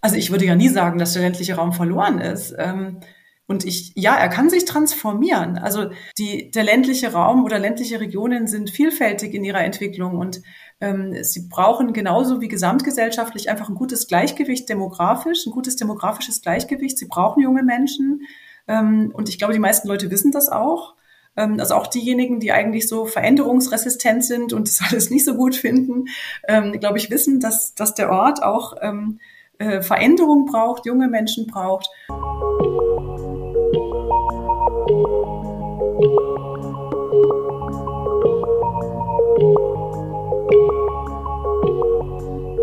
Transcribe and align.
Also 0.00 0.16
ich 0.16 0.30
würde 0.30 0.46
ja 0.46 0.54
nie 0.54 0.68
sagen, 0.68 0.98
dass 0.98 1.14
der 1.14 1.22
ländliche 1.22 1.54
Raum 1.54 1.72
verloren 1.72 2.20
ist. 2.20 2.54
Ähm, 2.56 3.00
und 3.46 3.64
ich, 3.64 3.92
ja, 3.94 4.14
er 4.14 4.28
kann 4.28 4.50
sich 4.50 4.66
transformieren. 4.66 5.56
Also 5.56 5.90
die, 6.18 6.50
der 6.50 6.64
ländliche 6.64 7.12
Raum 7.12 7.44
oder 7.44 7.58
ländliche 7.58 7.98
Regionen 7.98 8.46
sind 8.46 8.68
vielfältig 8.68 9.32
in 9.32 9.42
ihrer 9.42 9.64
Entwicklung 9.64 10.18
und 10.18 10.42
ähm, 10.80 11.16
sie 11.22 11.48
brauchen 11.48 11.94
genauso 11.94 12.42
wie 12.42 12.48
gesamtgesellschaftlich 12.48 13.48
einfach 13.48 13.70
ein 13.70 13.74
gutes 13.74 14.06
Gleichgewicht 14.06 14.68
demografisch, 14.68 15.46
ein 15.46 15.52
gutes 15.52 15.76
demografisches 15.76 16.42
Gleichgewicht. 16.42 16.98
Sie 16.98 17.06
brauchen 17.06 17.42
junge 17.42 17.62
Menschen. 17.62 18.22
Ähm, 18.68 19.12
und 19.14 19.30
ich 19.30 19.38
glaube, 19.38 19.54
die 19.54 19.58
meisten 19.58 19.88
Leute 19.88 20.10
wissen 20.10 20.30
das 20.30 20.50
auch. 20.50 20.94
Ähm, 21.34 21.58
also 21.58 21.74
auch 21.74 21.86
diejenigen, 21.86 22.40
die 22.40 22.52
eigentlich 22.52 22.86
so 22.86 23.06
veränderungsresistent 23.06 24.24
sind 24.24 24.52
und 24.52 24.68
das 24.68 24.82
alles 24.90 25.08
nicht 25.08 25.24
so 25.24 25.34
gut 25.34 25.56
finden, 25.56 26.04
ähm, 26.46 26.78
glaube 26.78 26.98
ich, 26.98 27.10
wissen, 27.10 27.40
dass, 27.40 27.74
dass 27.74 27.94
der 27.94 28.10
Ort 28.10 28.42
auch 28.42 28.76
ähm, 28.82 29.20
äh, 29.58 29.82
Veränderung 29.82 30.46
braucht, 30.46 30.86
junge 30.86 31.08
Menschen 31.08 31.46
braucht. 31.46 31.88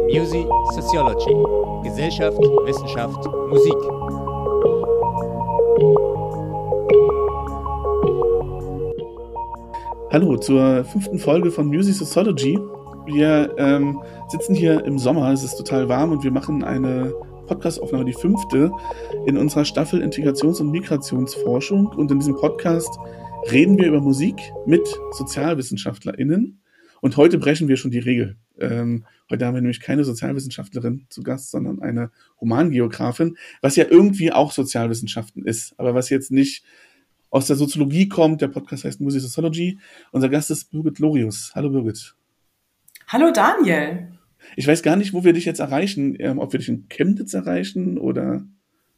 Music 0.10 0.48
Sociology. 0.74 1.36
Gesellschaft, 1.84 2.38
Wissenschaft, 2.66 3.26
Musik. 3.50 3.74
Hallo 10.12 10.38
zur 10.38 10.86
fünften 10.86 11.20
Folge 11.20 11.52
von 11.52 11.68
Music 11.68 11.96
Sociology. 11.96 12.58
Wir 13.06 13.54
ähm, 13.60 14.02
sitzen 14.30 14.56
hier 14.56 14.84
im 14.84 14.98
Sommer, 14.98 15.32
es 15.32 15.44
ist 15.44 15.58
total 15.58 15.88
warm 15.88 16.12
und 16.12 16.24
wir 16.24 16.32
machen 16.32 16.64
eine 16.64 17.14
Podcastaufnahme, 17.46 18.06
die 18.06 18.14
fünfte, 18.14 18.72
in 19.28 19.38
unserer 19.38 19.64
Staffel 19.64 20.02
Integrations- 20.02 20.60
und 20.60 20.72
Migrationsforschung. 20.72 21.86
Und 21.86 22.10
in 22.10 22.18
diesem 22.18 22.36
Podcast 22.36 22.90
reden 23.52 23.78
wir 23.78 23.90
über 23.90 24.02
Musik 24.02 24.36
mit 24.66 24.82
SozialwissenschaftlerInnen. 25.12 26.62
Und 27.00 27.18
heute 27.18 27.38
brechen 27.38 27.68
wir 27.68 27.78
schon 27.78 27.92
die 27.92 28.00
Regel. 28.00 28.38
Ähm, 28.60 29.06
heute 29.30 29.46
haben 29.46 29.54
wir 29.54 29.62
nämlich 29.62 29.82
keine 29.82 30.04
Sozialwissenschaftlerin 30.04 31.06
zu 31.10 31.22
Gast, 31.22 31.52
sondern 31.52 31.84
eine 31.84 32.10
Humangeografin, 32.42 33.38
was 33.62 33.76
ja 33.76 33.86
irgendwie 33.88 34.32
auch 34.32 34.52
Sozialwissenschaften 34.52 35.46
ist, 35.46 35.76
aber 35.78 35.94
was 35.94 36.10
jetzt 36.10 36.32
nicht 36.32 36.64
aus 37.30 37.46
der 37.46 37.56
Soziologie 37.56 38.10
kommt. 38.10 38.42
Der 38.42 38.48
Podcast 38.48 38.84
heißt 38.84 39.00
Music 39.00 39.22
Sociology. 39.22 39.78
Unser 40.12 40.30
Gast 40.30 40.50
ist 40.50 40.72
Birgit 40.72 40.98
Lorius. 40.98 41.52
Hallo 41.54 41.70
Birgit. 41.70 42.16
Hallo 43.08 43.32
Daniel. 43.32 44.08
Ich 44.56 44.68
weiß 44.68 44.82
gar 44.82 44.96
nicht, 44.96 45.14
wo 45.14 45.24
wir 45.24 45.34
dich 45.34 45.46
jetzt 45.46 45.60
erreichen, 45.60 46.16
ähm, 46.20 46.40
ob 46.40 46.54
wir 46.54 46.60
dich 46.60 46.70
in 46.70 46.88
Chemnitz 46.90 47.34
erreichen 47.34 47.98
oder. 47.98 48.46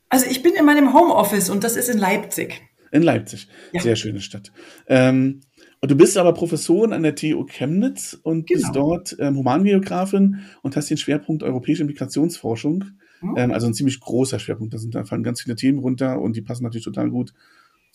Also 0.10 0.26
ich 0.30 0.42
bin 0.42 0.54
in 0.54 0.66
meinem 0.66 0.94
Homeoffice 0.94 1.50
und 1.50 1.64
das 1.64 1.76
ist 1.76 1.90
in 1.90 1.98
Leipzig. 1.98 2.62
In 2.92 3.02
Leipzig. 3.02 3.50
Ja. 3.74 3.82
Sehr 3.82 3.98
schöne 3.98 4.22
Stadt. 4.22 4.54
Ähm, 4.88 5.42
und 5.82 5.92
du 5.92 5.96
bist 5.96 6.18
aber 6.18 6.34
Professorin 6.34 6.94
an 6.94 7.04
der 7.04 7.16
TU 7.16 7.46
Chemnitz 7.46 8.18
und 8.24 8.48
genau. 8.48 8.62
bist 8.62 8.76
dort 8.76 9.18
ähm, 9.20 9.36
Humangeografin 9.36 10.40
und 10.62 10.76
hast 10.78 10.90
den 10.90 10.98
Schwerpunkt 10.98 11.44
europäische 11.44 11.84
Migrationsforschung. 11.84 12.86
Mhm. 13.22 13.36
Ähm, 13.36 13.52
also 13.52 13.68
ein 13.68 13.74
ziemlich 13.74 14.00
großer 14.00 14.40
Schwerpunkt. 14.40 14.74
Da 14.74 14.78
sind 14.78 14.96
da 14.96 15.04
fallen 15.04 15.24
ganz 15.24 15.42
viele 15.42 15.58
Themen 15.58 15.80
runter 15.80 16.22
und 16.22 16.38
die 16.38 16.42
passen 16.42 16.64
natürlich 16.64 16.86
total 16.86 17.10
gut 17.10 17.34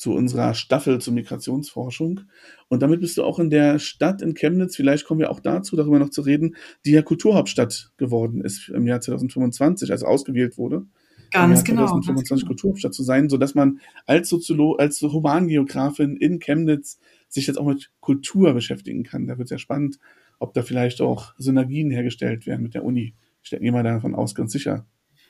zu 0.02 0.12
unserer 0.12 0.54
Staffel 0.54 1.00
zur 1.00 1.14
Migrationsforschung. 1.14 2.22
Und 2.68 2.82
damit 2.82 3.00
bist 3.00 3.16
du 3.16 3.22
auch 3.22 3.38
in 3.38 3.50
der 3.50 3.78
Stadt 3.78 4.20
in 4.20 4.34
Chemnitz, 4.34 4.74
vielleicht 4.74 5.06
kommen 5.06 5.20
wir 5.20 5.30
auch 5.30 5.38
dazu, 5.38 5.76
darüber 5.76 6.00
noch 6.00 6.10
zu 6.10 6.22
reden, 6.22 6.56
die 6.84 6.90
ja 6.90 7.02
Kulturhauptstadt 7.02 7.92
geworden 7.98 8.40
ist 8.40 8.68
im 8.68 8.88
Jahr 8.88 9.00
2025, 9.00 9.92
also 9.92 10.06
ausgewählt 10.06 10.58
wurde. 10.58 10.86
Ganz 11.30 11.62
genau. 11.62 11.86
2025 11.86 12.28
genau. 12.28 12.48
Kulturhauptstadt 12.48 12.94
zu 12.94 13.04
sein, 13.04 13.28
so 13.28 13.36
dass 13.36 13.54
man 13.54 13.78
als 14.04 14.28
Soziolo 14.28 14.74
als 14.74 15.00
Humangeografin 15.00 16.16
in 16.16 16.40
Chemnitz 16.40 16.98
sich 17.28 17.46
jetzt 17.46 17.56
auch 17.56 17.66
mit 17.66 17.92
Kultur 18.00 18.52
beschäftigen 18.54 19.04
kann. 19.04 19.28
Da 19.28 19.38
wird 19.38 19.46
es 19.46 19.52
ja 19.52 19.58
spannend, 19.58 20.00
ob 20.40 20.52
da 20.52 20.62
vielleicht 20.62 21.00
auch 21.00 21.32
Synergien 21.38 21.92
hergestellt 21.92 22.44
werden 22.46 22.64
mit 22.64 22.74
der 22.74 22.84
Uni. 22.84 23.14
Ich 23.44 23.50
gehe 23.50 23.70
mal 23.70 23.84
davon 23.84 24.16
aus, 24.16 24.34
ganz 24.34 24.50
sicher. 24.50 24.84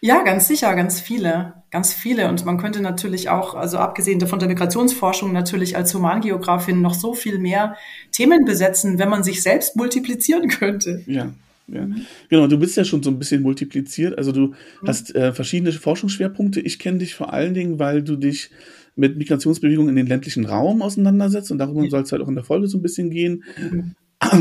Ja, 0.05 0.25
ganz 0.25 0.49
sicher, 0.49 0.75
ganz 0.75 1.01
viele, 1.01 1.55
ganz 1.71 1.95
viele. 1.95 2.29
Und 2.29 2.45
man 2.45 2.59
könnte 2.59 2.83
natürlich 2.83 3.29
auch, 3.29 3.55
also 3.55 3.79
abgesehen 3.79 4.21
von 4.27 4.41
der 4.41 4.49
Migrationsforschung, 4.49 5.33
natürlich 5.33 5.77
als 5.77 5.95
Humangeografin 5.95 6.83
noch 6.83 6.95
so 6.95 7.15
viel 7.15 7.39
mehr 7.39 7.77
Themen 8.11 8.45
besetzen, 8.45 8.99
wenn 8.99 9.09
man 9.09 9.23
sich 9.23 9.43
selbst 9.43 9.77
multiplizieren 9.77 10.49
könnte. 10.49 11.03
Ja. 11.07 11.33
Ja. 11.69 11.87
Genau, 12.29 12.49
du 12.49 12.59
bist 12.59 12.77
ja 12.77 12.85
schon 12.85 13.05
so 13.05 13.11
ein 13.11 13.21
bisschen 13.21 13.43
multipliziert. 13.43 14.19
Also 14.19 14.33
du 14.33 14.49
mhm. 14.49 14.55
hast 14.85 15.15
äh, 15.15 15.33
verschiedene 15.33 15.71
Forschungsschwerpunkte. 15.71 16.61
Ich 16.61 16.81
kenne 16.81 16.99
dich 16.99 17.15
vor 17.15 17.33
allen 17.33 17.55
Dingen, 17.55 17.79
weil 17.79 18.03
du 18.03 18.17
dich 18.17 18.51
mit 18.97 19.17
Migrationsbewegungen 19.17 19.91
in 19.91 19.97
den 19.97 20.09
ländlichen 20.09 20.45
Raum 20.45 20.83
auseinandersetzt 20.83 21.53
und 21.53 21.59
darüber 21.59 21.85
ja. 21.85 21.91
soll 21.91 22.03
es 22.03 22.11
halt 22.11 22.23
auch 22.23 22.29
in 22.29 22.35
der 22.35 22.45
Folge 22.45 22.67
so 22.67 22.77
ein 22.77 22.83
bisschen 22.83 23.09
gehen. 23.09 23.45
Mhm. 23.57 23.95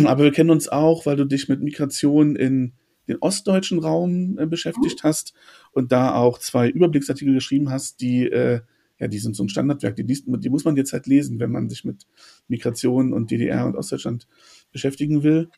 Aber 0.07 0.23
wir 0.23 0.31
kennen 0.31 0.49
uns 0.49 0.67
auch, 0.67 1.05
weil 1.05 1.15
du 1.15 1.25
dich 1.25 1.47
mit 1.49 1.61
Migration 1.61 2.35
in 2.35 2.73
den 3.07 3.17
ostdeutschen 3.19 3.79
Raum 3.79 4.37
äh, 4.37 4.45
beschäftigt 4.45 5.03
mhm. 5.03 5.07
hast 5.07 5.33
und 5.71 5.91
da 5.91 6.15
auch 6.15 6.39
zwei 6.39 6.69
Überblicksartikel 6.69 7.33
geschrieben 7.33 7.69
hast, 7.69 8.01
die, 8.01 8.25
äh, 8.25 8.61
ja, 8.99 9.07
die 9.07 9.19
sind 9.19 9.35
so 9.35 9.43
ein 9.43 9.49
Standardwerk, 9.49 9.95
die, 9.95 10.03
liest, 10.03 10.25
die 10.27 10.49
muss 10.49 10.65
man 10.65 10.75
jetzt 10.75 10.93
halt 10.93 11.07
lesen, 11.07 11.39
wenn 11.39 11.51
man 11.51 11.69
sich 11.69 11.83
mit 11.83 12.05
Migration 12.47 13.13
und 13.13 13.31
DDR 13.31 13.65
und 13.65 13.75
Ostdeutschland 13.75 14.27
beschäftigen 14.71 15.23
will. 15.23 15.49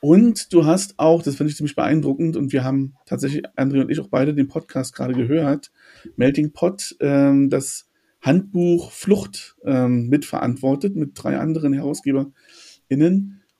Und 0.00 0.52
du 0.52 0.64
hast 0.64 0.98
auch, 0.98 1.22
das 1.22 1.36
finde 1.36 1.50
ich 1.50 1.56
ziemlich 1.56 1.76
beeindruckend, 1.76 2.36
und 2.36 2.52
wir 2.52 2.64
haben 2.64 2.94
tatsächlich, 3.04 3.44
André 3.56 3.82
und 3.82 3.90
ich 3.90 4.00
auch 4.00 4.08
beide 4.08 4.34
den 4.34 4.48
Podcast 4.48 4.94
gerade 4.94 5.14
gehört, 5.14 5.70
Melting 6.16 6.52
Pot, 6.52 6.96
ähm, 7.00 7.50
das 7.50 7.86
Handbuch 8.22 8.92
Flucht 8.92 9.56
ähm, 9.64 10.08
mitverantwortet 10.08 10.96
mit 10.96 11.12
drei 11.14 11.38
anderen 11.38 11.72
HerausgeberInnen. 11.72 12.32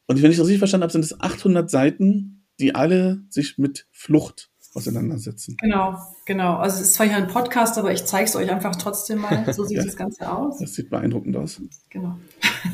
Und 0.07 0.23
wenn 0.23 0.31
ich 0.31 0.37
das 0.37 0.47
richtig 0.47 0.59
verstanden 0.59 0.83
habe, 0.83 0.93
sind 0.93 1.05
es 1.05 1.21
800 1.21 1.71
Seiten, 1.71 2.40
die 2.61 2.75
alle 2.75 3.23
sich 3.29 3.59
mit 3.59 3.87
Flucht 3.91 4.51
auseinandersetzen. 4.75 5.57
Genau, 5.61 5.97
genau. 6.27 6.57
Also 6.57 6.77
es 6.77 6.89
ist 6.89 6.95
zwar 6.95 7.07
hier 7.07 7.17
ein 7.17 7.27
Podcast, 7.27 7.77
aber 7.79 7.93
ich 7.93 8.05
zeige 8.05 8.27
es 8.27 8.37
euch 8.37 8.51
einfach 8.51 8.77
trotzdem 8.77 9.21
mal. 9.21 9.45
So 9.53 9.65
sieht 9.65 9.79
ja, 9.79 9.85
das 9.85 9.97
Ganze 9.97 10.31
aus. 10.31 10.59
Das 10.59 10.75
sieht 10.75 10.91
beeindruckend 10.91 11.37
aus. 11.37 11.61
Genau. 11.89 12.17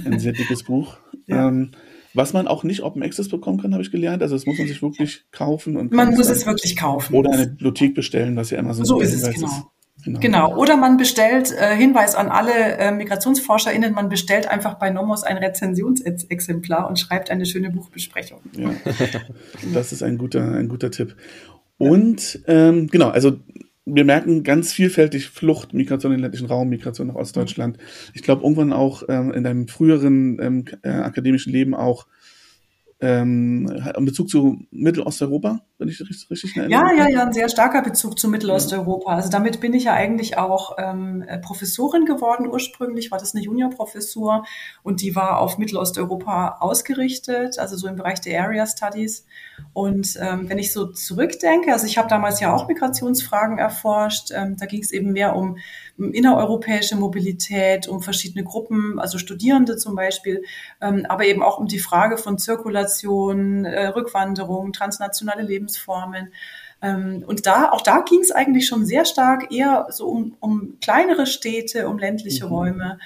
Ein 0.04 0.19
sehr 0.19 0.32
dickes 0.32 0.64
Buch. 0.64 0.97
Ja. 1.28 1.48
Ähm, 1.48 1.72
was 2.14 2.32
man 2.32 2.47
auch 2.47 2.62
nicht 2.62 2.84
Open 2.84 3.02
Access 3.02 3.28
bekommen 3.28 3.60
kann, 3.60 3.72
habe 3.72 3.82
ich 3.82 3.91
gelernt. 3.91 4.22
Also 4.22 4.36
das 4.36 4.47
muss 4.47 4.58
man 4.58 4.69
sich 4.69 4.80
wirklich 4.80 5.24
kaufen. 5.32 5.76
und 5.76 5.91
Man 5.91 6.14
muss 6.14 6.30
es 6.30 6.47
wirklich 6.47 6.76
kaufen. 6.76 7.16
Oder 7.16 7.32
eine 7.32 7.48
Bibliothek 7.48 7.97
bestellen, 7.97 8.36
was 8.36 8.50
ja 8.50 8.60
immer 8.60 8.74
so, 8.74 8.84
so 8.84 9.00
ist. 9.00 9.12
Es, 9.12 9.34
genau. 9.34 9.48
Ist. 9.48 9.64
Genau. 10.06 10.21
genau. 10.21 10.56
Oder 10.56 10.77
man 10.77 10.97
bestellt, 10.97 11.53
äh, 11.53 11.75
Hinweis 11.75 12.15
an 12.15 12.28
alle 12.28 12.78
äh, 12.78 12.93
MigrationsforscherInnen, 12.93 13.93
man 13.93 14.09
bestellt 14.09 14.49
einfach 14.49 14.75
bei 14.75 14.89
Nomos 14.91 15.25
ein 15.25 15.37
Rezensionsexemplar 15.37 16.89
und 16.89 16.99
schreibt 16.99 17.31
eine 17.31 17.44
schöne 17.44 17.71
Buchbesprechung. 17.71 18.41
Ja, 18.56 18.71
das 19.75 19.93
ist 19.93 20.05
ein 20.05 20.16
guter, 20.16 20.53
ein 20.53 20.69
guter 20.69 20.93
Tipp. 20.93 21.16
Und 21.77 22.41
ähm, 22.47 22.87
genau, 22.87 23.09
also 23.09 23.39
wir 23.84 24.05
merken 24.05 24.45
ganz 24.45 24.72
vielfältig 24.72 25.28
Flucht, 25.28 25.75
Migration 25.75 26.12
in 26.12 26.19
den 26.19 26.22
ländlichen 26.22 26.47
Raum, 26.47 26.69
Migration 26.69 27.09
nach 27.09 27.16
Ostdeutschland. 27.16 27.77
Ich 28.15 28.22
glaube, 28.22 28.43
irgendwann 28.43 28.72
auch 28.72 29.03
ähm, 29.09 29.33
in 29.33 29.43
deinem 29.43 29.69
früheren 29.69 30.39
ähm, 30.41 30.65
äh, 30.83 30.89
akademischen 30.89 31.53
Leben 31.53 31.75
auch 31.75 32.06
ähm, 32.99 33.71
in 33.97 34.05
Bezug 34.07 34.31
zu 34.31 34.59
Mittelosteuropa, 34.71 35.61
wenn 35.77 35.89
ich 35.89 36.01
richtig, 36.01 36.31
richtig 36.31 36.57
erinnere. 36.57 36.81
Ja, 36.81 36.93
ja, 36.95 37.09
ja, 37.11 37.27
ein 37.27 37.33
sehr 37.33 37.51
starker 37.51 37.83
Bezug 37.83 38.19
zu 38.19 38.29
Mittelosteuropa. 38.29 39.15
Also 39.15 39.29
damit 39.29 39.61
bin 39.61 39.75
ich 39.75 39.84
ja 39.84 39.93
eigentlich 39.93 40.39
auch 40.39 40.77
ähm, 40.79 41.23
Professorin 41.43 42.07
geworden. 42.07 42.49
Ursprünglich 42.49 43.11
war 43.11 43.19
das 43.19 43.34
eine 43.34 43.45
Juniorprofessur 43.45 44.47
und 44.83 45.03
die 45.03 45.15
war 45.15 45.41
auf 45.41 45.59
Mittelosteuropa 45.59 46.57
ausgerichtet, 46.61 47.59
also 47.59 47.77
so 47.77 47.87
im 47.87 47.97
Bereich 47.97 48.23
der 48.23 48.43
Area 48.43 48.67
Studies. 48.67 49.27
Und 49.75 50.19
ähm, 50.19 50.49
wenn 50.49 50.59
ich 50.59 50.73
so 50.73 50.87
zurückdenke, 50.87 51.75
also 51.75 51.87
ich 51.87 51.99
habe 51.99 52.09
damals 52.09 52.41
ja 52.41 52.55
auch 52.55 52.67
Migrationsfragen 52.67 53.59
erforscht, 53.59 54.31
ähm, 54.34 54.57
da 54.59 54.65
ging 54.65 54.81
es 54.81 54.91
eben 54.91 55.13
mehr 55.13 55.37
um 55.37 55.59
innereuropäische 55.98 56.97
Mobilität, 56.97 57.89
um 57.89 58.03
verschiedene 58.03 58.45
Gruppen, 58.45 58.98
also 58.98 59.19
Studierende 59.19 59.77
zum 59.77 59.95
Beispiel, 59.95 60.43
ähm, 60.81 61.07
aber 61.09 61.25
eben 61.27 61.43
auch 61.43 61.59
um 61.59 61.66
die 61.66 61.78
Frage 61.78 62.19
von 62.19 62.39
Zirkulation, 62.39 63.65
äh, 63.65 63.89
Rückwanderung, 63.89 64.72
transnationale 64.72 65.43
Lebensformen. 65.43 66.33
Ähm, 66.83 67.25
und 67.27 67.47
da, 67.47 67.71
auch 67.71 67.81
da 67.81 68.01
ging 68.01 68.21
es 68.21 68.31
eigentlich 68.31 68.66
schon 68.66 68.84
sehr 68.84 69.04
stark 69.04 69.53
eher 69.53 69.87
so 69.91 70.09
um, 70.09 70.37
um 70.41 70.77
kleinere 70.81 71.27
Städte, 71.27 71.89
um 71.89 71.99
ländliche 71.99 72.47
mhm. 72.47 72.53
Räume. 72.53 72.99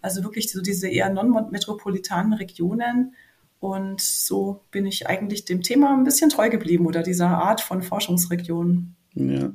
Also 0.00 0.22
wirklich 0.22 0.50
so 0.50 0.62
diese 0.62 0.88
eher 0.88 1.10
non-metropolitanen 1.10 2.32
Regionen. 2.32 3.14
Und 3.60 4.00
so 4.00 4.62
bin 4.70 4.86
ich 4.86 5.08
eigentlich 5.08 5.44
dem 5.44 5.62
Thema 5.62 5.92
ein 5.92 6.04
bisschen 6.04 6.30
treu 6.30 6.48
geblieben 6.48 6.86
oder 6.86 7.02
dieser 7.02 7.28
Art 7.28 7.60
von 7.60 7.82
Forschungsregionen. 7.82 8.94
Ja. 9.18 9.52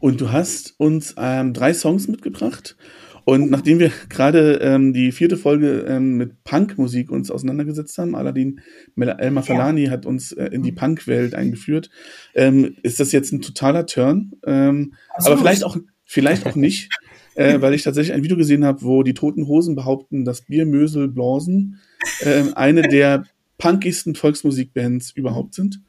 Und 0.00 0.20
du 0.20 0.32
hast 0.32 0.74
uns 0.78 1.14
ähm, 1.16 1.52
drei 1.52 1.72
Songs 1.72 2.08
mitgebracht. 2.08 2.76
Und 3.24 3.50
nachdem 3.50 3.78
wir 3.78 3.90
gerade 4.10 4.58
ähm, 4.60 4.92
die 4.92 5.10
vierte 5.10 5.38
Folge 5.38 5.86
ähm, 5.88 6.16
mit 6.18 6.44
Punkmusik 6.44 7.10
uns 7.10 7.30
auseinandergesetzt 7.30 7.96
haben, 7.96 8.14
Aladdin 8.14 8.60
Elmar 8.96 9.42
Falani 9.42 9.84
ja. 9.84 9.90
hat 9.90 10.04
uns 10.04 10.32
äh, 10.32 10.46
in 10.46 10.62
die 10.62 10.72
mhm. 10.72 10.76
Punk-Welt 10.76 11.34
eingeführt, 11.34 11.88
ähm, 12.34 12.76
ist 12.82 13.00
das 13.00 13.12
jetzt 13.12 13.32
ein 13.32 13.40
totaler 13.40 13.86
Turn. 13.86 14.32
Ähm, 14.44 14.94
aber 15.08 15.38
vielleicht 15.38 15.64
auch, 15.64 15.78
vielleicht 16.04 16.44
auch 16.46 16.54
nicht, 16.54 16.90
äh, 17.34 17.62
weil 17.62 17.72
ich 17.72 17.82
tatsächlich 17.82 18.14
ein 18.14 18.22
Video 18.22 18.36
gesehen 18.36 18.64
habe, 18.64 18.82
wo 18.82 19.02
die 19.02 19.14
Toten 19.14 19.46
Hosen 19.46 19.74
behaupten, 19.74 20.26
dass 20.26 20.42
Biermösel 20.42 21.08
Blasen 21.08 21.80
äh, 22.20 22.42
eine 22.54 22.82
der 22.82 23.24
punkigsten 23.56 24.14
Volksmusikbands 24.14 25.12
überhaupt 25.12 25.54
sind. 25.54 25.80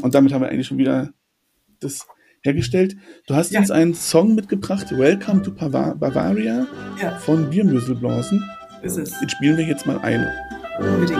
Und 0.00 0.14
damit 0.14 0.32
haben 0.32 0.40
wir 0.40 0.48
eigentlich 0.48 0.68
schon 0.68 0.78
wieder 0.78 1.12
das 1.80 2.06
hergestellt. 2.46 2.96
Du 3.26 3.34
hast 3.34 3.50
ja. 3.50 3.60
uns 3.60 3.70
einen 3.70 3.94
Song 3.94 4.34
mitgebracht, 4.34 4.86
Welcome 4.96 5.42
to 5.42 5.50
Bavaria 5.50 6.66
ja. 7.02 7.18
von 7.18 7.50
Biermöselblasen. 7.50 8.42
Ist 8.82 8.96
es. 8.96 9.18
Den 9.18 9.28
spielen 9.28 9.56
wir 9.56 9.64
jetzt 9.64 9.86
mal 9.86 9.98
ein. 9.98 10.26
Unbedingt. 10.78 11.18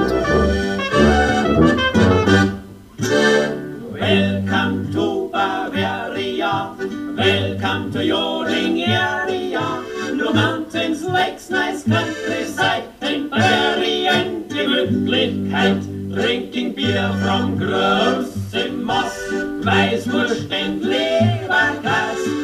Welcome 3.93 4.90
to 4.93 5.28
Bavaria, 5.32 6.76
welcome 7.17 7.90
to 7.90 8.00
your 8.00 8.46
area. 8.46 9.82
No 10.14 10.32
mountains, 10.32 11.02
lakes, 11.02 11.50
nice 11.50 11.84
countryside, 11.84 12.84
in 13.00 13.28
Bavarian 13.28 14.44
Gemütlichkeit. 14.49 15.95
Drinking 16.16 16.72
beer 16.72 17.12
from 17.22 17.58
groves 17.58 18.54
in 18.54 18.82
Moss, 18.82 19.14
Weißwurst 19.66 20.50
and 20.50 20.80
Leberkass, 20.80 22.36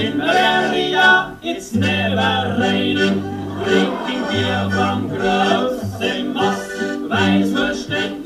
in 0.00 0.18
Bavaria 0.18 1.36
it's 1.42 1.72
never 1.72 2.56
raining. 2.58 3.20
Drinking 3.64 4.22
beer 4.28 4.68
from 4.70 5.10
großem 5.10 6.32
Moss, 6.32 6.64
Weißwurst 7.08 7.90
und 7.90 8.24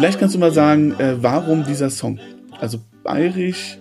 Vielleicht 0.00 0.18
kannst 0.18 0.34
du 0.34 0.38
mal 0.38 0.50
sagen, 0.50 0.98
äh, 0.98 1.22
warum 1.22 1.62
dieser 1.62 1.90
Song? 1.90 2.18
Also 2.58 2.78
bayerisch, 3.02 3.78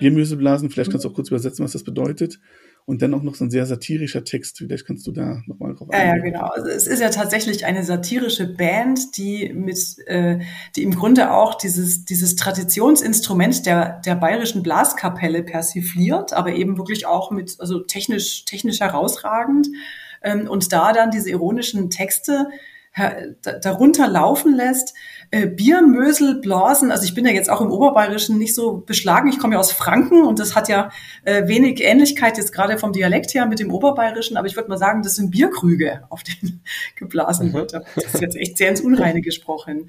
Biermüseblasen, 0.00 0.68
vielleicht 0.68 0.90
kannst 0.90 1.04
du 1.04 1.10
auch 1.10 1.14
kurz 1.14 1.28
übersetzen, 1.28 1.64
was 1.64 1.70
das 1.70 1.84
bedeutet. 1.84 2.40
Und 2.86 3.02
dann 3.02 3.14
auch 3.14 3.22
noch 3.22 3.36
so 3.36 3.44
ein 3.44 3.52
sehr 3.52 3.64
satirischer 3.66 4.24
Text. 4.24 4.58
Vielleicht 4.58 4.84
kannst 4.84 5.06
du 5.06 5.12
da 5.12 5.40
nochmal 5.46 5.76
drauf 5.76 5.88
eingehen. 5.90 6.08
Ja, 6.08 6.16
ja, 6.16 6.22
genau. 6.24 6.46
Also 6.46 6.70
es 6.70 6.88
ist 6.88 6.98
ja 6.98 7.10
tatsächlich 7.10 7.66
eine 7.66 7.84
satirische 7.84 8.52
Band, 8.52 9.16
die 9.16 9.52
mit, 9.54 9.96
äh, 10.08 10.40
die 10.74 10.82
im 10.82 10.96
Grunde 10.96 11.30
auch 11.30 11.54
dieses, 11.54 12.04
dieses 12.04 12.34
Traditionsinstrument 12.34 13.64
der, 13.64 14.00
der 14.00 14.16
bayerischen 14.16 14.64
Blaskapelle 14.64 15.44
persifliert, 15.44 16.32
aber 16.32 16.52
eben 16.52 16.78
wirklich 16.78 17.06
auch 17.06 17.30
mit, 17.30 17.54
also 17.60 17.78
technisch, 17.78 18.44
technisch 18.44 18.80
herausragend. 18.80 19.68
Ähm, 20.20 20.48
und 20.48 20.72
da 20.72 20.92
dann 20.92 21.12
diese 21.12 21.30
ironischen 21.30 21.90
Texte 21.90 22.48
darunter 23.62 24.08
laufen 24.08 24.54
lässt. 24.54 24.94
Äh, 25.30 25.46
Biermösel, 25.46 26.40
Blasen, 26.40 26.90
also 26.90 27.04
ich 27.04 27.14
bin 27.14 27.24
ja 27.24 27.30
jetzt 27.30 27.48
auch 27.48 27.60
im 27.60 27.70
Oberbayerischen 27.70 28.36
nicht 28.36 28.52
so 28.52 28.78
beschlagen. 28.78 29.28
Ich 29.28 29.38
komme 29.38 29.54
ja 29.54 29.60
aus 29.60 29.70
Franken 29.70 30.24
und 30.24 30.40
das 30.40 30.56
hat 30.56 30.68
ja 30.68 30.90
äh, 31.24 31.46
wenig 31.46 31.80
Ähnlichkeit 31.84 32.36
jetzt 32.36 32.52
gerade 32.52 32.78
vom 32.78 32.92
Dialekt 32.92 33.32
her 33.32 33.46
mit 33.46 33.60
dem 33.60 33.70
Oberbayerischen, 33.70 34.36
aber 34.36 34.48
ich 34.48 34.56
würde 34.56 34.68
mal 34.68 34.76
sagen, 34.76 35.02
das 35.02 35.14
sind 35.14 35.30
Bierkrüge, 35.30 36.02
auf 36.08 36.24
denen 36.24 36.64
geblasen 36.96 37.50
mhm. 37.50 37.52
wird. 37.52 37.74
Das 37.74 38.14
ist 38.14 38.20
jetzt 38.20 38.36
echt 38.36 38.58
sehr 38.58 38.70
ins 38.70 38.80
Unreine 38.80 39.20
gesprochen. 39.20 39.88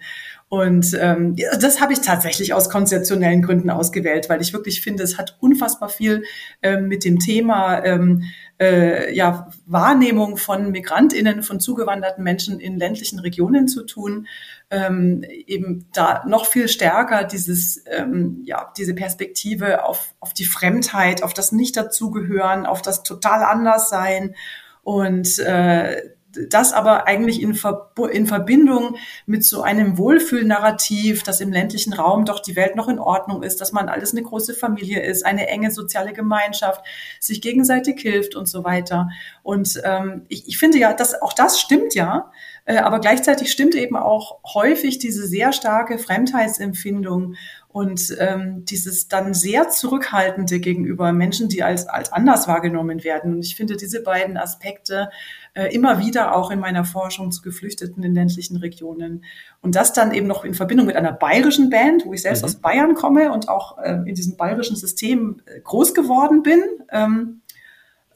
Und 0.51 0.97
ähm, 0.99 1.37
das 1.61 1.79
habe 1.79 1.93
ich 1.93 2.01
tatsächlich 2.01 2.53
aus 2.53 2.69
konzeptionellen 2.69 3.41
Gründen 3.41 3.69
ausgewählt, 3.69 4.27
weil 4.27 4.41
ich 4.41 4.51
wirklich 4.51 4.81
finde, 4.81 5.01
es 5.01 5.17
hat 5.17 5.37
unfassbar 5.39 5.87
viel 5.87 6.25
ähm, 6.61 6.89
mit 6.89 7.05
dem 7.05 7.19
Thema 7.19 7.81
ähm, 7.85 8.23
äh, 8.59 9.15
ja, 9.15 9.49
Wahrnehmung 9.65 10.35
von 10.35 10.71
Migrantinnen, 10.71 11.41
von 11.41 11.61
zugewanderten 11.61 12.21
Menschen 12.21 12.59
in 12.59 12.77
ländlichen 12.77 13.19
Regionen 13.19 13.69
zu 13.69 13.85
tun. 13.85 14.27
Ähm, 14.69 15.23
eben 15.23 15.85
da 15.93 16.25
noch 16.27 16.45
viel 16.45 16.67
stärker 16.67 17.23
dieses, 17.23 17.85
ähm, 17.89 18.41
ja, 18.43 18.73
diese 18.75 18.93
Perspektive 18.93 19.85
auf, 19.85 20.15
auf 20.19 20.33
die 20.33 20.43
Fremdheit, 20.43 21.23
auf 21.23 21.33
das 21.33 21.53
Nicht-Dazugehören, 21.53 22.65
auf 22.65 22.81
das 22.81 23.03
total 23.03 23.45
Anderssein 23.45 24.35
und 24.83 25.39
äh, 25.39 26.09
das 26.49 26.73
aber 26.73 27.07
eigentlich 27.07 27.41
in, 27.41 27.53
Ver 27.53 27.91
in 28.11 28.25
Verbindung 28.25 28.95
mit 29.25 29.43
so 29.43 29.61
einem 29.61 29.97
Wohlfühlnarrativ, 29.97 31.23
dass 31.23 31.41
im 31.41 31.51
ländlichen 31.51 31.93
Raum 31.93 32.25
doch 32.25 32.39
die 32.39 32.55
Welt 32.55 32.75
noch 32.75 32.87
in 32.87 32.99
Ordnung 32.99 33.43
ist, 33.43 33.61
dass 33.61 33.71
man 33.71 33.89
alles 33.89 34.11
eine 34.11 34.23
große 34.23 34.53
Familie 34.53 35.01
ist, 35.01 35.25
eine 35.25 35.47
enge 35.47 35.71
soziale 35.71 36.13
Gemeinschaft, 36.13 36.85
sich 37.19 37.41
gegenseitig 37.41 37.99
hilft 38.01 38.35
und 38.35 38.47
so 38.47 38.63
weiter. 38.63 39.09
Und 39.43 39.81
ähm, 39.83 40.25
ich, 40.29 40.47
ich 40.47 40.57
finde 40.57 40.77
ja, 40.77 40.93
dass 40.93 41.21
auch 41.21 41.33
das 41.33 41.59
stimmt 41.59 41.95
ja, 41.95 42.31
äh, 42.65 42.77
aber 42.77 42.99
gleichzeitig 42.99 43.51
stimmt 43.51 43.75
eben 43.75 43.95
auch 43.95 44.39
häufig 44.53 44.99
diese 44.99 45.27
sehr 45.27 45.51
starke 45.51 45.97
Fremdheitsempfindung 45.97 47.35
und 47.73 48.15
ähm, 48.19 48.65
dieses 48.65 49.07
dann 49.07 49.33
sehr 49.33 49.69
zurückhaltende 49.69 50.59
gegenüber 50.59 51.13
Menschen, 51.13 51.47
die 51.47 51.63
als, 51.63 51.87
als 51.87 52.11
anders 52.11 52.47
wahrgenommen 52.47 53.05
werden. 53.05 53.35
Und 53.35 53.45
ich 53.45 53.55
finde 53.55 53.77
diese 53.77 54.03
beiden 54.03 54.35
Aspekte 54.35 55.09
äh, 55.53 55.73
immer 55.73 55.99
wieder 55.99 56.35
auch 56.35 56.51
in 56.51 56.59
meiner 56.59 56.83
Forschung 56.83 57.31
zu 57.31 57.41
Geflüchteten 57.41 58.03
in 58.03 58.13
ländlichen 58.13 58.57
Regionen. 58.57 59.23
Und 59.61 59.75
das 59.75 59.93
dann 59.93 60.13
eben 60.13 60.27
noch 60.27 60.43
in 60.43 60.53
Verbindung 60.53 60.85
mit 60.85 60.97
einer 60.97 61.13
bayerischen 61.13 61.69
Band, 61.69 62.05
wo 62.05 62.13
ich 62.13 62.23
selbst 62.23 62.41
mhm. 62.41 62.45
aus 62.45 62.55
Bayern 62.55 62.93
komme 62.93 63.31
und 63.31 63.47
auch 63.47 63.77
äh, 63.77 64.03
in 64.05 64.15
diesem 64.15 64.35
bayerischen 64.35 64.75
System 64.75 65.41
äh, 65.45 65.61
groß 65.61 65.93
geworden 65.93 66.43
bin, 66.43 66.61
ähm, 66.91 67.41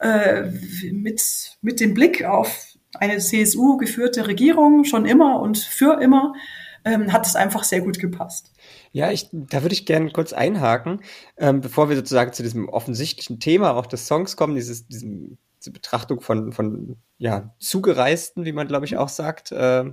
äh, 0.00 0.50
mit, 0.92 1.56
mit 1.62 1.80
dem 1.80 1.94
Blick 1.94 2.24
auf 2.24 2.76
eine 2.98 3.18
CSU 3.18 3.78
geführte 3.78 4.26
Regierung 4.26 4.84
schon 4.84 5.06
immer 5.06 5.40
und 5.40 5.56
für 5.56 6.00
immer, 6.02 6.34
ähm, 6.84 7.12
hat 7.12 7.26
es 7.26 7.36
einfach 7.36 7.64
sehr 7.64 7.80
gut 7.80 7.98
gepasst. 7.98 8.52
Ja, 8.92 9.10
ich, 9.10 9.28
da 9.32 9.62
würde 9.62 9.74
ich 9.74 9.86
gerne 9.86 10.10
kurz 10.10 10.32
einhaken, 10.32 11.00
ähm, 11.36 11.60
bevor 11.60 11.88
wir 11.88 11.96
sozusagen 11.96 12.32
zu 12.32 12.42
diesem 12.42 12.68
offensichtlichen 12.68 13.40
Thema 13.40 13.74
auch 13.74 13.86
des 13.86 14.06
Songs 14.06 14.36
kommen, 14.36 14.54
dieses, 14.54 14.86
diesem, 14.86 15.38
diese 15.60 15.70
Betrachtung 15.70 16.20
von, 16.20 16.52
von 16.52 16.96
ja, 17.18 17.54
Zugereisten, 17.58 18.44
wie 18.44 18.52
man 18.52 18.68
glaube 18.68 18.86
ich 18.86 18.96
auch 18.96 19.08
sagt, 19.08 19.52
äh, 19.52 19.84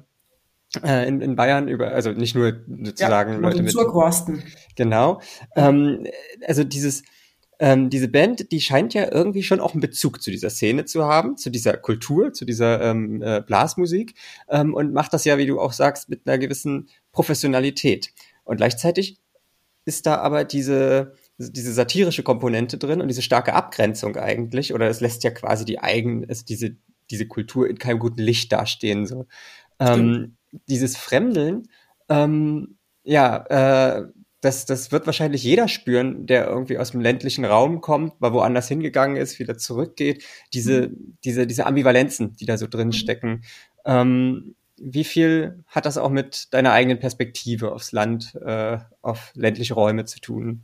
äh, 0.81 1.07
in, 1.07 1.21
in 1.21 1.35
Bayern 1.35 1.67
über, 1.67 1.91
also 1.91 2.11
nicht 2.11 2.35
nur 2.35 2.53
sozusagen 2.83 3.33
ja, 3.33 3.39
Leute 3.39 3.61
mit. 3.61 3.71
Zurgrosten. 3.71 4.43
Genau. 4.75 5.21
Ähm, 5.55 6.07
also 6.47 6.63
dieses, 6.63 7.03
ähm, 7.59 7.89
diese 7.89 8.07
Band, 8.07 8.51
die 8.51 8.59
scheint 8.59 8.93
ja 8.93 9.11
irgendwie 9.11 9.43
schon 9.43 9.59
auch 9.59 9.73
einen 9.73 9.81
Bezug 9.81 10.21
zu 10.21 10.31
dieser 10.31 10.49
Szene 10.49 10.85
zu 10.85 11.05
haben, 11.05 11.37
zu 11.37 11.49
dieser 11.49 11.77
Kultur, 11.77 12.33
zu 12.33 12.45
dieser 12.45 12.81
ähm, 12.81 13.21
äh, 13.21 13.41
Blasmusik 13.41 14.15
ähm, 14.49 14.73
und 14.73 14.93
macht 14.93 15.13
das 15.13 15.25
ja, 15.25 15.37
wie 15.37 15.45
du 15.45 15.59
auch 15.59 15.73
sagst, 15.73 16.09
mit 16.09 16.21
einer 16.25 16.37
gewissen 16.37 16.89
Professionalität. 17.11 18.09
Und 18.43 18.57
gleichzeitig 18.57 19.19
ist 19.85 20.05
da 20.05 20.17
aber 20.17 20.43
diese, 20.43 21.13
diese 21.37 21.73
satirische 21.73 22.23
Komponente 22.23 22.77
drin 22.77 23.01
und 23.01 23.07
diese 23.07 23.21
starke 23.21 23.53
Abgrenzung 23.53 24.15
eigentlich, 24.15 24.73
oder 24.73 24.87
es 24.87 25.01
lässt 25.01 25.23
ja 25.23 25.31
quasi 25.31 25.65
die 25.65 25.79
eigen, 25.79 26.23
es, 26.27 26.45
diese, 26.45 26.77
diese 27.09 27.27
Kultur 27.27 27.69
in 27.69 27.77
keinem 27.77 27.99
guten 27.99 28.21
Licht 28.21 28.51
dastehen. 28.51 29.05
So. 29.05 29.27
Ähm, 29.79 30.37
dieses 30.67 30.95
Fremdeln, 30.95 31.63
ähm, 32.09 32.77
ja, 33.03 33.97
äh, 33.97 34.07
das, 34.43 34.65
das 34.65 34.91
wird 34.91 35.05
wahrscheinlich 35.05 35.43
jeder 35.43 35.69
spüren, 35.69 36.25
der 36.25 36.47
irgendwie 36.47 36.77
aus 36.77 36.91
dem 36.91 36.99
ländlichen 36.99 37.45
Raum 37.45 37.79
kommt, 37.79 38.19
mal 38.19 38.33
woanders 38.33 38.67
hingegangen 38.67 39.15
ist, 39.15 39.39
wieder 39.39 39.57
zurückgeht. 39.57 40.23
Diese, 40.53 40.89
mhm. 40.89 41.17
diese, 41.23 41.47
diese 41.47 41.65
Ambivalenzen, 41.65 42.35
die 42.35 42.45
da 42.45 42.57
so 42.57 42.67
drin 42.67 42.87
mhm. 42.87 42.93
stecken. 42.93 43.43
Ähm, 43.85 44.55
wie 44.83 45.03
viel 45.03 45.63
hat 45.67 45.85
das 45.85 45.97
auch 45.97 46.09
mit 46.09 46.53
deiner 46.53 46.71
eigenen 46.71 46.99
Perspektive 46.99 47.71
aufs 47.71 47.91
Land, 47.91 48.35
äh, 48.35 48.77
auf 49.01 49.31
ländliche 49.35 49.73
Räume 49.73 50.05
zu 50.05 50.19
tun? 50.19 50.63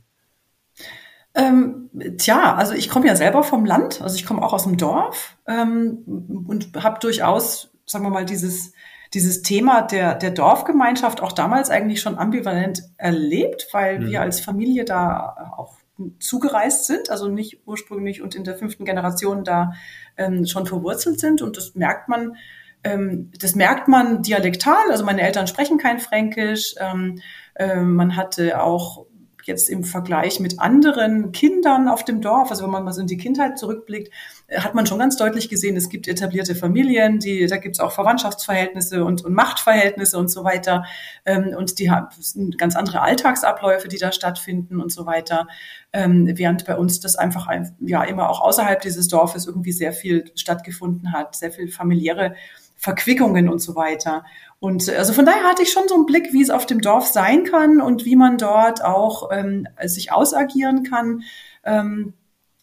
Ähm, 1.34 1.90
tja, 2.18 2.54
also 2.54 2.74
ich 2.74 2.88
komme 2.88 3.06
ja 3.06 3.16
selber 3.16 3.42
vom 3.42 3.64
Land, 3.64 4.02
also 4.02 4.16
ich 4.16 4.26
komme 4.26 4.42
auch 4.42 4.52
aus 4.52 4.64
dem 4.64 4.76
Dorf 4.76 5.36
ähm, 5.46 6.44
und 6.46 6.70
habe 6.82 6.98
durchaus, 7.00 7.70
sagen 7.86 8.04
wir 8.04 8.10
mal, 8.10 8.24
dieses 8.24 8.72
dieses 9.14 9.42
Thema 9.42 9.82
der, 9.82 10.14
der 10.14 10.30
Dorfgemeinschaft 10.30 11.20
auch 11.20 11.32
damals 11.32 11.70
eigentlich 11.70 12.00
schon 12.00 12.16
ambivalent 12.16 12.82
erlebt, 12.96 13.68
weil 13.72 14.00
mhm. 14.00 14.06
wir 14.06 14.20
als 14.20 14.40
Familie 14.40 14.84
da 14.84 15.52
auch 15.56 15.78
zugereist 16.18 16.86
sind, 16.86 17.10
also 17.10 17.28
nicht 17.28 17.60
ursprünglich 17.66 18.22
und 18.22 18.34
in 18.34 18.44
der 18.44 18.56
fünften 18.56 18.84
Generation 18.84 19.44
da 19.44 19.72
ähm, 20.16 20.46
schon 20.46 20.66
verwurzelt 20.66 21.20
sind. 21.20 21.42
Und 21.42 21.56
das 21.56 21.74
merkt 21.74 22.08
man, 22.08 22.36
ähm, 22.84 23.30
das 23.38 23.54
merkt 23.54 23.88
man 23.88 24.22
dialektal. 24.22 24.90
Also 24.90 25.04
meine 25.04 25.22
Eltern 25.22 25.46
sprechen 25.46 25.78
kein 25.78 25.98
Fränkisch. 25.98 26.74
Ähm, 26.78 27.20
äh, 27.54 27.76
man 27.76 28.16
hatte 28.16 28.62
auch 28.62 29.06
jetzt 29.44 29.68
im 29.68 29.84
Vergleich 29.84 30.40
mit 30.40 30.60
anderen 30.60 31.32
Kindern 31.32 31.88
auf 31.88 32.04
dem 32.04 32.20
Dorf, 32.20 32.50
also 32.50 32.64
wenn 32.64 32.70
man 32.70 32.84
mal 32.84 32.92
so 32.92 33.00
in 33.00 33.06
die 33.06 33.16
Kindheit 33.16 33.58
zurückblickt, 33.58 34.12
äh, 34.46 34.60
hat 34.60 34.74
man 34.74 34.86
schon 34.86 34.98
ganz 34.98 35.16
deutlich 35.16 35.48
gesehen, 35.48 35.76
es 35.76 35.88
gibt 35.88 36.08
etablierte 36.08 36.54
Familien, 36.54 37.18
die, 37.18 37.46
da 37.46 37.56
gibt 37.56 37.76
es 37.76 37.80
auch 37.80 37.92
Verwandtschaftsverhältnisse 37.92 39.04
und, 39.04 39.24
und 39.24 39.34
Machtverhältnisse 39.34 40.18
und 40.18 40.28
so 40.28 40.44
weiter. 40.44 40.84
Ähm, 41.24 41.54
und 41.56 41.78
die 41.78 41.90
haben 41.90 42.08
ganz 42.56 42.76
andere 42.76 43.02
Alltagsabläufe, 43.02 43.88
die 43.88 43.98
da 43.98 44.12
stattfinden 44.12 44.80
und 44.80 44.92
so 44.92 45.06
weiter. 45.06 45.46
Ähm, 45.92 46.30
während 46.34 46.64
bei 46.66 46.76
uns 46.76 47.00
das 47.00 47.16
einfach 47.16 47.46
ein, 47.46 47.74
ja 47.80 48.04
immer 48.04 48.30
auch 48.30 48.40
außerhalb 48.40 48.80
dieses 48.80 49.08
Dorfes 49.08 49.46
irgendwie 49.46 49.72
sehr 49.72 49.92
viel 49.92 50.30
stattgefunden 50.34 51.12
hat, 51.12 51.34
sehr 51.34 51.50
viel 51.50 51.68
familiäre 51.68 52.34
Verquickungen 52.80 53.50
und 53.50 53.60
so 53.60 53.76
weiter. 53.76 54.24
Und 54.58 54.88
äh, 54.88 54.96
also 54.96 55.12
von 55.12 55.26
daher 55.26 55.44
hatte 55.44 55.62
ich 55.62 55.70
schon 55.70 55.86
so 55.86 55.94
einen 55.94 56.06
Blick, 56.06 56.32
wie 56.32 56.42
es 56.42 56.50
auf 56.50 56.66
dem 56.66 56.80
Dorf 56.80 57.06
sein 57.06 57.44
kann 57.44 57.80
und 57.80 58.04
wie 58.04 58.16
man 58.16 58.38
dort 58.38 58.82
auch 58.82 59.30
ähm, 59.30 59.68
sich 59.84 60.12
ausagieren 60.12 60.82
kann. 60.82 61.22
Ähm, 61.62 62.14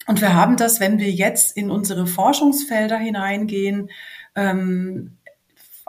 und 0.08 0.22
wir 0.22 0.34
haben 0.34 0.58
das, 0.58 0.80
wenn 0.80 1.00
wir 1.00 1.12
jetzt 1.12 1.56
in 1.56 1.70
unsere 1.70 2.08
Forschungsfelder 2.08 2.98
hineingehen, 2.98 3.90
ähm, 4.36 5.17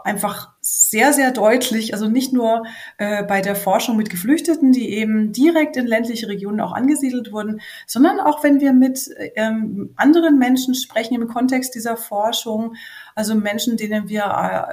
einfach 0.09 0.49
sehr, 0.63 1.13
sehr 1.13 1.33
deutlich, 1.33 1.93
also 1.93 2.09
nicht 2.09 2.33
nur 2.33 2.65
äh, 2.97 3.23
bei 3.23 3.43
der 3.43 3.55
Forschung 3.55 3.97
mit 3.97 4.09
Geflüchteten, 4.09 4.73
die 4.73 4.95
eben 4.95 5.33
direkt 5.33 5.77
in 5.77 5.87
ländliche 5.87 6.29
Regionen 6.29 6.61
auch 6.61 6.73
angesiedelt 6.73 7.31
wurden, 7.31 7.61
sondern 7.87 8.19
auch 8.19 8.43
wenn 8.43 8.61
wir 8.61 8.73
mit 8.73 9.11
ähm, 9.37 9.93
anderen 9.97 10.39
Menschen 10.39 10.75
sprechen 10.75 11.15
im 11.15 11.29
Kontext 11.29 11.75
dieser 11.75 11.99
Forschung, 11.99 12.75
also 13.15 13.35
Menschen, 13.35 13.77
denen 13.77 14.09
wir 14.09 14.25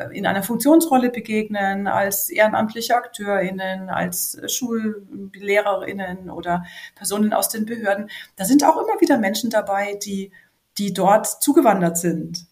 äh, 0.10 0.18
in 0.18 0.26
einer 0.26 0.42
Funktionsrolle 0.42 1.10
begegnen, 1.10 1.88
als 1.88 2.30
ehrenamtliche 2.30 2.96
AkteurInnen, 2.96 3.90
als 3.90 4.40
SchullehrerInnen 4.48 6.30
oder 6.30 6.64
Personen 6.96 7.34
aus 7.34 7.50
den 7.50 7.66
Behörden. 7.66 8.10
Da 8.38 8.46
sind 8.46 8.64
auch 8.64 8.78
immer 8.78 9.02
wieder 9.02 9.18
Menschen 9.18 9.50
dabei, 9.50 10.00
die, 10.02 10.32
die 10.78 10.94
dort 10.94 11.28
zugewandert 11.44 11.98
sind. 11.98 12.46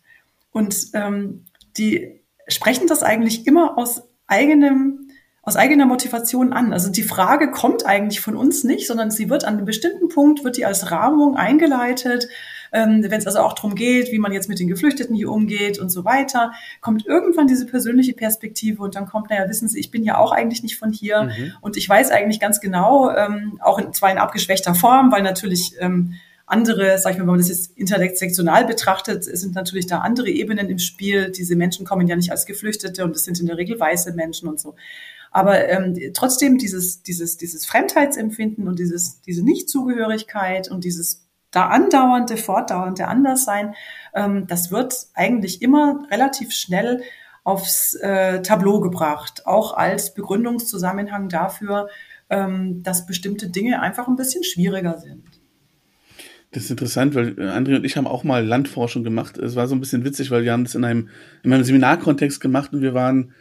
Und 0.51 0.89
ähm, 0.93 1.45
die 1.77 2.22
sprechen 2.47 2.87
das 2.87 3.03
eigentlich 3.03 3.47
immer 3.47 3.77
aus 3.77 4.03
eigenem, 4.27 5.07
aus 5.41 5.55
eigener 5.55 5.85
Motivation 5.85 6.53
an. 6.53 6.73
Also 6.73 6.89
die 6.89 7.03
Frage 7.03 7.51
kommt 7.51 7.85
eigentlich 7.85 8.21
von 8.21 8.35
uns 8.35 8.63
nicht, 8.63 8.87
sondern 8.87 9.11
sie 9.11 9.29
wird 9.29 9.45
an 9.45 9.55
einem 9.55 9.65
bestimmten 9.65 10.09
Punkt, 10.09 10.43
wird 10.43 10.57
die 10.57 10.65
als 10.65 10.91
Rahmung 10.91 11.35
eingeleitet. 11.35 12.27
Ähm, 12.71 13.05
Wenn 13.07 13.19
es 13.19 13.27
also 13.27 13.39
auch 13.39 13.53
darum 13.53 13.75
geht, 13.75 14.11
wie 14.11 14.19
man 14.19 14.31
jetzt 14.31 14.49
mit 14.49 14.59
den 14.59 14.67
Geflüchteten 14.67 15.15
hier 15.15 15.29
umgeht 15.29 15.79
und 15.79 15.89
so 15.89 16.05
weiter, 16.05 16.53
kommt 16.81 17.05
irgendwann 17.05 17.47
diese 17.47 17.65
persönliche 17.65 18.13
Perspektive 18.13 18.81
und 18.81 18.95
dann 18.95 19.05
kommt, 19.05 19.29
naja, 19.29 19.47
wissen 19.47 19.67
Sie, 19.67 19.79
ich 19.79 19.91
bin 19.91 20.03
ja 20.03 20.17
auch 20.17 20.31
eigentlich 20.31 20.63
nicht 20.63 20.77
von 20.77 20.91
hier 20.91 21.23
mhm. 21.23 21.53
und 21.61 21.77
ich 21.77 21.87
weiß 21.87 22.09
eigentlich 22.09 22.39
ganz 22.39 22.61
genau, 22.61 23.11
ähm, 23.11 23.59
auch 23.61 23.77
in, 23.77 23.93
zwar 23.93 24.11
in 24.11 24.17
abgeschwächter 24.17 24.73
Form, 24.73 25.11
weil 25.11 25.21
natürlich 25.21 25.75
ähm, 25.79 26.15
andere, 26.45 26.97
sag 26.99 27.11
ich 27.11 27.17
mal, 27.17 27.23
wenn 27.23 27.31
man 27.31 27.39
das 27.39 27.49
jetzt 27.49 27.77
intersektional 27.77 28.65
betrachtet, 28.65 29.23
sind 29.23 29.55
natürlich 29.55 29.87
da 29.87 29.99
andere 29.99 30.29
Ebenen 30.29 30.69
im 30.69 30.79
Spiel. 30.79 31.31
Diese 31.31 31.55
Menschen 31.55 31.85
kommen 31.85 32.07
ja 32.07 32.15
nicht 32.15 32.31
als 32.31 32.45
Geflüchtete 32.45 33.03
und 33.03 33.15
es 33.15 33.23
sind 33.23 33.39
in 33.39 33.47
der 33.47 33.57
Regel 33.57 33.79
weiße 33.79 34.13
Menschen 34.13 34.49
und 34.49 34.59
so. 34.59 34.75
Aber 35.31 35.67
ähm, 35.67 35.97
trotzdem 36.13 36.57
dieses, 36.57 37.01
dieses, 37.01 37.37
dieses 37.37 37.65
Fremdheitsempfinden 37.65 38.67
und 38.67 38.77
dieses, 38.77 39.21
diese 39.21 39.43
Nichtzugehörigkeit 39.43 40.69
und 40.69 40.83
dieses 40.83 41.25
da 41.49 41.67
andauernde, 41.67 42.37
fortdauernde 42.37 43.07
Anderssein, 43.07 43.73
ähm, 44.13 44.45
das 44.47 44.71
wird 44.71 45.07
eigentlich 45.13 45.61
immer 45.61 46.05
relativ 46.11 46.51
schnell 46.51 47.03
aufs 47.43 47.95
äh, 47.95 48.41
Tableau 48.41 48.79
gebracht, 48.79 49.45
auch 49.45 49.75
als 49.75 50.13
Begründungszusammenhang 50.13 51.29
dafür, 51.29 51.89
ähm, 52.29 52.83
dass 52.83 53.05
bestimmte 53.05 53.49
Dinge 53.49 53.81
einfach 53.81 54.07
ein 54.07 54.15
bisschen 54.15 54.43
schwieriger 54.43 54.97
sind. 54.97 55.23
Das 56.53 56.65
ist 56.65 56.69
interessant, 56.69 57.15
weil 57.15 57.29
äh, 57.39 57.49
André 57.49 57.75
und 57.75 57.83
ich 57.83 57.97
haben 57.97 58.07
auch 58.07 58.23
mal 58.23 58.45
Landforschung 58.45 59.03
gemacht. 59.03 59.37
Es 59.39 59.55
war 59.55 59.67
so 59.67 59.75
ein 59.75 59.79
bisschen 59.79 60.05
witzig, 60.05 60.29
weil 60.29 60.43
wir 60.43 60.53
haben 60.53 60.63
das 60.63 60.75
in 60.75 60.85
einem, 60.85 61.09
in 61.41 61.51
einem 61.51 61.63
Seminarkontext 61.63 62.39
gemacht 62.39 62.73
und 62.73 62.81
wir 62.81 62.93
waren, 62.93 63.33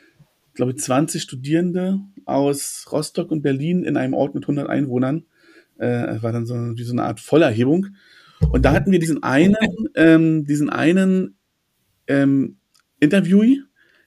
glaube 0.54 0.72
ich, 0.72 0.78
20 0.78 1.22
Studierende 1.22 2.00
aus 2.24 2.86
Rostock 2.90 3.30
und 3.30 3.42
Berlin 3.42 3.84
in 3.84 3.98
einem 3.98 4.14
Ort 4.14 4.34
mit 4.34 4.44
100 4.44 4.68
Einwohnern. 4.68 5.24
Äh, 5.78 6.22
war 6.22 6.32
dann 6.32 6.46
so 6.46 6.54
wie 6.54 6.84
so 6.84 6.92
eine 6.92 7.04
Art 7.04 7.20
Vollerhebung. 7.20 7.88
Und 8.50 8.64
da 8.64 8.72
hatten 8.72 8.92
wir 8.92 8.98
diesen 8.98 9.22
einen, 9.22 9.56
ähm, 9.94 10.46
diesen 10.46 10.70
einen 10.70 11.36
ähm, 12.06 12.56
Interviewee, 12.98 13.60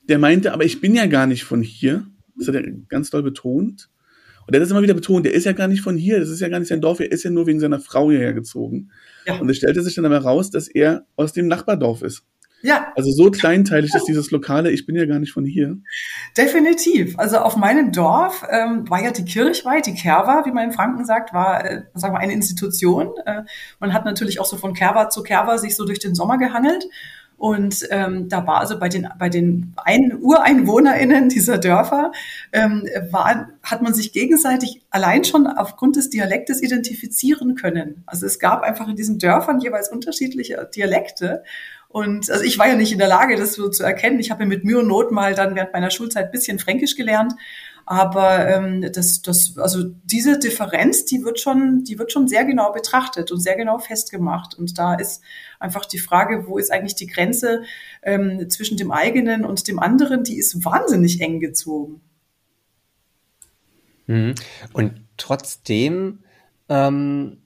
der 0.09 0.17
meinte, 0.17 0.51
aber 0.51 0.65
ich 0.65 0.81
bin 0.81 0.95
ja 0.95 1.05
gar 1.05 1.27
nicht 1.27 1.43
von 1.43 1.61
hier. 1.61 2.07
Das 2.37 2.47
hat 2.47 2.55
er 2.55 2.63
ganz 2.89 3.11
doll 3.11 3.23
betont. 3.23 3.89
Und 4.47 4.53
er 4.53 4.59
hat 4.59 4.63
das 4.63 4.71
immer 4.71 4.81
wieder 4.81 4.93
betont, 4.93 5.25
der 5.25 5.33
ist 5.33 5.45
ja 5.45 5.53
gar 5.53 5.67
nicht 5.67 5.81
von 5.81 5.97
hier, 5.97 6.19
das 6.19 6.29
ist 6.29 6.39
ja 6.39 6.49
gar 6.49 6.59
nicht 6.59 6.69
sein 6.69 6.81
Dorf, 6.81 6.99
er 6.99 7.11
ist 7.11 7.23
ja 7.23 7.31
nur 7.31 7.47
wegen 7.47 7.59
seiner 7.59 7.79
Frau 7.79 8.11
hierher 8.11 8.33
gezogen. 8.33 8.91
Ja. 9.25 9.39
Und 9.39 9.49
es 9.49 9.57
stellte 9.57 9.81
sich 9.81 9.95
dann 9.95 10.05
aber 10.05 10.19
raus, 10.19 10.51
dass 10.51 10.67
er 10.67 11.05
aus 11.15 11.33
dem 11.33 11.47
Nachbardorf 11.47 12.01
ist. 12.03 12.23
Ja. 12.65 12.91
Also 12.95 13.11
so 13.11 13.29
kleinteilig 13.29 13.93
ist 13.93 14.05
dieses 14.05 14.31
Lokale, 14.31 14.71
ich 14.71 14.87
bin 14.87 14.95
ja 14.95 15.05
gar 15.05 15.19
nicht 15.19 15.31
von 15.31 15.45
hier. 15.45 15.77
Definitiv. 16.35 17.17
Also 17.19 17.37
auf 17.37 17.57
meinem 17.57 17.91
Dorf 17.91 18.43
ähm, 18.49 18.89
war 18.89 19.03
ja 19.03 19.11
die 19.11 19.23
Kirchweih, 19.23 19.81
die 19.81 19.93
Kerwa, 19.93 20.43
wie 20.45 20.51
man 20.51 20.65
in 20.65 20.71
Franken 20.71 21.05
sagt, 21.05 21.31
war, 21.31 21.63
äh, 21.63 21.83
sagen 21.93 22.15
wir, 22.15 22.19
eine 22.19 22.33
Institution. 22.33 23.11
Äh, 23.25 23.43
man 23.79 23.93
hat 23.93 24.05
natürlich 24.05 24.39
auch 24.39 24.45
so 24.45 24.57
von 24.57 24.73
Kerwa 24.73 25.09
zu 25.09 25.21
Kerwa 25.21 25.59
sich 25.59 25.75
so 25.75 25.85
durch 25.85 25.99
den 25.99 26.15
Sommer 26.15 26.39
gehangelt. 26.39 26.85
Und 27.37 27.85
ähm, 27.91 28.29
da 28.29 28.47
war 28.47 28.59
also 28.59 28.79
bei 28.79 28.87
den, 28.87 29.09
bei 29.19 29.29
den 29.29 29.73
Ein 29.75 30.17
UreinwohnerInnen 30.21 31.27
dieser 31.29 31.57
Dörfer, 31.57 32.11
ähm, 32.53 32.87
war, 33.11 33.49
hat 33.61 33.81
man 33.81 33.93
sich 33.93 34.13
gegenseitig 34.13 34.81
allein 34.89 35.25
schon 35.25 35.45
aufgrund 35.45 35.97
des 35.97 36.09
Dialektes 36.09 36.61
identifizieren 36.63 37.55
können. 37.55 38.03
Also 38.05 38.25
es 38.25 38.39
gab 38.39 38.63
einfach 38.63 38.87
in 38.87 38.95
diesen 38.95 39.19
Dörfern 39.19 39.59
jeweils 39.59 39.89
unterschiedliche 39.89 40.69
Dialekte. 40.73 41.43
Und 41.89 42.29
also 42.29 42.43
ich 42.43 42.57
war 42.57 42.67
ja 42.67 42.75
nicht 42.75 42.91
in 42.91 42.99
der 42.99 43.07
Lage, 43.07 43.35
das 43.35 43.53
so 43.53 43.69
zu 43.69 43.83
erkennen. 43.83 44.19
Ich 44.19 44.31
habe 44.31 44.45
mit 44.45 44.63
Mühe 44.63 44.79
und 44.79 44.87
Not 44.87 45.11
mal 45.11 45.33
dann 45.33 45.55
während 45.55 45.73
meiner 45.73 45.91
Schulzeit 45.91 46.31
bisschen 46.31 46.59
Fränkisch 46.59 46.95
gelernt. 46.95 47.33
Aber 47.85 48.47
ähm, 48.47 48.89
das, 48.93 49.21
das, 49.21 49.57
also 49.57 49.83
diese 50.03 50.39
Differenz, 50.39 51.05
die 51.05 51.23
wird 51.23 51.39
schon, 51.39 51.83
die 51.83 51.99
wird 51.99 52.11
schon 52.11 52.27
sehr 52.27 52.43
genau 52.43 52.71
betrachtet 52.71 53.31
und 53.31 53.39
sehr 53.39 53.55
genau 53.55 53.77
festgemacht. 53.77 54.57
Und 54.57 54.79
da 54.79 54.95
ist 54.95 55.21
einfach 55.59 55.85
die 55.85 55.99
Frage, 55.99 56.47
wo 56.47 56.57
ist 56.57 56.71
eigentlich 56.71 56.95
die 56.95 57.05
Grenze 57.05 57.63
ähm, 58.01 58.49
zwischen 58.49 58.77
dem 58.77 58.91
eigenen 58.91 59.45
und 59.45 59.67
dem 59.67 59.77
anderen, 59.77 60.23
die 60.23 60.37
ist 60.37 60.65
wahnsinnig 60.65 61.21
eng 61.21 61.39
gezogen. 61.39 62.01
Mhm. 64.07 64.33
Und 64.73 65.01
trotzdem 65.17 66.23
ähm, 66.69 67.37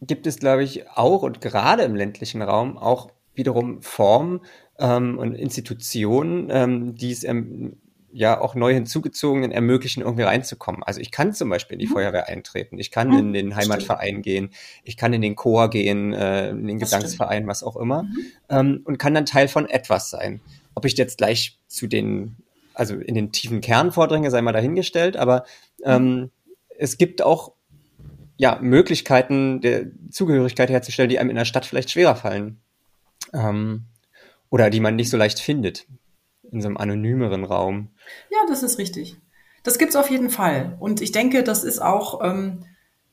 gibt 0.00 0.28
es, 0.28 0.38
glaube 0.38 0.62
ich, 0.62 0.88
auch 0.90 1.22
und 1.22 1.40
gerade 1.40 1.82
im 1.82 1.96
ländlichen 1.96 2.42
Raum 2.42 2.78
auch 2.78 3.10
wiederum 3.34 3.82
Formen 3.82 4.40
ähm, 4.78 5.18
und 5.18 5.34
Institutionen, 5.34 6.48
ähm, 6.50 6.94
die 6.94 7.10
es 7.10 7.24
ähm, 7.24 7.76
ja 8.12 8.40
auch 8.40 8.54
neu 8.54 8.72
hinzugezogenen 8.74 9.52
ermöglichen, 9.52 10.02
irgendwie 10.02 10.22
reinzukommen. 10.22 10.82
Also 10.82 11.00
ich 11.00 11.10
kann 11.10 11.32
zum 11.32 11.48
Beispiel 11.48 11.74
in 11.74 11.78
die 11.80 11.86
mhm. 11.86 11.92
Feuerwehr 11.92 12.28
eintreten, 12.28 12.78
ich 12.78 12.90
kann 12.90 13.08
mhm, 13.08 13.18
in 13.18 13.32
den 13.32 13.56
Heimatverein 13.56 14.08
stimmt. 14.08 14.24
gehen, 14.24 14.50
ich 14.84 14.96
kann 14.96 15.12
in 15.12 15.22
den 15.22 15.36
Chor 15.36 15.70
gehen, 15.70 16.12
äh, 16.12 16.50
in 16.50 16.66
den 16.66 16.78
das 16.78 16.90
Gesangsverein, 16.90 17.38
stimmt. 17.38 17.48
was 17.48 17.62
auch 17.62 17.76
immer, 17.76 18.04
mhm. 18.04 18.18
ähm, 18.48 18.80
und 18.84 18.98
kann 18.98 19.14
dann 19.14 19.26
Teil 19.26 19.48
von 19.48 19.68
etwas 19.68 20.10
sein. 20.10 20.40
Ob 20.74 20.84
ich 20.84 20.96
jetzt 20.96 21.18
gleich 21.18 21.58
zu 21.68 21.86
den, 21.86 22.36
also 22.74 22.96
in 22.96 23.14
den 23.14 23.32
tiefen 23.32 23.60
Kern 23.60 23.92
vordringe, 23.92 24.30
sei 24.30 24.42
mal 24.42 24.52
dahingestellt, 24.52 25.16
aber 25.16 25.44
ähm, 25.84 26.14
mhm. 26.14 26.30
es 26.78 26.98
gibt 26.98 27.22
auch 27.22 27.52
ja, 28.36 28.58
Möglichkeiten 28.60 29.60
der 29.60 29.86
Zugehörigkeit 30.10 30.70
herzustellen, 30.70 31.10
die 31.10 31.18
einem 31.18 31.30
in 31.30 31.36
der 31.36 31.44
Stadt 31.44 31.66
vielleicht 31.66 31.90
schwerer 31.90 32.16
fallen. 32.16 32.60
Ähm, 33.34 33.84
oder 34.48 34.70
die 34.70 34.80
man 34.80 34.96
nicht 34.96 35.10
so 35.10 35.16
leicht 35.16 35.38
findet 35.38 35.86
in 36.52 36.60
so 36.60 36.68
einem 36.68 36.76
anonymeren 36.76 37.44
Raum. 37.44 37.90
Ja, 38.30 38.38
das 38.48 38.62
ist 38.62 38.78
richtig. 38.78 39.16
Das 39.62 39.78
gibt's 39.78 39.96
auf 39.96 40.10
jeden 40.10 40.30
Fall. 40.30 40.76
Und 40.80 41.00
ich 41.00 41.12
denke, 41.12 41.42
das 41.42 41.64
ist 41.64 41.80
auch, 41.80 42.24
ähm, 42.24 42.64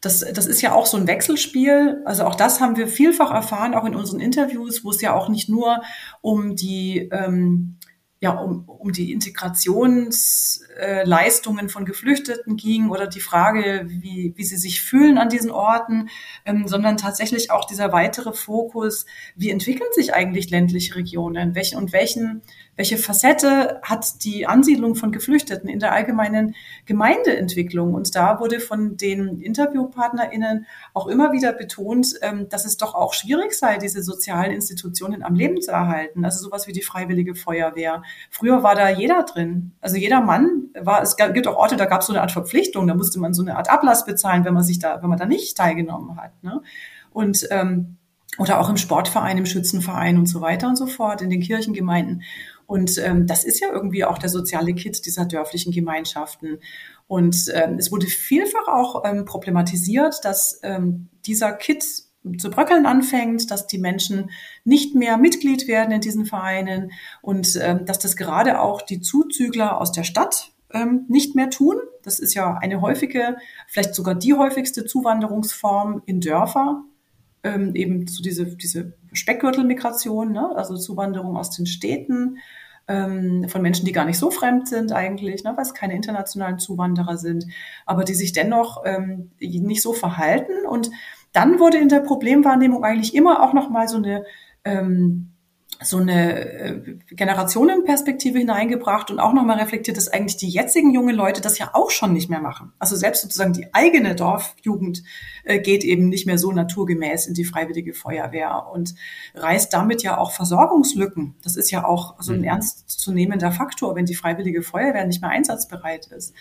das, 0.01 0.19
das 0.19 0.45
ist 0.45 0.61
ja 0.61 0.73
auch 0.73 0.85
so 0.85 0.97
ein 0.97 1.07
Wechselspiel. 1.07 2.01
Also 2.05 2.25
auch 2.25 2.35
das 2.35 2.61
haben 2.61 2.77
wir 2.77 2.87
vielfach 2.87 3.31
erfahren, 3.31 3.73
auch 3.73 3.85
in 3.85 3.95
unseren 3.95 4.19
Interviews, 4.19 4.83
wo 4.83 4.91
es 4.91 5.01
ja 5.01 5.13
auch 5.13 5.29
nicht 5.29 5.49
nur 5.49 5.81
um 6.21 6.55
die, 6.55 7.09
ähm, 7.11 7.77
ja, 8.19 8.31
um, 8.31 8.67
um 8.67 8.91
die 8.91 9.11
Integrationsleistungen 9.11 11.69
von 11.69 11.85
Geflüchteten 11.85 12.57
ging 12.57 12.89
oder 12.89 13.05
die 13.05 13.19
Frage, 13.19 13.85
wie, 13.87 14.33
wie 14.35 14.43
sie 14.43 14.57
sich 14.57 14.81
fühlen 14.81 15.19
an 15.19 15.29
diesen 15.29 15.51
Orten, 15.51 16.09
ähm, 16.43 16.67
sondern 16.67 16.97
tatsächlich 16.97 17.51
auch 17.51 17.65
dieser 17.65 17.91
weitere 17.91 18.33
Fokus, 18.33 19.05
wie 19.35 19.51
entwickeln 19.51 19.91
sich 19.93 20.15
eigentlich 20.15 20.49
ländliche 20.49 20.95
Regionen, 20.95 21.53
welchen 21.53 21.77
und 21.77 21.93
welchen 21.93 22.41
welche 22.77 22.97
Facette 22.97 23.81
hat 23.81 24.23
die 24.23 24.45
Ansiedlung 24.45 24.95
von 24.95 25.11
Geflüchteten 25.11 25.67
in 25.67 25.79
der 25.79 25.91
allgemeinen 25.91 26.55
Gemeindeentwicklung? 26.85 27.95
Und 27.95 28.15
da 28.15 28.39
wurde 28.39 28.59
von 28.59 28.95
den 28.95 29.41
InterviewpartnerInnen 29.41 30.67
auch 30.93 31.07
immer 31.07 31.33
wieder 31.33 31.53
betont, 31.53 32.13
ähm, 32.21 32.47
dass 32.49 32.65
es 32.65 32.77
doch 32.77 32.93
auch 32.93 33.13
schwierig 33.13 33.53
sei, 33.53 33.77
diese 33.77 34.03
sozialen 34.03 34.51
Institutionen 34.51 35.23
am 35.23 35.33
Leben 35.33 35.59
zu 35.59 35.71
erhalten. 35.71 36.23
Also 36.23 36.45
sowas 36.45 36.67
wie 36.67 36.71
die 36.71 36.83
Freiwillige 36.83 37.33
Feuerwehr. 37.33 38.03
Früher 38.29 38.61
war 38.61 38.75
da 38.75 38.89
jeder 38.89 39.23
drin. 39.23 39.71
Also 39.81 39.97
jeder 39.97 40.21
Mann 40.21 40.69
war, 40.79 41.01
es 41.01 41.17
gibt 41.17 41.47
auch 41.47 41.57
Orte, 41.57 41.77
da 41.77 41.85
gab 41.85 42.01
es 42.01 42.07
so 42.07 42.13
eine 42.13 42.21
Art 42.21 42.31
Verpflichtung, 42.31 42.85
da 42.85 42.93
musste 42.93 43.19
man 43.19 43.33
so 43.33 43.41
eine 43.41 43.57
Art 43.57 43.71
Ablass 43.71 44.05
bezahlen, 44.05 44.45
wenn 44.45 44.53
man 44.53 44.63
sich 44.63 44.77
da, 44.77 45.01
wenn 45.01 45.09
man 45.09 45.17
da 45.17 45.25
nicht 45.25 45.57
teilgenommen 45.57 46.15
hat. 46.15 46.31
Ne? 46.43 46.61
Und 47.11 47.47
ähm, 47.49 47.97
oder 48.37 48.59
auch 48.59 48.69
im 48.69 48.77
Sportverein, 48.77 49.37
im 49.37 49.45
Schützenverein 49.45 50.17
und 50.17 50.27
so 50.27 50.41
weiter 50.41 50.67
und 50.67 50.75
so 50.75 50.85
fort, 50.85 51.21
in 51.21 51.29
den 51.29 51.41
Kirchengemeinden. 51.41 52.21
Und 52.67 52.97
ähm, 52.99 53.25
das 53.25 53.43
ist 53.43 53.61
ja 53.61 53.69
irgendwie 53.71 54.03
auch 54.03 54.17
der 54.17 54.29
soziale 54.29 54.75
Kit 54.75 55.05
dieser 55.05 55.25
dörflichen 55.25 55.71
Gemeinschaften. 55.71 56.59
Und 57.07 57.49
ähm, 57.53 57.77
es 57.79 57.91
wurde 57.91 58.07
vielfach 58.07 58.67
auch 58.67 59.03
ähm, 59.05 59.25
problematisiert, 59.25 60.23
dass 60.23 60.59
ähm, 60.63 61.07
dieser 61.25 61.53
Kit 61.53 61.83
zu 62.37 62.49
bröckeln 62.49 62.85
anfängt, 62.85 63.49
dass 63.51 63.67
die 63.67 63.77
Menschen 63.77 64.31
nicht 64.65 64.95
mehr 64.95 65.17
Mitglied 65.17 65.67
werden 65.69 65.93
in 65.93 66.01
diesen 66.01 66.25
Vereinen 66.25 66.91
und 67.21 67.57
ähm, 67.61 67.85
dass 67.85 67.99
das 67.99 68.17
gerade 68.17 68.59
auch 68.59 68.81
die 68.81 68.99
Zuzügler 68.99 69.79
aus 69.79 69.93
der 69.93 70.03
Stadt 70.03 70.51
ähm, 70.73 71.05
nicht 71.07 71.35
mehr 71.35 71.49
tun. 71.49 71.77
Das 72.03 72.19
ist 72.19 72.33
ja 72.33 72.57
eine 72.57 72.81
häufige, 72.81 73.37
vielleicht 73.67 73.95
sogar 73.95 74.15
die 74.15 74.33
häufigste 74.33 74.85
Zuwanderungsform 74.85 76.01
in 76.05 76.19
Dörfer, 76.19 76.83
ähm, 77.47 77.75
eben 77.75 78.07
zu 78.07 78.21
diese, 78.21 78.45
diese 78.45 78.93
Speckgürtelmigration, 79.13 80.31
ne? 80.31 80.51
also 80.55 80.75
Zuwanderung 80.75 81.37
aus 81.37 81.51
den 81.51 81.65
Städten 81.65 82.37
ähm, 82.87 83.47
von 83.47 83.61
Menschen, 83.61 83.85
die 83.85 83.91
gar 83.91 84.05
nicht 84.05 84.19
so 84.19 84.31
fremd 84.31 84.67
sind 84.67 84.91
eigentlich, 84.91 85.43
ne? 85.43 85.53
weil 85.55 85.63
es 85.63 85.73
keine 85.73 85.95
internationalen 85.95 86.59
Zuwanderer 86.59 87.17
sind, 87.17 87.45
aber 87.85 88.03
die 88.03 88.15
sich 88.15 88.33
dennoch 88.33 88.83
ähm, 88.85 89.31
nicht 89.39 89.81
so 89.81 89.93
verhalten. 89.93 90.65
Und 90.67 90.91
dann 91.31 91.59
wurde 91.59 91.77
in 91.77 91.89
der 91.89 92.01
Problemwahrnehmung 92.01 92.83
eigentlich 92.83 93.15
immer 93.15 93.43
auch 93.43 93.53
noch 93.53 93.69
mal 93.69 93.87
so 93.87 93.97
eine 93.97 94.25
ähm, 94.65 95.31
so 95.83 95.97
eine 95.97 96.39
äh, 96.39 96.97
Generationenperspektive 97.11 98.39
hineingebracht 98.39 99.11
und 99.11 99.19
auch 99.19 99.33
nochmal 99.33 99.59
reflektiert, 99.59 99.97
dass 99.97 100.07
eigentlich 100.07 100.37
die 100.37 100.49
jetzigen 100.49 100.91
jungen 100.91 101.15
Leute 101.15 101.41
das 101.41 101.59
ja 101.59 101.69
auch 101.73 101.91
schon 101.91 102.13
nicht 102.13 102.29
mehr 102.29 102.39
machen. 102.39 102.73
Also 102.79 102.95
selbst 102.95 103.21
sozusagen 103.21 103.53
die 103.53 103.73
eigene 103.73 104.15
Dorfjugend 104.15 105.03
äh, 105.43 105.59
geht 105.59 105.83
eben 105.83 106.09
nicht 106.09 106.25
mehr 106.25 106.37
so 106.37 106.51
naturgemäß 106.51 107.27
in 107.27 107.35
die 107.35 107.45
freiwillige 107.45 107.93
Feuerwehr 107.93 108.67
und 108.71 108.95
reißt 109.35 109.71
damit 109.71 110.01
ja 110.01 110.17
auch 110.17 110.31
Versorgungslücken. 110.31 111.35
Das 111.43 111.55
ist 111.55 111.69
ja 111.69 111.85
auch 111.85 112.15
so 112.19 112.33
ein 112.33 112.39
mhm. 112.39 112.45
ernstzunehmender 112.45 113.51
Faktor, 113.51 113.95
wenn 113.95 114.05
die 114.05 114.15
freiwillige 114.15 114.63
Feuerwehr 114.63 115.05
nicht 115.05 115.21
mehr 115.21 115.31
einsatzbereit 115.31 116.07
ist. 116.07 116.33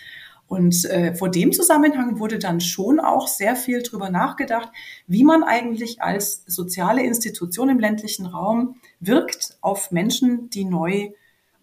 Und 0.47 0.85
äh, 0.85 1.13
vor 1.13 1.29
dem 1.29 1.51
Zusammenhang 1.51 2.19
wurde 2.19 2.39
dann 2.39 2.61
schon 2.61 2.99
auch 2.99 3.27
sehr 3.27 3.55
viel 3.55 3.83
drüber 3.83 4.09
nachgedacht, 4.09 4.69
wie 5.05 5.25
man 5.25 5.43
eigentlich 5.43 6.01
als 6.01 6.43
soziale 6.47 7.03
Institution 7.03 7.69
im 7.69 7.79
ländlichen 7.79 8.25
Raum 8.25 8.77
wirkt 8.99 9.57
auf 9.61 9.91
Menschen, 9.91 10.49
die 10.49 10.65
neu 10.65 11.11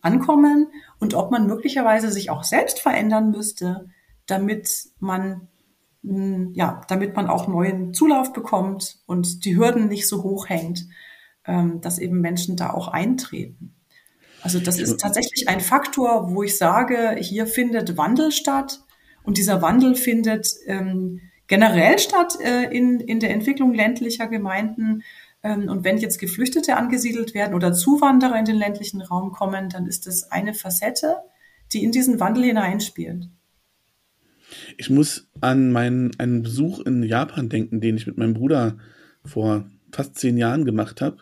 ankommen 0.00 0.69
und 1.00 1.14
ob 1.14 1.31
man 1.31 1.47
möglicherweise 1.47 2.11
sich 2.11 2.31
auch 2.31 2.45
selbst 2.45 2.81
verändern 2.81 3.31
müsste, 3.31 3.88
damit 4.26 4.88
man 5.00 5.49
hm, 6.05 6.53
ja, 6.55 6.83
damit 6.88 7.17
man 7.17 7.29
auch 7.29 7.49
neuen 7.49 7.95
Zulauf 7.95 8.33
bekommt 8.33 8.99
und 9.07 9.45
die 9.45 9.57
Hürden 9.57 9.88
nicht 9.88 10.07
so 10.07 10.23
hoch 10.23 10.49
hängt, 10.49 10.87
ähm, 11.47 11.81
dass 11.81 11.99
eben 11.99 12.21
Menschen 12.21 12.57
da 12.57 12.71
auch 12.71 12.88
eintreten. 12.88 13.75
Also 14.43 14.61
das 14.61 14.79
ist 14.79 15.00
tatsächlich 15.00 15.49
ein 15.49 15.61
Faktor, 15.61 16.35
wo 16.35 16.43
ich 16.43 16.59
sage, 16.59 17.17
hier 17.19 17.47
findet 17.47 17.97
Wandel 17.97 18.31
statt 18.31 18.83
und 19.23 19.38
dieser 19.38 19.62
Wandel 19.62 19.95
findet 19.95 20.49
ähm, 20.67 21.23
generell 21.47 21.99
statt 21.99 22.37
äh, 22.43 22.64
in, 22.64 23.00
in 23.00 23.21
der 23.21 23.31
Entwicklung 23.31 23.73
ländlicher 23.73 24.29
Gemeinden. 24.29 25.03
Ähm, 25.45 25.69
und 25.69 25.85
wenn 25.85 25.99
jetzt 25.99 26.19
Geflüchtete 26.19 26.76
angesiedelt 26.76 27.35
werden 27.35 27.54
oder 27.54 27.73
Zuwanderer 27.73 28.39
in 28.39 28.45
den 28.45 28.57
ländlichen 28.57 29.00
Raum 29.00 29.30
kommen, 29.30 29.69
dann 29.69 29.87
ist 29.87 30.07
das 30.09 30.33
eine 30.33 30.54
Facette, 30.54 31.19
die 31.73 31.85
in 31.85 31.93
diesen 31.93 32.19
Wandel 32.19 32.45
hineinspielt. 32.45 33.28
Ich 34.76 34.91
muss 34.91 35.28
an 35.41 35.71
meinen 35.71 36.19
einen 36.19 36.43
Besuch 36.43 36.80
in 36.80 37.02
Japan 37.02 37.49
denken, 37.49 37.80
den 37.80 37.97
ich 37.97 38.07
mit 38.07 38.19
meinem 38.19 38.35
Bruder 38.35 38.78
vor 39.25 39.67
fast 39.93 40.19
zehn 40.19 40.37
Jahren 40.37 40.65
gemacht 40.65 41.00
habe 41.00 41.19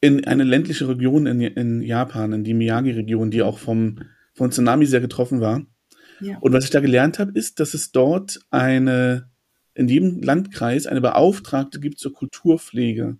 in 0.00 0.26
eine 0.26 0.44
ländliche 0.44 0.88
Region 0.88 1.26
in, 1.26 1.40
in 1.40 1.82
Japan, 1.82 2.32
in 2.32 2.44
die 2.44 2.54
Miyagi-Region, 2.54 3.30
die 3.30 3.42
auch 3.42 3.58
vom, 3.58 4.00
von 4.34 4.50
Tsunami 4.50 4.86
sehr 4.86 5.00
getroffen 5.00 5.40
war. 5.40 5.62
Ja. 6.20 6.38
Und 6.38 6.52
was 6.52 6.64
ich 6.64 6.70
da 6.70 6.80
gelernt 6.80 7.18
habe, 7.18 7.32
ist, 7.32 7.60
dass 7.60 7.74
es 7.74 7.90
dort 7.90 8.40
eine, 8.50 9.28
in 9.74 9.88
jedem 9.88 10.22
Landkreis 10.22 10.86
eine 10.86 11.00
Beauftragte 11.00 11.80
gibt 11.80 11.98
zur 11.98 12.12
Kulturpflege. 12.12 13.16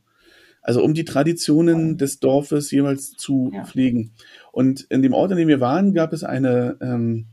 Also 0.68 0.84
um 0.84 0.92
die 0.92 1.06
Traditionen 1.06 1.96
des 1.96 2.20
Dorfes 2.20 2.70
jeweils 2.70 3.12
zu 3.12 3.50
ja. 3.54 3.64
pflegen. 3.64 4.12
Und 4.52 4.82
in 4.90 5.00
dem 5.00 5.14
Ort, 5.14 5.30
in 5.30 5.38
dem 5.38 5.48
wir 5.48 5.60
waren, 5.60 5.94
gab 5.94 6.12
es 6.12 6.24
eine, 6.24 6.76
ähm, 6.82 7.28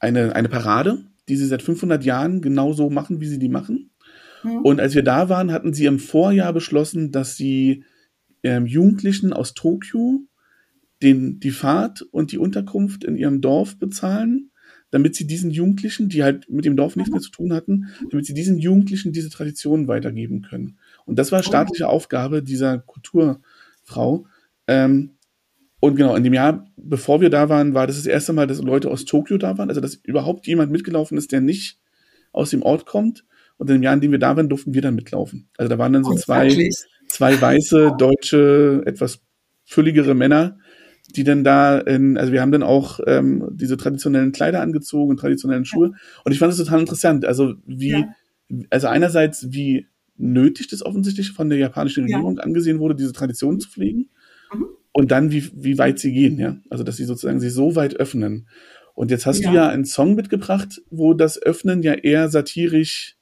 eine, 0.00 0.34
eine 0.34 0.48
Parade, 0.48 1.04
die 1.28 1.36
sie 1.36 1.46
seit 1.46 1.62
500 1.62 2.04
Jahren 2.04 2.40
genauso 2.40 2.90
machen, 2.90 3.20
wie 3.20 3.28
sie 3.28 3.38
die 3.38 3.48
machen. 3.48 3.92
Mhm. 4.42 4.56
Und 4.62 4.80
als 4.80 4.96
wir 4.96 5.04
da 5.04 5.28
waren, 5.28 5.52
hatten 5.52 5.72
sie 5.72 5.86
im 5.86 6.00
Vorjahr 6.00 6.52
beschlossen, 6.52 7.12
dass 7.12 7.36
sie 7.36 7.84
ähm, 8.42 8.66
Jugendlichen 8.66 9.32
aus 9.32 9.54
Tokio 9.54 10.26
den, 11.00 11.38
die 11.38 11.52
Fahrt 11.52 12.02
und 12.02 12.32
die 12.32 12.38
Unterkunft 12.38 13.04
in 13.04 13.14
ihrem 13.14 13.40
Dorf 13.40 13.78
bezahlen, 13.78 14.50
damit 14.90 15.14
sie 15.14 15.28
diesen 15.28 15.52
Jugendlichen, 15.52 16.08
die 16.08 16.24
halt 16.24 16.50
mit 16.50 16.64
dem 16.64 16.74
Dorf 16.74 16.96
nichts 16.96 17.12
mehr 17.12 17.20
zu 17.20 17.30
tun 17.30 17.52
hatten, 17.52 17.90
damit 18.10 18.26
sie 18.26 18.34
diesen 18.34 18.58
Jugendlichen 18.58 19.12
diese 19.12 19.30
Traditionen 19.30 19.86
weitergeben 19.86 20.42
können. 20.42 20.80
Und 21.06 21.18
das 21.18 21.32
war 21.32 21.42
staatliche 21.42 21.88
Aufgabe 21.88 22.42
dieser 22.42 22.78
Kulturfrau. 22.78 24.26
Ähm, 24.66 25.10
und 25.80 25.96
genau, 25.96 26.16
in 26.16 26.24
dem 26.24 26.32
Jahr, 26.32 26.66
bevor 26.76 27.20
wir 27.20 27.28
da 27.28 27.50
waren, 27.50 27.74
war 27.74 27.86
das 27.86 27.96
das 27.96 28.06
erste 28.06 28.32
Mal, 28.32 28.46
dass 28.46 28.62
Leute 28.62 28.90
aus 28.90 29.04
Tokio 29.04 29.36
da 29.36 29.58
waren, 29.58 29.68
also 29.68 29.82
dass 29.82 29.96
überhaupt 29.96 30.46
jemand 30.46 30.72
mitgelaufen 30.72 31.18
ist, 31.18 31.30
der 31.30 31.42
nicht 31.42 31.78
aus 32.32 32.50
dem 32.50 32.62
Ort 32.62 32.86
kommt. 32.86 33.24
Und 33.58 33.68
in 33.68 33.76
dem 33.76 33.82
Jahr, 33.82 33.94
in 33.94 34.00
dem 34.00 34.10
wir 34.10 34.18
da 34.18 34.34
waren, 34.36 34.48
durften 34.48 34.72
wir 34.72 34.82
dann 34.82 34.94
mitlaufen. 34.94 35.48
Also 35.58 35.68
da 35.68 35.78
waren 35.78 35.92
dann 35.92 36.04
so 36.04 36.12
oh, 36.12 36.16
zwei, 36.16 36.70
zwei 37.08 37.40
weiße, 37.40 37.96
deutsche, 37.98 38.82
etwas 38.86 39.20
fülligere 39.64 40.14
Männer, 40.14 40.58
die 41.14 41.22
dann 41.22 41.44
da 41.44 41.78
in, 41.78 42.16
also 42.16 42.32
wir 42.32 42.40
haben 42.40 42.52
dann 42.52 42.62
auch 42.62 43.00
ähm, 43.06 43.46
diese 43.52 43.76
traditionellen 43.76 44.32
Kleider 44.32 44.62
angezogen, 44.62 45.16
traditionellen 45.16 45.64
Schuhe. 45.64 45.92
Und 46.24 46.32
ich 46.32 46.38
fand 46.38 46.52
es 46.52 46.58
total 46.58 46.80
interessant. 46.80 47.24
Also 47.24 47.54
wie, 47.66 47.90
ja. 47.90 48.08
also 48.70 48.88
einerseits, 48.88 49.52
wie 49.52 49.86
nötig 50.16 50.68
das 50.68 50.84
offensichtlich 50.84 51.32
von 51.32 51.48
der 51.48 51.58
japanischen 51.58 52.04
Regierung 52.04 52.36
ja. 52.36 52.42
angesehen 52.42 52.78
wurde, 52.78 52.94
diese 52.94 53.12
Tradition 53.12 53.60
zu 53.60 53.68
pflegen. 53.68 54.10
Mhm. 54.52 54.66
Und 54.92 55.10
dann, 55.10 55.32
wie, 55.32 55.50
wie 55.54 55.78
weit 55.78 55.98
sie 55.98 56.12
gehen, 56.12 56.38
ja. 56.38 56.56
Also, 56.70 56.84
dass 56.84 56.96
sie 56.96 57.04
sozusagen 57.04 57.40
sie 57.40 57.50
so 57.50 57.74
weit 57.74 57.96
öffnen. 57.96 58.48
Und 58.94 59.10
jetzt 59.10 59.26
hast 59.26 59.40
ja. 59.40 59.50
du 59.50 59.56
ja 59.56 59.68
einen 59.68 59.84
Song 59.84 60.14
mitgebracht, 60.14 60.80
wo 60.88 61.14
das 61.14 61.40
Öffnen 61.40 61.82
ja 61.82 61.94
eher 61.94 62.28
satirisch 62.28 63.16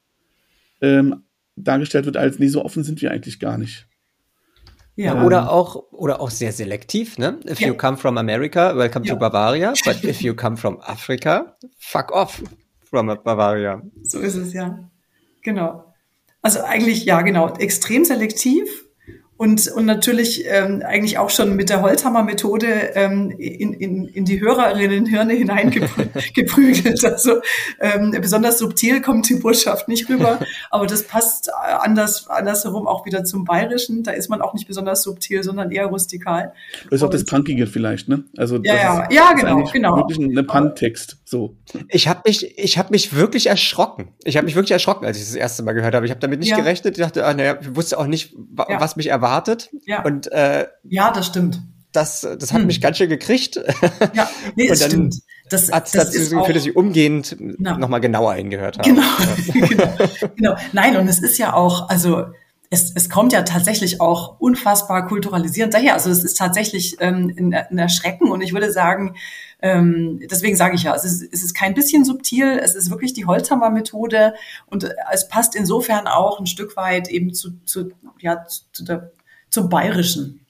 ähm, 0.83 1.23
dargestellt 1.57 2.05
wird, 2.05 2.17
als 2.17 2.39
nee, 2.39 2.49
so 2.49 2.65
offen 2.65 2.85
sind 2.85 3.01
wir 3.01 3.11
eigentlich 3.11 3.41
gar 3.41 3.57
nicht. 3.57 3.87
Ja. 4.95 5.25
Oder 5.25 5.51
auch, 5.51 5.91
oder 5.91 6.21
auch 6.21 6.31
sehr 6.31 6.53
selektiv, 6.53 7.17
ne? 7.17 7.41
If 7.49 7.61
ja. 7.61 7.69
you 7.69 7.75
come 7.75 7.97
from 7.97 8.19
America, 8.19 8.77
welcome 8.77 9.07
ja. 9.07 9.15
to 9.15 9.19
Bavaria. 9.19 9.73
But 9.85 10.05
if 10.05 10.21
you 10.21 10.35
come 10.35 10.59
from 10.59 10.79
Africa, 10.83 11.57
fuck 11.79 12.13
off 12.13 12.43
from 12.85 13.07
Bavaria. 13.07 13.81
So 14.03 14.19
ist 14.19 14.37
es, 14.37 14.53
ja. 14.53 14.91
Genau. 15.41 15.92
Also 16.43 16.61
eigentlich, 16.63 17.05
ja, 17.05 17.23
genau, 17.23 17.55
extrem 17.57 18.05
selektiv 18.05 18.69
und, 19.43 19.67
und 19.67 19.87
natürlich 19.87 20.45
ähm, 20.47 20.85
eigentlich 20.87 21.19
auch 21.19 21.29
schon 21.29 21.57
mit 21.57 21.69
der 21.69 21.83
Holzhammer-Methode 21.83 22.93
ähm, 22.95 23.35
in, 23.39 23.73
in, 23.73 24.07
in 24.07 24.25
die 24.25 24.41
Hörerinnen-Hirne 24.41 25.33
hineingeprügelt. 25.33 27.05
also 27.05 27.41
ähm, 27.81 28.17
besonders 28.21 28.59
subtil 28.59 29.03
kommt 29.03 29.29
die 29.29 29.35
Botschaft 29.35 29.89
nicht 29.89 30.09
rüber, 30.09 30.39
aber 30.71 30.87
das 30.87 31.03
passt 31.03 31.51
anders 31.53 32.29
andersherum 32.29 32.87
auch 32.87 33.05
wieder 33.05 33.25
zum 33.25 33.45
Bayerischen. 33.45 34.05
Da 34.05 34.13
ist 34.13 34.31
man 34.31 34.41
auch 34.43 34.55
nicht 34.55 34.69
besonders 34.69 35.03
subtil, 35.03 35.43
sondern 35.43 35.73
eher 35.73 35.87
rustikal. 35.87 36.53
Das 36.85 37.01
ist 37.01 37.03
auch 37.03 37.11
das 37.11 37.25
Punkige 37.25 37.67
vielleicht, 37.67 38.09
ne? 38.09 38.23
Also 38.37 38.61
ja, 38.63 38.77
ja, 38.77 39.09
ja, 39.11 39.33
genau, 39.33 39.65
genau. 39.73 39.97
Wirklich 39.97 40.19
ein 40.19 40.47
Punk-Text. 40.47 41.19
So. 41.25 41.57
Ich 41.89 42.07
habe 42.07 42.21
mich, 42.27 42.57
ich 42.59 42.79
habe 42.79 42.91
mich 42.93 43.17
wirklich 43.17 43.49
erschrocken. 43.49 44.11
Ich 44.23 44.37
habe 44.37 44.45
mich 44.45 44.55
wirklich 44.55 44.71
erschrocken, 44.71 45.05
als 45.05 45.17
ich 45.17 45.25
das 45.25 45.35
erste 45.35 45.65
Mal 45.65 45.73
gehört 45.73 45.97
habe. 45.97 46.07
Ich 46.07 46.13
habe 46.13 46.21
damit 46.21 46.39
nicht 46.39 46.51
ja. 46.51 46.57
gerechnet. 46.57 46.97
Ich 46.97 47.03
dachte, 47.03 47.27
ah, 47.27 47.35
naja, 47.35 47.59
ich 47.61 47.75
wusste 47.75 47.99
auch 47.99 48.07
nicht, 48.07 48.35
ja. 48.69 48.81
was 48.81 48.95
mich 48.95 49.09
erwartet. 49.09 49.32
Ja. 49.87 50.03
Und, 50.05 50.31
äh, 50.33 50.67
ja, 50.85 51.13
das 51.13 51.27
stimmt. 51.27 51.61
das, 51.93 52.21
das 52.21 52.53
hat 52.53 52.61
hm. 52.61 52.67
mich 52.67 52.81
ganz 52.81 52.99
schön 52.99 53.09
gekriegt. 53.09 53.61
Ja, 54.15 54.29
nee, 54.57 54.69
dann 54.69 54.77
stimmt. 54.77 55.17
Das, 55.51 55.67
das 55.67 55.91
dazu 55.91 56.19
geführt, 56.19 56.57
dass 56.57 56.65
ich 56.67 56.77
umgehend 56.77 57.37
genau. 57.39 57.77
nochmal 57.77 58.01
genauer 58.01 58.35
hingehört 58.35 58.79
habe. 58.79 58.89
Genau, 58.89 59.03
genau, 59.69 60.09
genau. 60.37 60.57
Nein, 60.73 60.97
und 60.97 61.09
es 61.09 61.21
ist 61.21 61.37
ja 61.37 61.53
auch, 61.53 61.91
also 61.91 62.25
es, 62.73 62.91
es 62.95 63.11
kommt 63.11 63.35
ja 63.35 63.43
tatsächlich 63.43 64.01
auch 64.01 64.41
unfassbar 64.41 65.07
kulturalisierend 65.07 65.75
daher. 65.75 65.93
Also 65.93 66.09
es 66.09 66.25
ist 66.25 66.39
tatsächlich 66.39 66.97
ähm, 67.01 67.53
ein, 67.53 67.79
Erschrecken 67.79 68.31
und 68.31 68.41
ich 68.41 68.55
würde 68.55 68.73
sagen, 68.73 69.15
ähm, 69.61 70.21
deswegen 70.31 70.57
sage 70.57 70.77
ich 70.77 70.85
ja, 70.85 70.95
es 70.95 71.05
ist, 71.05 71.23
es 71.31 71.43
ist 71.45 71.55
kein 71.55 71.75
bisschen 71.75 72.07
subtil, 72.07 72.59
es 72.63 72.75
ist 72.75 72.91
wirklich 72.91 73.13
die 73.13 73.27
Holzhammer-Methode 73.27 74.33
und 74.67 74.91
es 75.13 75.29
passt 75.29 75.55
insofern 75.55 76.07
auch 76.07 76.41
ein 76.41 76.47
Stück 76.47 76.75
weit 76.79 77.09
eben 77.09 77.35
zu, 77.35 77.51
zu, 77.67 77.91
ja, 78.21 78.47
zu 78.47 78.85
der, 78.85 79.13
zum 79.53 79.69
Bayerischen. 79.69 80.41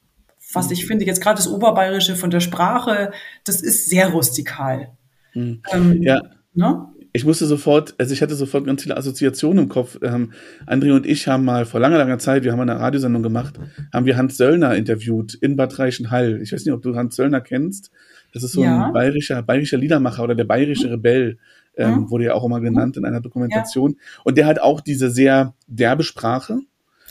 Was 0.55 0.71
ich 0.71 0.87
finde, 0.87 1.05
jetzt 1.05 1.23
gerade 1.23 1.37
das 1.37 1.49
Oberbayerische 1.49 2.15
von 2.15 2.31
der 2.31 2.41
Sprache, 2.41 3.13
das 3.45 3.63
ist 3.63 3.89
sehr 3.89 4.09
rustikal. 4.09 4.93
Mhm. 5.35 5.63
Ähm, 5.73 6.03
ja. 6.03 6.23
Ne? 6.55 6.87
ich 7.15 7.25
musste 7.25 7.47
sofort, 7.47 7.95
also 7.99 8.13
ich 8.15 8.23
hatte 8.23 8.35
sofort 8.35 8.65
ganz 8.65 8.83
viele 8.83 8.97
Assoziationen 8.97 9.65
im 9.65 9.69
Kopf. 9.69 9.99
Ähm, 10.03 10.33
André 10.67 10.93
und 10.93 11.07
ich 11.07 11.29
haben 11.29 11.45
mal 11.45 11.67
vor 11.67 11.79
langer, 11.81 11.99
langer 11.99 12.19
Zeit, 12.19 12.43
wir 12.45 12.53
haben 12.53 12.61
eine 12.61 12.79
Radiosendung 12.79 13.23
gemacht, 13.23 13.61
haben 13.93 14.07
wir 14.07 14.17
Hans 14.17 14.37
Söllner 14.39 14.75
interviewt 14.77 15.35
in 15.35 15.57
Bad 15.57 15.79
Reichenhall. 15.79 16.41
Ich 16.43 16.53
weiß 16.53 16.65
nicht, 16.65 16.73
ob 16.73 16.83
du 16.83 16.97
Hans 16.97 17.17
Söllner 17.17 17.41
kennst. 17.41 17.91
Das 18.33 18.43
ist 18.43 18.53
so 18.53 18.63
ja. 18.63 18.87
ein 18.87 18.93
bayerischer, 18.95 19.43
bayerischer 19.43 19.77
Liedermacher 19.77 20.25
oder 20.25 20.35
der 20.35 20.45
bayerische 20.45 20.91
Rebell, 20.91 21.39
ähm, 21.77 21.91
ja. 21.91 22.11
wurde 22.11 22.25
ja 22.25 22.35
auch 22.35 22.45
immer 22.45 22.61
genannt 22.61 22.97
in 22.97 23.05
einer 23.05 23.21
Dokumentation. 23.21 23.93
Ja. 23.93 24.21
Und 24.25 24.39
der 24.39 24.47
hat 24.47 24.59
auch 24.59 24.81
diese 24.81 25.11
sehr 25.11 25.55
derbe 25.67 26.05
Sprache, 26.05 26.61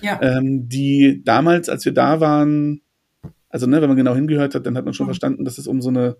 ja. 0.01 0.19
ähm, 0.21 0.67
die 0.67 1.21
damals, 1.23 1.69
als 1.69 1.85
wir 1.85 1.93
da 1.93 2.19
waren, 2.19 2.81
also 3.49 3.67
ne, 3.67 3.81
wenn 3.81 3.89
man 3.89 3.97
genau 3.97 4.15
hingehört 4.15 4.55
hat, 4.55 4.65
dann 4.65 4.77
hat 4.77 4.85
man 4.85 4.93
schon 4.93 5.05
mhm. 5.05 5.09
verstanden, 5.09 5.45
dass 5.45 5.57
es 5.57 5.67
um 5.67 5.81
so 5.81 5.89
eine 5.89 6.17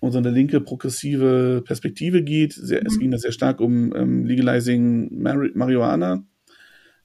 um 0.00 0.10
so 0.10 0.18
eine 0.18 0.30
linke 0.30 0.60
progressive 0.60 1.62
Perspektive 1.64 2.24
geht. 2.24 2.54
Sehr, 2.54 2.80
mhm. 2.80 2.86
Es 2.86 2.98
ging 2.98 3.10
da 3.12 3.18
sehr 3.18 3.30
stark 3.30 3.60
um 3.60 3.94
ähm, 3.94 4.24
Legalizing 4.24 5.22
Mar 5.22 5.36
Marihuana. 5.54 6.24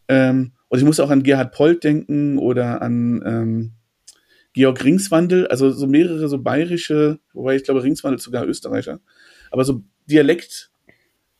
Ähm, 0.07 0.53
und 0.67 0.79
ich 0.79 0.85
muss 0.85 0.99
auch 0.99 1.11
an 1.11 1.21
Gerhard 1.21 1.53
Polt 1.53 1.83
denken 1.83 2.39
oder 2.39 2.81
an 2.81 3.21
ähm, 3.23 3.71
Georg 4.53 4.83
Ringswandel, 4.83 5.47
also 5.47 5.69
so 5.69 5.85
mehrere 5.85 6.27
so 6.27 6.39
bayerische, 6.39 7.19
wobei 7.33 7.55
ich 7.55 7.63
glaube, 7.63 7.83
Ringswandel 7.83 8.17
ist 8.17 8.23
sogar 8.23 8.47
Österreicher, 8.47 8.99
aber 9.51 9.63
so 9.63 9.83
Dialekt, 10.09 10.71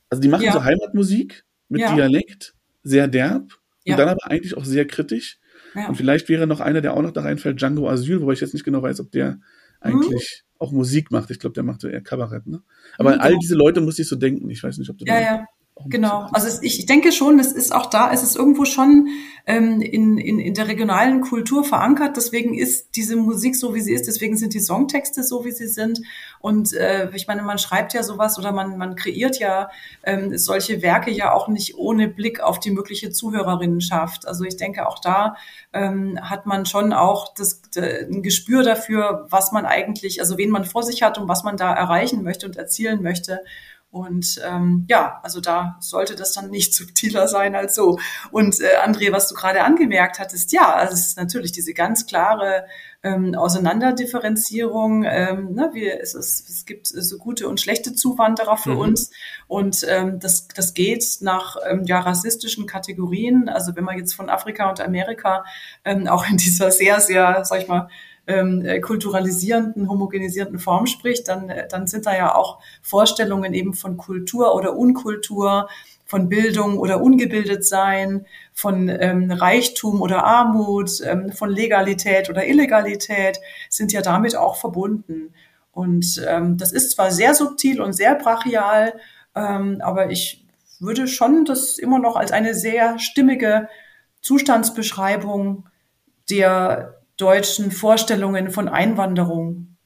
also 0.10 0.22
die 0.22 0.28
machen 0.28 0.44
ja. 0.44 0.54
so 0.54 0.64
Heimatmusik 0.64 1.44
mit 1.68 1.82
ja. 1.82 1.96
Dialekt, 1.96 2.54
sehr 2.84 3.08
derb 3.08 3.58
ja. 3.88 3.94
und 3.96 4.00
dann 4.00 4.10
aber 4.10 4.30
eigentlich 4.30 4.56
auch 4.56 4.66
sehr 4.66 4.86
kritisch. 4.86 5.40
Und 5.88 5.96
vielleicht 5.96 6.28
wäre 6.30 6.48
noch 6.48 6.60
einer, 6.60 6.82
der 6.82 6.96
auch 6.96 7.02
noch 7.02 7.12
da 7.12 7.22
reinfällt, 7.22 7.62
Django 7.62 7.88
Asyl, 7.88 8.22
wobei 8.22 8.34
ich 8.34 8.42
jetzt 8.42 8.54
nicht 8.54 8.64
genau 8.64 8.82
weiß, 8.82 9.00
ob 9.00 9.12
der 9.12 9.34
mhm. 9.34 9.42
eigentlich 9.82 10.44
auch 10.60 10.72
Musik 10.72 11.12
macht. 11.12 11.30
Ich 11.30 11.40
glaube, 11.40 11.54
der 11.54 11.64
macht 11.64 11.82
so 11.82 11.88
eher 11.88 12.02
Kabarett, 12.02 12.48
ne? 12.48 12.64
Aber 12.98 13.14
mhm, 13.14 13.20
all 13.20 13.30
genau. 13.30 13.40
diese 13.42 13.56
Leute 13.56 13.82
muss 13.82 14.00
ich 14.00 14.08
so 14.08 14.16
denken. 14.16 14.50
Ich 14.50 14.64
weiß 14.64 14.78
nicht, 14.78 14.90
ob 14.90 14.98
du 14.98 15.06
ja, 15.06 15.20
ja. 15.20 15.46
Genau, 15.86 16.28
also 16.32 16.48
es, 16.48 16.62
ich, 16.64 16.80
ich 16.80 16.86
denke 16.86 17.12
schon, 17.12 17.40
es 17.40 17.52
ist 17.52 17.74
auch 17.74 17.86
da, 17.86 18.12
es 18.12 18.24
ist 18.24 18.36
irgendwo 18.36 18.66
schon 18.66 19.10
ähm, 19.46 19.80
in, 19.82 20.18
in, 20.18 20.40
in 20.40 20.54
der 20.54 20.68
regionalen 20.68 21.22
Kultur 21.22 21.64
verankert. 21.64 22.18
Deswegen 22.18 22.54
ist 22.54 22.96
diese 22.96 23.16
Musik 23.16 23.56
so, 23.56 23.74
wie 23.74 23.82
sie 23.82 23.94
ist. 23.94 24.08
Deswegen 24.08 24.38
sind 24.38 24.54
die 24.54 24.60
Songtexte 24.60 25.24
so, 25.24 25.46
wie 25.46 25.52
sie 25.52 25.68
sind. 25.68 26.02
Und 26.40 26.74
äh, 26.74 27.10
ich 27.14 27.28
meine, 27.28 27.44
man 27.44 27.58
schreibt 27.58 27.94
ja 27.94 28.04
sowas 28.04 28.38
oder 28.38 28.52
man, 28.52 28.78
man 28.78 28.96
kreiert 28.96 29.40
ja 29.40 29.70
ähm, 30.04 30.38
solche 30.38 30.82
Werke 30.82 31.12
ja 31.12 31.34
auch 31.34 31.48
nicht 31.48 31.78
ohne 31.78 32.08
Blick 32.08 32.42
auf 32.42 32.60
die 32.60 32.72
mögliche 32.72 33.12
Zuhörerinnenschaft. 33.12 34.28
Also 34.28 34.44
ich 34.44 34.58
denke, 34.58 34.88
auch 34.88 35.00
da 35.00 35.38
ähm, 35.74 36.20
hat 36.22 36.46
man 36.46 36.66
schon 36.66 36.92
auch 36.92 37.34
das, 37.34 37.62
ein 37.78 38.24
Gespür 38.24 38.64
dafür, 38.64 39.28
was 39.30 39.52
man 39.52 39.66
eigentlich, 39.66 40.20
also 40.20 40.38
wen 40.38 40.50
man 40.50 40.66
vor 40.66 40.84
sich 40.84 41.04
hat 41.04 41.18
und 41.18 41.28
was 41.28 41.44
man 41.44 41.56
da 41.56 41.74
erreichen 41.74 42.24
möchte 42.24 42.46
und 42.46 42.58
erzielen 42.58 43.02
möchte. 43.02 43.42
Und 43.90 44.42
ähm, 44.46 44.86
ja, 44.90 45.20
also 45.24 45.40
da 45.40 45.78
sollte 45.80 46.16
das 46.16 46.34
dann 46.34 46.50
nicht 46.50 46.74
subtiler 46.76 47.28
sein 47.28 47.56
als 47.56 47.76
so. 47.76 48.00
Und 48.32 48.60
äh, 48.60 48.86
André, 48.86 49.12
was 49.12 49.30
du 49.30 49.36
gerade 49.36 49.64
angemerkt 49.64 50.20
hattest, 50.20 50.52
ja, 50.52 50.74
also 50.74 50.94
es 50.94 51.08
ist 51.08 51.18
natürlich 51.18 51.52
diese 51.52 51.74
ganz 51.74 52.06
klare 52.06 52.66
ähm, 53.02 53.34
Auseinanderdifferenzierung. 53.36 55.04
Ähm, 55.04 55.54
ne, 55.54 55.70
wir, 55.74 56.02
es, 56.02 56.16
ist, 56.16 56.50
es 56.50 56.66
gibt 56.66 56.88
so 56.88 57.18
gute 57.18 57.48
und 57.48 57.62
schlechte 57.62 57.94
Zuwanderer 57.94 58.58
für 58.58 58.72
mhm. 58.72 58.80
uns. 58.80 59.12
Und 59.48 59.86
ähm, 59.88 60.20
das, 60.20 60.48
das 60.50 60.74
geht 60.74 61.06
nach 61.22 61.56
ähm, 61.68 61.84
ja, 61.86 62.00
rassistischen 62.00 62.66
Kategorien. 62.66 63.48
Also 63.48 63.76
wenn 63.76 63.86
man 63.86 63.98
jetzt 63.98 64.14
von 64.14 64.30
Afrika 64.30 64.70
und 64.70 64.82
Amerika 64.82 65.46
ähm, 65.86 66.08
auch 66.08 66.28
in 66.30 66.38
dieser 66.38 66.72
sehr, 66.72 67.00
sehr, 67.00 67.46
sag 67.46 67.62
ich 67.62 67.68
mal, 67.68 67.88
ähm, 68.28 68.66
äh, 68.66 68.80
kulturalisierenden, 68.80 69.90
homogenisierenden 69.90 70.60
Form 70.60 70.86
spricht, 70.86 71.28
dann, 71.28 71.50
äh, 71.50 71.68
dann 71.68 71.88
sind 71.88 72.06
da 72.06 72.16
ja 72.16 72.36
auch 72.36 72.60
Vorstellungen 72.82 73.54
eben 73.54 73.74
von 73.74 73.98
Kultur 73.98 74.54
oder 74.54 74.76
Unkultur, 74.76 75.70
von 76.06 76.30
Bildung 76.30 76.78
oder 76.78 77.02
ungebildet 77.02 77.66
sein, 77.66 78.26
von 78.54 78.90
ähm, 78.90 79.30
Reichtum 79.30 80.02
oder 80.02 80.24
Armut, 80.24 81.02
ähm, 81.06 81.32
von 81.32 81.50
Legalität 81.50 82.30
oder 82.30 82.48
Illegalität, 82.48 83.40
sind 83.70 83.92
ja 83.92 84.02
damit 84.02 84.36
auch 84.36 84.56
verbunden. 84.56 85.34
Und 85.72 86.22
ähm, 86.28 86.58
das 86.58 86.72
ist 86.72 86.92
zwar 86.92 87.12
sehr 87.12 87.34
subtil 87.34 87.82
und 87.82 87.94
sehr 87.94 88.16
brachial, 88.16 88.94
ähm, 89.36 89.80
aber 89.82 90.10
ich 90.10 90.46
würde 90.80 91.08
schon 91.08 91.46
das 91.46 91.78
immer 91.78 92.00
noch 92.00 92.16
als 92.16 92.32
eine 92.32 92.54
sehr 92.54 93.00
stimmige 93.00 93.68
Zustandsbeschreibung 94.22 95.66
der 96.30 96.97
deutschen 97.18 97.72
Vorstellungen 97.72 98.52
von 98.52 98.68
Einwanderung 98.68 99.78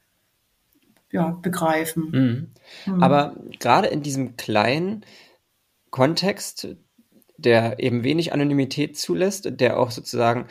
ja, 1.12 1.32
begreifen. 1.42 2.52
Mhm. 2.86 2.94
Mhm. 2.94 3.04
Aber 3.04 3.36
gerade 3.60 3.88
in 3.88 4.02
diesem 4.02 4.38
kleinen 4.38 5.06
Kontext, 5.90 6.76
der 7.38 7.80
eben 7.80 8.04
wenig 8.04 8.34
Anonymität 8.34 8.98
zulässt, 8.98 9.60
der 9.60 9.80
auch 9.80 9.92
sozusagen 9.92 10.48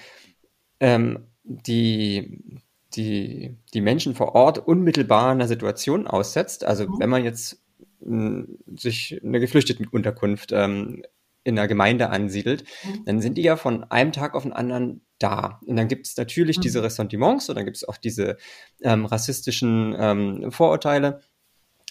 ähm, 0.81 1.27
die, 1.45 2.61
die, 2.95 3.57
die 3.73 3.81
Menschen 3.81 4.15
vor 4.15 4.35
Ort 4.35 4.59
unmittelbar 4.59 5.31
einer 5.31 5.49
Situation 5.49 6.07
aussetzt. 6.07 6.65
Also 6.65 6.87
mhm. 6.87 6.97
wenn 6.99 7.11
man 7.11 7.25
jetzt 7.25 7.63
mh, 8.01 8.45
sich 8.77 9.21
eine 9.25 9.41
Geflüchtetenunterkunft 9.41 10.53
ähm, 10.53 11.03
in 11.43 11.59
einer 11.59 11.69
Gemeinde 11.69 12.11
ansiedelt, 12.11 12.65
mhm. 12.85 13.05
dann 13.07 13.21
sind 13.21 13.39
die 13.39 13.43
ja 13.43 13.57
von 13.57 13.85
einem 13.85 14.13
Tag 14.13 14.35
auf 14.35 14.43
den 14.43 14.53
anderen 14.53 15.03
da. 15.21 15.61
Und 15.65 15.77
dann 15.77 15.89
gibt 15.89 16.07
es 16.07 16.17
natürlich 16.17 16.59
mhm. 16.59 16.63
diese 16.63 16.83
Ressentiments 16.83 17.49
und 17.49 17.55
dann 17.55 17.65
gibt 17.65 17.77
es 17.77 17.89
auch 17.89 17.97
diese 17.97 18.37
ähm, 18.83 19.07
rassistischen 19.07 19.95
ähm, 19.99 20.51
Vorurteile 20.51 21.21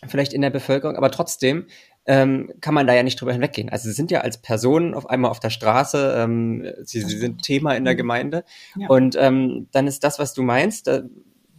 vielleicht 0.08 0.34
in 0.34 0.42
der 0.42 0.50
Bevölkerung, 0.50 0.96
aber 0.96 1.12
trotzdem 1.12 1.66
ähm, 2.06 2.54
kann 2.62 2.74
man 2.74 2.88
da 2.88 2.94
ja 2.94 3.04
nicht 3.04 3.20
drüber 3.20 3.34
hinweggehen. 3.34 3.70
Also 3.70 3.90
sie 3.90 3.94
sind 3.94 4.12
ja 4.12 4.22
als 4.22 4.42
Personen 4.42 4.94
auf 4.94 5.10
einmal 5.10 5.30
auf 5.30 5.40
der 5.40 5.50
Straße, 5.50 6.16
ähm, 6.18 6.66
sie, 6.84 7.02
sie 7.02 7.18
sind 7.18 7.44
Thema 7.44 7.76
in 7.76 7.84
der 7.84 7.94
mhm. 7.94 7.98
Gemeinde 7.98 8.46
ja. 8.76 8.88
und 8.88 9.16
ähm, 9.20 9.68
dann 9.72 9.88
ist 9.88 10.04
das, 10.04 10.18
was 10.18 10.34
du 10.34 10.42
meinst, 10.42 10.88
da, 10.88 11.04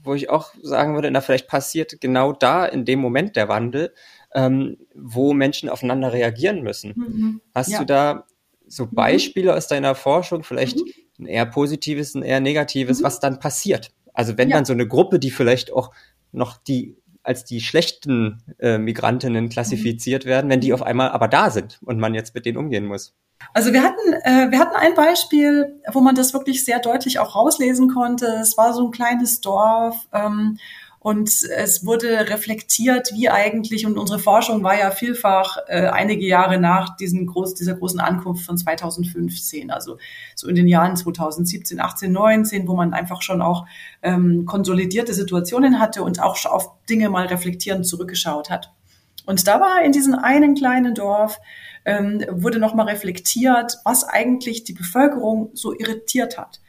wo 0.02 0.14
ich 0.14 0.30
auch 0.30 0.54
sagen 0.62 0.94
würde, 0.94 1.11
na 1.11 1.20
vielleicht 1.20 1.48
passiert 1.48 2.00
genau 2.00 2.33
da 2.33 2.64
in 2.64 2.85
dem 2.85 3.00
Moment 3.00 3.37
der 3.37 3.48
Wandel, 3.48 3.92
ähm, 4.35 4.78
wo 4.94 5.35
Menschen 5.35 5.68
aufeinander 5.68 6.12
reagieren 6.12 6.62
müssen. 6.62 6.94
Mhm. 6.96 7.40
Hast 7.54 7.72
ja. 7.72 7.80
du 7.80 7.85
da 7.85 8.26
so 8.66 8.87
mhm. 8.87 8.94
Beispiele 8.94 9.52
mhm. 9.52 9.59
aus 9.59 9.68
deiner 9.68 9.94
Forschung, 9.94 10.44
vielleicht 10.44 10.78
mhm. 10.78 10.90
Ein 11.20 11.26
eher 11.26 11.46
positives, 11.46 12.14
ein 12.14 12.22
eher 12.22 12.40
negatives, 12.40 13.00
mhm. 13.00 13.04
was 13.04 13.20
dann 13.20 13.38
passiert? 13.38 13.90
Also 14.12 14.37
wenn 14.38 14.50
ja. 14.50 14.56
dann 14.56 14.64
so 14.64 14.72
eine 14.72 14.87
Gruppe, 14.87 15.18
die 15.18 15.30
vielleicht 15.30 15.72
auch 15.72 15.92
noch 16.33 16.56
die 16.56 16.96
als 17.22 17.44
die 17.44 17.61
schlechten 17.61 18.42
äh, 18.59 18.78
Migrantinnen 18.78 19.50
klassifiziert 19.50 20.24
werden, 20.24 20.50
wenn 20.50 20.61
die 20.61 20.72
auf 20.72 20.83
einmal 20.83 21.11
aber 21.11 21.28
da 21.28 21.50
sind 21.50 21.78
und 21.85 21.98
man 21.98 22.14
jetzt 22.14 22.35
mit 22.35 22.46
denen 22.46 22.56
umgehen 22.56 22.87
muss. 22.87 23.14
Also 23.52 23.72
wir 23.72 23.83
hatten, 23.83 24.12
äh, 24.24 24.50
wir 24.50 24.59
hatten 24.59 24.76
ein 24.76 24.94
Beispiel, 24.94 25.80
wo 25.92 26.00
man 26.00 26.14
das 26.14 26.33
wirklich 26.35 26.64
sehr 26.64 26.78
deutlich 26.78 27.18
auch 27.18 27.37
rauslesen 27.37 27.88
konnte. 27.88 28.26
Es 28.40 28.56
war 28.56 28.72
so 28.72 28.87
ein 28.87 28.90
kleines 28.90 29.40
Dorf 29.40 29.96
ähm, 30.12 30.59
und 31.02 31.30
es 31.56 31.86
wurde 31.86 32.28
reflektiert, 32.28 33.12
wie 33.14 33.30
eigentlich, 33.30 33.86
und 33.86 33.96
unsere 33.96 34.18
Forschung 34.18 34.62
war 34.62 34.78
ja 34.78 34.90
vielfach 34.90 35.56
äh, 35.66 35.86
einige 35.86 36.26
Jahre 36.26 36.60
nach 36.60 36.94
diesen 36.94 37.26
groß, 37.26 37.54
dieser 37.54 37.74
großen 37.74 37.98
Ankunft 37.98 38.44
von 38.44 38.58
2015, 38.58 39.70
also 39.70 39.96
so 40.34 40.46
in 40.46 40.56
den 40.56 40.68
Jahren 40.68 40.96
2017, 40.96 41.80
18, 41.80 42.12
19, 42.12 42.68
wo 42.68 42.76
man 42.76 42.92
einfach 42.92 43.22
schon 43.22 43.40
auch 43.40 43.64
ähm, 44.02 44.44
konsolidierte 44.44 45.14
Situationen 45.14 45.80
hatte 45.80 46.02
und 46.02 46.20
auch 46.20 46.44
auf 46.44 46.70
Dinge 46.90 47.08
mal 47.08 47.24
reflektierend 47.26 47.86
zurückgeschaut 47.86 48.50
hat. 48.50 48.70
Und 49.24 49.48
da 49.48 49.58
war 49.58 49.82
in 49.82 49.92
diesem 49.92 50.14
einen 50.14 50.54
kleinen 50.54 50.94
Dorf, 50.94 51.38
ähm, 51.86 52.22
wurde 52.30 52.58
nochmal 52.58 52.88
reflektiert, 52.88 53.78
was 53.86 54.04
eigentlich 54.04 54.64
die 54.64 54.74
Bevölkerung 54.74 55.48
so 55.54 55.72
irritiert 55.72 56.36
hat. 56.36 56.60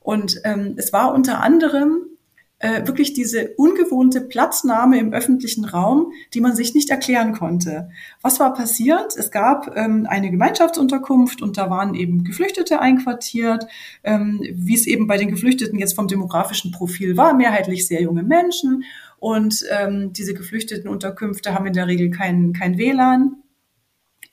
Und 0.00 0.40
ähm, 0.42 0.74
es 0.76 0.92
war 0.92 1.14
unter 1.14 1.40
anderem 1.40 2.15
äh, 2.58 2.86
wirklich 2.86 3.12
diese 3.12 3.50
ungewohnte 3.56 4.22
Platznahme 4.22 4.98
im 4.98 5.12
öffentlichen 5.12 5.64
Raum, 5.64 6.12
die 6.32 6.40
man 6.40 6.56
sich 6.56 6.74
nicht 6.74 6.88
erklären 6.88 7.34
konnte. 7.34 7.90
Was 8.22 8.40
war 8.40 8.54
passiert? 8.54 9.14
Es 9.16 9.30
gab 9.30 9.76
ähm, 9.76 10.06
eine 10.08 10.30
Gemeinschaftsunterkunft 10.30 11.42
und 11.42 11.58
da 11.58 11.68
waren 11.68 11.94
eben 11.94 12.24
Geflüchtete 12.24 12.80
einquartiert, 12.80 13.66
ähm, 14.04 14.40
wie 14.52 14.74
es 14.74 14.86
eben 14.86 15.06
bei 15.06 15.18
den 15.18 15.28
Geflüchteten 15.28 15.78
jetzt 15.78 15.94
vom 15.94 16.08
demografischen 16.08 16.72
Profil 16.72 17.16
war, 17.16 17.34
mehrheitlich 17.34 17.86
sehr 17.86 18.00
junge 18.00 18.22
Menschen. 18.22 18.84
Und 19.18 19.64
ähm, 19.70 20.12
diese 20.12 20.34
geflüchteten 20.34 20.88
Unterkünfte 20.88 21.54
haben 21.54 21.66
in 21.66 21.72
der 21.72 21.86
Regel 21.86 22.10
kein, 22.10 22.52
kein 22.52 22.78
WLAN. 22.78 23.36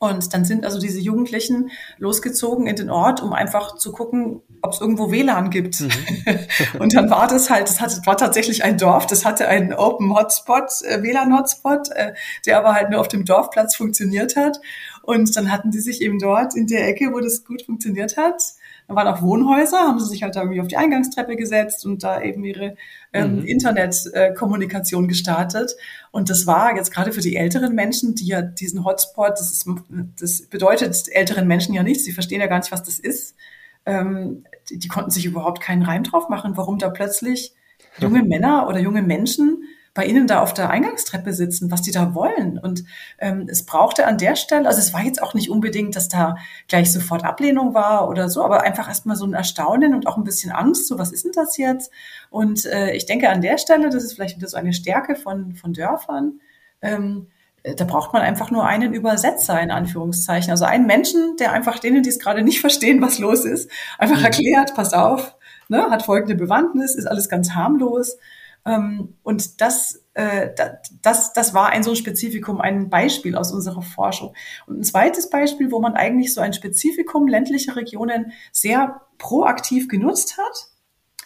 Und 0.03 0.33
dann 0.33 0.43
sind 0.43 0.65
also 0.65 0.81
diese 0.81 0.99
Jugendlichen 0.99 1.71
losgezogen 1.97 2.67
in 2.67 2.75
den 2.75 2.89
Ort, 2.89 3.23
um 3.23 3.31
einfach 3.31 3.77
zu 3.77 3.93
gucken, 3.93 4.41
ob 4.61 4.73
es 4.73 4.81
irgendwo 4.81 5.11
WLAN 5.11 5.49
gibt. 5.49 5.79
Mhm. 5.79 5.91
und 6.79 6.93
dann 6.93 7.09
war 7.09 7.27
das 7.27 7.49
halt, 7.49 7.69
das 7.69 7.79
hatte, 7.79 8.01
war 8.03 8.17
tatsächlich 8.17 8.65
ein 8.65 8.77
Dorf, 8.77 9.07
das 9.07 9.23
hatte 9.23 9.47
einen 9.47 9.73
Open 9.73 10.13
Hotspot, 10.13 10.81
äh, 10.81 11.01
WLAN-Hotspot, 11.01 11.89
äh, 11.91 12.13
der 12.45 12.57
aber 12.57 12.73
halt 12.73 12.89
nur 12.89 12.99
auf 12.99 13.07
dem 13.07 13.23
Dorfplatz 13.23 13.77
funktioniert 13.77 14.35
hat. 14.35 14.59
Und 15.03 15.33
dann 15.37 15.49
hatten 15.49 15.71
die 15.71 15.79
sich 15.79 16.01
eben 16.01 16.19
dort 16.19 16.53
in 16.53 16.67
der 16.67 16.85
Ecke, 16.85 17.13
wo 17.13 17.21
das 17.21 17.45
gut 17.45 17.61
funktioniert 17.61 18.17
hat, 18.17 18.41
da 18.87 18.95
waren 18.95 19.07
auch 19.07 19.21
Wohnhäuser, 19.21 19.79
haben 19.79 19.99
sie 19.99 20.07
sich 20.09 20.23
halt 20.23 20.35
da 20.35 20.41
irgendwie 20.41 20.59
auf 20.59 20.67
die 20.67 20.75
Eingangstreppe 20.75 21.37
gesetzt 21.37 21.85
und 21.85 22.03
da 22.03 22.21
eben 22.21 22.43
ihre 22.43 22.75
ähm, 23.13 23.37
mhm. 23.37 23.45
Internetkommunikation 23.45 25.05
äh, 25.05 25.07
gestartet. 25.07 25.75
Und 26.11 26.29
das 26.29 26.47
war 26.47 26.75
jetzt 26.75 26.91
gerade 26.91 27.13
für 27.13 27.21
die 27.21 27.35
älteren 27.35 27.75
Menschen, 27.75 28.15
die 28.15 28.27
ja 28.27 28.41
diesen 28.41 28.83
Hotspot, 28.83 29.31
das, 29.31 29.51
ist, 29.51 29.67
das 30.19 30.41
bedeutet 30.47 31.05
älteren 31.11 31.47
Menschen 31.47 31.73
ja 31.73 31.83
nichts, 31.83 32.03
sie 32.03 32.11
verstehen 32.11 32.41
ja 32.41 32.47
gar 32.47 32.59
nicht, 32.59 32.71
was 32.71 32.83
das 32.83 32.99
ist. 32.99 33.35
Ähm, 33.85 34.45
die, 34.69 34.79
die 34.79 34.87
konnten 34.87 35.11
sich 35.11 35.25
überhaupt 35.25 35.61
keinen 35.61 35.83
Reim 35.83 36.03
drauf 36.03 36.29
machen, 36.29 36.57
warum 36.57 36.79
da 36.79 36.89
plötzlich 36.89 37.53
junge 37.99 38.23
Männer 38.23 38.67
oder 38.67 38.79
junge 38.79 39.01
Menschen 39.01 39.63
bei 39.93 40.05
Ihnen 40.05 40.25
da 40.25 40.41
auf 40.41 40.53
der 40.53 40.69
Eingangstreppe 40.69 41.33
sitzen, 41.33 41.69
was 41.69 41.81
die 41.83 41.91
da 41.91 42.15
wollen. 42.15 42.57
Und 42.57 42.83
ähm, 43.19 43.47
es 43.47 43.65
brauchte 43.65 44.07
an 44.07 44.17
der 44.17 44.35
Stelle, 44.35 44.67
also 44.67 44.79
es 44.79 44.93
war 44.93 45.03
jetzt 45.03 45.21
auch 45.21 45.33
nicht 45.35 45.49
unbedingt, 45.49 45.95
dass 45.95 46.09
da 46.09 46.37
gleich 46.67 46.91
sofort 46.91 47.23
Ablehnung 47.23 47.73
war 47.73 48.09
oder 48.09 48.29
so, 48.29 48.43
aber 48.43 48.63
einfach 48.63 48.87
erstmal 48.87 49.15
so 49.15 49.25
ein 49.25 49.33
Erstaunen 49.33 49.93
und 49.93 50.07
auch 50.07 50.17
ein 50.17 50.23
bisschen 50.23 50.51
Angst, 50.51 50.87
so 50.87 50.97
was 50.97 51.11
ist 51.11 51.25
denn 51.25 51.31
das 51.33 51.57
jetzt? 51.57 51.91
Und 52.31 52.65
äh, 52.65 52.93
ich 52.93 53.05
denke 53.05 53.29
an 53.29 53.41
der 53.41 53.57
Stelle, 53.59 53.89
das 53.89 54.03
ist 54.03 54.13
vielleicht 54.13 54.37
wieder 54.37 54.47
so 54.47 54.57
eine 54.57 54.73
Stärke 54.73 55.15
von, 55.15 55.53
von 55.55 55.73
Dörfern, 55.73 56.39
ähm, 56.81 57.27
da 57.77 57.85
braucht 57.85 58.11
man 58.11 58.21
einfach 58.21 58.51
nur 58.51 58.65
einen 58.65 58.93
Übersetzer 58.93 59.61
in 59.61 59.71
Anführungszeichen. 59.71 60.51
Also 60.51 60.65
einen 60.65 60.85
Menschen, 60.85 61.37
der 61.39 61.53
einfach 61.53 61.79
denen, 61.79 62.03
die 62.03 62.09
es 62.09 62.19
gerade 62.19 62.43
nicht 62.43 62.59
verstehen, 62.59 63.01
was 63.01 63.19
los 63.19 63.45
ist, 63.45 63.71
einfach 63.97 64.19
mhm. 64.19 64.25
erklärt, 64.25 64.75
pass 64.75 64.93
auf, 64.93 65.35
ne, 65.69 65.89
hat 65.89 66.03
folgende 66.03 66.35
Bewandtnis, 66.35 66.95
ist 66.95 67.05
alles 67.05 67.29
ganz 67.29 67.51
harmlos. 67.51 68.17
Ähm, 68.65 69.17
und 69.23 69.61
das, 69.61 70.05
äh, 70.13 70.49
das, 71.01 71.33
das 71.33 71.53
war 71.53 71.69
ein 71.69 71.83
so 71.83 71.91
ein 71.91 71.95
Spezifikum, 71.95 72.61
ein 72.61 72.89
Beispiel 72.89 73.35
aus 73.35 73.51
unserer 73.51 73.81
Forschung. 73.81 74.33
Und 74.67 74.79
ein 74.79 74.83
zweites 74.83 75.29
Beispiel, 75.29 75.71
wo 75.71 75.79
man 75.79 75.95
eigentlich 75.95 76.33
so 76.33 76.41
ein 76.41 76.53
Spezifikum 76.53 77.27
ländlicher 77.27 77.75
Regionen 77.75 78.31
sehr 78.51 79.01
proaktiv 79.17 79.87
genutzt 79.87 80.37
hat. 80.37 80.67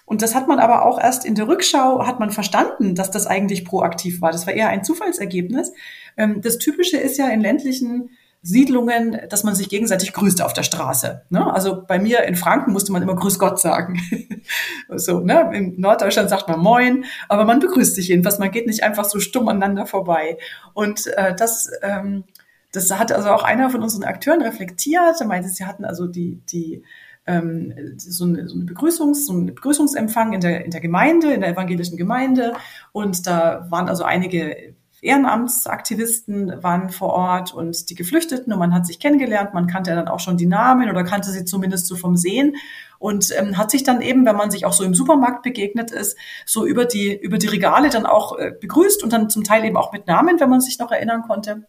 Und 0.05 0.21
das 0.21 0.35
hat 0.35 0.47
man 0.47 0.59
aber 0.59 0.85
auch 0.85 0.99
erst 0.99 1.25
in 1.25 1.35
der 1.35 1.49
Rückschau, 1.49 2.07
hat 2.07 2.19
man 2.19 2.31
verstanden, 2.31 2.95
dass 2.95 3.11
das 3.11 3.27
eigentlich 3.27 3.65
proaktiv 3.65 4.21
war. 4.21 4.31
Das 4.31 4.47
war 4.47 4.53
eher 4.53 4.69
ein 4.69 4.83
Zufallsergebnis. 4.83 5.73
Ähm, 6.15 6.41
das 6.41 6.57
Typische 6.57 6.97
ist 6.97 7.17
ja 7.17 7.27
in 7.27 7.41
ländlichen 7.41 8.11
Siedlungen, 8.47 9.19
dass 9.29 9.43
man 9.43 9.55
sich 9.55 9.67
gegenseitig 9.67 10.13
grüßt 10.13 10.41
auf 10.41 10.53
der 10.53 10.63
Straße. 10.63 11.23
Ne? 11.29 11.53
Also 11.53 11.83
bei 11.85 11.99
mir 11.99 12.23
in 12.23 12.37
Franken 12.37 12.71
musste 12.71 12.93
man 12.93 13.01
immer 13.01 13.15
Grüß 13.15 13.39
Gott 13.39 13.59
sagen. 13.59 13.99
so, 14.95 15.19
ne? 15.19 15.51
In 15.53 15.81
Norddeutschland 15.81 16.29
sagt 16.29 16.47
man 16.47 16.61
Moin, 16.61 17.03
aber 17.27 17.43
man 17.43 17.59
begrüßt 17.59 17.95
sich 17.95 18.07
jedenfalls. 18.07 18.39
Man 18.39 18.51
geht 18.51 18.65
nicht 18.65 18.83
einfach 18.83 19.03
so 19.03 19.19
stumm 19.19 19.49
aneinander 19.49 19.85
vorbei. 19.85 20.37
Und 20.73 21.07
äh, 21.07 21.35
das, 21.35 21.69
ähm, 21.81 22.23
das 22.71 22.89
hat 22.97 23.11
also 23.11 23.31
auch 23.31 23.43
einer 23.43 23.69
von 23.69 23.83
unseren 23.83 24.05
Akteuren 24.05 24.41
reflektiert. 24.41 25.19
Er 25.19 25.27
meinte, 25.27 25.49
sie 25.49 25.65
hatten 25.65 25.83
also 25.83 26.07
die, 26.07 26.41
die 26.49 26.83
ähm, 27.25 27.73
so, 27.97 28.23
eine, 28.23 28.47
so, 28.47 28.55
eine 28.55 28.63
Begrüßungs, 28.63 29.25
so 29.25 29.33
einen 29.33 29.47
Begrüßungsempfang 29.47 30.31
in 30.31 30.39
der, 30.39 30.63
in 30.63 30.71
der 30.71 30.79
Gemeinde, 30.79 31.33
in 31.33 31.41
der 31.41 31.49
evangelischen 31.49 31.97
Gemeinde. 31.97 32.53
Und 32.93 33.27
da 33.27 33.67
waren 33.69 33.89
also 33.89 34.05
einige 34.05 34.73
Ehrenamtsaktivisten 35.01 36.63
waren 36.63 36.89
vor 36.89 37.09
Ort 37.09 37.53
und 37.53 37.89
die 37.89 37.95
Geflüchteten 37.95 38.51
und 38.51 38.59
man 38.59 38.73
hat 38.73 38.87
sich 38.87 38.99
kennengelernt, 38.99 39.53
man 39.53 39.67
kannte 39.67 39.93
dann 39.93 40.07
auch 40.07 40.19
schon 40.19 40.37
die 40.37 40.47
Namen 40.47 40.89
oder 40.89 41.03
kannte 41.03 41.29
sie 41.29 41.45
zumindest 41.45 41.85
so 41.85 41.95
vom 41.95 42.17
Sehen 42.17 42.55
und 42.97 43.31
ähm, 43.37 43.57
hat 43.57 43.69
sich 43.69 43.83
dann 43.83 44.01
eben, 44.01 44.25
wenn 44.25 44.35
man 44.35 44.49
sich 44.49 44.65
auch 44.65 44.73
so 44.73 44.83
im 44.83 44.95
Supermarkt 44.95 45.43
begegnet 45.43 45.91
ist, 45.91 46.17
so 46.45 46.65
über 46.65 46.85
die 46.85 47.15
über 47.15 47.37
die 47.37 47.47
Regale 47.47 47.89
dann 47.89 48.07
auch 48.07 48.37
äh, 48.37 48.51
begrüßt 48.59 49.03
und 49.03 49.13
dann 49.13 49.29
zum 49.29 49.43
Teil 49.43 49.65
eben 49.65 49.77
auch 49.77 49.91
mit 49.91 50.07
Namen, 50.07 50.39
wenn 50.39 50.49
man 50.49 50.61
sich 50.61 50.79
noch 50.79 50.91
erinnern 50.91 51.21
konnte. 51.21 51.67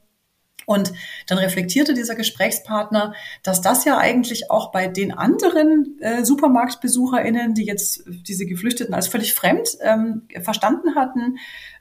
Und 0.69 0.93
dann 1.27 1.39
reflektierte 1.39 1.95
dieser 1.95 2.15
Gesprächspartner, 2.15 3.15
dass 3.43 3.63
das 3.63 3.87
ja 3.87 3.97
eigentlich 3.97 4.51
auch 4.51 4.71
bei 4.71 4.87
den 4.87 5.13
anderen 5.13 5.97
äh, 6.01 6.27
SupermarktbesucherInnen, 6.27 7.55
die 7.55 7.65
jetzt 7.65 8.03
diese 8.07 8.45
Geflüchteten 8.45 8.93
als 8.93 9.09
völlig 9.09 9.33
fremd 9.33 9.79
ähm, 9.81 10.29
verstanden 10.43 10.95
hatten, 10.95 11.39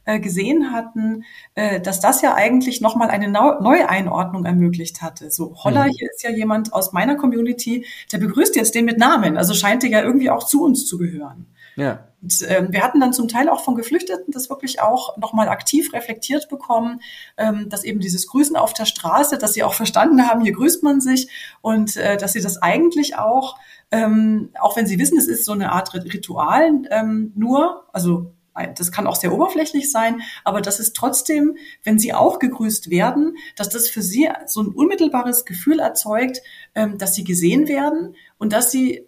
äh, 0.08 0.20
gesehen 0.20 0.72
hatten, 0.72 1.26
äh, 1.54 1.80
dass 1.82 2.00
das 2.00 2.22
ja 2.22 2.34
eigentlich 2.34 2.80
nochmal 2.82 3.10
eine 3.10 3.28
Neueinordnung 3.28 4.46
ermöglicht 4.46 5.02
hatte. 5.02 5.30
So, 5.30 5.56
Holla, 5.64 5.86
mhm. 5.86 5.90
hier 5.90 6.10
ist 6.10 6.24
ja 6.24 6.32
jemand 6.32 6.74
aus 6.74 6.94
meiner 6.94 7.16
Community, 7.16 7.86
der 8.12 8.18
begrüßt 8.18 8.56
jetzt 8.56 8.74
den 8.74 8.86
mit 8.86 8.98
Namen, 8.98 9.38
also 9.38 9.54
scheint 9.54 9.84
er 9.84 9.90
ja 9.90 10.02
irgendwie 10.02 10.30
auch 10.30 10.46
zu 10.46 10.64
uns 10.64 10.88
zu 10.88 10.98
gehören. 10.98 11.46
Ja. 11.76 12.08
Und, 12.24 12.34
ähm, 12.48 12.70
wir 12.72 12.84
hatten 12.84 13.02
dann 13.02 13.12
zum 13.12 13.28
Teil 13.28 13.50
auch 13.50 13.64
von 13.64 13.76
Geflüchteten 13.76 14.32
das 14.32 14.50
wirklich 14.50 14.82
auch 14.82 15.18
nochmal 15.18 15.50
aktiv 15.50 15.94
reflektiert 15.94 16.48
bekommen, 16.50 17.02
ähm, 17.38 17.68
dass 17.68 17.84
eben 17.84 18.00
dieses 18.00 18.28
Grüßen 18.28 18.56
auf 18.56 18.74
der 18.74 18.86
Straße, 18.86 19.38
dass 19.38 19.54
sie 19.54 19.64
auch 19.64 19.74
verstanden 19.84 20.26
haben, 20.26 20.42
hier 20.42 20.54
grüßt 20.54 20.84
man 20.84 21.02
sich 21.02 21.30
und 21.62 21.98
äh, 21.98 22.16
dass 22.16 22.32
sie 22.32 22.42
das 22.42 22.62
eigentlich 22.62 23.18
auch, 23.18 23.58
ähm, 23.92 24.52
auch 24.60 24.78
wenn 24.78 24.88
sie 24.88 25.00
wissen, 25.00 25.18
es 25.18 25.28
ist 25.28 25.44
so 25.44 25.52
eine 25.52 25.74
Art 25.74 25.94
Ritual, 25.94 26.82
ähm, 26.90 27.34
nur, 27.36 27.84
also 27.92 28.32
das 28.76 28.92
kann 28.92 29.08
auch 29.08 29.16
sehr 29.16 29.34
oberflächlich 29.34 29.92
sein, 29.92 30.22
aber 30.44 30.62
das 30.62 30.80
ist 30.80 30.96
trotzdem, 30.96 31.58
wenn 31.84 32.00
sie 32.00 32.14
auch 32.14 32.40
gegrüßt 32.40 32.90
werden, 32.90 33.36
dass 33.56 33.70
das 33.70 33.90
für 33.90 34.02
sie 34.02 34.30
so 34.46 34.62
ein 34.62 34.68
unmittelbares 34.68 35.46
Gefühl 35.46 35.80
erzeugt, 35.80 36.42
ähm, 36.76 36.98
dass 36.98 37.16
sie 37.16 37.24
gesehen 37.24 37.68
werden 37.68 38.16
und 38.38 38.54
dass 38.54 38.72
sie 38.72 39.08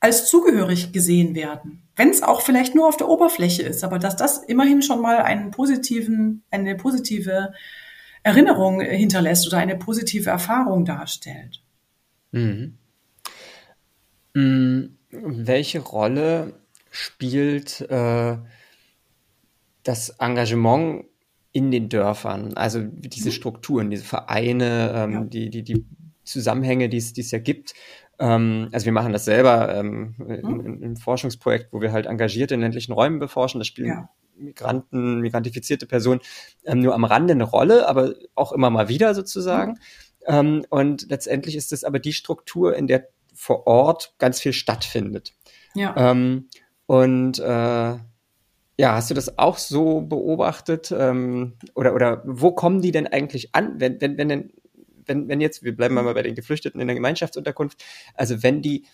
als 0.00 0.28
zugehörig 0.28 0.92
gesehen 0.92 1.34
werden. 1.34 1.82
Wenn 1.96 2.10
es 2.10 2.22
auch 2.22 2.42
vielleicht 2.42 2.74
nur 2.74 2.86
auf 2.86 2.96
der 2.96 3.08
Oberfläche 3.08 3.62
ist, 3.62 3.82
aber 3.82 3.98
dass 3.98 4.16
das 4.16 4.38
immerhin 4.38 4.82
schon 4.82 5.00
mal 5.00 5.18
einen 5.18 5.50
positiven, 5.50 6.44
eine 6.50 6.76
positive 6.76 7.54
Erinnerung 8.22 8.80
hinterlässt 8.80 9.46
oder 9.46 9.58
eine 9.58 9.76
positive 9.76 10.30
Erfahrung 10.30 10.84
darstellt. 10.84 11.62
Mhm. 12.32 12.76
Mhm. 14.34 14.96
Welche 15.10 15.78
Rolle 15.78 16.54
spielt 16.90 17.80
äh, 17.82 18.36
das 19.86 20.10
Engagement 20.18 21.04
in 21.52 21.70
den 21.70 21.88
Dörfern, 21.88 22.54
also 22.54 22.82
diese 22.82 23.28
mhm. 23.28 23.32
Strukturen, 23.32 23.90
diese 23.90 24.04
Vereine, 24.04 24.92
ähm, 24.94 25.12
ja. 25.12 25.24
die, 25.24 25.50
die, 25.50 25.62
die 25.62 25.86
Zusammenhänge, 26.24 26.88
die 26.88 26.98
es, 26.98 27.12
die 27.12 27.22
es 27.22 27.30
ja 27.30 27.38
gibt. 27.38 27.74
Ähm, 28.18 28.68
also 28.72 28.84
wir 28.84 28.92
machen 28.92 29.12
das 29.12 29.24
selber 29.24 29.74
ähm, 29.74 30.14
mhm. 30.18 30.82
im 30.82 30.96
Forschungsprojekt, 30.96 31.72
wo 31.72 31.80
wir 31.80 31.92
halt 31.92 32.06
engagierte 32.06 32.54
in 32.54 32.60
ländlichen 32.60 32.92
Räumen 32.92 33.18
beforschen. 33.18 33.58
Da 33.58 33.64
spielen 33.64 33.88
ja. 33.88 34.10
Migranten, 34.36 35.20
migrantifizierte 35.20 35.86
Personen 35.86 36.20
ähm, 36.64 36.80
nur 36.80 36.94
am 36.94 37.04
Rande 37.04 37.32
eine 37.32 37.44
Rolle, 37.44 37.88
aber 37.88 38.14
auch 38.34 38.52
immer 38.52 38.68
mal 38.68 38.88
wieder 38.88 39.14
sozusagen. 39.14 39.72
Mhm. 39.72 39.76
Ähm, 40.26 40.64
und 40.68 41.08
letztendlich 41.08 41.56
ist 41.56 41.72
es 41.72 41.84
aber 41.84 42.00
die 42.00 42.12
Struktur, 42.12 42.76
in 42.76 42.86
der 42.86 43.08
vor 43.34 43.66
Ort 43.66 44.14
ganz 44.18 44.40
viel 44.40 44.52
stattfindet. 44.52 45.34
Ja. 45.74 45.94
Ähm, 45.96 46.48
und 46.86 47.38
äh, 47.38 47.96
ja, 48.78 48.94
hast 48.94 49.10
du 49.10 49.14
das 49.14 49.38
auch 49.38 49.58
so 49.58 50.02
beobachtet? 50.02 50.94
Ähm, 50.96 51.54
oder, 51.74 51.94
oder 51.94 52.22
wo 52.26 52.52
kommen 52.52 52.82
die 52.82 52.92
denn 52.92 53.06
eigentlich 53.06 53.54
an, 53.54 53.80
wenn, 53.80 54.00
wenn, 54.00 54.18
wenn 54.18 54.28
denn, 54.28 54.52
wenn, 55.06 55.28
wenn 55.28 55.40
jetzt, 55.40 55.62
wir 55.62 55.74
bleiben 55.74 55.94
mal 55.94 56.12
bei 56.12 56.22
den 56.22 56.34
Geflüchteten 56.34 56.80
in 56.80 56.86
der 56.86 56.96
Gemeinschaftsunterkunft, 56.96 57.82
also 58.14 58.42
wenn 58.42 58.60
die 58.60 58.86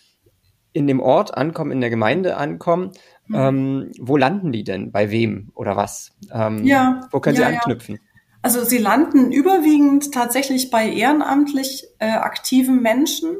in 0.71 0.87
dem 0.87 0.99
Ort 0.99 1.37
ankommen, 1.37 1.71
in 1.71 1.81
der 1.81 1.89
Gemeinde 1.89 2.37
ankommen, 2.37 2.91
mhm. 3.27 3.35
ähm, 3.35 3.91
wo 3.99 4.17
landen 4.17 4.51
die 4.51 4.63
denn? 4.63 4.91
Bei 4.91 5.11
wem 5.11 5.51
oder 5.53 5.75
was? 5.75 6.13
Ähm, 6.31 6.63
ja, 6.63 7.07
wo 7.11 7.19
können 7.19 7.37
ja, 7.37 7.47
sie 7.47 7.55
anknüpfen? 7.55 7.95
Ja. 7.95 8.01
Also 8.41 8.63
sie 8.65 8.77
landen 8.77 9.31
überwiegend 9.31 10.13
tatsächlich 10.13 10.69
bei 10.69 10.89
ehrenamtlich 10.89 11.87
äh, 11.99 12.09
aktiven 12.09 12.81
Menschen, 12.81 13.37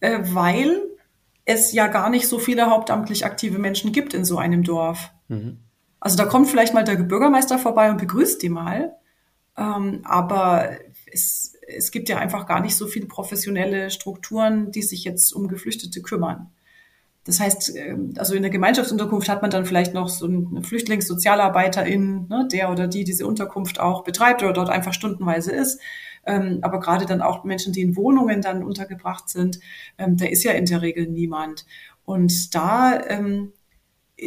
äh, 0.00 0.18
weil 0.22 0.82
es 1.44 1.72
ja 1.72 1.86
gar 1.86 2.10
nicht 2.10 2.26
so 2.26 2.38
viele 2.38 2.70
hauptamtlich 2.70 3.24
aktive 3.24 3.58
Menschen 3.58 3.92
gibt 3.92 4.14
in 4.14 4.24
so 4.24 4.38
einem 4.38 4.64
Dorf. 4.64 5.12
Mhm. 5.32 5.58
Also 6.00 6.16
da 6.16 6.24
kommt 6.24 6.48
vielleicht 6.48 6.74
mal 6.74 6.84
der 6.84 6.96
Bürgermeister 6.96 7.58
vorbei 7.58 7.90
und 7.90 7.98
begrüßt 7.98 8.42
die 8.42 8.48
mal. 8.48 8.96
Ähm, 9.56 10.00
aber 10.04 10.70
es, 11.10 11.54
es 11.66 11.90
gibt 11.90 12.08
ja 12.08 12.18
einfach 12.18 12.46
gar 12.46 12.60
nicht 12.60 12.76
so 12.76 12.86
viele 12.86 13.06
professionelle 13.06 13.90
Strukturen, 13.90 14.72
die 14.72 14.82
sich 14.82 15.04
jetzt 15.04 15.32
um 15.32 15.48
Geflüchtete 15.48 16.02
kümmern. 16.02 16.50
Das 17.24 17.38
heißt, 17.38 17.76
ähm, 17.76 18.14
also 18.16 18.34
in 18.34 18.42
der 18.42 18.50
Gemeinschaftsunterkunft 18.50 19.28
hat 19.28 19.42
man 19.42 19.50
dann 19.50 19.64
vielleicht 19.64 19.94
noch 19.94 20.08
so 20.08 20.26
eine 20.26 20.62
Flüchtlingssozialarbeiterin, 20.62 22.26
ne, 22.28 22.48
der 22.50 22.70
oder 22.70 22.88
die 22.88 23.04
diese 23.04 23.26
Unterkunft 23.26 23.78
auch 23.78 24.02
betreibt 24.02 24.42
oder 24.42 24.52
dort 24.52 24.70
einfach 24.70 24.92
stundenweise 24.92 25.52
ist. 25.52 25.80
Ähm, 26.24 26.58
aber 26.62 26.80
gerade 26.80 27.06
dann 27.06 27.22
auch 27.22 27.44
Menschen, 27.44 27.72
die 27.72 27.82
in 27.82 27.96
Wohnungen 27.96 28.42
dann 28.42 28.62
untergebracht 28.64 29.28
sind, 29.28 29.60
ähm, 29.98 30.16
da 30.16 30.26
ist 30.26 30.44
ja 30.44 30.52
in 30.52 30.66
der 30.66 30.82
Regel 30.82 31.06
niemand. 31.06 31.64
Und 32.04 32.54
da 32.54 33.00
ähm, 33.06 33.52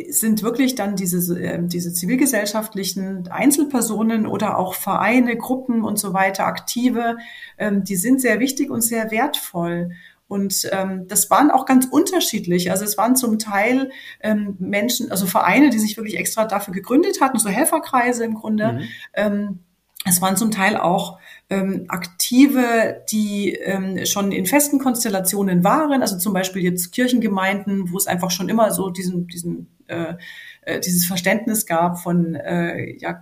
sind 0.10 0.44
wirklich 0.44 0.76
dann 0.76 0.96
diese, 0.96 1.40
äh, 1.40 1.60
diese 1.62 1.94
zivilgesellschaftlichen 1.94 3.28
Einzelpersonen 3.30 4.26
oder 4.26 4.58
auch 4.58 4.74
Vereine, 4.74 5.38
Gruppen 5.38 5.84
und 5.84 5.98
so 6.00 6.14
weiter, 6.14 6.46
Aktive, 6.46 7.18
ähm, 7.58 7.84
die 7.84 7.96
sind 7.96 8.22
sehr 8.22 8.40
wichtig 8.40 8.70
und 8.70 8.82
sehr 8.82 9.12
wertvoll. 9.12 9.92
Und 10.28 10.68
ähm, 10.72 11.08
das 11.08 11.30
waren 11.30 11.52
auch 11.52 11.66
ganz 11.66 11.86
unterschiedlich. 11.86 12.72
Also 12.72 12.84
es 12.84 12.98
waren 12.98 13.16
zum 13.16 13.38
Teil 13.38 13.92
ähm, 14.22 14.56
Menschen, 14.58 15.12
also 15.12 15.28
Vereine, 15.28 15.70
die 15.70 15.80
sich 15.80 15.98
wirklich 15.98 16.18
extra 16.18 16.46
dafür 16.46 16.74
gegründet 16.74 17.22
hatten, 17.22 17.38
so 17.38 17.50
Helferkreise 17.50 18.26
im 18.26 18.34
Grunde. 18.34 18.74
Mhm. 18.74 18.82
Ähm, 19.14 19.60
es 20.06 20.22
waren 20.22 20.38
zum 20.38 20.52
Teil 20.52 20.78
auch 20.78 21.20
ähm, 21.50 21.86
Aktive, 21.88 23.04
die 23.12 23.54
ähm, 23.54 24.06
schon 24.06 24.32
in 24.32 24.46
festen 24.46 24.80
Konstellationen 24.80 25.64
waren, 25.64 26.02
also 26.02 26.18
zum 26.18 26.34
Beispiel 26.34 26.64
jetzt 26.64 26.92
Kirchengemeinden, 26.92 27.92
wo 27.92 27.98
es 27.98 28.08
einfach 28.08 28.32
schon 28.32 28.48
immer 28.48 28.72
so 28.72 28.90
diesen, 28.90 29.28
diesen, 29.28 29.68
äh, 29.88 30.14
äh 30.62 30.80
dieses 30.80 31.06
Verständnis 31.06 31.66
gab 31.66 32.00
von 32.00 32.36
äh, 32.36 32.96
ja, 32.98 33.20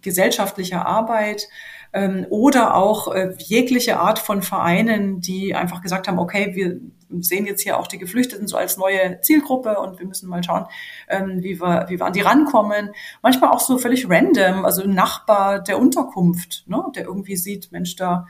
gesellschaftlicher 0.00 0.86
Arbeit 0.86 1.48
ähm, 1.92 2.26
oder 2.30 2.76
auch 2.76 3.12
äh, 3.12 3.34
jegliche 3.38 3.98
Art 3.98 4.20
von 4.20 4.42
Vereinen, 4.42 5.20
die 5.20 5.54
einfach 5.54 5.82
gesagt 5.82 6.06
haben, 6.06 6.18
okay, 6.18 6.52
wir 6.54 6.80
sehen 7.20 7.46
jetzt 7.46 7.62
hier 7.62 7.78
auch 7.78 7.86
die 7.86 7.98
Geflüchteten 7.98 8.46
so 8.46 8.56
als 8.56 8.76
neue 8.76 9.20
Zielgruppe 9.20 9.78
und 9.78 9.98
wir 9.98 10.06
müssen 10.06 10.28
mal 10.28 10.42
schauen, 10.42 10.66
ähm, 11.08 11.42
wie, 11.42 11.60
wir, 11.60 11.86
wie 11.88 11.98
wir 11.98 12.06
an 12.06 12.12
die 12.12 12.20
rankommen. 12.20 12.90
Manchmal 13.22 13.50
auch 13.50 13.60
so 13.60 13.78
völlig 13.78 14.08
random, 14.08 14.64
also 14.64 14.82
ein 14.82 14.94
Nachbar 14.94 15.60
der 15.60 15.78
Unterkunft, 15.78 16.64
ne, 16.66 16.82
der 16.94 17.04
irgendwie 17.04 17.36
sieht, 17.36 17.70
Mensch, 17.72 17.96
da 17.96 18.26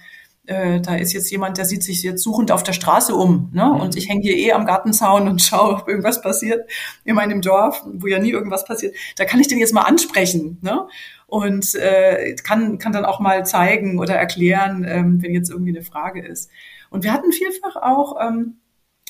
äh, 0.46 0.80
da 0.80 0.96
ist 0.96 1.12
jetzt 1.12 1.30
jemand, 1.30 1.56
der 1.56 1.64
sieht 1.64 1.84
sich 1.84 2.02
jetzt 2.02 2.20
suchend 2.20 2.50
auf 2.50 2.64
der 2.64 2.72
Straße 2.72 3.14
um, 3.14 3.50
ne? 3.52 3.64
Mhm. 3.64 3.80
Und 3.80 3.96
ich 3.96 4.08
hänge 4.08 4.22
hier 4.22 4.36
eh 4.36 4.52
am 4.52 4.66
Gartenzaun 4.66 5.28
und 5.28 5.40
schaue, 5.42 5.76
ob 5.76 5.88
irgendwas 5.88 6.20
passiert 6.20 6.68
in 7.04 7.14
meinem 7.14 7.42
Dorf, 7.42 7.84
wo 7.86 8.08
ja 8.08 8.18
nie 8.18 8.32
irgendwas 8.32 8.64
passiert. 8.64 8.96
Da 9.16 9.24
kann 9.24 9.38
ich 9.38 9.46
den 9.46 9.58
jetzt 9.58 9.72
mal 9.72 9.82
ansprechen, 9.82 10.58
ne? 10.60 10.88
und 11.32 11.74
äh, 11.76 12.36
kann, 12.44 12.76
kann 12.76 12.92
dann 12.92 13.06
auch 13.06 13.18
mal 13.18 13.46
zeigen 13.46 13.98
oder 13.98 14.16
erklären, 14.16 14.84
ähm, 14.86 15.22
wenn 15.22 15.32
jetzt 15.32 15.48
irgendwie 15.48 15.74
eine 15.74 15.82
Frage 15.82 16.22
ist. 16.22 16.50
Und 16.90 17.04
wir 17.04 17.12
hatten 17.14 17.32
vielfach 17.32 17.76
auch, 17.76 18.16
ähm, 18.20 18.58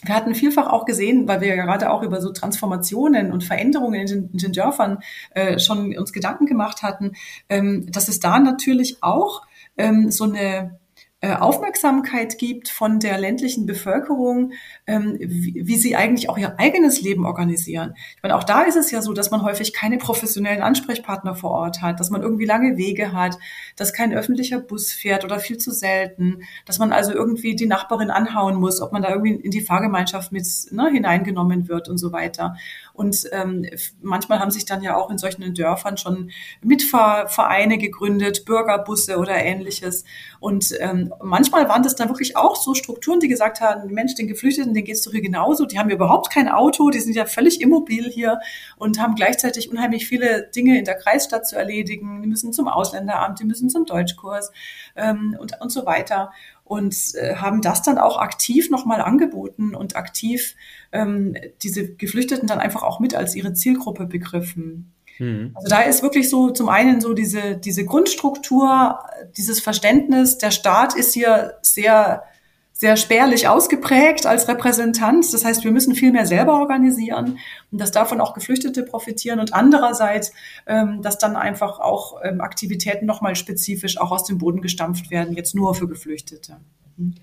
wir 0.04 0.14
hatten 0.14 0.34
vielfach 0.34 0.68
auch 0.68 0.84
gesehen, 0.84 1.28
weil 1.28 1.40
wir 1.40 1.48
ja 1.48 1.64
gerade 1.64 1.90
auch 1.90 2.02
über 2.02 2.20
so 2.20 2.32
Transformationen 2.32 3.32
und 3.32 3.44
Veränderungen 3.44 4.00
in 4.00 4.06
den, 4.06 4.30
in 4.32 4.38
den 4.38 4.52
Dörfern 4.52 4.98
äh, 5.30 5.58
schon 5.58 5.96
uns 5.96 6.12
Gedanken 6.12 6.46
gemacht 6.46 6.82
hatten, 6.82 7.12
ähm, 7.48 7.86
dass 7.90 8.08
es 8.08 8.20
da 8.20 8.38
natürlich 8.40 9.02
auch 9.02 9.42
ähm, 9.76 10.10
so 10.10 10.24
eine 10.24 10.78
Aufmerksamkeit 11.24 12.37
gibt 12.37 12.68
von 12.68 12.98
der 12.98 13.16
ländlichen 13.16 13.64
Bevölkerung, 13.64 14.54
ähm, 14.88 15.16
wie, 15.20 15.62
wie, 15.64 15.76
sie 15.76 15.94
eigentlich 15.94 16.28
auch 16.28 16.37
ihr 16.37 16.58
eigenes 16.58 17.00
Leben 17.00 17.26
organisieren. 17.26 17.94
Ich 18.16 18.22
meine, 18.24 18.37
auch 18.37 18.42
da 18.42 18.62
ist 18.62 18.74
es 18.74 18.90
ja 18.90 19.02
so, 19.02 19.12
dass 19.12 19.30
man 19.30 19.44
häufig 19.44 19.72
keine 19.72 19.98
professionellen 19.98 20.62
Ansprechpartner 20.62 21.37
vor 21.37 21.52
Ort 21.52 21.80
hat, 21.80 22.00
dass 22.00 22.11
man 22.11 22.22
irgendwie 22.22 22.44
lange 22.44 22.76
Wege 22.76 23.12
hat, 23.12 23.38
dass 23.76 23.92
kein 23.92 24.12
öffentlicher 24.12 24.58
Bus 24.58 24.90
fährt 24.92 25.24
oder 25.24 25.38
viel 25.38 25.58
zu 25.58 25.70
selten, 25.70 26.40
dass 26.66 26.80
man 26.80 26.92
also 26.92 27.12
irgendwie 27.12 27.54
die 27.54 27.66
Nachbarin 27.66 28.11
anhauen 28.11 28.56
muss, 28.56 28.80
ob 28.80 28.90
man 28.90 29.02
da 29.02 29.11
irgendwie 29.11 29.35
in 29.35 29.52
die 29.52 29.61
Fahrgemeinschaft 29.61 30.32
mit 30.32 30.46
ne, 30.72 30.90
hineingenommen 30.90 31.68
wird 31.68 31.88
und 31.88 31.98
so 31.98 32.11
weiter. 32.11 32.56
Und 32.94 33.28
ähm, 33.30 33.64
manchmal 34.02 34.40
haben 34.40 34.50
sich 34.50 34.64
dann 34.64 34.82
ja 34.82 34.96
auch 34.96 35.08
in 35.08 35.18
solchen 35.18 35.54
Dörfern 35.54 35.96
schon 35.96 36.30
Mitfahrvereine 36.62 37.78
gegründet, 37.78 38.44
Bürgerbusse 38.44 39.18
oder 39.18 39.37
ähnliches. 39.37 40.04
Und 40.40 40.74
ähm, 40.80 41.12
manchmal 41.22 41.68
waren 41.68 41.83
das 41.83 41.96
dann 41.96 42.09
wirklich 42.09 42.37
auch 42.37 42.57
so 42.57 42.75
Strukturen, 42.75 43.20
die 43.20 43.29
gesagt 43.29 43.61
haben, 43.61 43.92
Mensch, 43.92 44.14
den 44.14 44.29
Geflüchteten, 44.29 44.75
denen 44.75 44.85
geht's 44.85 45.03
doch 45.03 45.12
hier 45.12 45.20
genauso. 45.20 45.66
Die 45.66 45.79
haben 45.79 45.88
ja 45.88 45.96
überhaupt 45.96 46.31
kein 46.31 46.48
Auto, 46.48 46.90
die 46.90 47.01
sind 47.01 47.14
ja 47.14 47.27
völlig 47.27 47.61
immobil 47.61 48.11
hier 48.11 48.40
und 48.77 49.01
haben 49.01 49.14
gleichzeitig 49.14 49.70
unheimlich 49.70 50.07
viele 50.07 50.48
Dinge 50.55 50.79
in 50.79 50.85
der 50.85 50.96
Kreisstadt 50.96 51.46
zu 51.46 51.57
erledigen. 51.57 52.22
Die 52.22 52.29
müssen 52.29 52.53
zum 52.53 52.68
Ausländeramt, 52.68 53.40
die 53.40 53.44
müssen 53.44 53.70
zum 53.70 53.85
Deutschkurs 53.85 54.53
ähm, 54.96 55.37
und, 55.38 55.61
und 55.61 55.70
so 55.70 55.87
weiter 55.87 56.31
und 56.64 56.96
äh, 57.16 57.37
haben 57.37 57.61
das 57.61 57.83
dann 57.83 57.98
auch 57.98 58.18
aktiv 58.18 58.70
nochmal 58.70 59.03
angeboten 59.03 59.75
und 59.75 59.96
aktiv 59.96 60.55
ähm, 60.92 61.37
diese 61.62 61.94
Geflüchteten 61.94 62.46
dann 62.48 62.61
einfach 62.61 62.83
auch 62.83 63.01
mit 63.01 63.14
als 63.14 63.35
ihre 63.35 63.53
Zielgruppe 63.53 64.07
begriffen. 64.07 64.92
Mhm. 65.18 65.53
Also 65.55 65.68
da 65.68 65.81
ist 65.83 66.03
wirklich 66.03 66.29
so 66.29 66.51
zum 66.51 66.68
einen 66.68 67.01
so 67.01 67.14
diese, 67.14 67.57
diese 67.57 67.85
Grundstruktur, 67.85 68.98
dieses 69.37 69.61
Verständnis, 69.61 70.38
der 70.38 70.51
Staat 70.51 70.94
ist 70.94 71.14
hier 71.14 71.55
sehr 71.62 72.25
sehr 72.83 72.96
spärlich 72.96 73.46
ausgeprägt 73.46 74.27
als 74.27 74.48
Repräsentant. 74.48 75.33
Das 75.33 75.44
heißt, 75.44 75.62
wir 75.62 75.70
müssen 75.70 75.94
viel 75.94 76.11
mehr 76.11 76.27
selber 76.27 76.55
organisieren 76.59 77.38
und 77.70 77.81
dass 77.81 77.92
davon 77.92 78.20
auch 78.20 78.35
Geflüchtete 78.35 78.83
profitieren 78.83 79.38
und 79.38 79.55
andererseits, 79.55 80.33
ähm, 80.66 81.01
dass 81.01 81.16
dann 81.16 81.37
einfach 81.37 81.79
auch 81.79 82.16
ähm, 82.25 82.40
Aktivitäten 82.40 83.07
nochmal 83.07 83.37
spezifisch 83.37 83.98
auch 83.98 84.11
aus 84.11 84.25
dem 84.25 84.38
Boden 84.38 84.62
gestampft 84.62 85.12
werden, 85.12 85.37
jetzt 85.37 85.55
nur 85.55 85.77
für 85.77 85.87
Geflüchtete. 85.87 86.57
Mhm. 86.96 87.14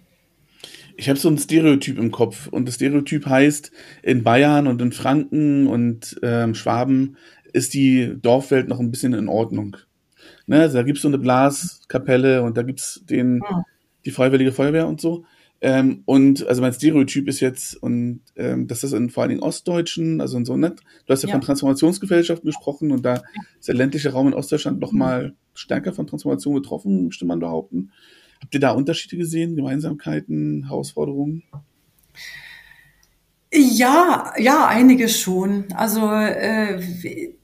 Ich 0.95 1.07
habe 1.07 1.19
so 1.19 1.29
ein 1.29 1.37
Stereotyp 1.37 1.97
im 1.97 2.11
Kopf 2.11 2.47
und 2.47 2.65
das 2.65 2.75
Stereotyp 2.75 3.25
heißt, 3.25 3.71
in 4.03 4.23
Bayern 4.23 4.67
und 4.67 4.81
in 4.81 4.91
Franken 4.91 5.67
und 5.67 6.19
ähm, 6.23 6.55
Schwaben 6.55 7.17
ist 7.53 7.73
die 7.73 8.15
Dorfwelt 8.21 8.67
noch 8.67 8.79
ein 8.79 8.91
bisschen 8.91 9.13
in 9.13 9.27
Ordnung. 9.27 9.77
Ne, 10.47 10.61
also 10.61 10.77
da 10.77 10.83
gibt's 10.83 11.01
so 11.01 11.07
eine 11.07 11.17
Blaskapelle 11.17 12.43
und 12.43 12.57
da 12.57 12.63
gibt's 12.63 13.01
den, 13.05 13.41
ja. 13.49 13.63
die 14.05 14.11
Freiwillige 14.11 14.51
Feuerwehr 14.51 14.87
und 14.87 14.99
so. 14.99 15.25
Ähm, 15.61 16.03
und 16.05 16.47
also 16.47 16.61
mein 16.61 16.73
Stereotyp 16.73 17.27
ist 17.27 17.41
jetzt, 17.41 17.75
und 17.75 18.21
ähm, 18.37 18.67
dass 18.67 18.81
das 18.81 18.93
in 18.93 19.09
vor 19.09 19.23
allen 19.23 19.29
Dingen 19.29 19.43
Ostdeutschen, 19.43 20.21
also 20.21 20.37
in 20.37 20.45
so 20.45 20.55
nett, 20.55 20.79
du 21.05 21.13
hast 21.13 21.23
ja, 21.23 21.29
ja. 21.29 21.33
von 21.33 21.41
Transformationsgesellschaften 21.41 22.47
gesprochen 22.47 22.91
und 22.91 23.03
da 23.03 23.21
ist 23.59 23.67
der 23.67 23.75
ländliche 23.75 24.11
Raum 24.11 24.27
in 24.27 24.33
Ostdeutschland 24.33 24.79
noch 24.79 24.93
mhm. 24.93 24.99
mal 24.99 25.33
stärker 25.53 25.91
von 25.91 26.07
Transformation 26.07 26.55
betroffen, 26.55 27.05
möchte 27.05 27.25
man 27.25 27.39
behaupten. 27.39 27.91
Habt 28.41 28.53
ihr 28.53 28.61
da 28.61 28.71
Unterschiede 28.71 29.17
gesehen, 29.17 29.57
Gemeinsamkeiten, 29.57 30.67
Herausforderungen? 30.67 31.43
Ja, 33.51 34.33
ja, 34.37 34.67
einige 34.67 35.09
schon. 35.09 35.65
Also, 35.73 36.11
äh, 36.11 36.79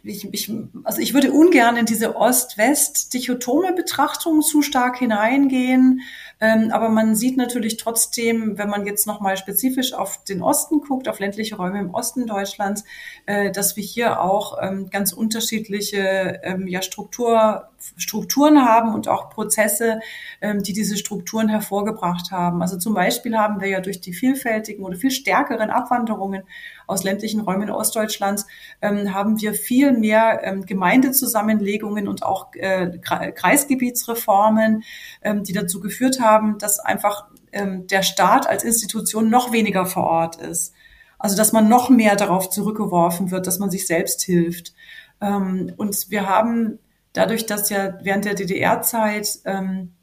ich, 0.04 0.32
ich, 0.32 0.52
also 0.84 1.02
ich 1.02 1.16
würde 1.16 1.32
ungern 1.32 1.78
in 1.78 1.88
diese 1.88 2.16
Ost-West-dichotome 2.16 3.74
Betrachtung 3.74 4.44
zu 4.44 4.62
stark 4.62 5.00
hineingehen. 5.00 6.02
Ähm, 6.42 6.72
aber 6.72 6.90
man 6.90 7.16
sieht 7.16 7.38
natürlich 7.38 7.78
trotzdem, 7.78 8.58
wenn 8.58 8.70
man 8.70 8.86
jetzt 8.86 9.08
nochmal 9.08 9.38
spezifisch 9.38 9.94
auf 9.94 10.24
den 10.24 10.42
Osten 10.42 10.82
guckt, 10.82 11.08
auf 11.08 11.20
ländliche 11.20 11.56
Räume 11.56 11.80
im 11.80 11.94
Osten 11.94 12.28
Deutschlands, 12.28 12.84
äh, 13.26 13.52
dass 13.52 13.78
wir 13.78 13.84
hier 13.84 14.22
auch 14.22 14.58
ähm, 14.62 14.90
ganz 14.90 15.14
unterschiedliche 15.14 16.42
ähm, 16.44 16.68
ja, 16.68 16.82
Struktur, 16.82 17.70
Strukturen 17.98 18.66
haben 18.66 18.94
und 18.94 19.08
auch 19.08 19.30
Prozesse, 19.30 20.02
ähm, 20.42 20.62
die 20.62 20.74
diese 20.74 20.98
Strukturen 20.98 21.48
hervorgebracht 21.48 22.32
haben. 22.32 22.62
Also 22.62 22.78
zum 22.78 22.94
Beispiel 22.94 23.38
haben 23.38 23.62
wir 23.62 23.70
ja 23.70 23.80
durch 23.80 24.02
die 24.02 24.14
vielfältigen 24.14 24.84
oder 24.84 24.98
viel 24.98 25.12
stärkeren 25.12 25.70
Abwanderungen 25.70 26.44
aus 26.88 27.04
ländlichen 27.04 27.42
Räumen 27.42 27.70
Ostdeutschlands 27.70 28.46
ähm, 28.82 29.14
haben 29.14 29.42
wir 29.42 29.54
viel 29.54 29.92
mehr 29.92 30.42
ähm, 30.44 30.66
Gemeindezusammenlegungen 30.66 32.08
und 32.08 32.24
auch 32.24 32.54
äh, 32.54 33.00
Kreisgebietsreformen, 33.00 34.84
ähm, 35.22 35.44
die 35.44 35.54
dazu 35.54 35.80
geführt 35.80 36.20
haben, 36.20 36.25
dass 36.60 36.80
einfach 36.80 37.28
ähm, 37.52 37.88
der 37.88 38.04
Staat 38.04 38.48
als 38.48 38.64
Institution 38.64 39.30
noch 39.30 39.52
weniger 39.52 39.86
vor 39.86 40.04
Ort 40.04 40.36
ist. 40.38 40.74
Also 41.18 41.38
dass 41.38 41.54
man 41.54 41.70
noch 41.70 41.90
mehr 41.90 42.16
darauf 42.16 42.50
zurückgeworfen 42.50 43.32
wird, 43.32 43.48
dass 43.48 43.60
man 43.60 43.72
sich 43.72 43.88
selbst 43.88 44.22
hilft. 44.22 44.74
Ähm, 45.22 45.74
und 45.78 46.10
wir 46.10 46.30
haben 46.30 46.80
dadurch, 47.14 47.46
dass 47.46 47.70
ja 47.70 47.98
während 48.04 48.26
der 48.26 48.36
DDR-Zeit 48.36 49.40
ähm, 49.46 49.94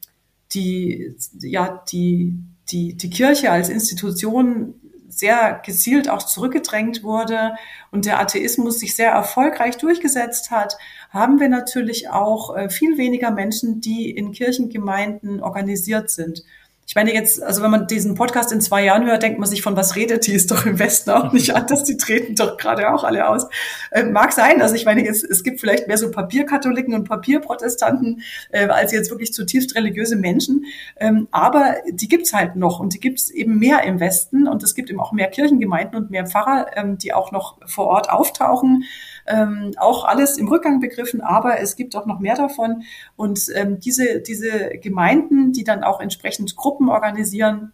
die, 0.52 1.14
ja, 1.40 1.82
die, 1.90 2.34
die, 2.70 2.96
die 2.96 3.10
Kirche 3.10 3.50
als 3.50 3.68
Institution 3.68 4.74
sehr 5.12 5.60
gezielt 5.64 6.08
auch 6.08 6.22
zurückgedrängt 6.22 7.02
wurde 7.02 7.54
und 7.90 8.06
der 8.06 8.18
Atheismus 8.18 8.80
sich 8.80 8.96
sehr 8.96 9.10
erfolgreich 9.12 9.76
durchgesetzt 9.76 10.50
hat, 10.50 10.76
haben 11.10 11.38
wir 11.38 11.48
natürlich 11.48 12.08
auch 12.08 12.56
äh, 12.56 12.70
viel 12.70 12.96
weniger 12.96 13.30
Menschen, 13.30 13.80
die 13.80 14.10
in 14.10 14.32
Kirchengemeinden 14.32 15.42
organisiert 15.42 16.10
sind. 16.10 16.42
Ich 16.86 16.96
meine 16.96 17.14
jetzt, 17.14 17.42
also 17.42 17.62
wenn 17.62 17.70
man 17.70 17.86
diesen 17.86 18.16
Podcast 18.16 18.52
in 18.52 18.60
zwei 18.60 18.84
Jahren 18.84 19.06
hört, 19.06 19.22
denkt 19.22 19.38
man 19.38 19.48
sich, 19.48 19.62
von 19.62 19.76
was 19.76 19.94
redet 19.94 20.26
die? 20.26 20.32
Ist 20.32 20.50
doch 20.50 20.66
im 20.66 20.78
Westen 20.78 21.10
auch 21.10 21.32
nicht 21.32 21.54
anders. 21.56 21.84
Die 21.84 21.96
treten 21.96 22.34
doch 22.34 22.56
gerade 22.56 22.92
auch 22.92 23.04
alle 23.04 23.28
aus. 23.28 23.46
Äh, 23.92 24.04
mag 24.04 24.32
sein. 24.32 24.60
Also 24.60 24.74
ich 24.74 24.84
meine 24.84 25.04
jetzt, 25.04 25.24
es 25.24 25.44
gibt 25.44 25.60
vielleicht 25.60 25.86
mehr 25.86 25.96
so 25.96 26.10
Papierkatholiken 26.10 26.92
und 26.94 27.08
Papierprotestanten 27.08 28.22
äh, 28.50 28.66
als 28.66 28.92
jetzt 28.92 29.10
wirklich 29.10 29.32
zutiefst 29.32 29.76
religiöse 29.76 30.16
Menschen. 30.16 30.66
Ähm, 30.98 31.28
aber 31.30 31.76
die 31.88 32.08
gibt's 32.08 32.34
halt 32.34 32.56
noch 32.56 32.80
und 32.80 32.94
die 32.94 33.00
gibt's 33.00 33.30
eben 33.30 33.58
mehr 33.58 33.84
im 33.84 34.00
Westen 34.00 34.48
und 34.48 34.62
es 34.62 34.74
gibt 34.74 34.90
eben 34.90 35.00
auch 35.00 35.12
mehr 35.12 35.28
Kirchengemeinden 35.28 35.96
und 35.96 36.10
mehr 36.10 36.26
Pfarrer, 36.26 36.66
ähm, 36.76 36.98
die 36.98 37.14
auch 37.14 37.30
noch 37.32 37.58
vor 37.64 37.86
Ort 37.86 38.10
auftauchen 38.10 38.84
ähm, 39.26 39.72
auch 39.76 40.04
alles 40.04 40.38
im 40.38 40.48
Rückgang 40.48 40.80
begriffen, 40.80 41.20
aber 41.20 41.60
es 41.60 41.76
gibt 41.76 41.96
auch 41.96 42.06
noch 42.06 42.20
mehr 42.20 42.36
davon. 42.36 42.84
Und 43.16 43.40
ähm, 43.54 43.80
diese, 43.80 44.20
diese 44.20 44.70
Gemeinden, 44.80 45.52
die 45.52 45.64
dann 45.64 45.84
auch 45.84 46.00
entsprechend 46.00 46.56
Gruppen 46.56 46.88
organisieren, 46.88 47.72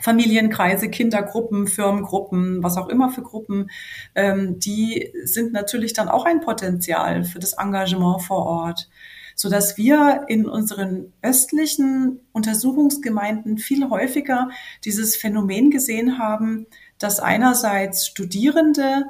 Familienkreise, 0.00 0.88
Kindergruppen, 0.88 1.66
Firmengruppen, 1.66 2.62
was 2.62 2.76
auch 2.76 2.88
immer 2.88 3.10
für 3.10 3.22
Gruppen, 3.22 3.70
ähm, 4.14 4.58
die 4.60 5.12
sind 5.24 5.52
natürlich 5.52 5.92
dann 5.92 6.08
auch 6.08 6.24
ein 6.24 6.40
Potenzial 6.40 7.24
für 7.24 7.40
das 7.40 7.54
Engagement 7.54 8.22
vor 8.22 8.46
Ort, 8.46 8.88
so 9.34 9.48
dass 9.48 9.76
wir 9.76 10.24
in 10.28 10.46
unseren 10.46 11.12
östlichen 11.22 12.20
Untersuchungsgemeinden 12.32 13.58
viel 13.58 13.88
häufiger 13.90 14.50
dieses 14.84 15.16
Phänomen 15.16 15.70
gesehen 15.70 16.18
haben, 16.18 16.66
dass 16.98 17.20
einerseits 17.20 18.06
Studierende 18.06 19.04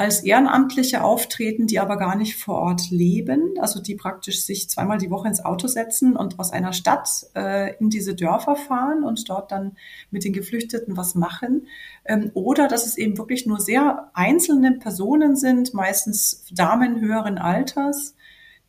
als 0.00 0.20
Ehrenamtliche 0.24 1.04
auftreten, 1.04 1.66
die 1.66 1.78
aber 1.78 1.98
gar 1.98 2.16
nicht 2.16 2.38
vor 2.38 2.54
Ort 2.54 2.90
leben, 2.90 3.52
also 3.60 3.82
die 3.82 3.96
praktisch 3.96 4.46
sich 4.46 4.70
zweimal 4.70 4.96
die 4.96 5.10
Woche 5.10 5.28
ins 5.28 5.44
Auto 5.44 5.66
setzen 5.66 6.16
und 6.16 6.38
aus 6.38 6.52
einer 6.52 6.72
Stadt 6.72 7.26
äh, 7.36 7.76
in 7.76 7.90
diese 7.90 8.14
Dörfer 8.14 8.56
fahren 8.56 9.04
und 9.04 9.28
dort 9.28 9.52
dann 9.52 9.76
mit 10.10 10.24
den 10.24 10.32
Geflüchteten 10.32 10.96
was 10.96 11.14
machen. 11.14 11.66
Ähm, 12.06 12.30
oder 12.32 12.66
dass 12.66 12.86
es 12.86 12.96
eben 12.96 13.18
wirklich 13.18 13.44
nur 13.44 13.60
sehr 13.60 14.10
einzelne 14.14 14.72
Personen 14.72 15.36
sind, 15.36 15.74
meistens 15.74 16.46
Damen 16.50 17.02
höheren 17.02 17.36
Alters, 17.36 18.14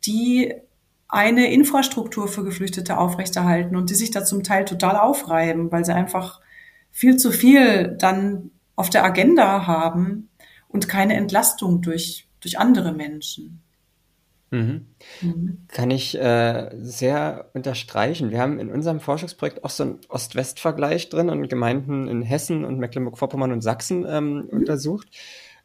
die 0.04 0.52
eine 1.08 1.50
Infrastruktur 1.50 2.28
für 2.28 2.44
Geflüchtete 2.44 2.98
aufrechterhalten 2.98 3.74
und 3.74 3.88
die 3.88 3.94
sich 3.94 4.10
da 4.10 4.22
zum 4.22 4.42
Teil 4.42 4.66
total 4.66 4.98
aufreiben, 4.98 5.72
weil 5.72 5.86
sie 5.86 5.94
einfach 5.94 6.42
viel 6.90 7.16
zu 7.16 7.30
viel 7.30 7.96
dann 7.98 8.50
auf 8.76 8.90
der 8.90 9.04
Agenda 9.04 9.66
haben 9.66 10.28
und 10.72 10.88
keine 10.88 11.14
Entlastung 11.14 11.82
durch, 11.82 12.26
durch 12.40 12.58
andere 12.58 12.92
Menschen. 12.92 13.62
Mhm. 14.50 14.86
Mhm. 15.22 15.58
Kann 15.68 15.90
ich 15.90 16.18
äh, 16.18 16.70
sehr 16.74 17.50
unterstreichen. 17.54 18.30
Wir 18.30 18.40
haben 18.40 18.58
in 18.58 18.70
unserem 18.70 19.00
Forschungsprojekt 19.00 19.64
auch 19.64 19.70
so 19.70 19.82
einen 19.82 20.00
Ost-West-Vergleich 20.08 21.08
drin 21.08 21.30
und 21.30 21.48
Gemeinden 21.48 22.06
in 22.06 22.22
Hessen 22.22 22.64
und 22.64 22.78
Mecklenburg-Vorpommern 22.78 23.52
und 23.52 23.62
Sachsen 23.62 24.04
ähm, 24.06 24.34
mhm. 24.34 24.48
untersucht 24.50 25.08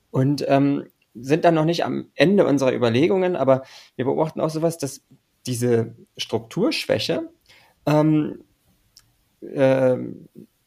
und 0.10 0.45
ähm, 0.47 0.86
sind 1.14 1.43
dann 1.43 1.55
noch 1.55 1.66
nicht 1.66 1.84
am 1.84 2.08
Ende 2.16 2.45
unserer 2.45 2.74
Überlegungen, 2.74 3.36
aber 3.36 3.64
wir 3.95 4.05
beobachten 4.05 4.39
auch 4.39 4.49
sowas, 4.49 4.78
dass 4.78 5.01
diese 5.47 5.95
Strukturschwäche 6.16 7.30
ähm, 7.86 8.43
äh, 9.41 9.97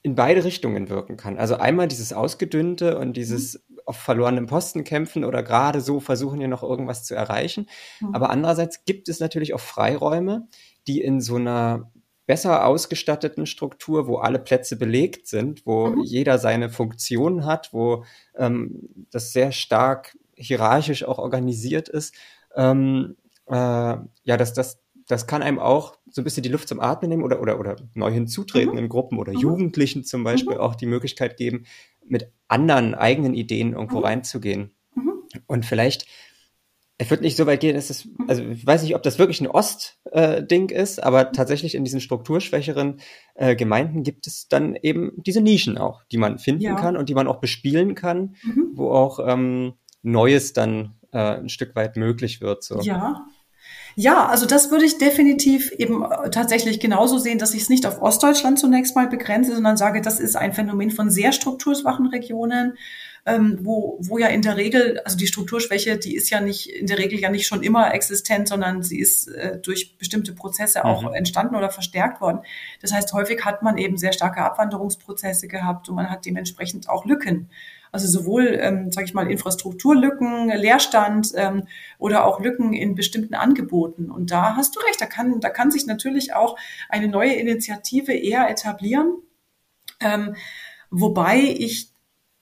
in 0.02 0.14
beide 0.14 0.44
Richtungen 0.44 0.88
wirken 0.90 1.16
kann. 1.16 1.38
Also 1.38 1.56
einmal 1.56 1.88
dieses 1.88 2.12
Ausgedünnte 2.12 2.98
und 2.98 3.16
dieses 3.16 3.54
mhm 3.54 3.69
auf 3.90 3.96
verlorenem 3.96 4.46
Posten 4.46 4.84
kämpfen 4.84 5.24
oder 5.24 5.42
gerade 5.42 5.80
so 5.80 5.98
versuchen, 6.00 6.38
hier 6.38 6.48
noch 6.48 6.62
irgendwas 6.62 7.04
zu 7.04 7.14
erreichen. 7.14 7.68
Mhm. 8.00 8.14
Aber 8.14 8.30
andererseits 8.30 8.84
gibt 8.84 9.08
es 9.08 9.18
natürlich 9.18 9.52
auch 9.52 9.60
Freiräume, 9.60 10.48
die 10.86 11.00
in 11.00 11.20
so 11.20 11.36
einer 11.36 11.90
besser 12.26 12.64
ausgestatteten 12.64 13.46
Struktur, 13.46 14.06
wo 14.06 14.18
alle 14.18 14.38
Plätze 14.38 14.76
belegt 14.76 15.26
sind, 15.26 15.66
wo 15.66 15.88
mhm. 15.88 16.02
jeder 16.04 16.38
seine 16.38 16.70
Funktion 16.70 17.44
hat, 17.44 17.72
wo 17.72 18.04
ähm, 18.36 19.06
das 19.10 19.32
sehr 19.32 19.50
stark 19.50 20.16
hierarchisch 20.36 21.04
auch 21.04 21.18
organisiert 21.18 21.88
ist, 21.88 22.14
ähm, 22.54 23.16
äh, 23.46 23.54
ja, 23.54 24.36
dass 24.36 24.54
das 24.54 24.78
das 25.10 25.26
kann 25.26 25.42
einem 25.42 25.58
auch 25.58 25.96
so 26.08 26.20
ein 26.20 26.24
bisschen 26.24 26.44
die 26.44 26.48
Luft 26.48 26.68
zum 26.68 26.78
Atmen 26.78 27.08
nehmen 27.08 27.24
oder, 27.24 27.40
oder, 27.40 27.58
oder 27.58 27.76
neu 27.94 28.12
hinzutretenden 28.12 28.84
mhm. 28.84 28.88
Gruppen 28.88 29.18
oder 29.18 29.32
mhm. 29.32 29.40
Jugendlichen 29.40 30.04
zum 30.04 30.22
Beispiel 30.22 30.54
mhm. 30.54 30.60
auch 30.60 30.76
die 30.76 30.86
Möglichkeit 30.86 31.36
geben, 31.36 31.66
mit 32.06 32.32
anderen 32.48 32.94
eigenen 32.94 33.34
Ideen 33.34 33.72
irgendwo 33.72 33.98
mhm. 33.98 34.04
reinzugehen. 34.04 34.70
Mhm. 34.94 35.22
Und 35.46 35.64
vielleicht, 35.64 36.06
es 36.98 37.10
wird 37.10 37.22
nicht 37.22 37.36
so 37.36 37.46
weit 37.46 37.60
gehen, 37.60 37.76
dass 37.76 37.90
es, 37.90 38.04
mhm. 38.06 38.26
also 38.28 38.42
ich 38.44 38.66
weiß 38.66 38.82
nicht, 38.82 38.94
ob 38.94 39.02
das 39.02 39.18
wirklich 39.18 39.40
ein 39.40 39.46
Ost-Ding 39.46 40.70
äh, 40.70 40.82
ist, 40.82 41.02
aber 41.02 41.32
tatsächlich 41.32 41.74
in 41.74 41.84
diesen 41.84 42.00
strukturschwächeren 42.00 43.00
äh, 43.34 43.54
Gemeinden 43.56 44.02
gibt 44.02 44.26
es 44.26 44.48
dann 44.48 44.74
eben 44.76 45.12
diese 45.16 45.40
Nischen 45.40 45.78
auch, 45.78 46.04
die 46.12 46.18
man 46.18 46.38
finden 46.38 46.62
ja. 46.62 46.74
kann 46.74 46.96
und 46.96 47.08
die 47.08 47.14
man 47.14 47.28
auch 47.28 47.40
bespielen 47.40 47.94
kann, 47.94 48.36
wo 48.74 48.90
auch 48.90 49.20
ähm, 49.24 49.74
Neues 50.02 50.52
dann 50.52 50.94
äh, 51.12 51.18
ein 51.18 51.48
Stück 51.48 51.74
weit 51.76 51.96
möglich 51.96 52.40
wird. 52.40 52.64
So. 52.64 52.80
Ja, 52.80 53.26
ja, 53.96 54.26
also 54.26 54.46
das 54.46 54.70
würde 54.70 54.84
ich 54.84 54.98
definitiv 54.98 55.72
eben 55.72 56.02
äh, 56.02 56.30
tatsächlich 56.30 56.80
genauso 56.80 57.18
sehen, 57.18 57.38
dass 57.38 57.54
ich 57.54 57.62
es 57.62 57.68
nicht 57.68 57.86
auf 57.86 58.00
Ostdeutschland 58.00 58.58
zunächst 58.58 58.96
mal 58.96 59.08
begrenze, 59.08 59.54
sondern 59.54 59.76
sage, 59.76 60.00
das 60.00 60.20
ist 60.20 60.36
ein 60.36 60.52
Phänomen 60.52 60.90
von 60.90 61.10
sehr 61.10 61.32
strukturschwachen 61.32 62.06
Regionen, 62.06 62.76
ähm, 63.26 63.58
wo, 63.62 63.98
wo 64.00 64.18
ja 64.18 64.28
in 64.28 64.42
der 64.42 64.56
Regel, 64.56 65.00
also 65.04 65.16
die 65.16 65.26
Strukturschwäche, 65.26 65.98
die 65.98 66.14
ist 66.14 66.30
ja 66.30 66.40
nicht 66.40 66.68
in 66.68 66.86
der 66.86 66.98
Regel 66.98 67.20
ja 67.20 67.30
nicht 67.30 67.46
schon 67.46 67.62
immer 67.62 67.92
existent, 67.92 68.48
sondern 68.48 68.82
sie 68.82 68.98
ist 68.98 69.28
äh, 69.28 69.58
durch 69.58 69.98
bestimmte 69.98 70.32
Prozesse 70.32 70.84
auch 70.84 71.02
mhm. 71.02 71.14
entstanden 71.14 71.54
oder 71.54 71.70
verstärkt 71.70 72.20
worden. 72.20 72.40
Das 72.80 72.92
heißt, 72.92 73.12
häufig 73.12 73.44
hat 73.44 73.62
man 73.62 73.76
eben 73.76 73.98
sehr 73.98 74.12
starke 74.12 74.42
Abwanderungsprozesse 74.42 75.48
gehabt 75.48 75.88
und 75.88 75.96
man 75.96 76.10
hat 76.10 76.24
dementsprechend 76.24 76.88
auch 76.88 77.04
Lücken. 77.04 77.50
Also 77.92 78.06
sowohl, 78.06 78.58
ähm, 78.60 78.92
sage 78.92 79.06
ich 79.06 79.14
mal, 79.14 79.30
Infrastrukturlücken, 79.30 80.48
Leerstand 80.48 81.32
ähm, 81.34 81.64
oder 81.98 82.24
auch 82.24 82.40
Lücken 82.40 82.72
in 82.72 82.94
bestimmten 82.94 83.34
Angeboten. 83.34 84.10
Und 84.10 84.30
da 84.30 84.56
hast 84.56 84.76
du 84.76 84.80
recht, 84.80 85.00
da 85.00 85.06
kann, 85.06 85.40
da 85.40 85.50
kann 85.50 85.70
sich 85.70 85.86
natürlich 85.86 86.34
auch 86.34 86.56
eine 86.88 87.08
neue 87.08 87.32
Initiative 87.32 88.12
eher 88.12 88.48
etablieren. 88.48 89.14
Ähm, 90.00 90.36
wobei 90.90 91.40
ich, 91.40 91.92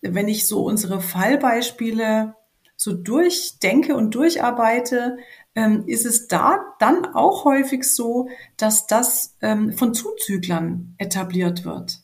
wenn 0.01 0.29
ich 0.29 0.47
so 0.47 0.65
unsere 0.65 1.01
Fallbeispiele 1.01 2.35
so 2.77 2.93
durchdenke 2.93 3.97
und 3.97 4.15
durcharbeite, 4.15 5.19
ähm, 5.55 5.85
ist 5.87 6.07
es 6.07 6.29
da 6.29 6.61
dann 6.79 7.05
auch 7.15 7.45
häufig 7.45 7.83
so, 7.83 8.29
dass 8.57 8.87
das 8.87 9.37
ähm, 9.43 9.73
von 9.73 9.95
Zuzüglern 9.95 10.95
etabliert 10.99 11.65
wird. 11.65 12.01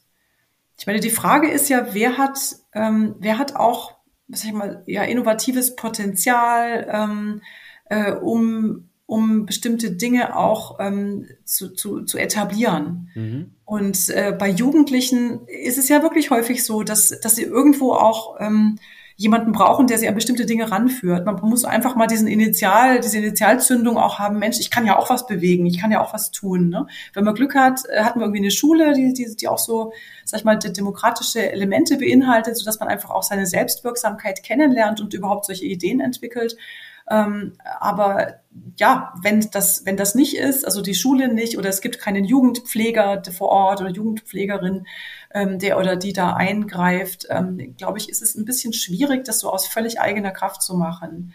Ich 0.84 0.86
meine, 0.86 1.00
die 1.00 1.08
Frage 1.08 1.48
ist 1.48 1.70
ja, 1.70 1.94
wer 1.94 2.18
hat, 2.18 2.38
ähm, 2.74 3.14
wer 3.18 3.38
hat 3.38 3.56
auch, 3.56 3.94
was 4.28 4.42
sag 4.42 4.48
ich 4.48 4.54
mal, 4.54 4.82
ja, 4.84 5.02
innovatives 5.02 5.76
Potenzial, 5.76 6.86
ähm, 6.92 7.40
äh, 7.86 8.12
um, 8.12 8.90
um 9.06 9.46
bestimmte 9.46 9.92
Dinge 9.92 10.36
auch 10.36 10.76
ähm, 10.80 11.26
zu, 11.46 11.70
zu, 11.70 12.02
zu 12.02 12.18
etablieren. 12.18 13.08
Mhm. 13.14 13.54
Und 13.64 14.10
äh, 14.10 14.36
bei 14.38 14.50
Jugendlichen 14.50 15.46
ist 15.46 15.78
es 15.78 15.88
ja 15.88 16.02
wirklich 16.02 16.28
häufig 16.28 16.64
so, 16.64 16.82
dass, 16.82 17.18
dass 17.18 17.36
sie 17.36 17.44
irgendwo 17.44 17.94
auch 17.94 18.36
ähm, 18.38 18.78
jemanden 19.16 19.52
brauchen, 19.52 19.86
der 19.86 19.98
sie 19.98 20.08
an 20.08 20.14
bestimmte 20.14 20.44
Dinge 20.44 20.70
ranführt. 20.70 21.24
Man 21.24 21.40
muss 21.40 21.64
einfach 21.64 21.94
mal 21.94 22.06
diesen 22.06 22.26
Initial, 22.26 23.00
diese 23.00 23.18
Initialzündung 23.18 23.96
auch 23.96 24.18
haben, 24.18 24.38
Mensch, 24.38 24.58
ich 24.58 24.70
kann 24.70 24.86
ja 24.86 24.98
auch 24.98 25.08
was 25.08 25.26
bewegen, 25.26 25.66
ich 25.66 25.80
kann 25.80 25.92
ja 25.92 26.02
auch 26.02 26.12
was 26.12 26.32
tun. 26.32 26.68
Ne? 26.68 26.86
Wenn 27.12 27.24
man 27.24 27.34
Glück 27.34 27.54
hat, 27.54 27.80
äh, 27.88 28.02
hat 28.02 28.16
man 28.16 28.24
irgendwie 28.24 28.40
eine 28.40 28.50
Schule, 28.50 28.92
die, 28.94 29.12
die, 29.12 29.36
die 29.36 29.48
auch 29.48 29.58
so, 29.58 29.92
sag 30.24 30.40
ich 30.40 30.44
mal, 30.44 30.58
demokratische 30.58 31.52
Elemente 31.52 31.96
beinhaltet, 31.96 32.56
sodass 32.56 32.80
man 32.80 32.88
einfach 32.88 33.10
auch 33.10 33.22
seine 33.22 33.46
Selbstwirksamkeit 33.46 34.42
kennenlernt 34.42 35.00
und 35.00 35.14
überhaupt 35.14 35.46
solche 35.46 35.64
Ideen 35.64 36.00
entwickelt. 36.00 36.56
Ähm, 37.10 37.52
aber 37.80 38.40
ja, 38.78 39.14
wenn 39.20 39.46
das, 39.52 39.84
wenn 39.84 39.96
das 39.96 40.14
nicht 40.14 40.36
ist, 40.36 40.64
also 40.64 40.80
die 40.80 40.94
Schule 40.94 41.32
nicht 41.32 41.58
oder 41.58 41.68
es 41.68 41.80
gibt 41.80 41.98
keinen 41.98 42.24
Jugendpfleger 42.24 43.22
vor 43.36 43.48
Ort 43.48 43.80
oder 43.80 43.90
Jugendpflegerin, 43.90 44.86
ähm, 45.32 45.58
der 45.58 45.78
oder 45.78 45.96
die 45.96 46.12
da 46.12 46.34
eingreift, 46.34 47.26
ähm, 47.30 47.74
glaube 47.76 47.98
ich, 47.98 48.08
ist 48.08 48.22
es 48.22 48.34
ein 48.36 48.44
bisschen 48.44 48.72
schwierig, 48.72 49.24
das 49.24 49.40
so 49.40 49.50
aus 49.50 49.66
völlig 49.66 50.00
eigener 50.00 50.30
Kraft 50.30 50.62
zu 50.62 50.74
machen. 50.76 51.34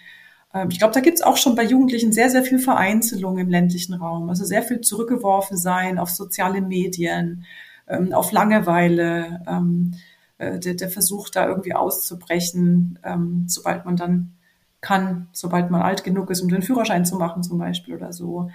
Ähm, 0.54 0.70
ich 0.72 0.80
glaube, 0.80 0.94
da 0.94 1.02
gibt 1.02 1.18
es 1.18 1.24
auch 1.24 1.38
schon 1.38 1.56
bei 1.56 1.64
Jugendlichen 1.64 2.12
sehr, 2.14 2.30
sehr 2.30 2.44
viel 2.44 2.60
Vereinzelung 2.60 3.38
im 3.38 3.50
ländlichen 3.50 3.94
Raum. 3.94 4.30
Also 4.30 4.46
sehr 4.46 4.64
viel 4.64 4.82
zurückgeworfen 4.82 5.58
sein 5.58 6.00
auf 6.00 6.10
soziale 6.10 6.62
Medien, 6.62 7.46
ähm, 7.88 8.14
auf 8.14 8.32
Langeweile, 8.32 9.44
ähm, 9.48 9.92
äh, 10.40 10.60
der, 10.60 10.74
der 10.76 10.90
Versuch, 10.90 11.30
da 11.30 11.48
irgendwie 11.48 11.74
auszubrechen, 11.74 13.00
sobald 13.48 13.86
man 13.86 13.96
dann 13.96 14.39
kann, 14.82 15.28
sobald 15.34 15.72
man 15.72 15.82
alt 15.82 16.04
genug 16.04 16.30
ist, 16.30 16.42
um 16.42 16.50
den 16.50 16.62
Führerschein 16.62 17.06
zu 17.06 17.18
machen 17.18 17.44
zum 17.44 17.58
Beispiel 17.58 17.96
oder 17.96 18.14
so. 18.14 18.50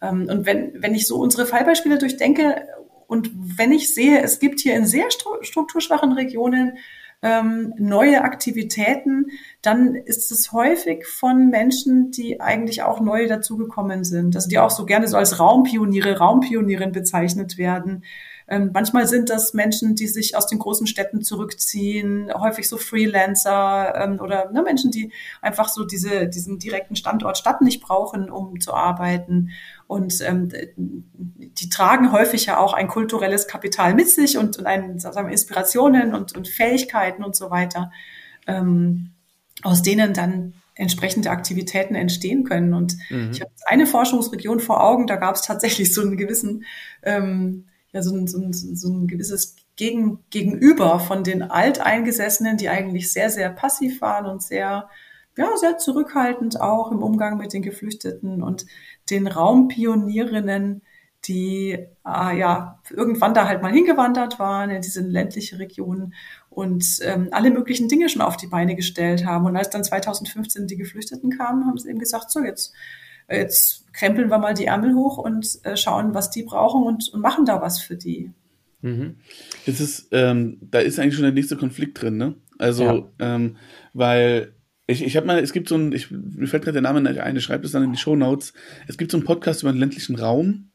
Ähm, 0.00 0.28
und 0.30 0.46
wenn, 0.46 0.72
wenn 0.82 0.94
ich 0.94 1.06
so 1.06 1.16
unsere 1.16 1.46
Fallbeispiele 1.46 1.98
durchdenke 1.98 2.66
und 3.06 3.30
wenn 3.34 3.72
ich 3.72 3.94
sehe, 3.94 4.22
es 4.22 4.38
gibt 4.38 4.60
hier 4.60 4.74
in 4.74 4.86
sehr 4.86 5.06
strukturschwachen 5.42 6.12
Regionen 6.12 6.78
ähm, 7.22 7.72
neue 7.78 8.22
Aktivitäten, 8.22 9.26
dann 9.62 9.94
ist 9.94 10.30
es 10.30 10.52
häufig 10.52 11.06
von 11.06 11.48
Menschen, 11.48 12.10
die 12.10 12.40
eigentlich 12.40 12.82
auch 12.82 13.00
neu 13.00 13.26
dazugekommen 13.26 14.04
sind, 14.04 14.36
also 14.36 14.48
die 14.48 14.58
auch 14.58 14.70
so 14.70 14.84
gerne 14.84 15.08
so 15.08 15.16
als 15.16 15.38
Raumpioniere, 15.38 16.18
Raumpionierin 16.18 16.92
bezeichnet 16.92 17.58
werden, 17.58 18.04
Ähm, 18.48 18.70
manchmal 18.72 19.08
sind 19.08 19.28
das 19.28 19.54
Menschen, 19.54 19.96
die 19.96 20.06
sich 20.06 20.36
aus 20.36 20.46
den 20.46 20.58
großen 20.58 20.86
Städten 20.86 21.22
zurückziehen, 21.22 22.30
häufig 22.32 22.68
so 22.68 22.76
Freelancer 22.76 23.94
ähm, 23.96 24.20
oder 24.20 24.52
ne, 24.52 24.62
Menschen, 24.62 24.90
die 24.92 25.12
einfach 25.42 25.68
so 25.68 25.84
diese, 25.84 26.28
diesen 26.28 26.58
direkten 26.58 26.94
Standort 26.94 27.38
Stadt 27.38 27.60
nicht 27.60 27.82
brauchen, 27.82 28.30
um 28.30 28.60
zu 28.60 28.72
arbeiten. 28.72 29.50
Und 29.88 30.20
ähm, 30.22 30.50
die 30.76 31.68
tragen 31.68 32.12
häufig 32.12 32.46
ja 32.46 32.58
auch 32.58 32.72
ein 32.72 32.88
kulturelles 32.88 33.48
Kapital 33.48 33.94
mit 33.94 34.08
sich 34.08 34.38
und, 34.38 34.58
und 34.58 34.66
ein, 34.66 34.98
sagen 35.00 35.26
wir, 35.26 35.32
Inspirationen 35.32 36.14
und, 36.14 36.36
und 36.36 36.46
Fähigkeiten 36.46 37.24
und 37.24 37.34
so 37.34 37.50
weiter, 37.50 37.90
ähm, 38.46 39.10
aus 39.62 39.82
denen 39.82 40.12
dann 40.12 40.54
entsprechende 40.76 41.30
Aktivitäten 41.30 41.94
entstehen 41.94 42.44
können. 42.44 42.74
Und 42.74 42.96
mhm. 43.10 43.30
ich 43.32 43.40
habe 43.40 43.50
eine 43.64 43.86
Forschungsregion 43.86 44.60
vor 44.60 44.84
Augen, 44.84 45.06
da 45.06 45.16
gab 45.16 45.34
es 45.34 45.42
tatsächlich 45.42 45.92
so 45.92 46.02
einen 46.02 46.16
gewissen, 46.16 46.64
ähm, 47.02 47.64
ja, 47.96 48.02
so 48.02 48.14
ein, 48.14 48.26
so 48.26 48.38
ein, 48.38 48.52
so 48.52 48.92
ein 48.92 49.06
gewisses 49.06 49.56
Gegen, 49.74 50.18
Gegenüber 50.28 51.00
von 51.00 51.24
den 51.24 51.42
Alteingesessenen, 51.42 52.58
die 52.58 52.68
eigentlich 52.68 53.10
sehr, 53.10 53.30
sehr 53.30 53.48
passiv 53.48 54.02
waren 54.02 54.26
und 54.26 54.42
sehr, 54.42 54.90
ja, 55.36 55.56
sehr 55.56 55.78
zurückhaltend 55.78 56.60
auch 56.60 56.92
im 56.92 57.02
Umgang 57.02 57.38
mit 57.38 57.54
den 57.54 57.62
Geflüchteten 57.62 58.42
und 58.42 58.66
den 59.08 59.26
Raumpionierinnen, 59.26 60.82
die 61.24 61.72
äh, 61.72 62.38
ja 62.38 62.82
irgendwann 62.90 63.32
da 63.32 63.48
halt 63.48 63.62
mal 63.62 63.72
hingewandert 63.72 64.38
waren 64.38 64.68
in 64.68 64.82
diese 64.82 65.00
ländliche 65.00 65.58
Region 65.58 66.12
und 66.50 66.98
ähm, 67.02 67.28
alle 67.32 67.50
möglichen 67.50 67.88
Dinge 67.88 68.10
schon 68.10 68.20
auf 68.20 68.36
die 68.36 68.46
Beine 68.46 68.76
gestellt 68.76 69.24
haben. 69.24 69.46
Und 69.46 69.56
als 69.56 69.70
dann 69.70 69.84
2015 69.84 70.66
die 70.66 70.76
Geflüchteten 70.76 71.30
kamen, 71.30 71.66
haben 71.66 71.78
sie 71.78 71.88
eben 71.88 71.98
gesagt, 71.98 72.30
so 72.30 72.40
jetzt, 72.40 72.74
jetzt 73.30 73.85
krempeln 73.96 74.28
wir 74.28 74.38
mal 74.38 74.54
die 74.54 74.66
Ärmel 74.66 74.94
hoch 74.94 75.16
und 75.16 75.58
äh, 75.64 75.76
schauen, 75.76 76.14
was 76.14 76.30
die 76.30 76.42
brauchen 76.42 76.84
und, 76.84 77.08
und 77.12 77.20
machen 77.20 77.46
da 77.46 77.62
was 77.62 77.80
für 77.80 77.96
die. 77.96 78.30
Mhm. 78.82 79.16
Es 79.64 79.80
ist, 79.80 80.08
ähm, 80.12 80.58
da 80.60 80.80
ist 80.80 80.98
eigentlich 80.98 81.14
schon 81.14 81.22
der 81.24 81.32
nächste 81.32 81.56
Konflikt 81.56 82.00
drin, 82.00 82.18
ne? 82.18 82.34
Also, 82.58 82.84
ja. 82.84 83.10
ähm, 83.18 83.56
weil 83.94 84.54
ich, 84.86 85.02
ich 85.02 85.16
habe 85.16 85.26
mal, 85.26 85.38
es 85.38 85.52
gibt 85.52 85.68
so 85.68 85.76
ein, 85.76 85.92
ich, 85.92 86.10
mir 86.10 86.46
fällt 86.46 86.64
gerade 86.64 86.80
der 86.80 86.82
Name 86.82 87.00
nicht 87.00 87.20
ein, 87.20 87.36
ich 87.36 87.42
schreibe 87.42 87.62
das 87.62 87.72
dann 87.72 87.84
in 87.84 87.92
die 87.92 87.98
Show 87.98 88.16
Notes. 88.16 88.52
Es 88.86 88.98
gibt 88.98 89.10
so 89.10 89.16
einen 89.16 89.26
Podcast 89.26 89.62
über 89.62 89.72
den 89.72 89.80
ländlichen 89.80 90.16
Raum, 90.16 90.70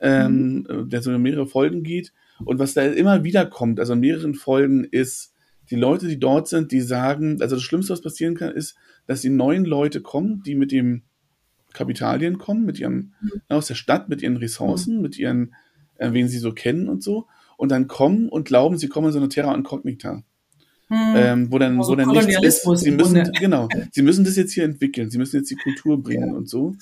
ähm, 0.00 0.66
mhm. 0.68 0.90
der 0.90 1.00
so 1.00 1.10
über 1.10 1.18
mehrere 1.18 1.46
Folgen 1.46 1.84
geht. 1.84 2.12
Und 2.44 2.58
was 2.58 2.74
da 2.74 2.82
immer 2.82 3.22
wieder 3.22 3.46
kommt, 3.46 3.78
also 3.78 3.92
in 3.92 4.00
mehreren 4.00 4.34
Folgen, 4.34 4.84
ist, 4.84 5.32
die 5.70 5.76
Leute, 5.76 6.08
die 6.08 6.18
dort 6.18 6.48
sind, 6.48 6.72
die 6.72 6.80
sagen, 6.80 7.40
also 7.40 7.54
das 7.56 7.62
Schlimmste, 7.62 7.92
was 7.92 8.02
passieren 8.02 8.34
kann, 8.34 8.52
ist, 8.52 8.76
dass 9.06 9.22
die 9.22 9.30
neuen 9.30 9.64
Leute 9.64 10.02
kommen, 10.02 10.42
die 10.44 10.56
mit 10.56 10.72
dem 10.72 11.04
Kapitalien 11.74 12.38
kommen, 12.38 12.64
mit 12.64 12.78
ihrem, 12.78 13.12
mhm. 13.20 13.42
aus 13.48 13.66
der 13.66 13.74
Stadt, 13.74 14.08
mit 14.08 14.22
ihren 14.22 14.38
Ressourcen, 14.38 14.96
mhm. 14.96 15.02
mit 15.02 15.18
ihren, 15.18 15.54
äh, 15.96 16.12
wen 16.12 16.28
sie 16.28 16.38
so 16.38 16.52
kennen 16.52 16.88
und 16.88 17.02
so, 17.02 17.26
und 17.58 17.70
dann 17.70 17.86
kommen 17.86 18.30
und 18.30 18.46
glauben, 18.46 18.78
sie 18.78 18.88
kommen 18.88 19.08
in 19.08 19.12
so 19.12 19.18
eine 19.18 19.28
Terra 19.28 19.54
Incognita. 19.54 20.22
Hm. 20.88 21.14
Ähm, 21.16 21.52
wo 21.52 21.58
dann, 21.58 21.78
also 21.78 21.92
wo 21.92 21.96
dann 21.96 22.10
nichts 22.10 22.42
ist. 22.42 22.78
Sie 22.78 22.90
müssen, 22.90 23.22
genau, 23.38 23.68
sie 23.90 24.02
müssen 24.02 24.22
das 24.24 24.36
jetzt 24.36 24.52
hier 24.52 24.64
entwickeln, 24.64 25.10
sie 25.10 25.16
müssen 25.16 25.36
jetzt 25.36 25.50
die 25.50 25.56
Kultur 25.56 26.02
bringen 26.02 26.28
ja. 26.28 26.34
und 26.34 26.48
so. 26.48 26.74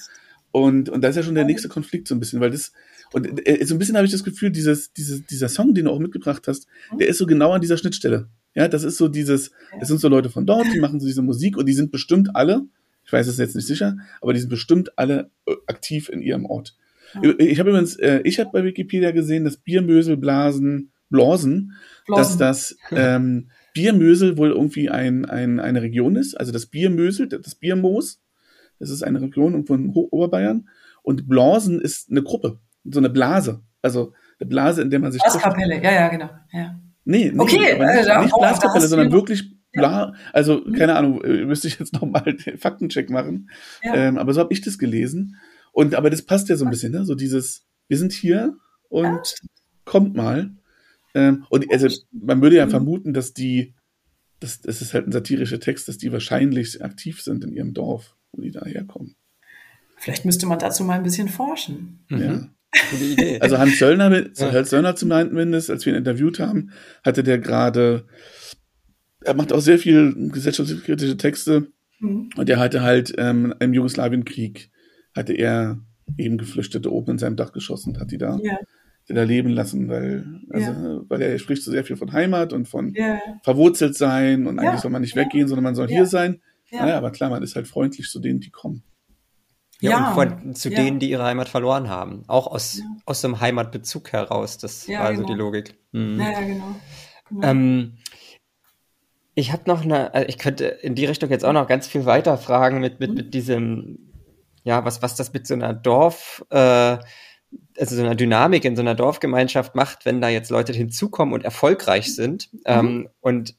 Und, 0.50 0.88
und 0.88 1.02
da 1.02 1.08
ist 1.08 1.16
ja 1.16 1.22
schon 1.22 1.36
der 1.36 1.44
nächste 1.44 1.68
Konflikt 1.68 2.08
so 2.08 2.14
ein 2.14 2.20
bisschen, 2.20 2.40
weil 2.40 2.50
das, 2.50 2.72
und 3.12 3.46
äh, 3.46 3.64
so 3.64 3.74
ein 3.74 3.78
bisschen 3.78 3.96
habe 3.96 4.04
ich 4.04 4.12
das 4.12 4.24
Gefühl, 4.24 4.50
dieses, 4.50 4.92
dieses, 4.92 5.24
dieser 5.26 5.48
Song, 5.48 5.72
den 5.74 5.86
du 5.86 5.92
auch 5.92 5.98
mitgebracht 5.98 6.46
hast, 6.48 6.66
mhm. 6.92 6.98
der 6.98 7.08
ist 7.08 7.18
so 7.18 7.26
genau 7.26 7.52
an 7.52 7.60
dieser 7.60 7.76
Schnittstelle. 7.76 8.28
Ja, 8.54 8.68
das 8.68 8.82
ist 8.82 8.98
so 8.98 9.08
dieses, 9.08 9.50
es 9.80 9.88
sind 9.88 10.00
so 10.00 10.08
Leute 10.08 10.30
von 10.30 10.46
dort, 10.46 10.66
die 10.74 10.80
machen 10.80 11.00
so 11.00 11.06
diese 11.06 11.22
Musik 11.22 11.56
und 11.56 11.66
die 11.66 11.72
sind 11.72 11.90
bestimmt 11.90 12.36
alle, 12.36 12.66
ich 13.04 13.12
weiß 13.12 13.26
es 13.26 13.38
jetzt 13.38 13.54
nicht 13.54 13.66
sicher, 13.66 13.96
aber 14.20 14.32
die 14.32 14.40
sind 14.40 14.48
bestimmt 14.48 14.98
alle 14.98 15.30
äh, 15.46 15.54
aktiv 15.66 16.08
in 16.08 16.22
ihrem 16.22 16.46
Ort. 16.46 16.76
Ja. 17.14 17.34
Ich 17.38 17.58
habe 17.58 17.70
übrigens, 17.70 17.96
äh, 17.96 18.20
ich 18.24 18.40
habe 18.40 18.50
bei 18.52 18.64
Wikipedia 18.64 19.10
gesehen, 19.10 19.44
dass 19.44 19.58
Biermösel, 19.58 20.16
Blasen, 20.16 20.92
dass 22.08 22.38
das 22.38 22.76
ähm, 22.90 23.50
Biermösel 23.74 24.38
wohl 24.38 24.50
irgendwie 24.50 24.88
ein, 24.88 25.26
ein, 25.26 25.60
eine 25.60 25.82
Region 25.82 26.16
ist, 26.16 26.34
also 26.34 26.52
das 26.52 26.66
Biermösel, 26.66 27.28
das 27.28 27.54
Biermoos, 27.54 28.22
das 28.78 28.90
ist 28.90 29.02
eine 29.02 29.20
Region 29.20 29.66
von 29.66 29.90
Oberbayern 29.90 30.68
und 31.02 31.28
Blasen 31.28 31.80
ist 31.80 32.10
eine 32.10 32.22
Gruppe 32.22 32.58
so 32.84 32.98
eine 32.98 33.10
Blase. 33.10 33.62
Also 33.80 34.12
eine 34.40 34.48
Blase, 34.48 34.82
in 34.82 34.90
der 34.90 35.00
man 35.00 35.12
sich. 35.12 35.22
Blaskapelle, 35.22 35.82
ja, 35.82 35.92
ja, 35.92 36.08
genau. 36.08 36.30
Ja. 36.52 36.78
Nee, 37.04 37.30
nee 37.32 37.40
okay, 37.40 37.74
aber 37.74 37.86
nicht, 37.86 38.08
äh, 38.08 38.20
nicht 38.22 38.34
Blaskapelle, 38.36 38.86
sondern 38.86 39.12
wirklich 39.12 39.56
Bla, 39.72 40.14
also 40.32 40.62
mhm. 40.64 40.72
keine 40.74 40.96
Ahnung, 40.96 41.22
äh, 41.22 41.44
müsste 41.44 41.68
ich 41.68 41.78
jetzt 41.78 41.92
nochmal 42.00 42.22
den 42.24 42.58
Faktencheck 42.58 43.10
machen. 43.10 43.50
Ja. 43.82 43.94
Ähm, 43.94 44.18
aber 44.18 44.34
so 44.34 44.40
habe 44.40 44.52
ich 44.52 44.60
das 44.60 44.78
gelesen. 44.78 45.36
Und 45.72 45.94
aber 45.94 46.10
das 46.10 46.22
passt 46.22 46.48
ja 46.48 46.56
so 46.56 46.64
ein 46.64 46.70
bisschen, 46.70 46.92
ne? 46.92 47.04
So 47.04 47.14
dieses, 47.14 47.64
wir 47.88 47.96
sind 47.96 48.12
hier 48.12 48.56
und 48.88 49.08
ja. 49.08 49.48
kommt 49.84 50.14
mal. 50.14 50.50
Ähm, 51.14 51.46
und 51.48 51.70
also 51.72 51.88
man 52.10 52.42
würde 52.42 52.56
ja 52.56 52.66
mhm. 52.66 52.70
vermuten, 52.70 53.14
dass 53.14 53.32
die, 53.32 53.74
das, 54.40 54.60
das 54.60 54.82
ist 54.82 54.92
halt 54.92 55.06
ein 55.06 55.12
satirischer 55.12 55.60
Text, 55.60 55.88
dass 55.88 55.98
die 55.98 56.12
wahrscheinlich 56.12 56.84
aktiv 56.84 57.22
sind 57.22 57.44
in 57.44 57.52
ihrem 57.52 57.74
Dorf, 57.74 58.16
wo 58.32 58.42
die 58.42 58.50
daherkommen. 58.50 59.16
Vielleicht 59.96 60.24
müsste 60.24 60.46
man 60.46 60.58
dazu 60.58 60.84
mal 60.84 60.94
ein 60.94 61.04
bisschen 61.04 61.28
forschen. 61.28 62.04
Mhm. 62.08 62.20
Ja. 62.20 62.48
Gute 62.90 63.04
Idee. 63.04 63.40
Also 63.40 63.58
Hans 63.58 63.78
Söllner, 63.78 64.10
ja. 64.36 64.52
Hans 64.52 64.70
Söllner 64.70 64.96
zumindest, 64.96 65.70
als 65.70 65.84
wir 65.84 65.92
ihn 65.92 65.98
interviewt 65.98 66.40
haben, 66.40 66.72
hatte 67.04 67.22
der 67.22 67.38
gerade, 67.38 68.06
er 69.24 69.34
macht 69.34 69.52
auch 69.52 69.60
sehr 69.60 69.78
viel 69.78 70.30
gesellschaftskritische 70.30 71.16
Texte 71.16 71.68
mhm. 72.00 72.30
und 72.36 72.48
er 72.48 72.58
hatte 72.58 72.82
halt 72.82 73.14
ähm, 73.18 73.54
im 73.60 73.74
Jugoslawienkrieg 73.74 74.70
hatte 75.14 75.32
er 75.32 75.78
eben 76.16 76.38
Geflüchtete 76.38 76.92
oben 76.92 77.12
in 77.12 77.18
seinem 77.18 77.36
Dach 77.36 77.52
geschossen, 77.52 77.98
hat 77.98 78.10
die 78.10 78.18
da, 78.18 78.38
ja. 78.42 78.58
die 79.08 79.14
da 79.14 79.22
leben 79.22 79.50
lassen, 79.50 79.88
weil, 79.88 80.40
also, 80.50 80.70
ja. 80.70 81.00
weil 81.08 81.22
er 81.22 81.38
spricht 81.38 81.62
so 81.62 81.70
sehr 81.70 81.84
viel 81.84 81.96
von 81.96 82.12
Heimat 82.12 82.52
und 82.52 82.68
von 82.68 82.92
ja. 82.94 83.20
verwurzelt 83.42 83.96
sein 83.96 84.46
und 84.46 84.58
eigentlich 84.58 84.80
soll 84.80 84.90
man 84.90 85.02
nicht 85.02 85.16
weggehen, 85.16 85.48
sondern 85.48 85.64
man 85.64 85.74
soll 85.74 85.88
hier 85.88 86.06
sein. 86.06 86.40
Naja, 86.70 86.96
aber 86.96 87.10
klar, 87.10 87.28
man 87.28 87.42
ist 87.42 87.54
halt 87.54 87.68
freundlich 87.68 88.08
zu 88.08 88.18
denen, 88.18 88.40
die 88.40 88.50
kommen. 88.50 88.82
Ja, 89.80 89.90
ja 89.90 90.08
und 90.08 90.14
von, 90.14 90.54
zu 90.54 90.70
ja. 90.70 90.76
denen, 90.76 91.00
die 91.00 91.10
ihre 91.10 91.24
Heimat 91.24 91.48
verloren 91.48 91.88
haben. 91.88 92.24
Auch 92.28 92.46
aus, 92.46 92.78
ja. 92.78 92.84
aus 93.04 93.20
dem 93.20 93.40
Heimatbezug 93.40 94.12
heraus. 94.12 94.56
Das 94.56 94.88
war 94.88 95.00
also 95.00 95.22
genau. 95.22 95.34
die 95.34 95.38
Logik. 95.38 95.74
Mhm. 95.92 96.18
Ja, 96.18 96.30
ja, 96.30 96.40
genau. 96.40 96.76
genau. 97.28 97.46
Ähm, 97.46 97.92
ich 99.34 99.52
habe 99.52 99.62
noch 99.66 99.82
eine, 99.82 100.12
also 100.14 100.28
ich 100.28 100.38
könnte 100.38 100.66
in 100.66 100.94
die 100.94 101.06
Richtung 101.06 101.30
jetzt 101.30 101.44
auch 101.44 101.52
noch 101.52 101.66
ganz 101.66 101.86
viel 101.86 102.04
weiter 102.04 102.36
fragen 102.36 102.80
mit, 102.80 103.00
mit, 103.00 103.10
mhm. 103.10 103.16
mit 103.16 103.34
diesem, 103.34 104.12
ja, 104.64 104.84
was, 104.84 105.02
was 105.02 105.14
das 105.14 105.32
mit 105.32 105.46
so 105.46 105.54
einer 105.54 105.72
Dorf, 105.72 106.44
äh, 106.50 106.98
also 107.78 107.96
so 107.96 108.02
einer 108.02 108.14
Dynamik 108.14 108.64
in 108.64 108.76
so 108.76 108.82
einer 108.82 108.94
Dorfgemeinschaft 108.94 109.74
macht, 109.74 110.04
wenn 110.04 110.20
da 110.20 110.28
jetzt 110.28 110.50
Leute 110.50 110.72
hinzukommen 110.72 111.34
und 111.34 111.44
erfolgreich 111.44 112.14
sind 112.14 112.52
mhm. 112.52 112.60
ähm, 112.66 113.08
und 113.20 113.56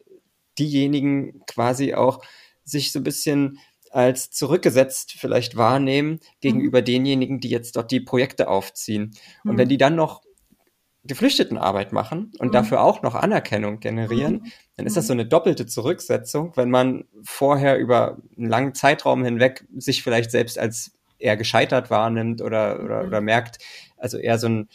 diejenigen 0.59 1.41
quasi 1.47 1.93
auch 1.93 2.24
sich 2.63 2.91
so 2.91 2.99
ein 2.99 3.03
bisschen 3.03 3.57
als 3.91 4.32
zurückgesetzt 4.32 5.13
vielleicht 5.17 5.55
wahrnehmen 5.55 6.19
gegenüber 6.41 6.82
mhm. 6.82 6.86
denjenigen, 6.86 7.39
die 7.39 7.49
jetzt 7.49 7.76
dort 7.76 7.91
die 7.91 7.99
Projekte 7.99 8.47
aufziehen. 8.47 9.11
Mhm. 9.43 9.51
Und 9.51 9.57
wenn 9.57 9.69
die 9.69 9.78
dann 9.78 9.95
noch 9.95 10.21
Geflüchtetenarbeit 11.03 11.91
machen 11.91 12.32
und 12.39 12.47
mhm. 12.49 12.51
dafür 12.53 12.82
auch 12.82 13.01
noch 13.01 13.15
Anerkennung 13.15 13.80
generieren, 13.80 14.34
mhm. 14.43 14.51
Dann 14.76 14.88
ist 14.88 14.97
das 14.97 15.07
so 15.07 15.13
eine 15.13 15.26
doppelte 15.26 15.65
Zurücksetzung, 15.65 16.53
wenn 16.55 16.69
man 16.69 17.05
vorher 17.24 17.78
über 17.78 18.17
einen 18.38 18.49
langen 18.49 18.74
Zeitraum 18.74 19.24
hinweg 19.24 19.65
sich 19.78 20.01
vielleicht 20.01 20.32
selbst 20.32 20.57
als 20.57 20.93
eher 21.19 21.38
gescheitert 21.38 21.89
wahrnimmt 21.89 22.41
oder, 22.41 22.84
oder, 22.84 23.01
mhm. 23.01 23.07
oder 23.07 23.21
merkt, 23.21 23.59
also 23.97 24.17
eher 24.17 24.39
so 24.39 24.49
ein, 24.49 24.69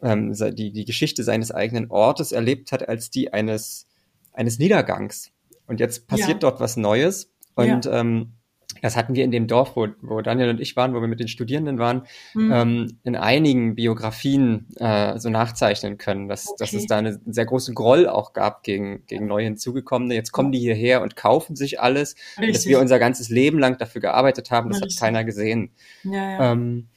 ähm, 0.00 0.32
die, 0.54 0.72
die 0.72 0.84
Geschichte 0.84 1.24
seines 1.24 1.50
eigenen 1.50 1.90
Ortes 1.90 2.32
erlebt 2.32 2.72
hat 2.72 2.88
als 2.88 3.10
die 3.10 3.32
eines, 3.32 3.86
eines 4.32 4.58
Niedergangs. 4.58 5.32
Und 5.66 5.80
jetzt 5.80 6.06
passiert 6.06 6.42
ja. 6.42 6.50
dort 6.50 6.60
was 6.60 6.76
Neues 6.76 7.32
und 7.54 7.84
ja. 7.84 8.00
ähm, 8.00 8.34
das 8.80 8.96
hatten 8.96 9.14
wir 9.14 9.24
in 9.24 9.30
dem 9.30 9.46
Dorf, 9.46 9.76
wo, 9.76 9.88
wo 10.00 10.20
Daniel 10.22 10.48
und 10.50 10.60
ich 10.60 10.76
waren, 10.76 10.94
wo 10.94 11.00
wir 11.00 11.08
mit 11.08 11.20
den 11.20 11.28
Studierenden 11.28 11.78
waren, 11.78 12.06
mhm. 12.34 12.52
ähm, 12.52 12.98
in 13.04 13.16
einigen 13.16 13.74
Biografien 13.74 14.66
äh, 14.76 15.18
so 15.18 15.28
nachzeichnen 15.28 15.98
können, 15.98 16.28
dass, 16.28 16.48
okay. 16.48 16.56
dass 16.58 16.72
es 16.72 16.86
da 16.86 16.98
eine, 16.98 17.20
einen 17.24 17.32
sehr 17.32 17.46
großen 17.46 17.74
Groll 17.74 18.08
auch 18.08 18.32
gab 18.32 18.62
gegen, 18.62 19.04
gegen 19.06 19.26
neu 19.26 19.42
hinzugekommene. 19.42 20.14
Jetzt 20.14 20.32
kommen 20.32 20.52
die 20.52 20.58
hierher 20.58 21.02
und 21.02 21.16
kaufen 21.16 21.56
sich 21.56 21.80
alles, 21.80 22.16
Richtig. 22.38 22.54
dass 22.54 22.66
wir 22.66 22.80
unser 22.80 22.98
ganzes 22.98 23.28
Leben 23.28 23.58
lang 23.58 23.78
dafür 23.78 24.00
gearbeitet 24.00 24.50
haben, 24.50 24.70
das 24.70 24.80
Richtig. 24.80 24.96
hat 24.96 25.06
keiner 25.06 25.24
gesehen. 25.24 25.70
Ja, 26.04 26.12
ja. 26.12 26.52
Ähm, 26.52 26.88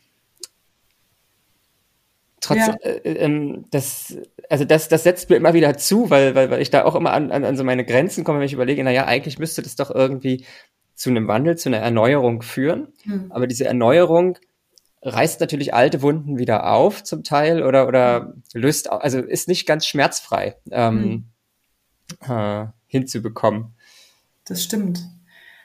trotzdem, 2.42 2.76
ja. 2.84 2.90
äh, 2.90 3.14
ähm, 3.14 3.66
das, 3.72 4.18
also 4.50 4.66
das, 4.66 4.88
das 4.88 5.04
setzt 5.04 5.30
mir 5.30 5.36
immer 5.36 5.54
wieder 5.54 5.78
zu, 5.78 6.10
weil, 6.10 6.36
weil, 6.36 6.50
weil 6.52 6.62
ich 6.62 6.70
da 6.70 6.86
auch 6.86 6.96
immer 6.96 7.12
an, 7.12 7.32
an, 7.32 7.44
an 7.44 7.58
so 7.58 7.64
meine 7.64 7.86
Grenzen 7.86 8.24
komme, 8.24 8.40
wenn 8.40 8.46
ich 8.46 8.54
überlege, 8.54 8.84
na 8.84 8.92
ja, 8.92 9.06
eigentlich 9.06 9.40
müsste 9.40 9.62
das 9.62 9.76
doch 9.76 9.92
irgendwie 9.92 10.46
zu 10.96 11.10
einem 11.10 11.28
Wandel, 11.28 11.58
zu 11.58 11.70
einer 11.70 11.80
Erneuerung 11.80 12.42
führen. 12.42 12.88
Mhm. 13.04 13.28
Aber 13.30 13.48
diese 13.48 13.66
Erneuerung 13.66 14.38
reißt 15.02 15.40
natürlich 15.40 15.74
alte 15.74 16.02
Wunden 16.02 16.40
wieder 16.40 16.72
auf 16.72 17.04
zum 17.04 17.24
Teil 17.24 17.64
oder, 17.64 17.88
oder 17.88 18.34
löst, 18.54 18.90
also 18.90 19.20
ist 19.20 19.48
nicht 19.48 19.68
ganz 19.68 19.86
schmerzfrei 19.86 20.56
ähm, 20.72 21.30
mhm. 22.28 22.32
äh, 22.34 22.66
hinzubekommen. 22.88 23.76
Das 24.46 24.64
stimmt. 24.64 25.08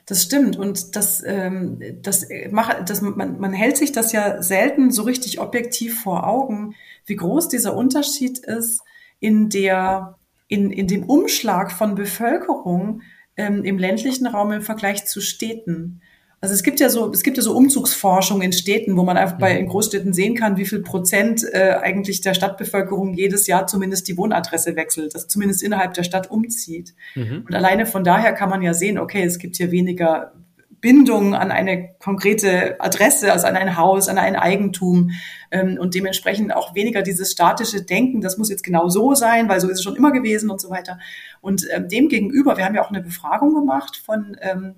Das 0.07 0.25
stimmt 0.25 0.57
und 0.57 0.97
das, 0.97 1.23
ähm, 1.25 1.81
das 2.03 2.27
macht, 2.51 2.91
das, 2.91 3.01
man, 3.01 3.39
man 3.39 3.53
hält 3.53 3.77
sich 3.77 3.93
das 3.93 4.11
ja 4.11 4.43
selten 4.43 4.91
so 4.91 5.03
richtig 5.03 5.41
objektiv 5.41 6.01
vor 6.01 6.27
Augen, 6.27 6.75
wie 7.07 7.15
groß 7.15 7.49
dieser 7.49 7.77
Unterschied 7.77 8.39
ist 8.39 8.83
in 9.21 9.51
der, 9.51 10.19
in, 10.49 10.73
in 10.73 10.89
dem 10.89 11.05
Umschlag 11.05 11.71
von 11.71 11.95
Bevölkerung 11.95 13.03
ähm, 13.37 13.65
im 13.65 13.79
ländlichen 13.79 14.27
Raum 14.27 14.53
im 14.53 14.63
Vergleich 14.63 15.07
zu 15.07 15.21
Städten. 15.21 16.01
Also 16.43 16.55
es 16.55 16.63
gibt 16.63 16.81
ja 16.81 16.89
so, 16.89 17.13
es 17.13 17.23
gibt 17.23 17.37
ja 17.37 17.43
so 17.43 17.55
Umzugsforschung 17.55 18.41
in 18.41 18.53
Städten, 18.53 18.97
wo 18.97 19.05
man 19.05 19.19
einfach 19.19 19.37
bei 19.37 19.59
in 19.59 19.67
Großstädten 19.67 20.15
sehen 20.15 20.35
kann, 20.35 20.57
wie 20.57 20.65
viel 20.65 20.81
Prozent 20.81 21.45
äh, 21.53 21.75
eigentlich 21.83 22.23
der 22.23 22.33
Stadtbevölkerung 22.33 23.13
jedes 23.13 23.47
Jahr 23.47 23.67
zumindest 23.67 24.09
die 24.09 24.17
Wohnadresse 24.17 24.75
wechselt, 24.75 25.15
das 25.15 25.29
zumindest 25.29 25.63
innerhalb 25.63 25.93
der 25.93 26.03
Stadt 26.03 26.31
umzieht. 26.31 26.95
Mhm. 27.15 27.45
Und 27.47 27.55
alleine 27.55 27.85
von 27.85 28.05
daher 28.05 28.33
kann 28.33 28.49
man 28.49 28.63
ja 28.63 28.73
sehen, 28.73 28.99
okay, 28.99 29.23
es 29.23 29.39
gibt 29.39 29.57
hier 29.57 29.71
weniger 29.71 30.33
Bindung 30.81 31.35
an 31.35 31.51
eine 31.51 31.95
konkrete 31.99 32.81
Adresse, 32.81 33.33
also 33.33 33.47
an 33.47 33.57
ein 33.57 33.77
Haus, 33.77 34.09
an 34.09 34.19
ein 34.19 34.37
Eigentum 34.37 35.11
ähm, 35.51 35.79
und 35.79 35.95
dementsprechend 35.95 36.55
auch 36.55 36.75
weniger 36.75 37.03
dieses 37.03 37.33
statische 37.33 37.83
Denken, 37.83 38.21
das 38.21 38.39
muss 38.39 38.51
jetzt 38.51 38.65
genau 38.65 38.89
so 38.89 39.15
sein, 39.15 39.49
weil 39.49 39.61
so 39.61 39.69
ist 39.69 39.79
es 39.79 39.83
schon 39.83 39.97
immer 39.97 40.13
gewesen 40.13 40.51
und 40.51 40.61
so 40.61 40.71
weiter. 40.71 40.99
Und 41.41 41.67
ähm, 41.71 41.89
dem 41.89 42.09
gegenüber, 42.09 42.57
wir 42.57 42.65
haben 42.65 42.75
ja 42.75 42.83
auch 42.83 42.91
eine 42.91 43.03
Befragung 43.03 43.55
gemacht 43.55 43.97
von 43.97 44.37
ähm, 44.41 44.75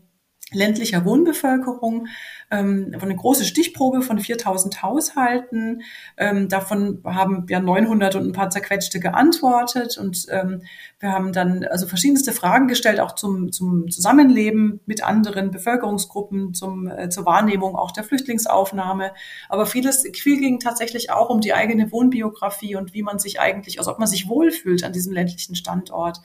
ländlicher 0.52 1.04
Wohnbevölkerung, 1.04 2.06
ähm, 2.50 2.94
eine 3.00 3.16
große 3.16 3.44
Stichprobe 3.44 4.02
von 4.02 4.18
4000 4.18 4.82
Haushalten. 4.82 5.82
Ähm, 6.16 6.48
davon 6.48 7.00
haben 7.04 7.46
ja 7.48 7.60
900 7.60 8.16
und 8.16 8.26
ein 8.26 8.32
paar 8.32 8.50
zerquetschte 8.50 9.00
geantwortet 9.00 9.98
und 9.98 10.26
ähm, 10.30 10.62
wir 11.00 11.12
haben 11.12 11.32
dann 11.32 11.64
also 11.64 11.86
verschiedenste 11.86 12.32
Fragen 12.32 12.68
gestellt, 12.68 13.00
auch 13.00 13.14
zum, 13.14 13.50
zum 13.50 13.90
Zusammenleben 13.90 14.80
mit 14.86 15.02
anderen 15.02 15.50
Bevölkerungsgruppen, 15.50 16.54
zum, 16.54 16.86
äh, 16.86 17.08
zur 17.08 17.26
Wahrnehmung 17.26 17.74
auch 17.74 17.90
der 17.90 18.04
Flüchtlingsaufnahme. 18.04 19.12
Aber 19.48 19.66
vieles, 19.66 20.06
viel 20.14 20.38
ging 20.38 20.60
tatsächlich 20.60 21.10
auch 21.10 21.30
um 21.30 21.40
die 21.40 21.54
eigene 21.54 21.90
Wohnbiografie 21.90 22.76
und 22.76 22.94
wie 22.94 23.02
man 23.02 23.18
sich 23.18 23.40
eigentlich, 23.40 23.78
also 23.78 23.90
ob 23.90 23.98
man 23.98 24.08
sich 24.08 24.28
wohlfühlt 24.28 24.84
an 24.84 24.92
diesem 24.92 25.12
ländlichen 25.12 25.56
Standort. 25.56 26.18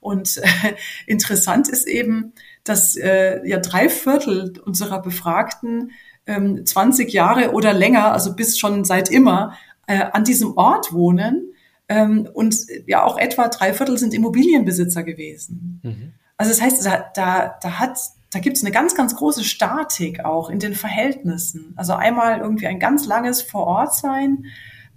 Und 0.00 0.38
äh, 0.38 0.74
interessant 1.06 1.68
ist 1.68 1.86
eben, 1.86 2.32
dass 2.64 2.96
äh, 2.96 3.46
ja 3.46 3.58
drei 3.58 3.88
Viertel 3.88 4.54
unserer 4.64 5.02
Befragten 5.02 5.92
ähm, 6.26 6.64
20 6.64 7.12
Jahre 7.12 7.52
oder 7.52 7.72
länger, 7.72 8.12
also 8.12 8.34
bis 8.34 8.58
schon 8.58 8.84
seit 8.84 9.10
immer, 9.10 9.54
äh, 9.86 10.04
an 10.12 10.24
diesem 10.24 10.56
Ort 10.56 10.92
wohnen. 10.92 11.52
Ähm, 11.88 12.28
und 12.32 12.56
ja, 12.86 13.04
auch 13.04 13.18
etwa 13.18 13.48
drei 13.48 13.72
Viertel 13.74 13.98
sind 13.98 14.14
Immobilienbesitzer 14.14 15.02
gewesen. 15.02 15.80
Mhm. 15.82 16.12
Also 16.36 16.52
das 16.52 16.62
heißt, 16.62 16.86
da, 16.86 17.10
da, 17.14 17.58
da 17.60 17.78
hat 17.78 17.98
da 18.32 18.38
gibt 18.38 18.56
es 18.56 18.64
eine 18.64 18.72
ganz, 18.72 18.94
ganz 18.94 19.14
große 19.14 19.44
Statik 19.44 20.24
auch 20.24 20.48
in 20.48 20.58
den 20.58 20.74
Verhältnissen. 20.74 21.74
Also 21.76 21.92
einmal 21.92 22.40
irgendwie 22.40 22.66
ein 22.66 22.78
ganz 22.78 23.04
langes 23.06 23.42
Vorortsein, 23.42 24.46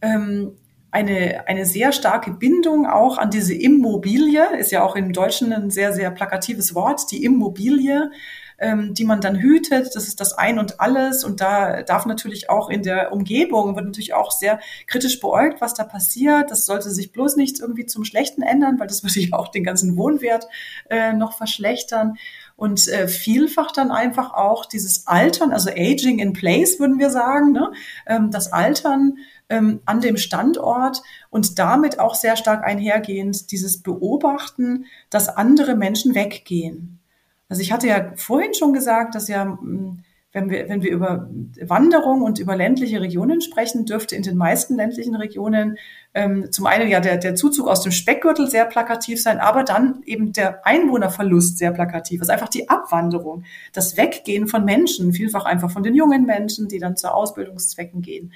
ähm, 0.01 0.53
eine, 0.95 1.45
eine 1.49 1.65
sehr 1.65 1.91
starke 1.91 2.31
Bindung 2.31 2.87
auch 2.87 3.17
an 3.17 3.29
diese 3.29 3.53
Immobilie, 3.53 4.57
ist 4.57 4.71
ja 4.71 4.81
auch 4.81 4.95
im 4.95 5.11
Deutschen 5.11 5.51
ein 5.51 5.69
sehr, 5.69 5.91
sehr 5.91 6.09
plakatives 6.09 6.73
Wort, 6.73 7.11
die 7.11 7.25
Immobilie, 7.25 8.11
ähm, 8.59 8.93
die 8.93 9.03
man 9.03 9.19
dann 9.19 9.35
hütet, 9.35 9.93
das 9.93 10.07
ist 10.07 10.21
das 10.21 10.31
Ein 10.31 10.57
und 10.57 10.79
Alles. 10.79 11.25
Und 11.25 11.41
da 11.41 11.83
darf 11.83 12.05
natürlich 12.05 12.49
auch 12.49 12.69
in 12.69 12.81
der 12.81 13.11
Umgebung, 13.11 13.75
wird 13.75 13.83
natürlich 13.83 14.13
auch 14.13 14.31
sehr 14.31 14.61
kritisch 14.87 15.19
beäugt, 15.19 15.59
was 15.59 15.73
da 15.73 15.83
passiert, 15.83 16.49
das 16.49 16.65
sollte 16.65 16.89
sich 16.89 17.11
bloß 17.11 17.35
nicht 17.35 17.59
irgendwie 17.59 17.85
zum 17.85 18.05
Schlechten 18.05 18.41
ändern, 18.41 18.79
weil 18.79 18.87
das 18.87 19.03
würde 19.03 19.19
ja 19.19 19.37
auch 19.37 19.49
den 19.49 19.65
ganzen 19.65 19.97
Wohnwert 19.97 20.47
äh, 20.89 21.11
noch 21.11 21.33
verschlechtern 21.33 22.15
und 22.56 22.88
äh, 22.88 23.08
vielfach 23.08 23.72
dann 23.72 23.91
einfach 23.91 24.34
auch 24.34 24.66
dieses 24.66 25.08
Altern, 25.08 25.51
also 25.51 25.70
Aging 25.70 26.20
in 26.20 26.34
Place 26.34 26.80
würden 26.80 26.99
wir 26.99 27.10
sagen, 27.10 27.51
ne? 27.51 27.72
ähm, 28.06 28.32
das 28.32 28.53
Altern 28.53 29.18
ähm, 29.49 29.82
an 29.86 30.01
dem 30.01 30.18
Standort 30.18 31.01
und 31.30 31.60
damit 31.60 31.99
auch 31.99 32.16
sehr 32.16 32.38
stark 32.38 32.64
einhergehend 32.64 33.51
dieses 33.51 33.84
Beobachten, 33.84 34.86
dass 35.10 35.30
andere 35.30 35.76
Menschen 35.76 36.16
weggehen. 36.16 36.99
Also 37.49 37.62
ich 37.62 37.72
hatte 37.72 37.88
ja 37.88 38.14
vorhin 38.16 38.53
schon 38.53 38.74
gesagt, 38.74 39.16
dass 39.16 39.28
ja, 39.28 39.43
hm, 39.43 40.03
wenn 40.36 40.49
wir, 40.49 40.67
wenn 40.67 40.83
wir 40.83 40.91
über 40.91 41.29
Wanderung 41.61 42.21
und 42.21 42.39
über 42.39 42.57
ländliche 42.57 42.99
Regionen 42.99 43.39
sprechen, 43.39 43.86
dürfte 43.86 44.17
in 44.17 44.21
den 44.21 44.36
meisten 44.36 44.75
ländlichen 44.75 45.15
Regionen 45.15 45.77
ähm, 46.13 46.51
zum 46.51 46.65
einen 46.65 46.89
ja 46.89 46.99
der, 46.99 47.15
der 47.15 47.36
Zuzug 47.36 47.69
aus 47.69 47.81
dem 47.81 47.93
Speckgürtel 47.93 48.49
sehr 48.49 48.65
plakativ 48.65 49.21
sein, 49.21 49.39
aber 49.39 49.63
dann 49.63 50.03
eben 50.05 50.33
der 50.33 50.67
Einwohnerverlust 50.67 51.57
sehr 51.57 51.71
plakativ. 51.71 52.19
Also 52.19 52.33
einfach 52.33 52.49
die 52.49 52.67
Abwanderung, 52.67 53.45
das 53.71 53.95
Weggehen 53.95 54.47
von 54.47 54.65
Menschen, 54.65 55.13
vielfach 55.13 55.45
einfach 55.45 55.71
von 55.71 55.83
den 55.83 55.95
jungen 55.95 56.25
Menschen, 56.25 56.67
die 56.67 56.79
dann 56.79 56.97
zu 56.97 57.13
Ausbildungszwecken 57.13 58.01
gehen. 58.01 58.33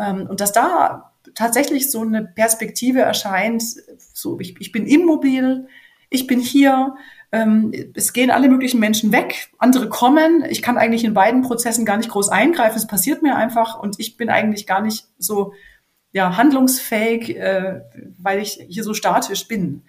Ähm, 0.00 0.26
und 0.28 0.40
dass 0.40 0.50
da 0.50 1.12
tatsächlich 1.36 1.92
so 1.92 2.00
eine 2.00 2.24
Perspektive 2.24 3.02
erscheint, 3.02 3.62
so 4.12 4.40
ich, 4.40 4.60
ich 4.60 4.72
bin 4.72 4.84
immobil, 4.84 5.68
ich 6.10 6.26
bin 6.26 6.40
hier, 6.40 6.96
ähm, 7.36 7.72
es 7.94 8.14
gehen 8.14 8.30
alle 8.30 8.48
möglichen 8.48 8.80
Menschen 8.80 9.12
weg, 9.12 9.50
andere 9.58 9.90
kommen. 9.90 10.44
Ich 10.48 10.62
kann 10.62 10.78
eigentlich 10.78 11.04
in 11.04 11.12
beiden 11.12 11.42
Prozessen 11.42 11.84
gar 11.84 11.98
nicht 11.98 12.08
groß 12.08 12.30
eingreifen. 12.30 12.78
Es 12.78 12.86
passiert 12.86 13.22
mir 13.22 13.36
einfach 13.36 13.78
und 13.78 13.96
ich 13.98 14.16
bin 14.16 14.30
eigentlich 14.30 14.66
gar 14.66 14.80
nicht 14.80 15.06
so 15.18 15.52
ja, 16.12 16.38
handlungsfähig, 16.38 17.36
äh, 17.36 17.82
weil 18.18 18.40
ich 18.40 18.64
hier 18.68 18.84
so 18.84 18.94
statisch 18.94 19.48
bin. 19.48 19.82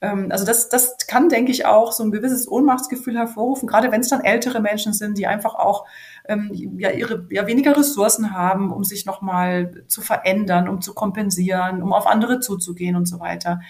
Ähm, 0.00 0.28
also 0.30 0.44
das, 0.44 0.68
das 0.68 0.96
kann, 1.06 1.28
denke 1.28 1.52
ich, 1.52 1.66
auch 1.66 1.92
so 1.92 2.02
ein 2.02 2.10
gewisses 2.10 2.48
Ohnmachtsgefühl 2.50 3.16
hervorrufen, 3.16 3.68
gerade 3.68 3.92
wenn 3.92 4.00
es 4.00 4.08
dann 4.08 4.24
ältere 4.24 4.60
Menschen 4.60 4.92
sind, 4.92 5.18
die 5.18 5.28
einfach 5.28 5.54
auch 5.54 5.86
ähm, 6.28 6.50
ja, 6.78 6.90
ihre, 6.90 7.28
ja, 7.30 7.46
weniger 7.46 7.76
Ressourcen 7.76 8.32
haben, 8.32 8.72
um 8.72 8.82
sich 8.82 9.06
nochmal 9.06 9.84
zu 9.86 10.00
verändern, 10.00 10.68
um 10.68 10.80
zu 10.80 10.94
kompensieren, 10.94 11.80
um 11.80 11.92
auf 11.92 12.08
andere 12.08 12.40
zuzugehen 12.40 12.96
und 12.96 13.06
so 13.06 13.20
weiter. 13.20 13.60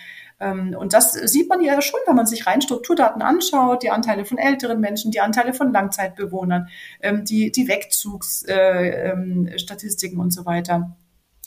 Ähm, 0.40 0.76
und 0.78 0.92
das 0.92 1.12
sieht 1.12 1.48
man 1.48 1.60
ja 1.62 1.80
schon, 1.82 1.98
wenn 2.06 2.14
man 2.16 2.26
sich 2.26 2.46
rein 2.46 2.60
Strukturdaten 2.60 3.22
anschaut, 3.22 3.82
die 3.82 3.90
Anteile 3.90 4.24
von 4.24 4.38
älteren 4.38 4.78
Menschen, 4.80 5.10
die 5.10 5.20
Anteile 5.20 5.54
von 5.54 5.72
Langzeitbewohnern, 5.72 6.68
ähm, 7.02 7.24
die, 7.24 7.50
die 7.50 7.66
Wegzugsstatistiken 7.68 10.18
äh, 10.18 10.20
ähm, 10.20 10.20
und 10.20 10.32
so 10.32 10.46
weiter 10.46 10.96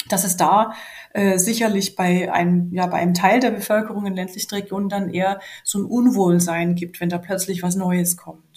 dass 0.10 0.24
es 0.24 0.38
da 0.38 0.74
äh, 1.14 1.38
sicherlich 1.38 1.96
bei 1.96 2.32
einem, 2.32 2.74
ja, 2.74 2.88
bei 2.88 2.98
einem 2.98 3.14
Teil 3.14 3.40
der 3.40 3.52
Bevölkerung 3.52 4.06
in 4.06 4.16
ländlichen 4.16 4.54
Regionen 4.54 4.90
dann 4.90 5.14
eher 5.14 5.40
so 5.64 5.80
ein 5.80 5.86
Unwohlsein 5.86 6.76
gibt, 6.76 7.02
wenn 7.02 7.10
da 7.10 7.18
plötzlich 7.18 7.64
was 7.64 7.76
Neues 7.76 8.18
kommt. 8.18 8.51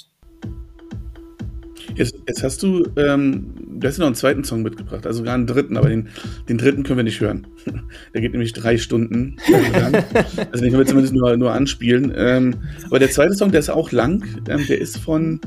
Jetzt, 1.95 2.17
jetzt 2.27 2.43
hast 2.43 2.63
du, 2.63 2.85
ähm, 2.97 3.55
du 3.79 3.87
hast 3.87 3.99
ja 3.99 4.01
noch 4.01 4.07
einen 4.07 4.17
zweiten 4.17 4.45
Song 4.45 4.63
mitgebracht, 4.63 5.07
also 5.07 5.19
sogar 5.19 5.35
einen 5.35 5.47
dritten, 5.47 5.77
aber 5.77 5.89
den, 5.89 6.09
den 6.49 6.59
dritten 6.59 6.83
können 6.83 6.99
wir 6.99 7.05
nicht 7.05 7.21
hören. 7.21 7.47
Der 8.15 8.21
geht 8.21 8.33
nämlich 8.33 8.53
drei 8.53 8.79
Stunden 8.79 9.37
lang. 9.73 10.05
Also 10.53 10.65
den 10.65 10.71
können 10.71 10.79
wir 10.79 10.87
zumindest 10.87 11.15
nur, 11.15 11.37
nur 11.37 11.53
anspielen. 11.53 12.13
Ähm, 12.17 12.55
aber 12.87 12.99
der 12.99 13.11
zweite 13.11 13.35
Song, 13.35 13.51
der 13.51 13.61
ist 13.61 13.71
auch 13.71 13.93
lang, 13.93 14.25
ähm, 14.49 14.65
der 14.69 14.81
ist 14.81 14.99
von 14.99 15.41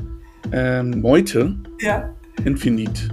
ähm, 0.51 1.01
Meute. 1.01 1.55
Ja. 1.79 2.13
Infinite. 2.45 3.09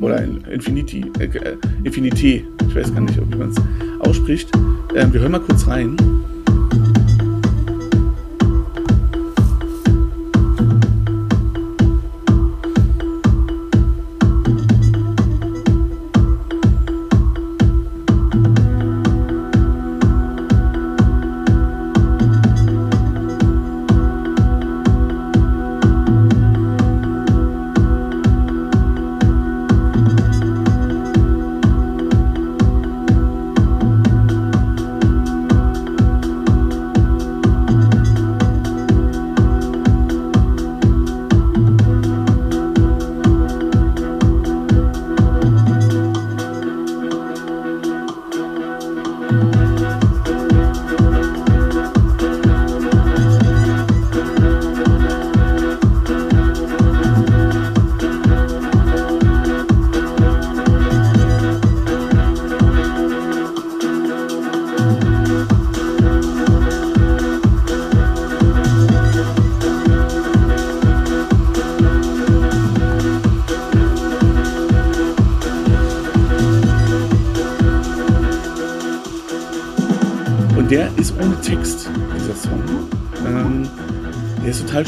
Oder 0.00 0.22
Infinity. 0.50 1.04
Äh, 1.18 1.56
Infinity. 1.84 2.44
Ich 2.68 2.74
weiß 2.74 2.92
gar 2.94 3.00
nicht, 3.00 3.16
wie 3.16 3.36
man 3.36 3.50
es 3.50 3.56
ausspricht. 4.00 4.50
Ähm, 4.94 5.12
wir 5.12 5.20
hören 5.20 5.32
mal 5.32 5.40
kurz 5.40 5.66
rein. 5.66 5.96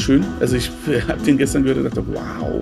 Schön. 0.05 0.23
Also 0.39 0.55
ich 0.55 0.69
habe 1.07 1.21
den 1.23 1.37
gestern 1.37 1.63
gehört 1.63 1.79
und 1.79 1.85
dachte, 1.85 2.05
wow. 2.13 2.61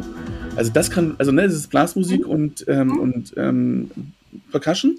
Also 0.56 0.72
das 0.72 0.89
kann, 0.89 1.16
also 1.18 1.32
ne, 1.32 1.44
das 1.44 1.54
ist 1.54 1.70
Blasmusik 1.70 2.26
und, 2.26 2.66
ähm, 2.70 2.98
und 3.00 3.34
ähm, 3.38 3.91
Percussion. 4.52 4.98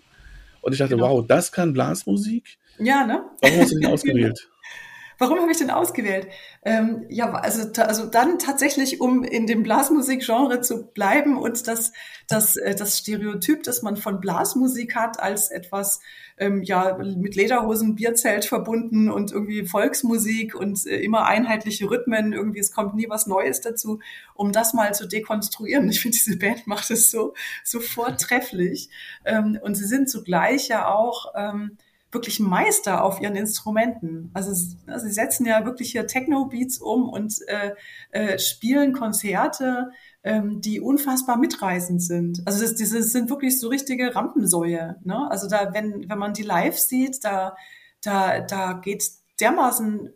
Und 0.60 0.72
ich 0.72 0.78
dachte, 0.78 0.96
genau. 0.96 1.08
wow, 1.08 1.26
das 1.26 1.52
kann 1.52 1.72
Blasmusik. 1.72 2.58
Ja, 2.78 3.06
ne? 3.06 3.24
Warum 3.40 3.60
hast 3.60 3.72
du 3.72 3.78
den 3.78 3.90
ausgewählt? 3.90 4.48
Warum 5.18 5.40
habe 5.40 5.52
ich 5.52 5.58
den 5.58 5.70
ausgewählt? 5.70 6.26
Ähm, 6.64 7.06
ja, 7.08 7.32
also, 7.32 7.70
also 7.82 8.06
dann 8.06 8.38
tatsächlich, 8.38 9.00
um 9.00 9.22
in 9.22 9.46
dem 9.46 9.62
Blasmusikgenre 9.62 10.60
zu 10.60 10.88
bleiben 10.88 11.38
und 11.38 11.66
das, 11.68 11.92
das, 12.28 12.56
äh, 12.56 12.74
das 12.74 12.98
Stereotyp, 12.98 13.62
das 13.62 13.82
man 13.82 13.96
von 13.96 14.20
Blasmusik 14.20 14.96
hat, 14.96 15.20
als 15.20 15.50
etwas 15.50 16.00
ähm, 16.36 16.62
ja 16.62 16.96
mit 16.98 17.36
Lederhosen, 17.36 17.94
Bierzelt 17.94 18.44
verbunden 18.44 19.10
und 19.10 19.32
irgendwie 19.32 19.66
Volksmusik 19.66 20.54
und 20.54 20.86
äh, 20.86 20.96
immer 21.00 21.26
einheitliche 21.26 21.88
Rhythmen, 21.88 22.32
irgendwie 22.32 22.58
es 22.58 22.72
kommt 22.72 22.94
nie 22.94 23.08
was 23.08 23.26
Neues 23.26 23.60
dazu, 23.60 24.00
um 24.34 24.52
das 24.52 24.74
mal 24.74 24.94
zu 24.94 25.06
dekonstruieren. 25.06 25.88
Ich 25.94 26.00
finde, 26.00 26.16
diese 26.16 26.36
Band 26.36 26.66
macht 26.66 26.90
es 26.90 27.10
so, 27.10 27.34
so 27.62 27.78
vortrefflich. 27.78 28.88
Ähm, 29.24 29.58
und 29.62 29.76
sie 29.76 29.84
sind 29.84 30.10
zugleich 30.10 30.68
ja 30.68 30.88
auch 30.88 31.32
ähm, 31.36 31.78
wirklich 32.14 32.40
Meister 32.40 33.04
auf 33.04 33.20
ihren 33.20 33.36
Instrumenten. 33.36 34.30
Also, 34.32 34.52
sie 34.54 35.10
setzen 35.10 35.46
ja 35.46 35.64
wirklich 35.64 35.92
hier 35.92 36.06
Techno-Beats 36.06 36.78
um 36.78 37.08
und 37.08 37.34
äh, 37.48 37.74
äh, 38.10 38.38
spielen 38.38 38.92
Konzerte, 38.92 39.90
ähm, 40.24 40.62
die 40.62 40.80
unfassbar 40.80 41.36
mitreißend 41.36 42.02
sind. 42.02 42.42
Also 42.46 42.62
das, 42.62 42.74
diese 42.74 43.02
sind 43.02 43.28
wirklich 43.28 43.60
so 43.60 43.68
richtige 43.68 44.14
Rampensäue. 44.14 44.96
Ne? 45.04 45.30
Also 45.30 45.48
da, 45.48 45.72
wenn, 45.74 46.08
wenn 46.08 46.18
man 46.18 46.32
die 46.32 46.42
live 46.42 46.78
sieht, 46.78 47.22
da, 47.22 47.56
da, 48.02 48.40
da 48.40 48.72
geht 48.72 49.04
dermaßen 49.40 50.10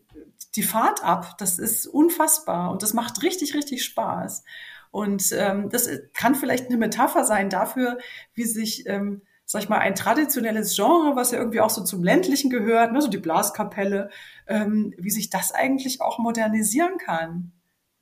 die 0.56 0.62
Fahrt 0.62 1.04
ab. 1.04 1.36
Das 1.38 1.58
ist 1.58 1.86
unfassbar 1.86 2.70
und 2.70 2.82
das 2.82 2.94
macht 2.94 3.22
richtig, 3.22 3.54
richtig 3.54 3.84
Spaß. 3.84 4.44
Und 4.90 5.30
ähm, 5.32 5.68
das 5.68 5.88
kann 6.14 6.34
vielleicht 6.34 6.68
eine 6.68 6.78
Metapher 6.78 7.24
sein 7.24 7.50
dafür, 7.50 7.98
wie 8.32 8.44
sich 8.44 8.86
ähm, 8.86 9.20
sag 9.44 9.62
ich 9.62 9.68
mal, 9.68 9.78
ein 9.78 9.94
traditionelles 9.94 10.76
Genre, 10.76 11.16
was 11.16 11.30
ja 11.30 11.38
irgendwie 11.38 11.60
auch 11.60 11.70
so 11.70 11.82
zum 11.82 12.02
ländlichen 12.02 12.50
gehört, 12.50 12.92
ne, 12.92 13.00
so 13.00 13.08
die 13.08 13.16
Blaskapelle, 13.16 14.10
ähm, 14.46 14.94
wie 14.98 15.10
sich 15.10 15.30
das 15.30 15.52
eigentlich 15.52 16.02
auch 16.02 16.18
modernisieren 16.18 16.98
kann 16.98 17.52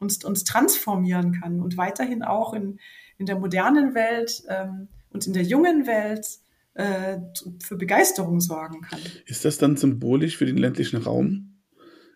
und 0.06 0.24
uns 0.24 0.44
transformieren 0.44 1.32
kann 1.32 1.60
und 1.60 1.76
weiterhin 1.76 2.22
auch 2.22 2.54
in, 2.54 2.78
in 3.18 3.26
der 3.26 3.38
modernen 3.38 3.94
Welt 3.94 4.42
ähm, 4.48 4.88
und 5.10 5.26
in 5.26 5.32
der 5.32 5.42
jungen 5.42 5.86
Welt 5.86 6.26
äh, 6.74 7.18
für 7.62 7.76
Begeisterung 7.76 8.40
sorgen 8.40 8.82
kann. 8.82 9.00
Ist 9.26 9.44
das 9.44 9.58
dann 9.58 9.76
symbolisch 9.76 10.36
für 10.36 10.46
den 10.46 10.58
ländlichen 10.58 11.02
Raum? 11.02 11.58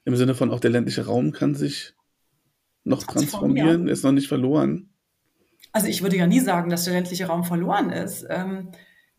Im 0.05 0.17
Sinne 0.17 0.35
von 0.35 0.51
auch 0.51 0.61
der 0.61 0.71
ländliche 0.71 1.07
Raum 1.07 1.33
kann 1.33 1.55
sich 1.55 1.95
noch 2.85 3.03
transformieren, 3.03 3.57
transformieren 3.57 3.89
ist 3.89 4.05
noch 4.05 4.13
nicht 4.13 4.29
verloren? 4.29 4.91
Also 5.73 5.89
ich 5.89 6.03
würde 6.03 6.17
ja 6.17 6.27
nie 6.27 6.41
sagen, 6.41 6.71
dass 6.71 6.85
der 6.85 6.95
ländliche 6.95 7.27
Raum 7.27 7.45
verloren 7.45 7.91
ist. 7.91 8.27
Ähm, 8.29 8.71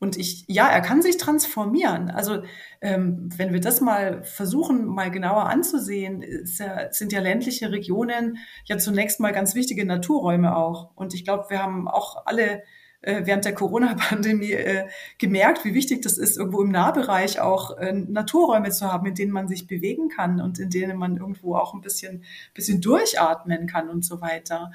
und 0.01 0.17
ich, 0.17 0.45
ja, 0.47 0.67
er 0.67 0.81
kann 0.81 1.03
sich 1.03 1.17
transformieren. 1.17 2.09
Also 2.09 2.41
ähm, 2.81 3.29
wenn 3.37 3.53
wir 3.53 3.61
das 3.61 3.81
mal 3.81 4.23
versuchen, 4.23 4.87
mal 4.87 5.11
genauer 5.11 5.45
anzusehen, 5.45 6.25
ja, 6.57 6.91
sind 6.91 7.13
ja 7.13 7.21
ländliche 7.21 7.71
Regionen 7.71 8.39
ja 8.65 8.79
zunächst 8.79 9.19
mal 9.19 9.31
ganz 9.31 9.53
wichtige 9.53 9.85
Naturräume 9.85 10.57
auch. 10.57 10.89
Und 10.95 11.13
ich 11.13 11.23
glaube, 11.23 11.45
wir 11.49 11.61
haben 11.61 11.87
auch 11.87 12.25
alle 12.25 12.63
äh, 13.01 13.21
während 13.25 13.45
der 13.45 13.53
Corona-Pandemie 13.53 14.51
äh, 14.51 14.87
gemerkt, 15.17 15.65
wie 15.65 15.73
wichtig 15.73 16.01
das 16.01 16.17
ist, 16.17 16.37
irgendwo 16.37 16.61
im 16.61 16.71
Nahbereich 16.71 17.39
auch 17.39 17.77
äh, 17.77 17.93
Naturräume 17.93 18.69
zu 18.71 18.91
haben, 18.91 19.07
in 19.07 19.15
denen 19.15 19.31
man 19.31 19.47
sich 19.47 19.67
bewegen 19.67 20.09
kann 20.09 20.39
und 20.39 20.59
in 20.59 20.69
denen 20.69 20.97
man 20.97 21.17
irgendwo 21.17 21.55
auch 21.55 21.73
ein 21.73 21.81
bisschen, 21.81 22.23
bisschen 22.53 22.79
durchatmen 22.81 23.67
kann 23.67 23.89
und 23.89 24.05
so 24.05 24.21
weiter. 24.21 24.71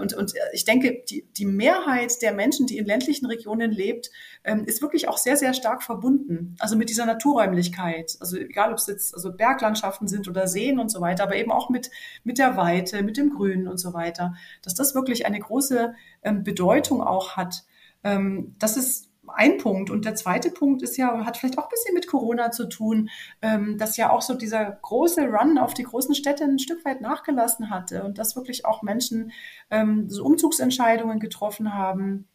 Und, 0.00 0.14
und 0.14 0.32
ich 0.52 0.64
denke, 0.64 1.02
die, 1.08 1.26
die 1.36 1.44
Mehrheit 1.44 2.22
der 2.22 2.32
Menschen, 2.32 2.66
die 2.66 2.78
in 2.78 2.86
ländlichen 2.86 3.26
Regionen 3.26 3.70
lebt, 3.70 4.10
ähm, 4.44 4.64
ist 4.64 4.82
wirklich 4.82 5.08
auch 5.08 5.18
sehr, 5.18 5.36
sehr 5.36 5.54
stark 5.54 5.82
verbunden. 5.82 6.56
Also 6.58 6.76
mit 6.76 6.88
dieser 6.88 7.06
Naturräumlichkeit. 7.06 8.16
Also 8.20 8.36
egal, 8.38 8.72
ob 8.72 8.78
es 8.78 8.86
jetzt 8.86 9.14
also 9.14 9.32
Berglandschaften 9.32 10.08
sind 10.08 10.28
oder 10.28 10.46
Seen 10.46 10.78
und 10.78 10.90
so 10.90 11.00
weiter, 11.00 11.24
aber 11.24 11.36
eben 11.36 11.52
auch 11.52 11.68
mit, 11.68 11.90
mit 12.24 12.38
der 12.38 12.56
Weite, 12.56 13.02
mit 13.02 13.16
dem 13.16 13.30
Grünen 13.30 13.68
und 13.68 13.78
so 13.78 13.92
weiter. 13.92 14.34
Dass 14.62 14.74
das 14.74 14.94
wirklich 14.94 15.26
eine 15.26 15.38
große 15.38 15.94
ähm, 16.22 16.44
Bedeutung 16.44 17.02
auch 17.02 17.36
hat. 17.36 17.64
Ähm, 18.04 18.54
das 18.58 18.76
ist 18.76 19.10
ein 19.34 19.58
Punkt. 19.58 19.90
Und 19.90 20.04
der 20.04 20.14
zweite 20.14 20.50
Punkt 20.50 20.82
ist 20.82 20.96
ja, 20.96 21.24
hat 21.24 21.36
vielleicht 21.36 21.58
auch 21.58 21.64
ein 21.64 21.70
bisschen 21.70 21.94
mit 21.94 22.06
Corona 22.06 22.50
zu 22.50 22.68
tun, 22.68 23.10
ähm, 23.42 23.78
dass 23.78 23.96
ja 23.96 24.10
auch 24.10 24.22
so 24.22 24.34
dieser 24.34 24.64
große 24.82 25.26
Run 25.26 25.58
auf 25.58 25.74
die 25.74 25.84
großen 25.84 26.14
Städte 26.14 26.44
ein 26.44 26.58
Stück 26.58 26.84
weit 26.84 27.00
nachgelassen 27.00 27.70
hatte 27.70 28.04
und 28.04 28.18
dass 28.18 28.36
wirklich 28.36 28.64
auch 28.64 28.82
Menschen 28.82 29.32
ähm, 29.70 30.08
so 30.08 30.24
Umzugsentscheidungen 30.24 31.20
getroffen 31.20 31.74
haben 31.74 32.28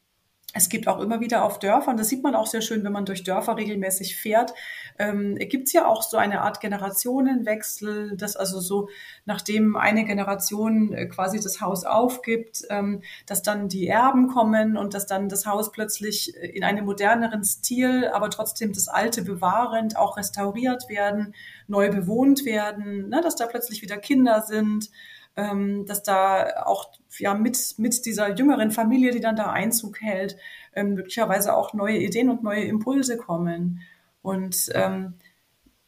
es 0.57 0.69
gibt 0.69 0.87
auch 0.87 1.01
immer 1.01 1.19
wieder 1.19 1.43
auf 1.43 1.59
Dörfern, 1.59 1.97
das 1.97 2.07
sieht 2.07 2.23
man 2.23 2.33
auch 2.33 2.47
sehr 2.47 2.61
schön, 2.61 2.85
wenn 2.85 2.93
man 2.93 3.03
durch 3.03 3.25
Dörfer 3.25 3.57
regelmäßig 3.57 4.15
fährt, 4.15 4.53
ähm, 4.97 5.35
gibt 5.35 5.67
es 5.67 5.73
ja 5.73 5.85
auch 5.85 6.01
so 6.01 6.15
eine 6.15 6.41
Art 6.43 6.61
Generationenwechsel, 6.61 8.15
dass 8.15 8.37
also 8.37 8.61
so, 8.61 8.87
nachdem 9.25 9.75
eine 9.75 10.05
Generation 10.05 10.93
äh, 10.93 11.07
quasi 11.07 11.41
das 11.41 11.59
Haus 11.59 11.83
aufgibt, 11.83 12.61
ähm, 12.69 13.01
dass 13.25 13.41
dann 13.41 13.67
die 13.67 13.89
Erben 13.89 14.29
kommen 14.29 14.77
und 14.77 14.93
dass 14.93 15.05
dann 15.05 15.27
das 15.27 15.45
Haus 15.45 15.73
plötzlich 15.73 16.33
äh, 16.37 16.47
in 16.47 16.63
einem 16.63 16.85
moderneren 16.85 17.43
Stil, 17.43 18.07
aber 18.13 18.29
trotzdem 18.29 18.71
das 18.71 18.87
Alte 18.87 19.23
bewahrend 19.23 19.97
auch 19.97 20.15
restauriert 20.15 20.87
werden, 20.87 21.35
neu 21.67 21.91
bewohnt 21.91 22.45
werden, 22.45 23.09
ne, 23.09 23.19
dass 23.21 23.35
da 23.35 23.45
plötzlich 23.45 23.81
wieder 23.81 23.97
Kinder 23.97 24.41
sind 24.41 24.89
ähm, 25.36 25.86
dass 25.86 26.03
da 26.03 26.63
auch 26.65 26.91
ja 27.17 27.33
mit, 27.33 27.75
mit 27.77 28.05
dieser 28.05 28.36
jüngeren 28.36 28.71
Familie, 28.71 29.11
die 29.11 29.19
dann 29.19 29.36
da 29.36 29.51
Einzug 29.51 30.01
hält, 30.01 30.38
ähm, 30.73 30.93
möglicherweise 30.93 31.55
auch 31.55 31.73
neue 31.73 31.97
Ideen 31.97 32.29
und 32.29 32.43
neue 32.43 32.63
Impulse 32.63 33.17
kommen. 33.17 33.81
Und 34.21 34.69
ähm, 34.73 35.15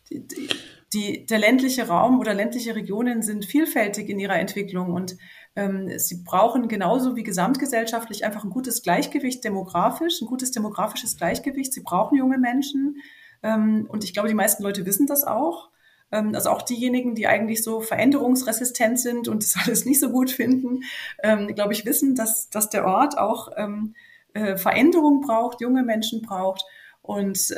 die, 0.09 0.49
die, 0.93 1.25
der 1.25 1.39
ländliche 1.39 1.87
Raum 1.87 2.19
oder 2.19 2.33
ländliche 2.33 2.75
Regionen 2.75 3.21
sind 3.21 3.45
vielfältig 3.45 4.09
in 4.09 4.19
ihrer 4.19 4.39
Entwicklung 4.39 4.93
und 4.93 5.17
ähm, 5.57 5.97
sie 5.97 6.23
brauchen 6.23 6.67
genauso 6.67 7.15
wie 7.15 7.23
gesamtgesellschaftlich 7.23 8.23
einfach 8.23 8.43
ein 8.43 8.51
gutes 8.51 8.83
Gleichgewicht 8.83 9.43
demografisch, 9.43 10.21
ein 10.21 10.27
gutes 10.27 10.51
demografisches 10.51 11.17
Gleichgewicht. 11.17 11.73
Sie 11.73 11.81
brauchen 11.81 12.15
junge 12.15 12.37
Menschen. 12.37 13.01
Ähm, 13.41 13.87
und 13.89 14.03
ich 14.03 14.13
glaube, 14.13 14.29
die 14.29 14.35
meisten 14.35 14.61
Leute 14.61 14.85
wissen 14.85 15.07
das 15.07 15.23
auch. 15.23 15.69
Ähm, 16.11 16.33
also 16.35 16.49
auch 16.49 16.61
diejenigen, 16.61 17.15
die 17.15 17.27
eigentlich 17.27 17.63
so 17.63 17.81
veränderungsresistent 17.81 18.99
sind 18.99 19.27
und 19.27 19.43
das 19.43 19.55
alles 19.65 19.85
nicht 19.85 19.99
so 19.99 20.09
gut 20.09 20.31
finden, 20.31 20.81
ähm, 21.23 21.53
glaube 21.55 21.73
ich, 21.73 21.85
wissen, 21.85 22.15
dass, 22.15 22.49
dass 22.49 22.69
der 22.69 22.85
Ort 22.85 23.17
auch 23.17 23.49
ähm, 23.57 23.95
äh, 24.33 24.57
Veränderung 24.57 25.21
braucht, 25.21 25.61
junge 25.61 25.83
Menschen 25.83 26.21
braucht. 26.21 26.63
Und 27.01 27.53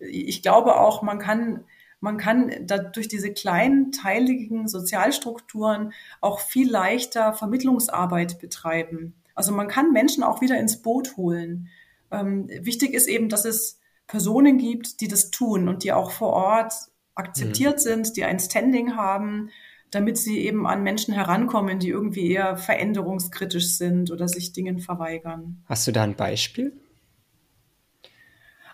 ich 0.00 0.42
glaube 0.42 0.80
auch, 0.80 1.02
man 1.02 1.20
kann 1.20 1.64
man 2.00 2.16
kann 2.16 2.50
durch 2.92 3.08
diese 3.08 3.32
kleinteiligen 3.32 4.66
Sozialstrukturen 4.66 5.92
auch 6.20 6.40
viel 6.40 6.70
leichter 6.70 7.34
Vermittlungsarbeit 7.34 8.38
betreiben. 8.38 9.14
Also 9.34 9.52
man 9.52 9.68
kann 9.68 9.92
Menschen 9.92 10.24
auch 10.24 10.40
wieder 10.40 10.58
ins 10.58 10.82
Boot 10.82 11.16
holen. 11.16 11.68
Ähm, 12.10 12.48
wichtig 12.48 12.94
ist 12.94 13.06
eben, 13.06 13.28
dass 13.28 13.44
es 13.44 13.78
Personen 14.06 14.58
gibt, 14.58 15.00
die 15.00 15.08
das 15.08 15.30
tun 15.30 15.68
und 15.68 15.84
die 15.84 15.92
auch 15.92 16.10
vor 16.10 16.32
Ort 16.32 16.72
akzeptiert 17.20 17.76
mhm. 17.76 17.80
sind, 17.80 18.16
die 18.16 18.24
ein 18.24 18.40
Standing 18.40 18.96
haben, 18.96 19.50
damit 19.90 20.18
sie 20.18 20.38
eben 20.38 20.66
an 20.66 20.82
Menschen 20.82 21.14
herankommen, 21.14 21.78
die 21.78 21.88
irgendwie 21.88 22.30
eher 22.30 22.56
veränderungskritisch 22.56 23.76
sind 23.76 24.10
oder 24.10 24.28
sich 24.28 24.52
Dingen 24.52 24.78
verweigern. 24.78 25.62
Hast 25.66 25.86
du 25.86 25.92
da 25.92 26.02
ein 26.02 26.16
Beispiel? 26.16 26.72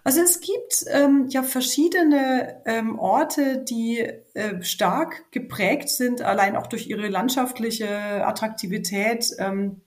Also 0.04 0.20
es 0.20 0.40
gibt 0.40 0.84
ähm, 0.88 1.26
ja 1.30 1.42
verschiedene 1.42 2.62
ähm, 2.64 2.96
Orte, 2.96 3.64
die 3.68 3.98
äh, 4.34 4.62
stark 4.62 5.32
geprägt 5.32 5.88
sind, 5.88 6.22
allein 6.22 6.54
auch 6.54 6.68
durch 6.68 6.86
ihre 6.86 7.08
landschaftliche 7.08 8.24
Attraktivität, 8.24 9.34
ähm, 9.38 9.80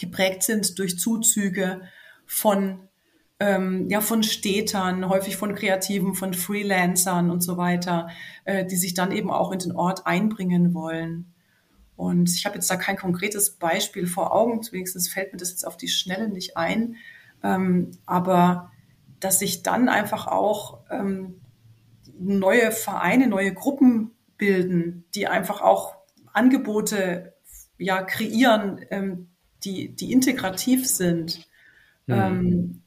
geprägt 0.00 0.44
sind 0.44 0.78
durch 0.78 0.98
Zuzüge 0.98 1.82
von 2.24 2.88
ähm, 3.38 3.88
ja 3.88 4.00
von 4.00 4.22
Städtern, 4.22 5.08
häufig 5.08 5.36
von 5.36 5.54
Kreativen, 5.54 6.14
von 6.14 6.34
Freelancern 6.34 7.30
und 7.30 7.42
so 7.42 7.56
weiter, 7.56 8.08
äh, 8.44 8.64
die 8.64 8.76
sich 8.76 8.94
dann 8.94 9.12
eben 9.12 9.30
auch 9.30 9.52
in 9.52 9.58
den 9.58 9.72
Ort 9.72 10.06
einbringen 10.06 10.72
wollen. 10.74 11.32
Und 11.96 12.30
ich 12.30 12.44
habe 12.44 12.56
jetzt 12.56 12.70
da 12.70 12.76
kein 12.76 12.96
konkretes 12.96 13.52
Beispiel 13.52 14.06
vor 14.06 14.34
Augen, 14.34 14.60
wenigstens 14.70 15.08
fällt 15.08 15.32
mir 15.32 15.38
das 15.38 15.50
jetzt 15.50 15.66
auf 15.66 15.76
die 15.76 15.88
Schnelle 15.88 16.28
nicht 16.28 16.56
ein. 16.56 16.96
Ähm, 17.42 17.90
aber 18.06 18.70
dass 19.20 19.38
sich 19.38 19.62
dann 19.62 19.88
einfach 19.88 20.26
auch 20.26 20.80
ähm, 20.90 21.40
neue 22.18 22.70
Vereine, 22.70 23.28
neue 23.28 23.52
Gruppen 23.52 24.12
bilden, 24.36 25.04
die 25.14 25.26
einfach 25.26 25.60
auch 25.62 25.96
Angebote 26.32 27.34
ja 27.78 28.02
kreieren, 28.02 28.80
ähm, 28.90 29.28
die, 29.64 29.94
die 29.94 30.12
integrativ 30.12 30.86
sind. 30.86 31.46
Mhm. 32.06 32.82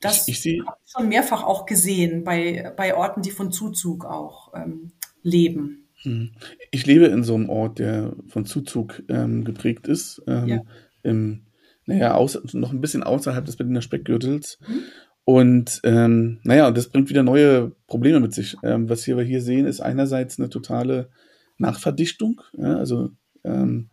Das 0.00 0.28
ich, 0.28 0.46
ich 0.46 0.60
habe 0.66 0.78
ich 0.84 0.92
schon 0.92 1.08
mehrfach 1.08 1.42
auch 1.42 1.66
gesehen 1.66 2.24
bei, 2.24 2.72
bei 2.76 2.96
Orten, 2.96 3.22
die 3.22 3.30
von 3.30 3.52
Zuzug 3.52 4.04
auch 4.04 4.52
ähm, 4.54 4.92
leben. 5.22 5.88
Hm. 6.02 6.30
Ich 6.70 6.86
lebe 6.86 7.06
in 7.06 7.22
so 7.22 7.34
einem 7.34 7.50
Ort, 7.50 7.78
der 7.78 8.14
von 8.28 8.46
Zuzug 8.46 9.02
ähm, 9.08 9.44
geprägt 9.44 9.86
ist. 9.86 10.22
Ähm, 10.26 10.48
ja. 10.48 10.62
im, 11.02 11.42
naja, 11.84 12.14
aus, 12.14 12.38
noch 12.52 12.72
ein 12.72 12.80
bisschen 12.80 13.02
außerhalb 13.02 13.44
des 13.44 13.56
Berliner 13.56 13.82
Speckgürtels. 13.82 14.58
Mhm. 14.66 14.82
Und 15.24 15.80
ähm, 15.84 16.40
naja, 16.44 16.70
das 16.70 16.88
bringt 16.88 17.10
wieder 17.10 17.22
neue 17.22 17.72
Probleme 17.86 18.20
mit 18.20 18.32
sich. 18.32 18.56
Ähm, 18.62 18.88
was 18.88 19.06
wir 19.06 19.20
hier 19.20 19.42
sehen, 19.42 19.66
ist 19.66 19.80
einerseits 19.80 20.38
eine 20.38 20.48
totale 20.48 21.10
Nachverdichtung. 21.58 22.40
Ja, 22.54 22.76
also 22.76 23.10
ähm, 23.44 23.90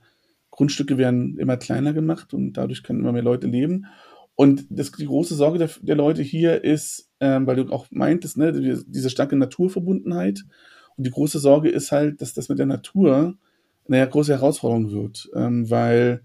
Grundstücke 0.52 0.98
werden 0.98 1.38
immer 1.38 1.58
kleiner 1.58 1.94
gemacht 1.94 2.34
und 2.34 2.54
dadurch 2.54 2.82
können 2.82 3.02
immer 3.02 3.12
mehr 3.12 3.24
Leute 3.24 3.48
leben. 3.48 3.86
Und 4.38 4.68
das, 4.70 4.92
die 4.92 5.08
große 5.08 5.34
Sorge 5.34 5.58
der, 5.58 5.70
der 5.82 5.96
Leute 5.96 6.22
hier 6.22 6.64
ist, 6.64 7.10
ähm, 7.20 7.48
weil 7.48 7.56
du 7.56 7.74
auch 7.74 7.88
meintest, 7.90 8.38
ne, 8.38 8.54
diese 8.54 9.10
starke 9.10 9.36
Naturverbundenheit. 9.36 10.46
Und 10.96 11.08
die 11.08 11.12
große 11.12 11.40
Sorge 11.40 11.70
ist 11.70 11.92
halt, 11.92 12.22
dass 12.22 12.36
das 12.36 12.48
mit 12.48 12.60
der 12.60 12.68
Natur 12.68 13.36
eine 13.90 14.08
große 14.08 14.34
Herausforderung 14.34 14.92
wird, 14.92 15.30
ähm, 15.36 15.70
weil 15.70 16.22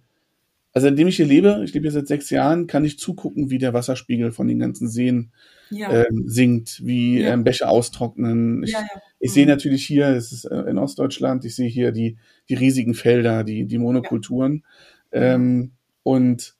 also 0.74 0.88
indem 0.88 1.08
ich 1.08 1.16
hier 1.16 1.26
lebe, 1.26 1.60
ich 1.64 1.74
lebe 1.74 1.84
hier 1.84 1.92
seit 1.92 2.06
sechs 2.06 2.30
Jahren, 2.30 2.66
kann 2.66 2.84
ich 2.84 2.98
zugucken, 2.98 3.50
wie 3.50 3.58
der 3.58 3.74
Wasserspiegel 3.74 4.32
von 4.32 4.48
den 4.48 4.58
ganzen 4.58 4.88
Seen 4.88 5.30
ja. 5.70 5.90
ähm, 5.90 6.24
sinkt, 6.26 6.84
wie 6.84 7.20
ja. 7.20 7.34
ähm, 7.34 7.44
Bäche 7.44 7.68
austrocknen. 7.68 8.62
Ich, 8.62 8.72
ja, 8.72 8.86
ich 9.20 9.30
mhm. 9.30 9.34
sehe 9.34 9.46
natürlich 9.46 9.86
hier, 9.86 10.08
es 10.08 10.32
ist 10.32 10.44
äh, 10.46 10.62
in 10.62 10.78
Ostdeutschland, 10.78 11.44
ich 11.44 11.54
sehe 11.54 11.68
hier 11.68 11.92
die, 11.92 12.16
die 12.48 12.54
riesigen 12.54 12.94
Felder, 12.94 13.44
die, 13.44 13.66
die 13.66 13.78
Monokulturen. 13.78 14.64
Ähm, 15.12 15.72
und 16.02 16.54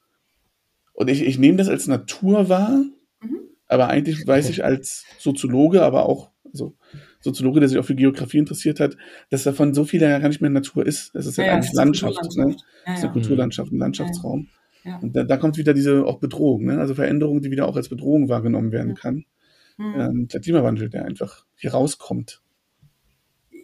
und 0.92 1.08
ich, 1.08 1.22
ich 1.22 1.38
nehme 1.38 1.58
das 1.58 1.68
als 1.68 1.86
Natur 1.86 2.48
wahr, 2.48 2.84
mhm. 3.20 3.40
aber 3.68 3.88
eigentlich 3.88 4.26
weiß 4.26 4.50
ich 4.50 4.64
als 4.64 5.04
Soziologe, 5.18 5.82
aber 5.82 6.06
auch 6.06 6.30
also 6.44 6.76
Soziologe, 7.20 7.60
der 7.60 7.68
sich 7.68 7.78
auch 7.78 7.84
für 7.84 7.94
Geografie 7.94 8.38
interessiert 8.38 8.78
hat, 8.80 8.96
dass 9.30 9.44
davon 9.44 9.72
so 9.74 9.84
viel 9.84 10.02
ja 10.02 10.18
gar 10.18 10.28
nicht 10.28 10.40
mehr 10.40 10.50
Natur 10.50 10.86
ist. 10.86 11.14
Es 11.14 11.26
ist 11.26 11.38
ja, 11.38 11.44
ja 11.44 11.54
eigentlich 11.54 11.72
Landschaft. 11.72 12.36
Ne? 12.36 12.56
Es 12.84 12.98
ist 12.98 13.04
eine 13.04 13.12
Kulturlandschaft, 13.12 13.72
ein 13.72 13.78
Landschaftsraum. 13.78 14.48
Und 15.00 15.14
da, 15.14 15.22
da 15.22 15.36
kommt 15.36 15.56
wieder 15.56 15.74
diese 15.74 16.04
auch 16.04 16.18
Bedrohung, 16.18 16.64
ne? 16.64 16.78
also 16.78 16.94
Veränderung, 16.94 17.40
die 17.40 17.50
wieder 17.50 17.68
auch 17.68 17.76
als 17.76 17.88
Bedrohung 17.88 18.28
wahrgenommen 18.28 18.72
werden 18.72 18.94
kann. 18.94 19.24
Mhm. 19.76 19.94
Ähm, 19.96 20.28
der 20.28 20.40
Klimawandel, 20.40 20.90
der 20.90 21.04
einfach 21.04 21.46
hier 21.54 21.72
rauskommt. 21.72 22.42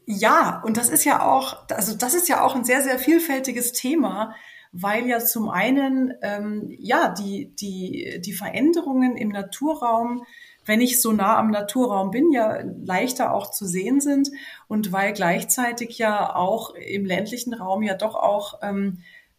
Ja, 0.07 0.63
und 0.65 0.77
das 0.77 0.89
ist 0.89 1.05
ja 1.05 1.23
auch, 1.23 1.69
also 1.71 1.97
das 1.97 2.15
ist 2.15 2.29
ja 2.29 2.43
auch 2.43 2.55
ein 2.55 2.65
sehr, 2.65 2.83
sehr 2.83 2.99
vielfältiges 2.99 3.73
Thema, 3.73 4.35
weil 4.73 5.07
ja 5.07 5.19
zum 5.19 5.49
einen 5.49 6.15
ähm, 6.23 6.75
ja 6.79 7.09
die 7.09 7.55
die 7.57 8.21
die 8.25 8.33
Veränderungen 8.33 9.17
im 9.17 9.29
Naturraum 9.29 10.25
wenn 10.69 10.83
ich 10.83 11.01
so 11.01 11.13
nah 11.13 11.39
am 11.39 11.51
Naturraum 11.51 12.11
bin, 12.11 12.31
ja 12.31 12.61
leichter 12.85 13.33
auch 13.33 13.51
zu 13.51 13.67
sehen 13.67 14.03
sind 14.03 14.29
und 14.69 14.93
weil 14.93 15.15
gleichzeitig 15.15 15.97
ja 15.97 16.37
auch 16.37 16.75
im 16.75 17.07
ländlichen 17.07 17.55
Raum 17.55 17.83
ja 17.83 17.95
doch 17.95 18.15
auch 18.15 18.59
ähm, 18.63 18.99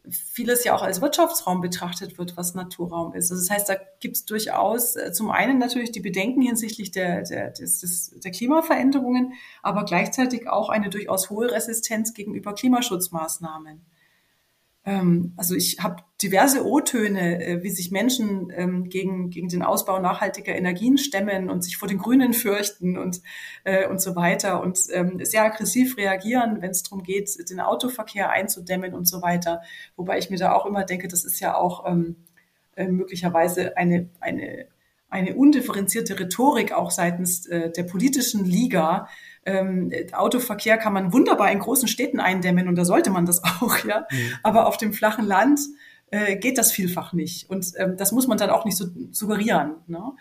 vieles 0.10 0.64
ja 0.64 0.76
auch 0.76 0.82
als 0.82 1.02
Wirtschaftsraum 1.02 1.62
betrachtet 1.62 2.18
wird, 2.18 2.36
was 2.36 2.56
Naturraum 2.56 3.14
ist. 3.14 3.32
Also 3.32 3.44
das 3.44 3.50
heißt, 3.50 3.70
da 3.70 3.76
gibt 4.00 4.16
es 4.18 4.26
durchaus 4.26 4.96
äh, 4.96 5.12
zum 5.12 5.30
einen 5.30 5.60
natürlich 5.60 5.92
die 5.92 6.00
Bedenken 6.00 6.42
hinsichtlich 6.42 6.92
der, 6.92 7.22
der, 7.22 7.52
des, 7.52 7.82
des, 7.82 8.20
der 8.20 8.32
Klimaveränderungen, 8.32 9.34
aber 9.62 9.86
gleichzeitig 9.86 10.48
auch 10.50 10.70
eine 10.70 10.90
durchaus 10.90 11.30
hohe 11.30 11.52
Resistenz 11.52 12.14
gegenüber 12.14 12.54
Klimaschutzmaßnahmen. 12.54 13.86
Ähm, 14.90 15.34
also 15.38 15.54
ich 15.54 15.78
habe 15.82 15.98
diverse 16.24 16.66
O-Töne, 16.66 17.46
äh, 17.46 17.64
wie 17.64 17.70
sich 17.70 17.92
Menschen 17.92 18.52
ähm, 18.56 18.90
gegen, 18.90 19.30
gegen 19.30 19.48
den 19.48 19.62
Ausbau 19.62 20.00
nachhaltiger 20.00 20.56
Energien 20.56 20.98
stemmen 20.98 21.52
und 21.52 21.64
sich 21.64 21.78
vor 21.78 21.88
den 21.88 22.00
Grünen 22.00 22.34
fürchten 22.34 22.98
und, 22.98 23.22
äh, 23.66 23.88
und 23.88 24.02
so 24.02 24.16
weiter 24.16 24.64
und 24.64 24.80
ähm, 24.92 25.24
sehr 25.24 25.44
aggressiv 25.44 25.96
reagieren, 25.98 26.64
wenn 26.64 26.72
es 26.72 26.82
darum 26.82 27.04
geht, 27.04 27.30
den 27.52 27.60
Autoverkehr 27.60 28.32
einzudämmen 28.32 28.96
und 28.96 29.08
so 29.08 29.22
weiter. 29.22 29.62
Wobei 29.96 30.18
ich 30.18 30.32
mir 30.32 30.38
da 30.38 30.54
auch 30.54 30.66
immer 30.66 30.86
denke, 30.86 31.08
das 31.08 31.24
ist 31.24 31.40
ja 31.40 31.56
auch 31.56 31.86
äh, 32.76 32.88
möglicherweise 32.88 33.78
eine, 33.78 34.10
eine, 34.20 34.66
eine 35.08 35.36
undifferenzierte 35.36 36.20
Rhetorik 36.20 36.72
auch 36.72 36.90
seitens 36.90 37.42
der 37.42 37.84
politischen 37.84 38.46
Liga, 38.46 39.08
ähm, 39.46 39.92
Autoverkehr 40.14 40.78
kann 40.78 40.94
man 40.94 41.14
wunderbar 41.14 41.52
in 41.52 41.60
großen 41.60 41.88
Städten 41.88 42.20
eindämmen 42.20 42.68
und 42.68 42.76
da 42.76 42.86
sollte 42.86 43.10
man 43.10 43.26
das 43.26 43.44
auch, 43.62 43.78
ja. 43.86 44.06
Mhm. 44.12 44.34
Aber 44.44 44.68
auf 44.68 44.78
dem 44.78 44.94
flachen 44.94 45.26
Land 45.26 45.60
äh, 46.12 46.38
geht 46.38 46.58
das 46.58 46.72
vielfach 46.72 47.14
nicht. 47.14 47.50
Und 47.50 47.72
ähm, 47.78 47.98
das 47.98 48.12
muss 48.12 48.28
man 48.28 48.38
dann 48.38 48.50
auch 48.50 48.66
nicht 48.66 48.78
so 48.78 48.86
suggerieren. 49.12 49.76
Ne? 49.88 50.14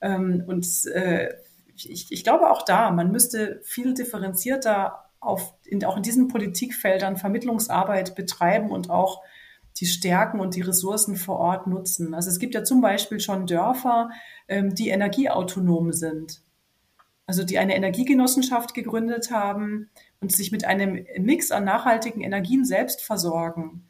Ähm, 0.00 0.44
und 0.46 0.66
äh, 0.86 1.34
ich, 1.76 2.10
ich 2.10 2.24
glaube 2.24 2.50
auch 2.50 2.62
da, 2.62 2.90
man 2.90 3.10
müsste 3.10 3.60
viel 3.64 3.94
differenzierter 3.94 5.10
auf, 5.20 5.54
in, 5.64 5.84
auch 5.84 5.96
in 5.96 6.02
diesen 6.02 6.28
Politikfeldern 6.28 7.16
Vermittlungsarbeit 7.16 8.14
betreiben 8.14 8.70
und 8.70 8.90
auch 8.90 9.22
die 9.76 9.86
Stärken 9.86 10.38
und 10.38 10.54
die 10.54 10.60
Ressourcen 10.60 11.16
vor 11.16 11.38
Ort 11.38 11.66
nutzen. 11.66 12.14
Also 12.14 12.30
es 12.30 12.38
gibt 12.38 12.54
ja 12.54 12.62
zum 12.62 12.80
Beispiel 12.80 13.18
schon 13.18 13.46
Dörfer, 13.46 14.10
ähm, 14.46 14.74
die 14.74 14.90
energieautonom 14.90 15.92
sind 15.92 16.42
also 17.26 17.44
die 17.44 17.58
eine 17.58 17.76
Energiegenossenschaft 17.76 18.74
gegründet 18.74 19.30
haben 19.30 19.90
und 20.20 20.32
sich 20.32 20.52
mit 20.52 20.64
einem 20.64 21.06
Mix 21.18 21.50
an 21.50 21.64
nachhaltigen 21.64 22.22
Energien 22.22 22.64
selbst 22.64 23.02
versorgen. 23.02 23.84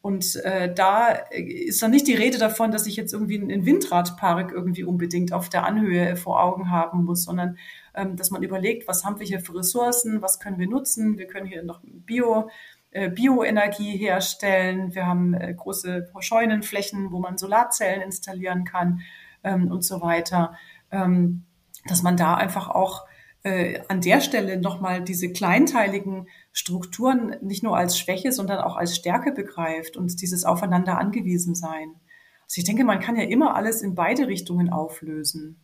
Und 0.00 0.36
äh, 0.36 0.72
da 0.72 1.08
ist 1.08 1.82
dann 1.82 1.90
nicht 1.90 2.06
die 2.06 2.14
Rede 2.14 2.38
davon, 2.38 2.70
dass 2.70 2.86
ich 2.86 2.96
jetzt 2.96 3.12
irgendwie 3.12 3.40
einen 3.40 3.66
Windradpark 3.66 4.52
irgendwie 4.52 4.84
unbedingt 4.84 5.32
auf 5.32 5.48
der 5.48 5.66
Anhöhe 5.66 6.16
vor 6.16 6.42
Augen 6.42 6.70
haben 6.70 7.04
muss, 7.04 7.24
sondern 7.24 7.58
ähm, 7.94 8.16
dass 8.16 8.30
man 8.30 8.42
überlegt, 8.42 8.86
was 8.86 9.04
haben 9.04 9.18
wir 9.18 9.26
hier 9.26 9.40
für 9.40 9.56
Ressourcen, 9.56 10.22
was 10.22 10.38
können 10.38 10.58
wir 10.58 10.68
nutzen. 10.68 11.18
Wir 11.18 11.26
können 11.26 11.46
hier 11.46 11.64
noch 11.64 11.80
Bio, 11.82 12.48
äh, 12.92 13.10
Bioenergie 13.10 13.96
herstellen. 13.96 14.94
Wir 14.94 15.06
haben 15.06 15.34
äh, 15.34 15.52
große 15.52 16.10
Scheunenflächen, 16.20 17.10
wo 17.10 17.18
man 17.18 17.36
Solarzellen 17.36 18.00
installieren 18.00 18.64
kann 18.64 19.00
ähm, 19.42 19.70
und 19.70 19.82
so 19.82 20.00
weiter. 20.00 20.56
Ähm, 20.92 21.44
dass 21.86 22.02
man 22.02 22.16
da 22.16 22.34
einfach 22.34 22.68
auch 22.68 23.06
äh, 23.42 23.80
an 23.88 24.00
der 24.00 24.20
Stelle 24.20 24.60
nochmal 24.60 25.02
diese 25.02 25.32
kleinteiligen 25.32 26.28
Strukturen 26.52 27.36
nicht 27.40 27.62
nur 27.62 27.76
als 27.76 27.98
Schwäche, 27.98 28.32
sondern 28.32 28.58
auch 28.58 28.76
als 28.76 28.96
Stärke 28.96 29.32
begreift 29.32 29.96
und 29.96 30.20
dieses 30.20 30.44
Aufeinander 30.44 30.98
angewiesen 30.98 31.54
sein. 31.54 31.94
Also 32.42 32.58
ich 32.58 32.64
denke, 32.64 32.84
man 32.84 33.00
kann 33.00 33.16
ja 33.16 33.24
immer 33.24 33.54
alles 33.54 33.82
in 33.82 33.94
beide 33.94 34.26
Richtungen 34.26 34.70
auflösen. 34.70 35.60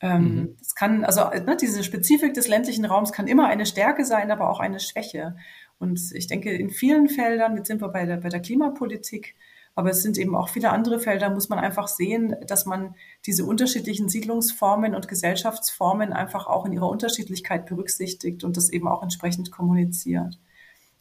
Ähm, 0.00 0.22
mhm. 0.22 0.56
Es 0.60 0.74
kann, 0.74 1.04
also 1.04 1.28
ne, 1.28 1.56
diese 1.60 1.84
Spezifik 1.84 2.34
des 2.34 2.48
ländlichen 2.48 2.84
Raums 2.84 3.12
kann 3.12 3.26
immer 3.26 3.48
eine 3.48 3.66
Stärke 3.66 4.04
sein, 4.04 4.30
aber 4.30 4.50
auch 4.50 4.60
eine 4.60 4.80
Schwäche. 4.80 5.36
Und 5.78 6.00
ich 6.12 6.26
denke, 6.26 6.52
in 6.52 6.70
vielen 6.70 7.08
Feldern, 7.08 7.56
jetzt 7.56 7.68
sind 7.68 7.80
wir 7.80 7.88
bei 7.88 8.06
der, 8.06 8.18
bei 8.18 8.28
der 8.28 8.40
Klimapolitik, 8.40 9.34
aber 9.74 9.90
es 9.90 10.02
sind 10.02 10.18
eben 10.18 10.36
auch 10.36 10.48
viele 10.48 10.70
andere 10.70 11.00
Felder, 11.00 11.30
muss 11.30 11.48
man 11.48 11.58
einfach 11.58 11.88
sehen, 11.88 12.36
dass 12.46 12.64
man 12.64 12.94
diese 13.26 13.44
unterschiedlichen 13.44 14.08
Siedlungsformen 14.08 14.94
und 14.94 15.08
Gesellschaftsformen 15.08 16.12
einfach 16.12 16.46
auch 16.46 16.64
in 16.64 16.72
ihrer 16.72 16.88
Unterschiedlichkeit 16.88 17.66
berücksichtigt 17.66 18.44
und 18.44 18.56
das 18.56 18.70
eben 18.70 18.86
auch 18.86 19.02
entsprechend 19.02 19.50
kommuniziert. 19.50 20.38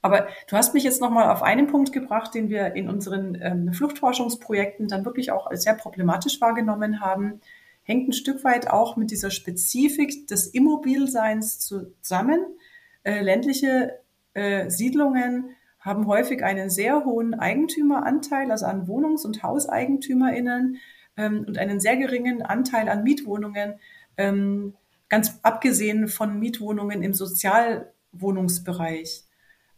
Aber 0.01 0.27
du 0.49 0.57
hast 0.57 0.73
mich 0.73 0.83
jetzt 0.83 1.01
nochmal 1.01 1.29
auf 1.29 1.43
einen 1.43 1.67
Punkt 1.67 1.93
gebracht, 1.93 2.33
den 2.33 2.49
wir 2.49 2.75
in 2.75 2.89
unseren 2.89 3.37
ähm, 3.41 3.73
Fluchtforschungsprojekten 3.73 4.89
dann 4.89 5.05
wirklich 5.05 5.31
auch 5.31 5.47
als 5.47 5.63
sehr 5.63 5.75
problematisch 5.75 6.41
wahrgenommen 6.41 6.99
haben. 6.99 7.39
Hängt 7.83 8.09
ein 8.09 8.13
Stück 8.13 8.43
weit 8.43 8.69
auch 8.69 8.97
mit 8.97 9.11
dieser 9.11 9.31
Spezifik 9.31 10.27
des 10.27 10.47
Immobilseins 10.47 11.59
zusammen. 11.59 12.39
Äh, 13.03 13.21
ländliche 13.21 13.99
äh, 14.33 14.69
Siedlungen 14.69 15.55
haben 15.83 16.07
häufig 16.07 16.43
einen 16.43 16.69
sehr 16.69 17.05
hohen 17.05 17.33
Eigentümeranteil, 17.33 18.51
also 18.51 18.65
an 18.65 18.87
Wohnungs- 18.87 19.25
und 19.25 19.41
HauseigentümerInnen 19.43 20.77
ähm, 21.17 21.43
und 21.45 21.57
einen 21.57 21.81
sehr 21.81 21.97
geringen 21.97 22.41
Anteil 22.41 22.87
an 22.87 23.03
Mietwohnungen, 23.03 23.73
ähm, 24.17 24.75
ganz 25.09 25.39
abgesehen 25.43 26.07
von 26.07 26.39
Mietwohnungen 26.39 27.03
im 27.03 27.13
Sozialwohnungsbereich. 27.13 29.25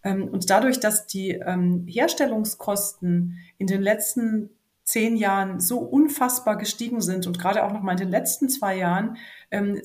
Ähm, 0.03 0.29
und 0.29 0.47
dadurch, 0.49 0.79
dass 0.79 1.07
die 1.07 1.31
ähm, 1.31 1.85
Herstellungskosten 1.87 3.39
in 3.57 3.67
den 3.67 3.81
letzten 3.81 4.51
zehn 4.83 5.17
Jahren 5.17 5.59
so 5.59 5.79
unfassbar 5.79 6.57
gestiegen 6.57 7.01
sind 7.01 7.25
und 7.25 7.39
gerade 7.39 7.63
auch 7.63 7.73
noch 7.73 7.81
mal 7.81 7.93
in 7.93 7.97
den 7.97 8.11
letzten 8.11 8.49
zwei 8.49 8.77
Jahren 8.77 9.17
ähm, 9.49 9.81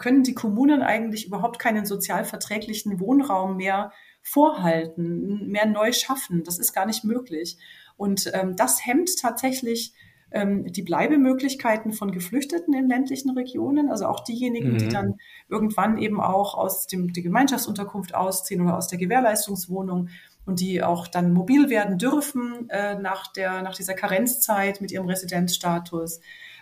können 0.00 0.24
die 0.24 0.34
Kommunen 0.34 0.82
eigentlich 0.82 1.28
überhaupt 1.28 1.60
keinen 1.60 1.86
sozial 1.86 2.24
verträglichen 2.24 2.98
Wohnraum 2.98 3.58
mehr 3.58 3.92
vorhalten, 4.30 5.48
mehr 5.48 5.66
neu 5.66 5.92
schaffen. 5.92 6.44
Das 6.44 6.58
ist 6.58 6.72
gar 6.72 6.86
nicht 6.86 7.04
möglich. 7.04 7.58
Und 7.96 8.30
ähm, 8.32 8.56
das 8.56 8.84
hemmt 8.86 9.10
tatsächlich 9.20 9.92
ähm, 10.30 10.72
die 10.72 10.82
Bleibemöglichkeiten 10.82 11.92
von 11.92 12.12
Geflüchteten 12.12 12.72
in 12.74 12.88
ländlichen 12.88 13.30
Regionen, 13.30 13.90
also 13.90 14.06
auch 14.06 14.20
diejenigen, 14.20 14.72
mhm. 14.72 14.78
die 14.78 14.88
dann 14.88 15.18
irgendwann 15.48 15.98
eben 15.98 16.20
auch 16.20 16.54
aus 16.54 16.86
dem, 16.86 17.12
der 17.12 17.22
Gemeinschaftsunterkunft 17.22 18.14
ausziehen 18.14 18.60
oder 18.62 18.76
aus 18.76 18.88
der 18.88 18.98
Gewährleistungswohnung 18.98 20.08
und 20.46 20.60
die 20.60 20.82
auch 20.82 21.08
dann 21.08 21.32
mobil 21.32 21.68
werden 21.68 21.98
dürfen 21.98 22.68
äh, 22.70 22.94
nach, 22.98 23.32
der, 23.32 23.62
nach 23.62 23.74
dieser 23.74 23.94
Karenzzeit 23.94 24.80
mit 24.80 24.92
ihrem 24.92 25.06
Residenzstatus. 25.06 26.20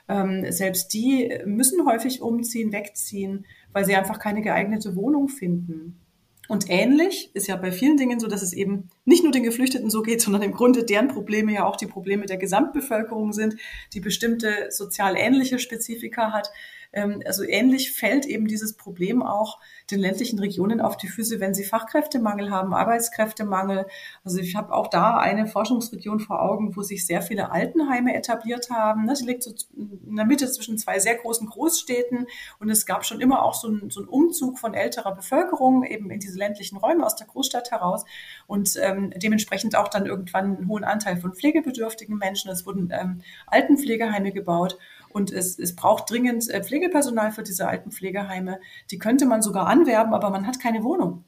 Ähm, 0.09 0.51
selbst 0.51 0.95
die 0.95 1.39
müssen 1.45 1.87
häufig 1.87 2.23
umziehen, 2.23 2.73
wegziehen, 2.73 3.47
weil 3.73 3.85
sie 3.85 3.95
einfach 3.95 4.19
keine 4.19 4.41
geeignete 4.41 4.97
Wohnung 4.97 5.29
finden. 5.29 6.01
Und 6.49 6.70
ähnlich 6.70 7.30
ist 7.34 7.46
ja 7.46 7.57
bei 7.57 7.70
vielen 7.70 7.99
Dingen 7.99 8.18
so, 8.18 8.26
dass 8.26 8.42
es 8.42 8.55
eben 8.55 8.88
nicht 9.05 9.22
nur 9.22 9.32
den 9.32 9.42
Geflüchteten 9.42 9.90
so 9.90 10.03
geht, 10.03 10.20
sondern 10.22 10.42
im 10.42 10.53
Grunde 10.53 10.84
deren 10.84 11.09
Probleme 11.09 11.53
ja 11.53 11.64
auch 11.64 11.76
die 11.76 11.86
Probleme 11.86 12.26
der 12.26 12.38
Gesamtbevölkerung 12.38 13.32
sind, 13.32 13.57
die 13.92 14.01
bestimmte 14.01 14.70
sozial 14.70 15.14
ähnliche 15.16 15.59
Spezifika 15.59 16.32
hat. 16.32 16.51
Ähm, 16.99 17.22
also 17.24 17.44
ähnlich 17.44 17.92
fällt 17.92 18.26
eben 18.26 18.46
dieses 18.46 18.74
Problem 18.74 19.22
auch 19.22 19.59
den 19.90 20.01
ländlichen 20.01 20.38
Regionen 20.38 20.80
auf 20.80 20.96
die 20.96 21.09
Füße, 21.09 21.40
wenn 21.40 21.55
sie 21.55 21.64
Fachkräftemangel 21.64 22.51
haben, 22.51 22.74
Arbeitskräftemangel. 22.74 23.86
Also 24.24 24.38
ich 24.38 24.57
habe 24.57 24.72
auch 24.72 24.88
da 24.88 25.16
eine 25.16 25.46
Forschungsregion 25.46 26.20
vor 26.20 26.42
Augen, 26.42 26.76
wo 26.76 26.82
sich 26.82 27.07
sehr 27.07 27.22
viele 27.22 27.51
Altenheime 27.53 28.14
etabliert 28.14 28.68
haben. 28.70 29.14
Sie 29.14 29.24
liegt 29.24 29.44
so 29.44 29.55
in 29.76 30.16
der 30.16 30.26
Mitte 30.26 30.51
zwischen 30.51 30.76
zwei 30.76 30.99
sehr 30.99 31.14
großen 31.14 31.46
Großstädten 31.46 32.26
und 32.59 32.68
es 32.68 32.84
gab 32.84 33.07
schon 33.07 33.20
immer 33.20 33.42
auch 33.42 33.55
so 33.55 33.68
einen, 33.68 33.90
so 33.90 34.01
einen 34.01 34.09
Umzug 34.09 34.59
von 34.59 34.74
älterer 34.74 35.14
Bevölkerung 35.14 35.84
eben 35.84 36.11
in 36.11 36.20
diese 36.20 36.38
ländlichen 36.38 36.76
Räume 36.76 37.07
aus 37.07 37.16
der 37.16 37.26
Großstadt 37.26 37.70
heraus 37.70 38.05
und 38.46 38.76
ähm, 38.82 39.12
dementsprechend 39.16 39.76
auch 39.76 39.88
dann 39.88 40.07
irgendwann 40.07 40.57
einen 40.57 40.68
hohen 40.68 40.84
Anteil 40.84 41.16
von 41.16 41.34
pflegebedürftigen 41.34 42.18
Menschen. 42.18 42.51
Es 42.51 42.66
wurden 42.66 42.90
ähm, 42.92 43.22
Altenpflegeheime 43.46 44.32
gebaut 44.32 44.78
und 45.11 45.32
es, 45.32 45.59
es 45.59 45.74
braucht 45.74 46.11
dringend 46.11 46.48
äh, 46.50 46.62
Pflegepersonal 46.62 47.32
für 47.32 47.42
diese 47.42 47.68
alten 47.68 47.90
Pflegeheime. 47.90 48.61
Die 48.90 48.98
könnte 48.98 49.26
man 49.26 49.42
sogar 49.42 49.66
anwerben, 49.66 50.14
aber 50.14 50.30
man 50.30 50.46
hat 50.46 50.61
keine 50.61 50.82
Wohnung 50.82 51.24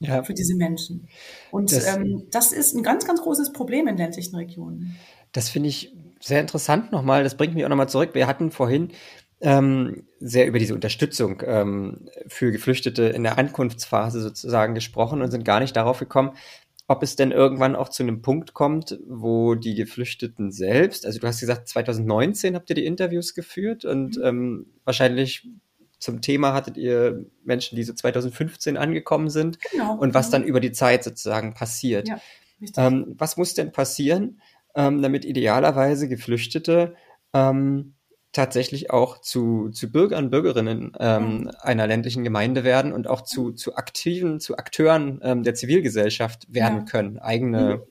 ja. 0.00 0.22
für 0.22 0.34
diese 0.34 0.54
Menschen. 0.54 1.08
Und 1.50 1.72
das, 1.72 1.96
ähm, 1.96 2.26
das 2.30 2.52
ist 2.52 2.74
ein 2.74 2.82
ganz, 2.82 3.06
ganz 3.06 3.22
großes 3.22 3.52
Problem 3.52 3.88
in 3.88 3.96
ländlichen 3.96 4.36
Regionen. 4.36 4.96
Das 5.32 5.48
finde 5.48 5.68
ich 5.68 5.94
sehr 6.20 6.40
interessant 6.40 6.92
nochmal. 6.92 7.24
Das 7.24 7.36
bringt 7.36 7.54
mich 7.54 7.64
auch 7.64 7.68
nochmal 7.68 7.88
zurück. 7.88 8.10
Wir 8.14 8.26
hatten 8.26 8.50
vorhin 8.50 8.92
ähm, 9.40 10.06
sehr 10.18 10.46
über 10.46 10.58
diese 10.58 10.74
Unterstützung 10.74 11.42
ähm, 11.44 12.08
für 12.26 12.52
Geflüchtete 12.52 13.04
in 13.04 13.22
der 13.22 13.38
Ankunftsphase 13.38 14.20
sozusagen 14.20 14.74
gesprochen 14.74 15.20
und 15.20 15.30
sind 15.30 15.44
gar 15.44 15.60
nicht 15.60 15.76
darauf 15.76 15.98
gekommen, 15.98 16.32
ob 16.88 17.02
es 17.02 17.16
denn 17.16 17.32
irgendwann 17.32 17.74
auch 17.74 17.88
zu 17.88 18.02
einem 18.02 18.22
Punkt 18.22 18.54
kommt, 18.54 18.98
wo 19.08 19.54
die 19.56 19.74
Geflüchteten 19.74 20.52
selbst, 20.52 21.04
also 21.04 21.18
du 21.18 21.26
hast 21.26 21.40
gesagt, 21.40 21.68
2019 21.68 22.54
habt 22.54 22.70
ihr 22.70 22.76
die 22.76 22.86
Interviews 22.86 23.34
geführt 23.34 23.84
und 23.84 24.16
mhm. 24.16 24.24
ähm, 24.24 24.66
wahrscheinlich 24.84 25.48
zum 25.98 26.20
Thema 26.20 26.52
hattet 26.54 26.76
ihr 26.76 27.24
Menschen, 27.42 27.74
die 27.74 27.82
so 27.82 27.92
2015 27.92 28.76
angekommen 28.76 29.30
sind 29.30 29.58
genau. 29.72 29.96
und 29.96 30.14
was 30.14 30.30
dann 30.30 30.44
über 30.44 30.60
die 30.60 30.72
Zeit 30.72 31.02
sozusagen 31.02 31.54
passiert. 31.54 32.08
Ja, 32.08 32.20
ähm, 32.76 33.14
was 33.18 33.36
muss 33.36 33.54
denn 33.54 33.72
passieren, 33.72 34.40
ähm, 34.74 35.02
damit 35.02 35.24
idealerweise 35.24 36.08
Geflüchtete 36.08 36.94
ähm, 37.32 37.95
tatsächlich 38.36 38.90
auch 38.90 39.20
zu, 39.20 39.70
zu 39.70 39.90
Bürgern, 39.90 40.30
Bürgerinnen 40.30 40.92
ähm, 41.00 41.22
mhm. 41.22 41.50
einer 41.60 41.86
ländlichen 41.86 42.22
Gemeinde 42.22 42.64
werden 42.64 42.92
und 42.92 43.08
auch 43.08 43.22
zu, 43.22 43.52
zu 43.52 43.76
aktiven, 43.76 44.40
zu 44.40 44.56
Akteuren 44.58 45.20
ähm, 45.22 45.42
der 45.42 45.54
Zivilgesellschaft 45.54 46.46
werden 46.52 46.80
ja. 46.80 46.84
können, 46.84 47.18
eigene 47.18 47.76
mhm. 47.76 47.82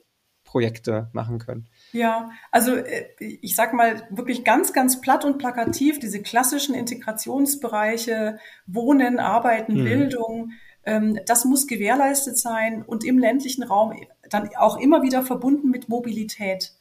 Projekte 0.44 1.10
machen 1.12 1.40
können. 1.40 1.66
Ja, 1.92 2.30
also 2.52 2.76
äh, 2.76 3.06
ich 3.18 3.56
sag 3.56 3.74
mal 3.74 4.06
wirklich 4.10 4.44
ganz, 4.44 4.72
ganz 4.72 5.00
platt 5.00 5.24
und 5.24 5.38
plakativ, 5.38 5.98
diese 5.98 6.22
klassischen 6.22 6.74
Integrationsbereiche, 6.76 8.38
Wohnen, 8.66 9.18
Arbeiten, 9.18 9.80
mhm. 9.80 9.84
Bildung, 9.84 10.52
ähm, 10.84 11.18
das 11.26 11.44
muss 11.44 11.66
gewährleistet 11.66 12.38
sein 12.38 12.84
und 12.84 13.04
im 13.04 13.18
ländlichen 13.18 13.64
Raum 13.64 13.94
dann 14.30 14.48
auch 14.56 14.78
immer 14.78 15.02
wieder 15.02 15.22
verbunden 15.22 15.70
mit 15.70 15.88
Mobilität 15.88 16.72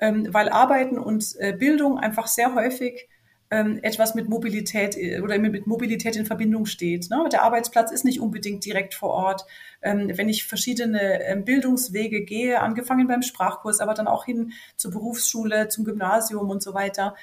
ähm, 0.00 0.32
weil 0.32 0.48
Arbeiten 0.48 0.98
und 0.98 1.36
äh, 1.38 1.52
Bildung 1.52 1.98
einfach 1.98 2.26
sehr 2.26 2.54
häufig 2.54 3.08
ähm, 3.52 3.80
etwas 3.82 4.14
mit 4.14 4.28
Mobilität 4.28 4.96
äh, 4.96 5.20
oder 5.20 5.36
mit 5.38 5.66
Mobilität 5.66 6.14
in 6.14 6.24
Verbindung 6.24 6.66
steht. 6.66 7.10
Ne? 7.10 7.28
Der 7.32 7.42
Arbeitsplatz 7.42 7.90
ist 7.90 8.04
nicht 8.04 8.20
unbedingt 8.20 8.64
direkt 8.64 8.94
vor 8.94 9.10
Ort. 9.10 9.44
Ähm, 9.82 10.12
wenn 10.14 10.28
ich 10.28 10.44
verschiedene 10.44 11.24
ähm, 11.24 11.44
Bildungswege 11.44 12.22
gehe, 12.24 12.60
angefangen 12.60 13.08
beim 13.08 13.22
Sprachkurs, 13.22 13.80
aber 13.80 13.94
dann 13.94 14.06
auch 14.06 14.24
hin 14.24 14.52
zur 14.76 14.92
Berufsschule, 14.92 15.68
zum 15.68 15.84
Gymnasium 15.84 16.48
und 16.48 16.62
so 16.62 16.74
weiter, 16.74 17.14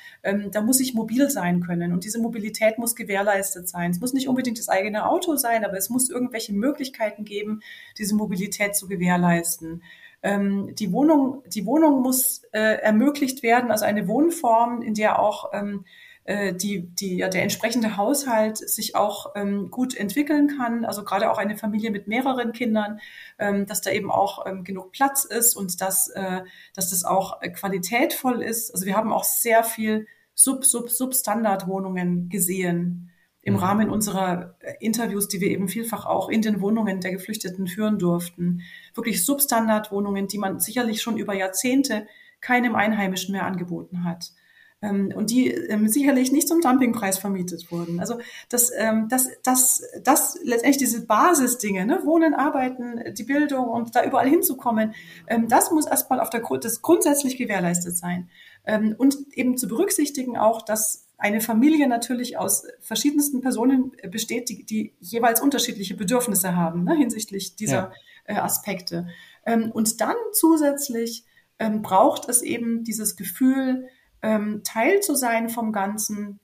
da 0.52 0.62
muss 0.62 0.80
ich 0.80 0.94
mobil 0.94 1.30
sein 1.30 1.62
können. 1.62 1.94
Und 1.94 2.04
diese 2.04 2.20
Mobilität 2.20 2.78
muss 2.78 2.96
gewährleistet 2.96 3.70
sein. 3.70 3.92
Es 3.92 4.00
muss 4.00 4.14
nicht 4.14 4.28
unbedingt 4.28 4.60
das 4.60 4.70
eigene 4.70 5.08
Auto 5.08 5.36
sein, 5.36 5.64
aber 5.64 5.78
es 5.78 5.90
muss 5.90 6.10
irgendwelche 6.10 6.54
Möglichkeiten 6.54 7.24
geben, 7.24 7.62
diese 7.98 8.16
Mobilität 8.16 8.76
zu 8.76 8.88
gewährleisten. 8.88 9.84
Die 10.24 10.92
Wohnung, 10.92 11.44
die 11.48 11.66
Wohnung 11.66 12.02
muss 12.02 12.44
äh, 12.52 12.82
ermöglicht 12.82 13.44
werden, 13.44 13.72
also 13.72 13.86
eine 13.86 14.08
Wohnform, 14.08 14.82
in 14.82 14.96
der 14.96 15.20
auch 15.20 15.52
ähm, 15.54 15.86
äh, 16.28 16.54
die, 16.54 16.82
die, 16.82 17.18
ja, 17.18 17.30
der 17.30 17.44
entsprechende 17.44 17.96
Haushalt 17.96 18.58
sich 18.58 18.98
auch 18.98 19.32
ähm, 19.36 19.72
gut 19.72 19.96
entwickeln 19.96 20.50
kann. 20.58 20.84
Also 20.84 21.06
gerade 21.06 21.32
auch 21.32 21.38
eine 21.38 21.58
Familie 21.58 21.90
mit 21.90 22.08
mehreren 22.08 22.52
Kindern, 22.52 23.00
ähm, 23.40 23.66
dass 23.66 23.82
da 23.82 23.92
eben 23.92 24.12
auch 24.12 24.46
ähm, 24.46 24.66
genug 24.66 24.92
Platz 24.92 25.24
ist 25.24 25.56
und 25.56 25.80
dass, 25.80 26.10
äh, 26.10 26.42
dass 26.76 26.90
das 26.90 27.06
auch 27.06 27.42
äh, 27.42 27.50
qualitätvoll 27.50 28.42
ist. 28.42 28.72
Also 28.72 28.86
wir 28.86 28.98
haben 28.98 29.14
auch 29.14 29.24
sehr 29.24 29.64
viel 29.64 30.06
Sub, 30.34 30.66
Sub, 30.66 30.90
Substandardwohnungen 30.90 32.28
gesehen 32.28 33.10
im 33.42 33.54
mhm. 33.54 33.60
Rahmen 33.60 33.90
unserer 33.90 34.58
äh, 34.60 34.74
Interviews, 34.82 35.30
die 35.30 35.40
wir 35.40 35.50
eben 35.50 35.70
vielfach 35.70 36.06
auch 36.06 36.28
in 36.28 36.42
den 36.42 36.60
Wohnungen 36.60 37.00
der 37.00 37.14
Geflüchteten 37.14 37.68
führen 37.68 38.00
durften. 38.00 38.64
Wirklich 38.94 39.24
Substandardwohnungen, 39.24 40.28
die 40.28 40.40
man 40.40 40.60
sicherlich 40.60 41.02
schon 41.02 41.16
über 41.16 41.34
Jahrzehnte 41.34 42.06
keinem 42.42 42.76
Einheimischen 42.76 43.32
mehr 43.32 43.46
angeboten 43.46 44.04
hat. 44.04 44.34
Ähm, 44.80 45.12
und 45.16 45.32
die 45.32 45.50
ähm, 45.50 45.88
sicherlich 45.88 46.32
nicht 46.32 46.48
zum 46.48 46.62
Dumpingpreis 46.62 47.18
vermietet 47.18 47.72
wurden. 47.72 48.00
Also 48.00 48.20
das, 48.50 48.72
ähm, 48.76 49.08
das, 49.10 49.28
das, 49.42 49.82
das 50.04 50.38
letztendlich 50.44 50.78
diese 50.78 51.06
Basisdinge, 51.08 51.86
ne? 51.88 52.02
Wohnen, 52.04 52.36
Arbeiten, 52.36 53.02
die 53.16 53.24
Bildung 53.24 53.70
und 53.70 53.96
da 53.96 54.06
überall 54.06 54.30
hinzukommen, 54.30 54.94
ähm, 55.28 55.48
das 55.48 55.72
muss 55.72 55.88
erstmal 55.88 56.20
auf 56.20 56.30
der 56.30 56.44
das 56.62 56.84
grundsätzlich 56.84 57.38
gewährleistet 57.38 57.98
sein. 57.98 58.30
Ähm, 58.66 58.94
und 59.00 59.18
eben 59.34 59.58
zu 59.58 59.68
berücksichtigen 59.68 60.38
auch, 60.38 60.62
dass 60.62 61.08
eine 61.18 61.42
Familie 61.42 61.88
natürlich 61.88 62.38
aus 62.38 62.68
verschiedensten 62.80 63.42
Personen 63.42 63.94
besteht, 64.12 64.50
die, 64.50 64.64
die 64.64 64.94
jeweils 65.00 65.42
unterschiedliche 65.42 65.96
Bedürfnisse 65.96 66.56
haben 66.56 66.84
ne, 66.84 66.96
hinsichtlich 66.96 67.56
dieser 67.56 67.76
ja. 67.76 67.92
äh, 68.26 68.36
Aspekte. 68.36 69.08
Ähm, 69.44 69.72
und 69.72 70.02
dann 70.02 70.16
zusätzlich 70.34 71.24
braucht 71.82 72.30
es 72.30 72.44
eben 72.44 72.84
dieses 72.84 73.16
Gefühl, 73.16 73.88
ähm, 74.22 74.62
Teil 74.64 75.00
zu 75.02 75.16
sein 75.16 75.50
vom 75.50 75.72
Ganzen, 75.72 76.40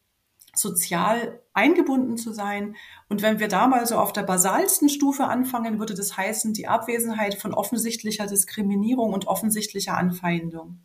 sozial 0.55 1.41
eingebunden 1.53 2.17
zu 2.17 2.31
sein. 2.31 2.75
Und 3.09 3.21
wenn 3.21 3.39
wir 3.39 3.47
da 3.47 3.67
mal 3.67 3.85
so 3.85 3.97
auf 3.97 4.13
der 4.13 4.23
basalsten 4.23 4.89
Stufe 4.89 5.25
anfangen, 5.25 5.79
würde 5.79 5.95
das 5.95 6.15
heißen, 6.15 6.53
die 6.53 6.67
Abwesenheit 6.67 7.35
von 7.35 7.53
offensichtlicher 7.53 8.27
Diskriminierung 8.27 9.13
und 9.13 9.27
offensichtlicher 9.27 9.97
Anfeindung. 9.97 10.79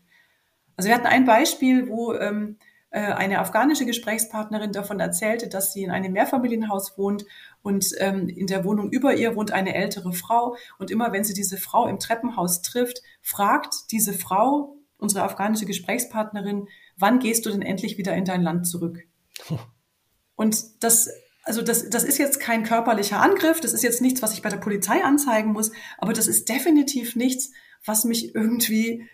Also 0.76 0.88
wir 0.88 0.94
hatten 0.94 1.06
ein 1.06 1.24
Beispiel, 1.24 1.88
wo 1.88 2.14
ähm, 2.14 2.56
äh, 2.90 3.00
eine 3.00 3.40
afghanische 3.40 3.84
Gesprächspartnerin 3.84 4.72
davon 4.72 5.00
erzählte, 5.00 5.48
dass 5.48 5.72
sie 5.72 5.82
in 5.82 5.90
einem 5.90 6.12
Mehrfamilienhaus 6.12 6.96
wohnt 6.96 7.26
und 7.62 7.92
ähm, 7.98 8.28
in 8.28 8.46
der 8.46 8.64
Wohnung 8.64 8.90
über 8.90 9.14
ihr 9.14 9.36
wohnt 9.36 9.52
eine 9.52 9.74
ältere 9.74 10.12
Frau. 10.12 10.56
Und 10.78 10.90
immer 10.90 11.12
wenn 11.12 11.24
sie 11.24 11.34
diese 11.34 11.58
Frau 11.58 11.86
im 11.86 11.98
Treppenhaus 11.98 12.62
trifft, 12.62 13.02
fragt 13.20 13.90
diese 13.90 14.14
Frau, 14.14 14.77
unsere 14.98 15.24
afghanische 15.24 15.66
Gesprächspartnerin, 15.66 16.68
wann 16.96 17.18
gehst 17.18 17.46
du 17.46 17.50
denn 17.50 17.62
endlich 17.62 17.98
wieder 17.98 18.14
in 18.14 18.24
dein 18.24 18.42
Land 18.42 18.66
zurück? 18.66 19.04
Und 20.34 20.82
das 20.84 21.08
also 21.44 21.62
das, 21.62 21.88
das 21.88 22.04
ist 22.04 22.18
jetzt 22.18 22.40
kein 22.40 22.62
körperlicher 22.62 23.22
Angriff, 23.22 23.60
das 23.60 23.72
ist 23.72 23.82
jetzt 23.82 24.02
nichts, 24.02 24.20
was 24.20 24.34
ich 24.34 24.42
bei 24.42 24.50
der 24.50 24.58
Polizei 24.58 25.02
anzeigen 25.02 25.52
muss, 25.52 25.72
aber 25.96 26.12
das 26.12 26.26
ist 26.28 26.50
definitiv 26.50 27.16
nichts, 27.16 27.52
was 27.86 28.04
mich 28.04 28.34
irgendwie 28.34 29.08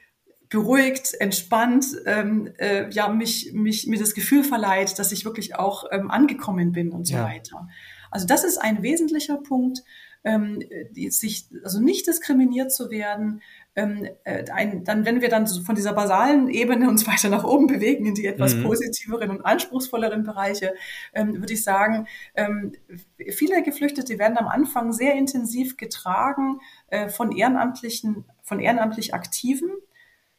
beruhigt, 0.48 1.14
entspannt, 1.20 1.86
ähm, 2.06 2.52
äh, 2.58 2.90
ja, 2.90 3.08
mich, 3.08 3.52
mich, 3.52 3.86
mir 3.86 4.00
das 4.00 4.14
Gefühl 4.14 4.42
verleiht, 4.42 4.98
dass 4.98 5.12
ich 5.12 5.24
wirklich 5.24 5.54
auch 5.54 5.84
ähm, 5.92 6.10
angekommen 6.10 6.72
bin 6.72 6.90
und 6.90 7.06
so 7.06 7.14
ja. 7.14 7.24
weiter. 7.24 7.68
Also 8.10 8.26
das 8.26 8.42
ist 8.44 8.58
ein 8.58 8.82
wesentlicher 8.82 9.36
Punkt, 9.36 9.82
ähm, 10.24 10.62
sich, 11.08 11.46
also 11.62 11.80
nicht 11.80 12.06
diskriminiert 12.06 12.72
zu 12.72 12.90
werden, 12.90 13.42
ähm, 13.76 14.08
äh, 14.24 14.44
ein, 14.50 14.84
dann, 14.84 15.04
wenn 15.04 15.20
wir 15.20 15.28
dann 15.28 15.46
von 15.46 15.74
dieser 15.74 15.92
basalen 15.92 16.48
Ebene 16.48 16.88
uns 16.88 17.06
weiter 17.08 17.28
nach 17.28 17.44
oben 17.44 17.66
bewegen 17.66 18.06
in 18.06 18.14
die 18.14 18.26
etwas 18.26 18.54
mhm. 18.54 18.64
positiveren 18.64 19.30
und 19.30 19.42
anspruchsvolleren 19.42 20.22
Bereiche, 20.24 20.74
ähm, 21.12 21.40
würde 21.40 21.52
ich 21.52 21.64
sagen, 21.64 22.06
ähm, 22.34 22.72
viele 23.30 23.62
Geflüchtete 23.62 24.18
werden 24.18 24.38
am 24.38 24.48
Anfang 24.48 24.92
sehr 24.92 25.14
intensiv 25.14 25.76
getragen 25.76 26.60
äh, 26.88 27.08
von 27.08 27.32
ehrenamtlichen, 27.32 28.24
von 28.42 28.60
ehrenamtlich 28.60 29.14
Aktiven, 29.14 29.70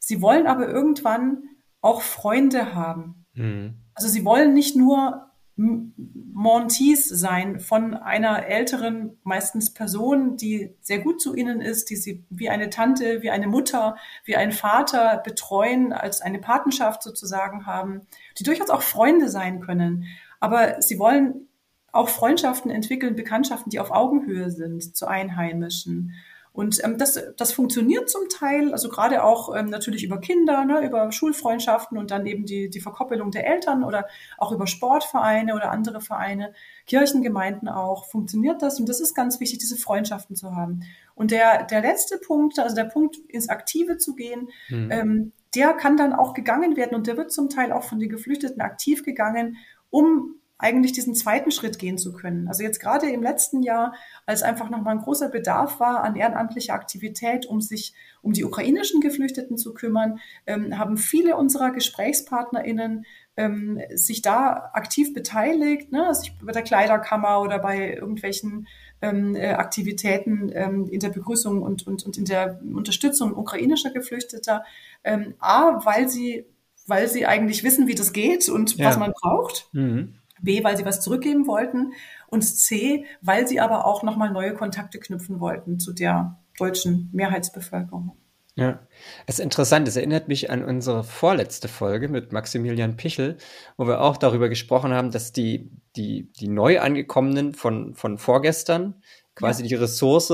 Sie 0.05 0.21
wollen 0.21 0.45
aber 0.45 0.67
irgendwann 0.67 1.49
auch 1.81 2.03
Freunde 2.03 2.75
haben. 2.75 3.25
Mhm. 3.33 3.73
Also 3.95 4.07
sie 4.07 4.23
wollen 4.23 4.53
nicht 4.53 4.75
nur 4.75 5.31
Montees 5.57 7.07
sein 7.07 7.59
von 7.61 7.93
einer 7.93 8.45
älteren, 8.45 9.17
meistens 9.23 9.73
Person, 9.73 10.35
die 10.35 10.75
sehr 10.81 10.99
gut 10.99 11.21
zu 11.21 11.33
ihnen 11.33 11.61
ist, 11.61 11.89
die 11.89 11.95
sie 11.95 12.25
wie 12.29 12.49
eine 12.49 12.69
Tante, 12.69 13.21
wie 13.21 13.29
eine 13.29 13.47
Mutter, 13.47 13.95
wie 14.25 14.35
ein 14.35 14.51
Vater 14.51 15.21
betreuen, 15.23 15.93
als 15.93 16.19
eine 16.21 16.39
Patenschaft 16.39 17.03
sozusagen 17.03 17.65
haben, 17.65 18.01
die 18.37 18.43
durchaus 18.43 18.69
auch 18.69 18.81
Freunde 18.81 19.29
sein 19.29 19.61
können. 19.61 20.05
Aber 20.41 20.81
sie 20.81 20.99
wollen 20.99 21.47
auch 21.93 22.09
Freundschaften 22.09 22.69
entwickeln, 22.69 23.15
Bekanntschaften, 23.15 23.69
die 23.69 23.79
auf 23.79 23.91
Augenhöhe 23.91 24.51
sind 24.51 24.95
zu 24.95 25.07
Einheimischen. 25.07 26.13
Und 26.55 26.81
ähm, 26.85 26.97
das, 26.97 27.19
das 27.35 27.51
funktioniert 27.51 28.09
zum 28.09 28.29
Teil, 28.29 28.71
also 28.71 28.87
gerade 28.87 29.25
auch 29.25 29.53
ähm, 29.53 29.65
natürlich 29.65 30.05
über 30.05 30.21
Kinder, 30.21 30.63
ne, 30.63 30.85
über 30.87 31.11
Schulfreundschaften 31.11 31.97
und 31.97 32.11
dann 32.11 32.25
eben 32.25 32.45
die, 32.45 32.69
die 32.69 32.79
Verkoppelung 32.79 33.29
der 33.29 33.45
Eltern 33.45 33.83
oder 33.83 34.05
auch 34.37 34.53
über 34.53 34.65
Sportvereine 34.65 35.53
oder 35.53 35.69
andere 35.69 35.99
Vereine, 35.99 36.53
Kirchengemeinden 36.87 37.67
auch, 37.67 38.05
funktioniert 38.05 38.61
das. 38.61 38.79
Und 38.79 38.87
das 38.87 39.01
ist 39.01 39.13
ganz 39.13 39.41
wichtig, 39.41 39.59
diese 39.59 39.75
Freundschaften 39.75 40.37
zu 40.37 40.55
haben. 40.55 40.83
Und 41.13 41.31
der, 41.31 41.63
der 41.63 41.81
letzte 41.81 42.17
Punkt, 42.17 42.57
also 42.57 42.73
der 42.73 42.85
Punkt, 42.85 43.17
ins 43.27 43.49
Aktive 43.49 43.97
zu 43.97 44.15
gehen, 44.15 44.47
mhm. 44.69 44.91
ähm, 44.91 45.31
der 45.55 45.73
kann 45.73 45.97
dann 45.97 46.13
auch 46.13 46.33
gegangen 46.33 46.77
werden 46.77 46.95
und 46.95 47.07
der 47.07 47.17
wird 47.17 47.33
zum 47.33 47.49
Teil 47.49 47.73
auch 47.73 47.83
von 47.83 47.99
den 47.99 48.09
Geflüchteten 48.09 48.61
aktiv 48.61 49.03
gegangen, 49.03 49.57
um 49.89 50.35
eigentlich 50.57 50.93
diesen 50.93 51.15
zweiten 51.15 51.51
Schritt 51.51 51.79
gehen 51.79 51.97
zu 51.97 52.13
können. 52.13 52.47
Also 52.47 52.63
jetzt 52.63 52.79
gerade 52.79 53.09
im 53.09 53.21
letzten 53.21 53.61
Jahr, 53.61 53.93
als 54.25 54.41
einfach 54.41 54.69
nochmal 54.69 54.95
ein 54.95 55.01
großer 55.03 55.29
Bedarf 55.29 55.79
war 55.81 56.03
an 56.03 56.15
ehrenamtlicher 56.15 56.73
Aktivität, 56.73 57.45
um 57.45 57.59
sich 57.59 57.93
um 58.21 58.31
die 58.31 58.45
ukrainischen 58.45 59.01
Geflüchteten 59.01 59.57
zu 59.57 59.73
kümmern, 59.73 60.19
ähm, 60.47 60.77
haben 60.79 60.97
viele 60.97 61.35
unserer 61.35 61.71
GesprächspartnerInnen 61.71 63.05
ähm, 63.37 63.81
sich 63.93 64.21
da 64.21 64.71
aktiv 64.73 65.13
beteiligt, 65.13 65.91
ne? 65.91 66.07
also 66.07 66.31
bei 66.41 66.53
der 66.53 66.63
Kleiderkammer 66.63 67.41
oder 67.41 67.59
bei 67.59 67.93
irgendwelchen 67.93 68.67
ähm, 69.01 69.35
äh, 69.35 69.51
Aktivitäten 69.51 70.49
ähm, 70.53 70.87
in 70.89 71.01
der 71.01 71.09
Begrüßung 71.09 71.61
und, 71.61 71.85
und, 71.85 72.05
und 72.05 72.17
in 72.17 72.25
der 72.25 72.61
Unterstützung 72.63 73.35
ukrainischer 73.35 73.91
Geflüchteter. 73.91 74.63
Ähm, 75.03 75.33
A, 75.39 75.85
weil 75.85 76.07
sie 76.07 76.45
weil 76.87 77.07
sie 77.07 77.25
eigentlich 77.25 77.63
wissen, 77.63 77.87
wie 77.87 77.95
das 77.95 78.13
geht 78.13 78.47
und 78.47 78.77
ja. 78.77 78.87
was 78.87 78.99
man 78.99 79.11
braucht. 79.11 79.69
Mhm. 79.73 80.13
B, 80.45 80.63
weil 80.63 80.77
sie 80.77 80.85
was 80.85 81.01
zurückgeben 81.01 81.47
wollten 81.47 81.93
und 82.27 82.43
C, 82.43 83.05
weil 83.21 83.47
sie 83.47 83.59
aber 83.59 83.85
auch 83.85 84.03
nochmal 84.03 84.31
neue 84.31 84.53
Kontakte 84.53 84.99
knüpfen 84.99 85.39
wollten 85.39 85.79
zu 85.79 85.91
der 85.91 86.39
deutschen 86.57 87.09
Mehrheitsbevölkerung. 87.11 88.15
Ja, 88.57 88.87
es 89.27 89.39
ist 89.39 89.43
interessant. 89.43 89.85
Es 89.87 89.97
erinnert 89.97 90.29
mich 90.29 90.49
an 90.49 90.63
unsere 90.63 91.03
vorletzte 91.03 91.67
Folge 91.67 92.07
mit 92.07 92.31
Maximilian 92.31 92.95
Pichel, 92.95 93.35
wo 93.75 93.85
wir 93.85 93.99
auch 93.99 94.15
darüber 94.15 94.47
gesprochen 94.47 94.93
haben, 94.93 95.11
dass 95.11 95.33
die, 95.33 95.71
die, 95.97 96.31
die 96.39 96.47
Neuangekommenen 96.47 97.53
von, 97.53 97.95
von 97.95 98.17
vorgestern 98.17 99.01
quasi 99.35 99.63
ja. 99.63 99.69
die 99.69 99.75
Ressource 99.75 100.31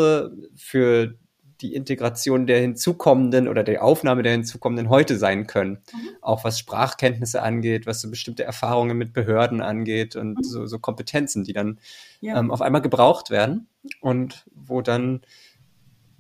für 0.56 1.16
die 1.62 1.76
Integration 1.76 2.48
der 2.48 2.60
hinzukommenden 2.60 3.48
oder 3.48 3.64
die 3.64 3.78
Aufnahme 3.78 4.24
der 4.24 4.34
hinzukommenden 4.34 4.90
heute 4.90 5.18
sein 5.18 5.48
können. 5.48 5.80
Mhm. 5.94 6.10
Auch 6.22 6.44
was 6.44 6.60
Sprachkenntnisse 6.60 7.42
angeht, 7.42 7.86
was 7.86 8.02
so 8.02 8.10
bestimmte 8.10 8.44
Erfahrungen 8.44 8.98
mit 8.98 9.14
Behörden 9.14 9.62
angeht 9.62 10.16
und 10.16 10.38
mhm. 10.38 10.44
so, 10.44 10.66
so, 10.66 10.80
Kompetenzen, 10.80 11.44
die 11.44 11.54
dann 11.54 11.80
ja. 12.20 12.40
ähm, 12.40 12.52
auf 12.52 12.62
einmal 12.62 12.82
gebraucht 12.82 13.30
werden 13.30 13.68
und 14.00 14.46
wo 14.54 14.82
dann 14.82 15.22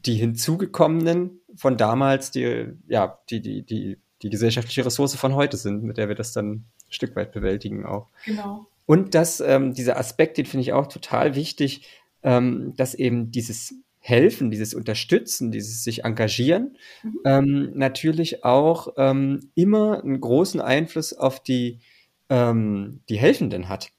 die 0.05 0.15
hinzugekommenen 0.15 1.41
von 1.55 1.77
damals 1.77 2.31
die, 2.31 2.67
ja, 2.87 3.19
die, 3.29 3.41
die, 3.41 3.63
die, 3.63 3.97
die 4.21 4.29
gesellschaftliche 4.29 4.85
Ressource 4.85 5.15
von 5.15 5.35
heute 5.35 5.57
sind, 5.57 5.83
mit 5.83 5.97
der 5.97 6.07
wir 6.07 6.15
das 6.15 6.33
dann 6.33 6.51
ein 6.51 6.65
Stück 6.89 7.15
weit 7.15 7.31
bewältigen 7.31 7.85
auch. 7.85 8.07
Genau. 8.25 8.67
Und 8.85 9.15
dass 9.15 9.39
ähm, 9.39 9.73
dieser 9.73 9.97
Aspekt, 9.97 10.37
den 10.37 10.45
finde 10.45 10.61
ich 10.61 10.73
auch 10.73 10.87
total 10.87 11.35
wichtig, 11.35 11.87
ähm, 12.23 12.73
dass 12.75 12.93
eben 12.93 13.31
dieses 13.31 13.75
Helfen, 14.03 14.49
dieses 14.49 14.73
Unterstützen, 14.73 15.51
dieses 15.51 15.83
sich 15.83 16.03
engagieren, 16.03 16.75
mhm. 17.03 17.19
ähm, 17.23 17.71
natürlich 17.75 18.43
auch 18.43 18.89
ähm, 18.97 19.51
immer 19.53 20.03
einen 20.03 20.19
großen 20.19 20.59
Einfluss 20.59 21.13
auf 21.13 21.41
die, 21.41 21.79
ähm, 22.27 23.01
die 23.09 23.17
Helfenden 23.17 23.69
hat. 23.69 23.91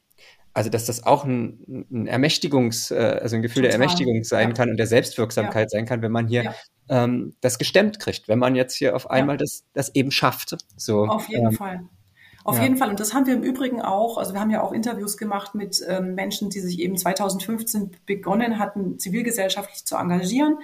Also 0.55 0.71
dass 0.71 0.87
das 0.87 1.07
auch 1.07 1.25
ein, 1.25 1.87
ein 1.91 2.07
Ermächtigungs, 2.09 2.91
äh, 2.91 3.21
also 3.23 3.37
ein 3.37 3.43
Gefühl 3.43 3.63
Total. 3.63 3.79
der 3.79 3.81
Ermächtigung 3.81 4.25
sein 4.25 4.49
ja. 4.49 4.55
kann 4.55 4.71
und 4.71 4.77
der 4.77 4.89
Selbstwirksamkeit 4.89 5.73
ja. 5.73 5.79
sein 5.79 5.87
kann, 5.87 6.03
wenn 6.03 6.13
man 6.13 6.27
hier 6.27 6.43
ja. 6.43 6.55
ähm, 6.89 7.35
das 7.41 7.59
gestemmt 7.59 8.01
kriegt, 8.01 8.27
wenn 8.27 8.41
man 8.41 8.57
jetzt 8.57 8.75
hier 8.75 8.97
auf 8.97 9.09
einmal 9.09 9.37
das, 9.37 9.65
das 9.73 9.95
eben 9.95 10.11
schafft. 10.11 10.57
So, 10.77 11.07
auf 11.07 11.29
jeden 11.29 11.47
ähm, 11.47 11.53
Fall. 11.53 11.81
Auf 12.45 12.57
ja. 12.57 12.65
jeden 12.65 12.77
Fall. 12.77 12.91
Und 12.91 13.01
das 13.01 13.15
haben 13.15 13.27
wir 13.27 13.35
im 13.35 13.43
Übrigen 13.43 13.81
auch. 13.81 14.19
Also 14.19 14.33
wir 14.33 14.41
haben 14.41 14.51
ja 14.51 14.63
auch 14.63 14.73
Interviews 14.73 15.17
gemacht 15.17 15.55
mit 15.55 15.85
ähm, 15.89 16.15
Menschen, 16.15 16.51
die 16.51 16.61
sich 16.61 16.79
eben 16.81 16.97
2015 16.97 17.93
begonnen 18.07 18.59
hatten, 18.59 18.99
zivilgesellschaftlich 18.99 19.85
zu 19.85 19.97
engagieren 19.97 20.59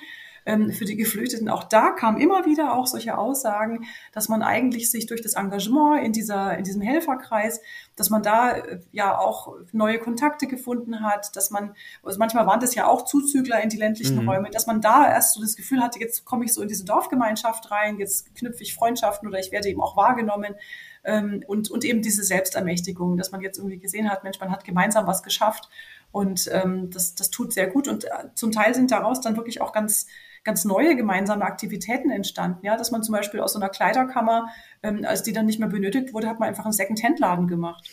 ähm, 0.48 0.72
für 0.72 0.86
die 0.86 0.96
Geflüchteten. 0.96 1.50
Auch 1.50 1.62
da 1.62 1.90
kamen 1.90 2.18
immer 2.18 2.46
wieder 2.46 2.74
auch 2.74 2.86
solche 2.86 3.18
Aussagen, 3.18 3.86
dass 4.12 4.30
man 4.30 4.42
eigentlich 4.42 4.90
sich 4.90 5.06
durch 5.06 5.20
das 5.20 5.34
Engagement 5.34 6.02
in 6.02 6.12
dieser, 6.12 6.56
in 6.56 6.64
diesem 6.64 6.80
Helferkreis, 6.80 7.60
dass 7.96 8.08
man 8.08 8.22
da 8.22 8.52
äh, 8.52 8.80
ja 8.90 9.18
auch 9.18 9.54
neue 9.72 9.98
Kontakte 9.98 10.46
gefunden 10.46 11.02
hat, 11.02 11.36
dass 11.36 11.50
man, 11.50 11.74
also 12.02 12.18
manchmal 12.18 12.46
waren 12.46 12.60
das 12.60 12.74
ja 12.74 12.86
auch 12.86 13.04
Zuzügler 13.04 13.60
in 13.62 13.68
die 13.68 13.76
ländlichen 13.76 14.22
mhm. 14.22 14.28
Räume, 14.28 14.50
dass 14.50 14.66
man 14.66 14.80
da 14.80 15.06
erst 15.06 15.34
so 15.34 15.42
das 15.42 15.54
Gefühl 15.54 15.82
hatte, 15.82 16.00
jetzt 16.00 16.24
komme 16.24 16.46
ich 16.46 16.54
so 16.54 16.62
in 16.62 16.68
diese 16.68 16.86
Dorfgemeinschaft 16.86 17.70
rein, 17.70 17.98
jetzt 17.98 18.34
knüpfe 18.34 18.62
ich 18.62 18.74
Freundschaften 18.74 19.28
oder 19.28 19.38
ich 19.38 19.52
werde 19.52 19.68
eben 19.68 19.82
auch 19.82 19.98
wahrgenommen 19.98 20.54
ähm, 21.04 21.44
und, 21.46 21.70
und 21.70 21.84
eben 21.84 22.00
diese 22.00 22.24
Selbstermächtigung, 22.24 23.18
dass 23.18 23.32
man 23.32 23.42
jetzt 23.42 23.58
irgendwie 23.58 23.78
gesehen 23.78 24.10
hat, 24.10 24.24
Mensch, 24.24 24.40
man 24.40 24.50
hat 24.50 24.64
gemeinsam 24.64 25.06
was 25.06 25.22
geschafft 25.22 25.68
und 26.10 26.48
ähm, 26.50 26.88
das, 26.88 27.14
das 27.14 27.28
tut 27.30 27.52
sehr 27.52 27.66
gut 27.66 27.86
und 27.86 28.04
äh, 28.04 28.08
zum 28.34 28.50
Teil 28.50 28.74
sind 28.74 28.90
daraus 28.90 29.20
dann 29.20 29.36
wirklich 29.36 29.60
auch 29.60 29.72
ganz 29.72 30.06
ganz 30.48 30.64
neue 30.64 30.96
gemeinsame 30.96 31.44
Aktivitäten 31.44 32.10
entstanden, 32.10 32.64
ja, 32.64 32.74
dass 32.74 32.90
man 32.90 33.02
zum 33.02 33.12
Beispiel 33.12 33.40
aus 33.40 33.52
so 33.52 33.60
einer 33.60 33.68
Kleiderkammer, 33.68 34.48
ähm, 34.82 35.04
als 35.06 35.22
die 35.22 35.34
dann 35.34 35.44
nicht 35.44 35.60
mehr 35.60 35.68
benötigt 35.68 36.14
wurde, 36.14 36.26
hat 36.26 36.40
man 36.40 36.48
einfach 36.48 36.64
einen 36.64 36.72
Second-Hand-Laden 36.72 37.48
gemacht. 37.48 37.86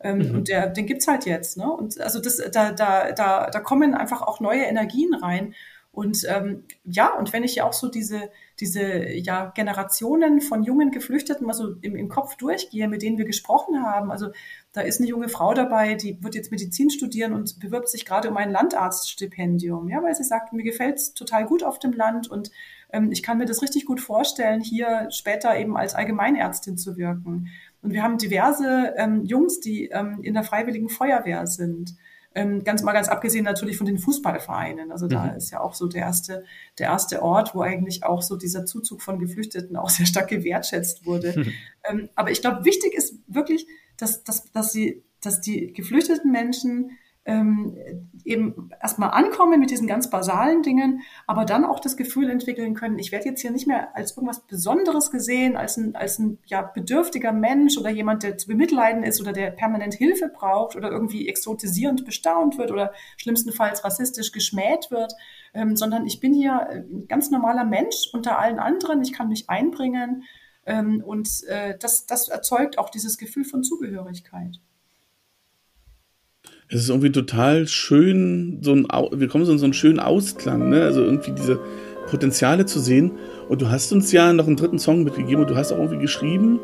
Ähm, 0.00 0.18
mhm. 0.18 0.34
Und 0.34 0.48
der, 0.48 0.68
den 0.68 0.84
gibt's 0.84 1.08
halt 1.08 1.24
jetzt. 1.24 1.56
Ne? 1.56 1.72
Und 1.72 1.98
also 1.98 2.20
das, 2.20 2.36
da, 2.52 2.72
da, 2.72 3.12
da, 3.12 3.48
da 3.48 3.60
kommen 3.60 3.94
einfach 3.94 4.20
auch 4.20 4.40
neue 4.40 4.64
Energien 4.64 5.14
rein. 5.14 5.54
Und 5.90 6.26
ähm, 6.28 6.64
ja, 6.84 7.14
und 7.14 7.32
wenn 7.32 7.44
ich 7.44 7.54
ja 7.54 7.64
auch 7.64 7.72
so 7.72 7.88
diese, 7.88 8.28
diese 8.60 9.08
ja, 9.14 9.46
Generationen 9.54 10.42
von 10.42 10.62
jungen 10.62 10.90
Geflüchteten 10.90 11.46
mal 11.46 11.54
so 11.54 11.76
im, 11.80 11.96
im 11.96 12.10
Kopf 12.10 12.36
durchgehe, 12.36 12.88
mit 12.88 13.00
denen 13.00 13.16
wir 13.16 13.24
gesprochen 13.24 13.82
haben, 13.82 14.10
also 14.10 14.28
da 14.76 14.82
ist 14.82 15.00
eine 15.00 15.08
junge 15.08 15.30
Frau 15.30 15.54
dabei, 15.54 15.94
die 15.94 16.22
wird 16.22 16.34
jetzt 16.34 16.50
Medizin 16.50 16.90
studieren 16.90 17.32
und 17.32 17.58
bewirbt 17.60 17.88
sich 17.88 18.04
gerade 18.04 18.28
um 18.28 18.36
ein 18.36 18.50
Landarztstipendium, 18.50 19.88
ja, 19.88 20.02
weil 20.02 20.14
sie 20.14 20.22
sagt, 20.22 20.52
mir 20.52 20.64
gefällt 20.64 20.96
es 20.96 21.14
total 21.14 21.46
gut 21.46 21.62
auf 21.62 21.78
dem 21.78 21.92
Land 21.92 22.30
und 22.30 22.50
ähm, 22.92 23.10
ich 23.10 23.22
kann 23.22 23.38
mir 23.38 23.46
das 23.46 23.62
richtig 23.62 23.86
gut 23.86 24.02
vorstellen, 24.02 24.60
hier 24.60 25.08
später 25.10 25.56
eben 25.56 25.78
als 25.78 25.94
Allgemeinärztin 25.94 26.76
zu 26.76 26.98
wirken. 26.98 27.48
Und 27.80 27.94
wir 27.94 28.02
haben 28.02 28.18
diverse 28.18 28.92
ähm, 28.98 29.24
Jungs, 29.24 29.60
die 29.60 29.86
ähm, 29.86 30.18
in 30.20 30.34
der 30.34 30.44
Freiwilligen 30.44 30.90
Feuerwehr 30.90 31.46
sind. 31.46 31.94
Ähm, 32.34 32.62
ganz 32.62 32.82
mal 32.82 32.92
ganz 32.92 33.08
abgesehen 33.08 33.46
natürlich 33.46 33.78
von 33.78 33.86
den 33.86 33.98
Fußballvereinen. 33.98 34.92
Also 34.92 35.08
da 35.08 35.24
mhm. 35.24 35.36
ist 35.38 35.52
ja 35.52 35.60
auch 35.60 35.72
so 35.72 35.86
der 35.86 36.02
erste, 36.02 36.44
der 36.78 36.88
erste 36.88 37.22
Ort, 37.22 37.54
wo 37.54 37.62
eigentlich 37.62 38.04
auch 38.04 38.20
so 38.20 38.36
dieser 38.36 38.66
Zuzug 38.66 39.00
von 39.00 39.18
Geflüchteten 39.18 39.74
auch 39.76 39.88
sehr 39.88 40.04
stark 40.04 40.28
gewertschätzt 40.28 41.06
wurde. 41.06 41.32
Mhm. 41.90 42.10
Aber 42.14 42.30
ich 42.30 42.42
glaube, 42.42 42.66
wichtig 42.66 42.92
ist 42.92 43.14
wirklich, 43.26 43.66
dass, 43.96 44.24
dass, 44.24 44.50
dass, 44.52 44.72
sie, 44.72 45.04
dass 45.20 45.40
die 45.40 45.72
geflüchteten 45.72 46.30
Menschen 46.30 46.90
ähm, 47.26 47.76
eben 48.24 48.70
erstmal 48.80 49.10
ankommen 49.10 49.58
mit 49.58 49.70
diesen 49.70 49.88
ganz 49.88 50.08
basalen 50.10 50.62
Dingen, 50.62 51.02
aber 51.26 51.44
dann 51.44 51.64
auch 51.64 51.80
das 51.80 51.96
Gefühl 51.96 52.30
entwickeln 52.30 52.74
können, 52.74 52.98
ich 52.98 53.10
werde 53.10 53.28
jetzt 53.28 53.40
hier 53.40 53.50
nicht 53.50 53.66
mehr 53.66 53.96
als 53.96 54.12
irgendwas 54.12 54.46
Besonderes 54.46 55.10
gesehen, 55.10 55.56
als 55.56 55.76
ein, 55.76 55.96
als 55.96 56.20
ein 56.20 56.38
ja, 56.46 56.62
bedürftiger 56.62 57.32
Mensch 57.32 57.76
oder 57.78 57.90
jemand, 57.90 58.22
der 58.22 58.38
zu 58.38 58.46
bemitleiden 58.46 59.02
ist 59.02 59.20
oder 59.20 59.32
der 59.32 59.50
permanent 59.50 59.94
Hilfe 59.94 60.28
braucht 60.28 60.76
oder 60.76 60.90
irgendwie 60.90 61.28
exotisierend 61.28 62.04
bestaunt 62.04 62.58
wird 62.58 62.70
oder 62.70 62.92
schlimmstenfalls 63.16 63.84
rassistisch 63.84 64.30
geschmäht 64.30 64.90
wird, 64.90 65.12
ähm, 65.52 65.76
sondern 65.76 66.06
ich 66.06 66.20
bin 66.20 66.32
hier 66.32 66.68
ein 66.68 67.06
ganz 67.08 67.30
normaler 67.30 67.64
Mensch 67.64 68.08
unter 68.12 68.38
allen 68.38 68.60
anderen, 68.60 69.02
ich 69.02 69.12
kann 69.12 69.28
mich 69.28 69.50
einbringen 69.50 70.22
ähm, 70.66 71.02
und 71.04 71.44
äh, 71.48 71.76
das, 71.78 72.06
das 72.06 72.28
erzeugt 72.28 72.78
auch 72.78 72.90
dieses 72.90 73.18
Gefühl 73.18 73.44
von 73.44 73.62
Zugehörigkeit 73.62 74.60
es 76.68 76.82
ist 76.82 76.88
irgendwie 76.88 77.12
total 77.12 77.68
schön, 77.68 78.58
so 78.62 78.72
ein, 78.72 78.86
wir 79.12 79.28
kommen 79.28 79.44
so 79.44 79.52
in 79.52 79.58
so 79.58 79.64
einen 79.64 79.72
schönen 79.72 80.00
Ausklang, 80.00 80.68
ne? 80.68 80.82
Also 80.82 81.02
irgendwie 81.02 81.32
diese 81.32 81.60
Potenziale 82.08 82.66
zu 82.66 82.80
sehen. 82.80 83.12
Und 83.48 83.62
du 83.62 83.70
hast 83.70 83.92
uns 83.92 84.10
ja 84.12 84.32
noch 84.32 84.46
einen 84.46 84.56
dritten 84.56 84.78
Song 84.78 85.04
mitgegeben 85.04 85.42
und 85.42 85.50
du 85.50 85.56
hast 85.56 85.72
auch 85.72 85.78
irgendwie 85.78 86.00
geschrieben, 86.00 86.58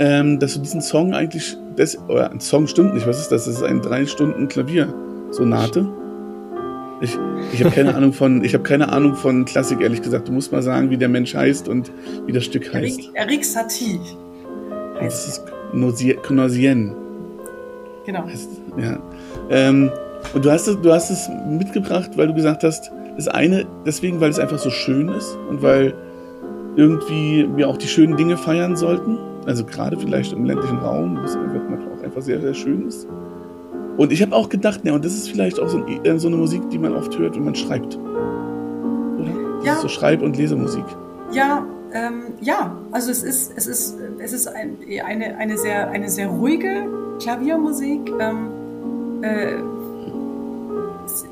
ähm, 0.00 0.38
dass 0.38 0.54
du 0.54 0.60
diesen 0.60 0.80
Song 0.80 1.14
eigentlich, 1.14 1.56
das, 1.76 1.98
oder 2.08 2.30
ein 2.30 2.40
Song 2.40 2.66
stimmt 2.66 2.94
nicht, 2.94 3.06
was 3.06 3.20
ist 3.20 3.30
das? 3.30 3.44
Das 3.44 3.56
ist 3.56 3.62
ein 3.62 3.80
drei 3.80 4.06
Stunden 4.06 4.48
Klavier-Sonate. 4.48 5.88
Ich, 7.00 7.16
ich 7.52 7.62
habe 7.62 7.74
keine 7.74 7.94
Ahnung 7.94 8.12
von, 8.12 8.44
ich 8.44 8.54
habe 8.54 8.64
keine 8.64 8.88
Ahnung 8.92 9.14
von 9.14 9.44
Klassik, 9.44 9.80
ehrlich 9.80 10.02
gesagt. 10.02 10.28
Du 10.28 10.32
musst 10.32 10.50
mal 10.50 10.62
sagen, 10.62 10.90
wie 10.90 10.96
der 10.96 11.08
Mensch 11.08 11.34
heißt 11.34 11.68
und 11.68 11.92
wie 12.26 12.32
das 12.32 12.44
Stück 12.44 12.72
heißt. 12.72 13.10
Eric, 13.14 13.44
Satie. 13.44 14.00
Das 15.00 15.28
ist 15.28 15.44
Nosien. 15.72 16.18
genau. 18.04 18.24
Ja. 18.78 18.98
Ähm, 19.50 19.90
und 20.34 20.44
du 20.44 20.50
hast, 20.50 20.66
es, 20.66 20.80
du 20.80 20.92
hast 20.92 21.10
es 21.10 21.28
mitgebracht, 21.46 22.10
weil 22.16 22.28
du 22.28 22.34
gesagt 22.34 22.64
hast, 22.64 22.90
das 23.16 23.28
eine, 23.28 23.66
deswegen, 23.84 24.20
weil 24.20 24.30
es 24.30 24.38
einfach 24.38 24.58
so 24.58 24.70
schön 24.70 25.08
ist 25.08 25.36
und 25.48 25.62
weil 25.62 25.94
irgendwie 26.76 27.48
wir 27.56 27.68
auch 27.68 27.76
die 27.76 27.88
schönen 27.88 28.16
Dinge 28.16 28.36
feiern 28.36 28.76
sollten. 28.76 29.18
Also 29.46 29.64
gerade 29.64 29.98
vielleicht 29.98 30.32
im 30.32 30.44
ländlichen 30.44 30.78
Raum, 30.78 31.18
wo 31.18 31.24
es 31.24 31.36
einfach, 31.36 31.60
auch 31.98 32.02
einfach 32.02 32.22
sehr, 32.22 32.40
sehr 32.40 32.54
schön 32.54 32.86
ist. 32.86 33.08
Und 33.98 34.12
ich 34.12 34.22
habe 34.22 34.34
auch 34.34 34.48
gedacht, 34.48 34.80
ja, 34.84 34.94
und 34.94 35.04
das 35.04 35.12
ist 35.12 35.28
vielleicht 35.28 35.58
auch 35.58 35.68
so, 35.68 35.84
ein, 35.84 36.04
äh, 36.04 36.18
so, 36.18 36.28
eine 36.28 36.36
Musik, 36.36 36.70
die 36.70 36.78
man 36.78 36.94
oft 36.94 37.18
hört, 37.18 37.34
wenn 37.34 37.44
man 37.44 37.56
schreibt. 37.56 37.96
Oder? 37.96 39.32
Das 39.58 39.66
ja. 39.66 39.76
so 39.76 39.88
Schreib- 39.88 40.22
und 40.22 40.36
Lesemusik. 40.36 40.84
Ja, 41.32 41.66
ähm, 41.92 42.34
ja, 42.40 42.76
also 42.92 43.10
es 43.10 43.24
ist, 43.24 43.52
es 43.56 43.66
ist, 43.66 43.98
es 44.20 44.32
ist 44.32 44.46
ein, 44.46 44.78
eine, 45.04 45.36
eine, 45.36 45.58
sehr, 45.58 45.90
eine 45.90 46.08
sehr 46.08 46.28
ruhige 46.28 46.88
Klaviermusik. 47.20 48.12
Ähm, 48.20 49.22
äh, 49.22 49.56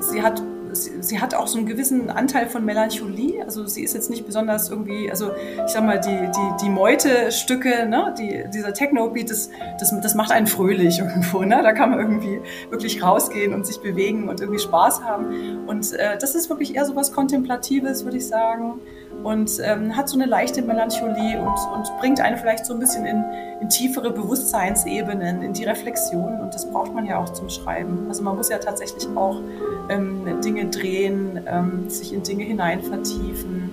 sie 0.01 0.21
hat 0.21 0.43
sie, 0.85 1.03
sie, 1.03 1.20
hat 1.20 1.35
auch 1.35 1.47
so 1.47 1.59
einen 1.59 1.66
gewissen 1.66 2.11
Anteil 2.11 2.47
von 2.48 2.65
Melancholie. 2.65 3.43
Also 3.44 3.66
sie 3.66 3.82
ist 3.82 3.94
jetzt 3.94 4.11
nicht 4.11 4.27
besonders 4.27 4.70
irgendwie, 4.70 5.11
also 5.11 5.32
ich 5.32 5.73
sag 5.73 5.85
mal, 5.85 6.01
die, 6.01 6.09
die, 6.09 6.65
die 6.65 6.69
Meute-Stücke, 6.70 7.86
ne, 7.86 8.15
die, 8.19 8.44
dieser 8.53 8.73
Techno-Beat, 8.73 9.31
das, 9.31 9.51
das, 9.81 9.94
das 10.01 10.15
macht 10.15 10.31
einen 10.31 10.47
fröhlich 10.47 10.98
irgendwo. 11.01 11.43
Ne? 11.43 11.61
Da 11.62 11.73
kann 11.73 11.90
man 11.90 12.01
irgendwie 12.01 12.40
wirklich 12.70 13.03
rausgehen 13.03 13.55
und 13.55 13.66
sich 13.66 13.81
bewegen 13.81 14.28
und 14.28 14.40
irgendwie 14.40 14.61
Spaß 14.61 15.03
haben. 15.03 15.66
Und 15.66 15.93
äh, 15.93 16.19
das 16.19 16.35
ist 16.35 16.48
wirklich 16.48 16.74
eher 16.74 16.85
so 16.85 16.97
was 16.97 17.12
Kontemplatives, 17.12 18.05
würde 18.05 18.16
ich 18.19 18.27
sagen 18.27 18.81
und 19.23 19.51
ähm, 19.63 19.97
hat 19.97 20.09
so 20.09 20.17
eine 20.17 20.27
leichte 20.27 20.63
Melancholie 20.63 21.41
und, 21.41 21.59
und 21.75 21.99
bringt 21.99 22.21
einen 22.21 22.37
vielleicht 22.37 22.65
so 22.65 22.75
ein 22.75 22.81
bisschen 22.81 23.05
in, 23.07 23.25
in 23.61 23.69
tiefere 23.69 24.11
Bewusstseinsebenen, 24.11 25.43
in 25.43 25.53
die 25.53 25.65
Reflexion 25.65 26.41
und 26.41 26.55
das 26.55 26.71
braucht 26.71 26.95
man 26.95 27.07
ja 27.07 27.19
auch 27.19 27.31
zum 27.31 27.49
Schreiben. 27.49 28.07
Also 28.09 28.23
man 28.23 28.37
muss 28.37 28.49
ja 28.49 28.59
tatsächlich 28.59 29.07
auch 29.17 29.41
ähm, 29.89 30.41
Dinge 30.45 30.67
drehen, 30.67 31.41
ähm, 31.47 31.89
sich 31.89 32.13
in 32.13 32.23
Dinge 32.23 32.45
hinein 32.45 32.83
vertiefen, 32.83 33.71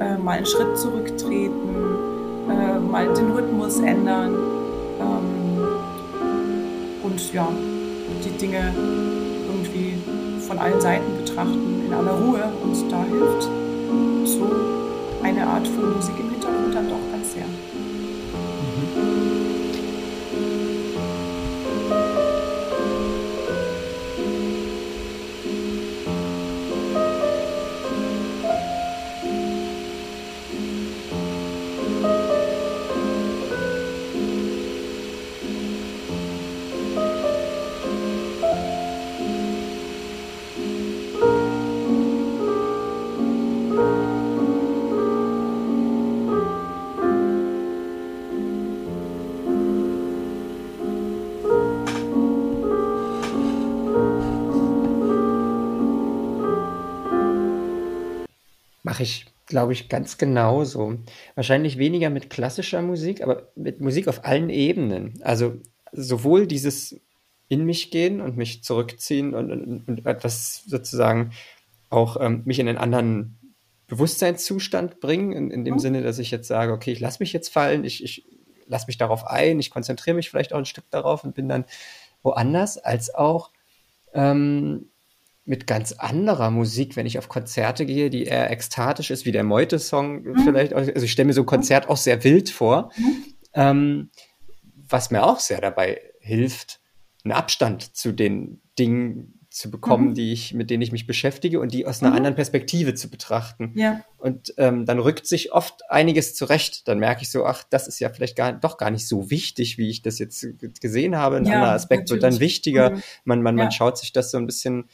äh, 0.00 0.16
mal 0.16 0.38
einen 0.38 0.46
Schritt 0.46 0.78
zurücktreten, 0.78 1.52
äh, 2.48 2.78
mal 2.78 3.12
den 3.12 3.30
Rhythmus 3.32 3.80
ändern 3.80 4.34
ähm, 5.00 5.68
und 7.02 7.32
ja, 7.32 7.48
die 8.24 8.38
Dinge 8.38 8.72
irgendwie 9.46 9.98
von 10.46 10.58
allen 10.58 10.80
Seiten 10.80 11.16
betrachten 11.18 11.82
in 11.86 11.92
aller 11.92 12.12
Ruhe 12.12 12.44
und 12.62 12.90
da 12.90 13.04
hilft 13.04 13.48
so 14.24 14.83
eine 15.24 15.46
Art 15.46 15.66
von 15.66 15.94
Musik 15.94 16.20
im 16.20 16.30
Hintergrund 16.30 16.74
dann 16.74 16.88
doch 16.88 17.13
Mache 58.94 59.02
ich, 59.02 59.26
glaube 59.46 59.72
ich, 59.72 59.88
ganz 59.88 60.18
genauso. 60.18 60.98
Wahrscheinlich 61.34 61.78
weniger 61.78 62.10
mit 62.10 62.30
klassischer 62.30 62.80
Musik, 62.80 63.24
aber 63.24 63.50
mit 63.56 63.80
Musik 63.80 64.06
auf 64.06 64.24
allen 64.24 64.50
Ebenen. 64.50 65.20
Also 65.24 65.56
sowohl 65.90 66.46
dieses 66.46 67.00
in 67.48 67.64
mich 67.64 67.90
gehen 67.90 68.20
und 68.20 68.36
mich 68.36 68.62
zurückziehen 68.62 69.34
und, 69.34 69.50
und, 69.50 69.88
und 69.88 70.06
etwas 70.06 70.62
sozusagen 70.64 71.32
auch 71.90 72.20
ähm, 72.20 72.42
mich 72.44 72.60
in 72.60 72.68
einen 72.68 72.78
anderen 72.78 73.56
Bewusstseinszustand 73.88 75.00
bringen, 75.00 75.32
in, 75.32 75.50
in 75.50 75.64
dem 75.64 75.74
mhm. 75.74 75.80
Sinne, 75.80 76.02
dass 76.02 76.20
ich 76.20 76.30
jetzt 76.30 76.46
sage, 76.46 76.72
okay, 76.72 76.92
ich 76.92 77.00
lasse 77.00 77.18
mich 77.18 77.32
jetzt 77.32 77.48
fallen, 77.48 77.82
ich, 77.82 78.00
ich 78.04 78.28
lasse 78.68 78.86
mich 78.86 78.96
darauf 78.96 79.26
ein, 79.26 79.58
ich 79.58 79.72
konzentriere 79.72 80.14
mich 80.14 80.30
vielleicht 80.30 80.52
auch 80.52 80.58
ein 80.58 80.66
Stück 80.66 80.88
darauf 80.92 81.24
und 81.24 81.34
bin 81.34 81.48
dann 81.48 81.64
woanders, 82.22 82.78
als 82.78 83.12
auch 83.12 83.50
ähm, 84.12 84.88
mit 85.44 85.66
ganz 85.66 85.92
anderer 85.92 86.50
Musik, 86.50 86.96
wenn 86.96 87.06
ich 87.06 87.18
auf 87.18 87.28
Konzerte 87.28 87.84
gehe, 87.84 88.08
die 88.08 88.24
eher 88.24 88.50
ekstatisch 88.50 89.10
ist, 89.10 89.26
wie 89.26 89.32
der 89.32 89.44
Meute-Song 89.44 90.22
mhm. 90.22 90.38
vielleicht. 90.44 90.72
Also 90.72 90.90
ich 90.92 91.12
stelle 91.12 91.26
mir 91.26 91.34
so 91.34 91.42
ein 91.42 91.46
Konzert 91.46 91.88
auch 91.88 91.98
sehr 91.98 92.24
wild 92.24 92.48
vor, 92.48 92.90
mhm. 92.96 93.24
ähm, 93.52 94.10
was 94.88 95.10
mir 95.10 95.22
auch 95.22 95.40
sehr 95.40 95.60
dabei 95.60 96.00
hilft, 96.20 96.80
einen 97.24 97.32
Abstand 97.32 97.94
zu 97.96 98.12
den 98.12 98.60
Dingen 98.78 99.40
zu 99.54 99.70
bekommen, 99.70 100.08
mhm. 100.08 100.14
die 100.14 100.32
ich, 100.32 100.52
mit 100.52 100.68
denen 100.68 100.82
ich 100.82 100.90
mich 100.90 101.06
beschäftige 101.06 101.60
und 101.60 101.72
die 101.72 101.86
aus 101.86 102.02
einer 102.02 102.10
mhm. 102.10 102.16
anderen 102.16 102.34
Perspektive 102.34 102.94
zu 102.94 103.08
betrachten. 103.08 103.72
Ja. 103.76 104.02
Und 104.18 104.52
ähm, 104.56 104.84
dann 104.84 104.98
rückt 104.98 105.28
sich 105.28 105.52
oft 105.52 105.88
einiges 105.88 106.34
zurecht. 106.34 106.88
Dann 106.88 106.98
merke 106.98 107.22
ich 107.22 107.30
so, 107.30 107.46
ach, 107.46 107.62
das 107.70 107.86
ist 107.86 108.00
ja 108.00 108.08
vielleicht 108.08 108.34
gar, 108.34 108.52
doch 108.52 108.78
gar 108.78 108.90
nicht 108.90 109.06
so 109.06 109.30
wichtig, 109.30 109.78
wie 109.78 109.90
ich 109.90 110.02
das 110.02 110.18
jetzt 110.18 110.44
gesehen 110.80 111.16
habe. 111.16 111.36
Ein 111.36 111.44
ja, 111.44 111.54
anderer 111.54 111.72
Aspekt 111.72 112.08
natürlich. 112.08 112.22
wird 112.22 112.32
dann 112.32 112.40
wichtiger. 112.40 112.90
Mhm. 112.90 113.02
Man, 113.24 113.42
man, 113.42 113.56
ja. 113.56 113.64
man 113.64 113.72
schaut 113.72 113.96
sich 113.96 114.12
das 114.12 114.32
so 114.32 114.38
ein 114.38 114.46
bisschen 114.46 114.88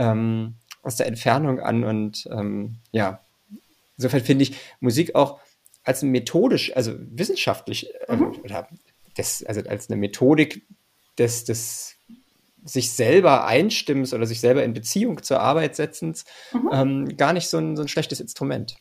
ähm, 0.00 0.54
aus 0.82 0.96
der 0.96 1.06
Entfernung 1.06 1.60
an 1.60 1.84
und 1.84 2.26
ähm, 2.32 2.76
ja, 2.90 3.20
insofern 3.96 4.22
finde 4.22 4.44
ich 4.44 4.56
Musik 4.80 5.14
auch 5.14 5.38
als 5.84 6.02
methodisch, 6.02 6.74
also 6.74 6.94
wissenschaftlich 6.98 7.92
äh, 8.08 8.16
mhm. 8.16 8.38
oder 8.42 8.68
das, 9.16 9.44
also 9.44 9.60
als 9.68 9.90
eine 9.90 10.00
Methodik 10.00 10.66
des, 11.18 11.44
des 11.44 11.96
sich 12.64 12.92
selber 12.92 13.46
einstimmens 13.46 14.12
oder 14.12 14.26
sich 14.26 14.40
selber 14.40 14.64
in 14.64 14.72
Beziehung 14.72 15.22
zur 15.22 15.40
Arbeit 15.40 15.76
setzens 15.76 16.24
mhm. 16.52 16.70
ähm, 16.72 17.16
gar 17.16 17.32
nicht 17.32 17.48
so 17.48 17.58
ein, 17.58 17.76
so 17.76 17.82
ein 17.82 17.88
schlechtes 17.88 18.20
Instrument. 18.20 18.76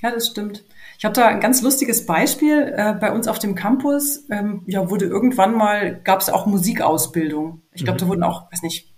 Ja, 0.00 0.10
das 0.10 0.28
stimmt. 0.28 0.64
Ich 0.98 1.04
habe 1.04 1.14
da 1.14 1.28
ein 1.28 1.40
ganz 1.40 1.62
lustiges 1.62 2.06
Beispiel. 2.06 2.72
Äh, 2.74 2.94
bei 2.94 3.12
uns 3.12 3.28
auf 3.28 3.38
dem 3.38 3.54
Campus 3.54 4.26
ähm, 4.30 4.62
ja, 4.66 4.88
wurde 4.88 5.04
irgendwann 5.04 5.54
mal, 5.54 6.00
gab 6.02 6.20
es 6.20 6.30
auch 6.30 6.46
Musikausbildung. 6.46 7.62
Ich 7.72 7.84
glaube, 7.84 7.98
mhm. 7.98 8.00
da 8.00 8.08
wurden 8.08 8.22
auch, 8.22 8.50
weiß 8.50 8.62
nicht, 8.62 8.89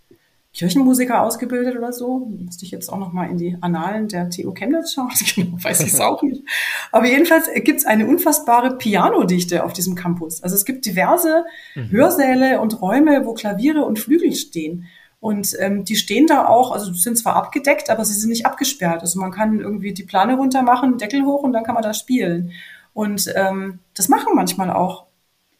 Kirchenmusiker 0.55 1.23
ausgebildet 1.23 1.77
oder 1.77 1.93
so. 1.93 2.27
Müsste 2.27 2.65
ich 2.65 2.71
jetzt 2.71 2.93
auch 2.93 2.99
noch 2.99 3.13
mal 3.13 3.31
in 3.31 3.39
die 3.39 3.57
Annalen 3.61 4.09
der 4.09 4.29
TU 4.29 4.53
Chemnitz 4.53 4.93
schauen. 4.93 5.11
Genau, 5.35 5.57
weiß 5.63 5.81
ich 5.81 5.95
es 5.95 6.01
auch 6.01 6.23
nicht. 6.23 6.43
Aber 6.91 7.07
jedenfalls 7.07 7.49
gibt 7.65 7.79
es 7.79 7.87
eine 7.87 8.07
unfassbare 8.07 8.77
Pianodichte 8.77 9.65
auf 9.65 9.73
diesem 9.73 9.95
Campus. 9.95 10.43
Also 10.43 10.55
es 10.55 10.67
gibt 10.67 10.85
diverse 10.85 11.45
mhm. 11.75 11.91
Hörsäle 11.91 12.61
und 12.61 12.83
Räume, 12.83 13.25
wo 13.25 13.33
Klaviere 13.33 13.85
und 13.85 13.99
Flügel 13.99 14.35
stehen. 14.35 14.87
Und 15.21 15.57
ähm, 15.61 15.85
die 15.85 15.97
stehen 15.97 16.27
da 16.27 16.47
auch, 16.47 16.73
also 16.73 16.93
sind 16.93 17.17
zwar 17.17 17.37
abgedeckt, 17.37 17.89
aber 17.89 18.05
sie 18.05 18.13
sind 18.13 18.31
nicht 18.31 18.45
abgesperrt. 18.45 19.03
Also 19.03 19.21
man 19.21 19.31
kann 19.31 19.61
irgendwie 19.61 19.95
die 19.95 20.03
Plane 20.03 20.37
runter 20.37 20.63
machen, 20.63 20.99
Deckel 20.99 21.25
hoch 21.25 21.45
und 21.45 21.53
dann 21.53 21.65
kann 21.65 21.75
man 21.75 21.85
da 21.85 21.95
spielen. 21.95 22.51
Und 22.93 23.33
ähm, 23.37 23.79
das 23.95 24.09
machen 24.09 24.35
manchmal 24.35 24.71
auch 24.71 25.07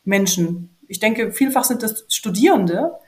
Menschen. 0.05 0.77
Ich 0.89 1.01
denke, 1.01 1.33
vielfach 1.33 1.65
sind 1.65 1.83
das 1.83 2.05
Studierende, 2.09 2.99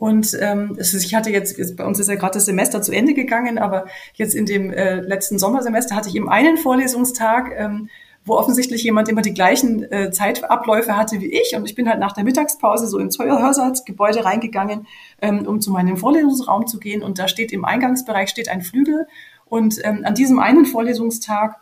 und 0.00 0.34
ähm, 0.40 0.76
ist, 0.78 0.94
ich 0.94 1.14
hatte 1.14 1.28
jetzt, 1.28 1.76
bei 1.76 1.84
uns 1.84 1.98
ist 1.98 2.08
ja 2.08 2.14
gerade 2.14 2.32
das 2.32 2.46
Semester 2.46 2.80
zu 2.80 2.90
Ende 2.90 3.12
gegangen, 3.12 3.58
aber 3.58 3.84
jetzt 4.14 4.34
in 4.34 4.46
dem 4.46 4.72
äh, 4.72 4.94
letzten 5.00 5.38
Sommersemester 5.38 5.94
hatte 5.94 6.08
ich 6.08 6.16
eben 6.16 6.30
einen 6.30 6.56
Vorlesungstag, 6.56 7.52
ähm, 7.54 7.90
wo 8.24 8.36
offensichtlich 8.36 8.82
jemand 8.82 9.10
immer 9.10 9.20
die 9.20 9.34
gleichen 9.34 9.82
äh, 9.92 10.10
Zeitabläufe 10.10 10.96
hatte 10.96 11.20
wie 11.20 11.30
ich. 11.30 11.54
Und 11.54 11.66
ich 11.66 11.74
bin 11.74 11.86
halt 11.86 12.00
nach 12.00 12.12
der 12.12 12.24
Mittagspause 12.24 12.86
so 12.86 12.96
ins 12.96 13.18
Hörsatzgebäude 13.18 14.24
reingegangen, 14.24 14.86
ähm, 15.20 15.46
um 15.46 15.60
zu 15.60 15.70
meinem 15.70 15.98
Vorlesungsraum 15.98 16.66
zu 16.66 16.80
gehen. 16.80 17.02
Und 17.02 17.18
da 17.18 17.28
steht 17.28 17.52
im 17.52 17.66
Eingangsbereich 17.66 18.30
steht 18.30 18.48
ein 18.48 18.62
Flügel. 18.62 19.06
Und 19.44 19.84
ähm, 19.84 20.06
an 20.06 20.14
diesem 20.14 20.38
einen 20.38 20.64
Vorlesungstag 20.64 21.60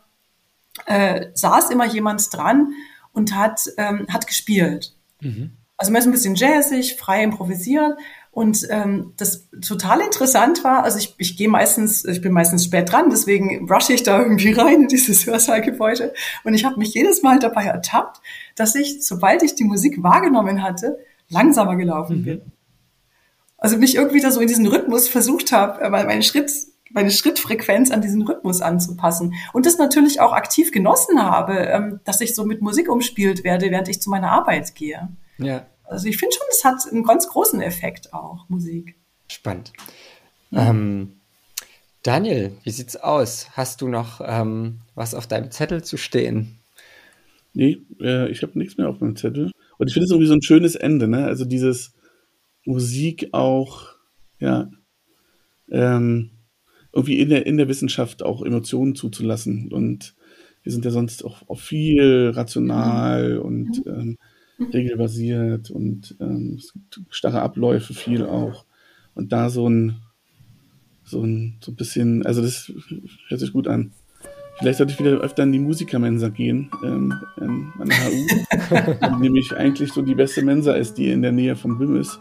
äh, 0.86 1.26
saß 1.34 1.70
immer 1.70 1.86
jemand 1.86 2.32
dran 2.32 2.72
und 3.12 3.34
hat, 3.34 3.62
ähm, 3.78 4.06
hat 4.08 4.28
gespielt. 4.28 4.94
Mhm. 5.20 5.54
Also 5.78 5.92
meist 5.92 6.08
ein 6.08 6.12
bisschen 6.12 6.34
jazzig, 6.34 6.96
frei 6.96 7.22
improvisiert. 7.22 7.96
Und 8.30 8.66
ähm, 8.70 9.14
das 9.16 9.48
total 9.66 10.00
interessant 10.00 10.62
war, 10.62 10.84
also 10.84 10.98
ich, 10.98 11.14
ich 11.18 11.36
gehe 11.36 11.48
meistens, 11.48 12.04
ich 12.04 12.20
bin 12.20 12.32
meistens 12.32 12.64
spät 12.64 12.92
dran, 12.92 13.10
deswegen 13.10 13.68
rushe 13.68 13.92
ich 13.92 14.02
da 14.02 14.20
irgendwie 14.20 14.52
rein 14.52 14.82
in 14.82 14.88
dieses 14.88 15.26
Hörsaalgebäude. 15.26 16.12
Und 16.44 16.54
ich 16.54 16.64
habe 16.64 16.78
mich 16.78 16.94
jedes 16.94 17.22
Mal 17.22 17.38
dabei 17.38 17.64
ertappt, 17.64 18.20
dass 18.54 18.74
ich, 18.74 19.04
sobald 19.04 19.42
ich 19.42 19.54
die 19.54 19.64
Musik 19.64 20.02
wahrgenommen 20.02 20.62
hatte, 20.62 20.98
langsamer 21.28 21.76
gelaufen 21.76 22.20
mhm. 22.20 22.24
bin. 22.24 22.42
Also 23.56 23.76
mich 23.76 23.96
irgendwie 23.96 24.20
da 24.20 24.30
so 24.30 24.40
in 24.40 24.46
diesen 24.46 24.66
Rhythmus 24.66 25.08
versucht 25.08 25.50
habe, 25.50 25.80
äh, 25.80 25.90
meinen 25.90 26.22
Schritt, 26.22 26.52
meine 26.92 27.10
Schrittfrequenz 27.10 27.90
an 27.90 28.02
diesen 28.02 28.22
Rhythmus 28.22 28.60
anzupassen. 28.60 29.34
Und 29.52 29.66
das 29.66 29.78
natürlich 29.78 30.20
auch 30.20 30.32
aktiv 30.32 30.70
genossen 30.70 31.20
habe, 31.20 31.54
ähm, 31.54 32.00
dass 32.04 32.20
ich 32.20 32.34
so 32.34 32.44
mit 32.44 32.62
Musik 32.62 32.88
umspielt 32.88 33.42
werde, 33.42 33.70
während 33.70 33.88
ich 33.88 34.00
zu 34.00 34.10
meiner 34.10 34.30
Arbeit 34.30 34.74
gehe. 34.74 35.08
Ja. 35.38 35.66
Also 35.88 36.06
ich 36.06 36.18
finde 36.18 36.36
schon, 36.36 36.46
es 36.50 36.64
hat 36.64 36.92
einen 36.92 37.02
ganz 37.02 37.28
großen 37.28 37.60
Effekt 37.62 38.12
auch, 38.12 38.48
Musik. 38.48 38.94
Spannend. 39.28 39.72
Ja. 40.50 40.70
Ähm, 40.70 41.14
Daniel, 42.02 42.52
wie 42.62 42.70
sieht's 42.70 42.96
aus? 42.96 43.48
Hast 43.52 43.80
du 43.80 43.88
noch 43.88 44.20
ähm, 44.24 44.80
was 44.94 45.14
auf 45.14 45.26
deinem 45.26 45.50
Zettel 45.50 45.82
zu 45.82 45.96
stehen? 45.96 46.58
Nee, 47.54 47.78
äh, 48.00 48.30
ich 48.30 48.42
habe 48.42 48.58
nichts 48.58 48.76
mehr 48.76 48.88
auf 48.88 49.00
meinem 49.00 49.16
Zettel. 49.16 49.50
Und 49.78 49.88
ich 49.88 49.94
finde 49.94 50.04
es 50.04 50.10
irgendwie 50.10 50.28
so 50.28 50.34
ein 50.34 50.42
schönes 50.42 50.74
Ende, 50.74 51.08
ne? 51.08 51.24
Also 51.24 51.44
dieses 51.44 51.94
Musik 52.64 53.30
auch, 53.32 53.94
ja, 54.38 54.70
ähm, 55.70 56.30
irgendwie 56.92 57.18
in 57.20 57.30
der, 57.30 57.46
in 57.46 57.56
der 57.56 57.68
Wissenschaft 57.68 58.22
auch 58.22 58.42
Emotionen 58.42 58.94
zuzulassen. 58.94 59.72
Und 59.72 60.14
wir 60.62 60.72
sind 60.72 60.84
ja 60.84 60.90
sonst 60.90 61.24
auch, 61.24 61.48
auch 61.48 61.60
viel 61.60 62.30
rational 62.34 63.34
mhm. 63.34 63.42
und 63.42 63.86
ähm, 63.86 64.18
regelbasiert 64.60 65.70
und 65.70 66.16
ähm, 66.20 66.56
es 66.58 66.72
gibt 66.72 67.00
starre 67.10 67.42
Abläufe 67.42 67.94
viel 67.94 68.24
auch. 68.24 68.64
Und 69.14 69.32
da 69.32 69.50
so 69.50 69.68
ein, 69.68 69.96
so 71.04 71.22
ein, 71.22 71.56
so 71.60 71.72
ein 71.72 71.76
bisschen, 71.76 72.24
also 72.26 72.42
das 72.42 72.72
hört 73.28 73.40
sich 73.40 73.52
gut 73.52 73.68
an. 73.68 73.92
Vielleicht 74.58 74.78
sollte 74.78 74.92
ich 74.92 74.98
wieder 74.98 75.18
öfter 75.20 75.44
in 75.44 75.52
die 75.52 75.60
Musikermensa 75.60 76.30
gehen, 76.30 76.68
ähm, 76.84 77.14
an 77.78 77.88
der 77.88 79.06
HU, 79.10 79.16
nämlich 79.20 79.56
eigentlich 79.56 79.92
so 79.92 80.02
die 80.02 80.16
beste 80.16 80.42
Mensa 80.42 80.72
ist, 80.72 80.98
die 80.98 81.10
in 81.10 81.22
der 81.22 81.30
Nähe 81.30 81.54
vom 81.54 81.78
BIM 81.78 81.96
ist. 81.96 82.18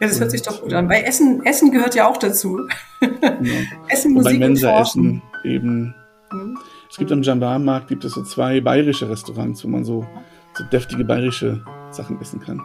Ja, 0.00 0.08
das 0.08 0.18
hört 0.18 0.30
sich 0.30 0.42
doch 0.42 0.62
gut 0.62 0.72
an. 0.72 0.88
Weil 0.88 1.04
Essen, 1.04 1.44
Essen 1.44 1.70
gehört 1.70 1.94
ja 1.94 2.08
auch 2.08 2.16
dazu. 2.16 2.58
Ja. 3.00 3.08
Essen, 3.88 4.12
Musik 4.12 4.32
und, 4.32 4.40
bei 4.40 4.46
Mensa 4.46 4.80
Essen 4.80 5.22
eben. 5.44 5.94
Mhm. 6.32 6.58
Es 6.90 6.96
gibt 6.96 7.12
am 7.12 7.22
Jambar-Markt 7.22 7.88
gibt 7.88 8.04
es 8.04 8.12
so 8.12 8.22
zwei 8.22 8.60
bayerische 8.60 9.08
Restaurants, 9.08 9.64
wo 9.64 9.68
man 9.68 9.84
so, 9.84 10.06
so 10.56 10.64
deftige 10.64 11.04
bayerische 11.04 11.64
Sachen 11.90 12.20
essen 12.20 12.40
kann. 12.40 12.62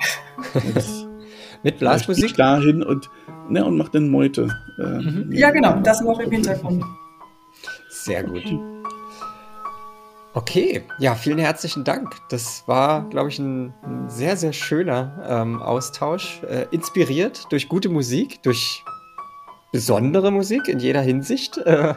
Mit 1.63 1.79
Blasmusik? 1.79 2.35
dahin 2.35 2.83
und, 2.83 3.09
ne, 3.49 3.65
und 3.65 3.77
macht 3.77 3.93
dann 3.93 4.09
Meute. 4.09 4.47
Äh, 4.79 4.83
mhm. 4.83 5.31
Ja, 5.31 5.51
genau, 5.51 5.79
das 5.81 6.01
noch 6.01 6.19
im 6.19 6.31
Hintergrund. 6.31 6.83
Sehr 7.89 8.23
gut. 8.23 8.45
Okay, 10.33 10.83
ja, 10.99 11.15
vielen 11.15 11.39
herzlichen 11.39 11.83
Dank. 11.83 12.15
Das 12.29 12.63
war, 12.67 13.09
glaube 13.09 13.29
ich, 13.29 13.39
ein, 13.39 13.73
ein, 13.83 14.09
sehr, 14.09 14.37
sehr 14.37 14.53
schöner 14.53 15.25
ähm, 15.27 15.61
Austausch. 15.61 16.41
Äh, 16.43 16.67
inspiriert 16.71 17.45
durch 17.49 17.67
gute 17.67 17.89
Musik, 17.89 18.41
durch 18.43 18.85
besondere 19.71 20.31
Musik 20.31 20.67
in 20.67 20.79
jeder 20.79 21.01
Hinsicht. 21.01 21.57
Äh, 21.57 21.93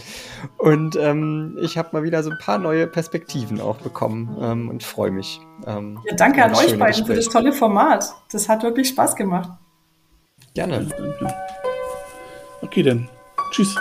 und 0.58 0.96
ähm, 0.96 1.58
ich 1.60 1.76
habe 1.76 1.90
mal 1.92 2.02
wieder 2.02 2.22
so 2.22 2.30
ein 2.30 2.38
paar 2.38 2.58
neue 2.58 2.86
Perspektiven 2.86 3.60
auch 3.60 3.78
bekommen 3.78 4.36
ähm, 4.40 4.68
und 4.68 4.82
freue 4.82 5.10
mich. 5.10 5.40
Ähm, 5.66 6.00
ja, 6.08 6.14
danke 6.16 6.42
an 6.44 6.52
euch 6.52 6.78
beiden 6.78 6.86
Gespräch. 6.86 7.06
für 7.06 7.14
das 7.14 7.28
tolle 7.28 7.52
Format. 7.52 8.12
Das 8.32 8.48
hat 8.48 8.62
wirklich 8.62 8.88
Spaß 8.88 9.16
gemacht. 9.16 9.50
Gerne. 10.54 10.88
Okay, 12.62 12.82
dann. 12.82 13.08
Tschüss. 13.52 13.76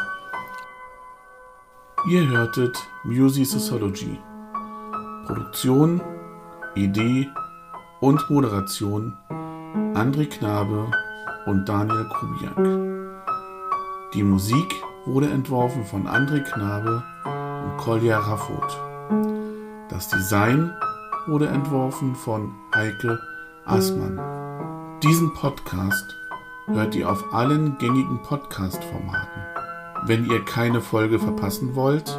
Ihr 2.10 2.28
hörtet 2.28 2.78
Music 3.04 3.46
Sociology. 3.46 4.18
Produktion, 5.26 6.02
Idee 6.76 7.28
und 8.00 8.30
Moderation 8.30 9.16
André 9.94 10.26
Knabe 10.26 10.90
und 11.46 11.68
Daniel 11.68 12.06
Kubiak. 12.10 12.99
Die 14.16 14.24
Musik 14.24 14.82
wurde 15.06 15.30
entworfen 15.30 15.86
von 15.86 16.08
André 16.08 16.42
Knabe 16.42 17.04
und 17.26 17.78
Kolja 17.78 18.18
Raffot. 18.18 18.76
Das 19.88 20.10
Design 20.10 20.74
wurde 21.28 21.48
entworfen 21.48 22.16
von 22.16 22.56
Heike 22.74 23.20
Aßmann. 23.66 25.00
Diesen 25.04 25.32
Podcast 25.36 26.16
hört 26.66 26.96
ihr 26.96 27.08
auf 27.08 27.32
allen 27.32 27.78
gängigen 27.78 28.20
Podcast-Formaten. 28.24 29.42
Wenn 30.06 30.26
ihr 30.26 30.44
keine 30.44 30.82
Folge 30.82 31.20
verpassen 31.20 31.76
wollt, 31.76 32.10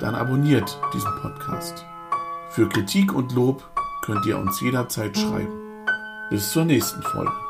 dann 0.00 0.16
abonniert 0.16 0.80
diesen 0.92 1.14
Podcast. 1.22 1.86
Für 2.50 2.68
Kritik 2.68 3.14
und 3.14 3.32
Lob 3.32 3.62
könnt 4.02 4.26
ihr 4.26 4.36
uns 4.36 4.60
jederzeit 4.60 5.16
schreiben. 5.16 5.60
Bis 6.30 6.50
zur 6.50 6.64
nächsten 6.64 7.02
Folge. 7.02 7.43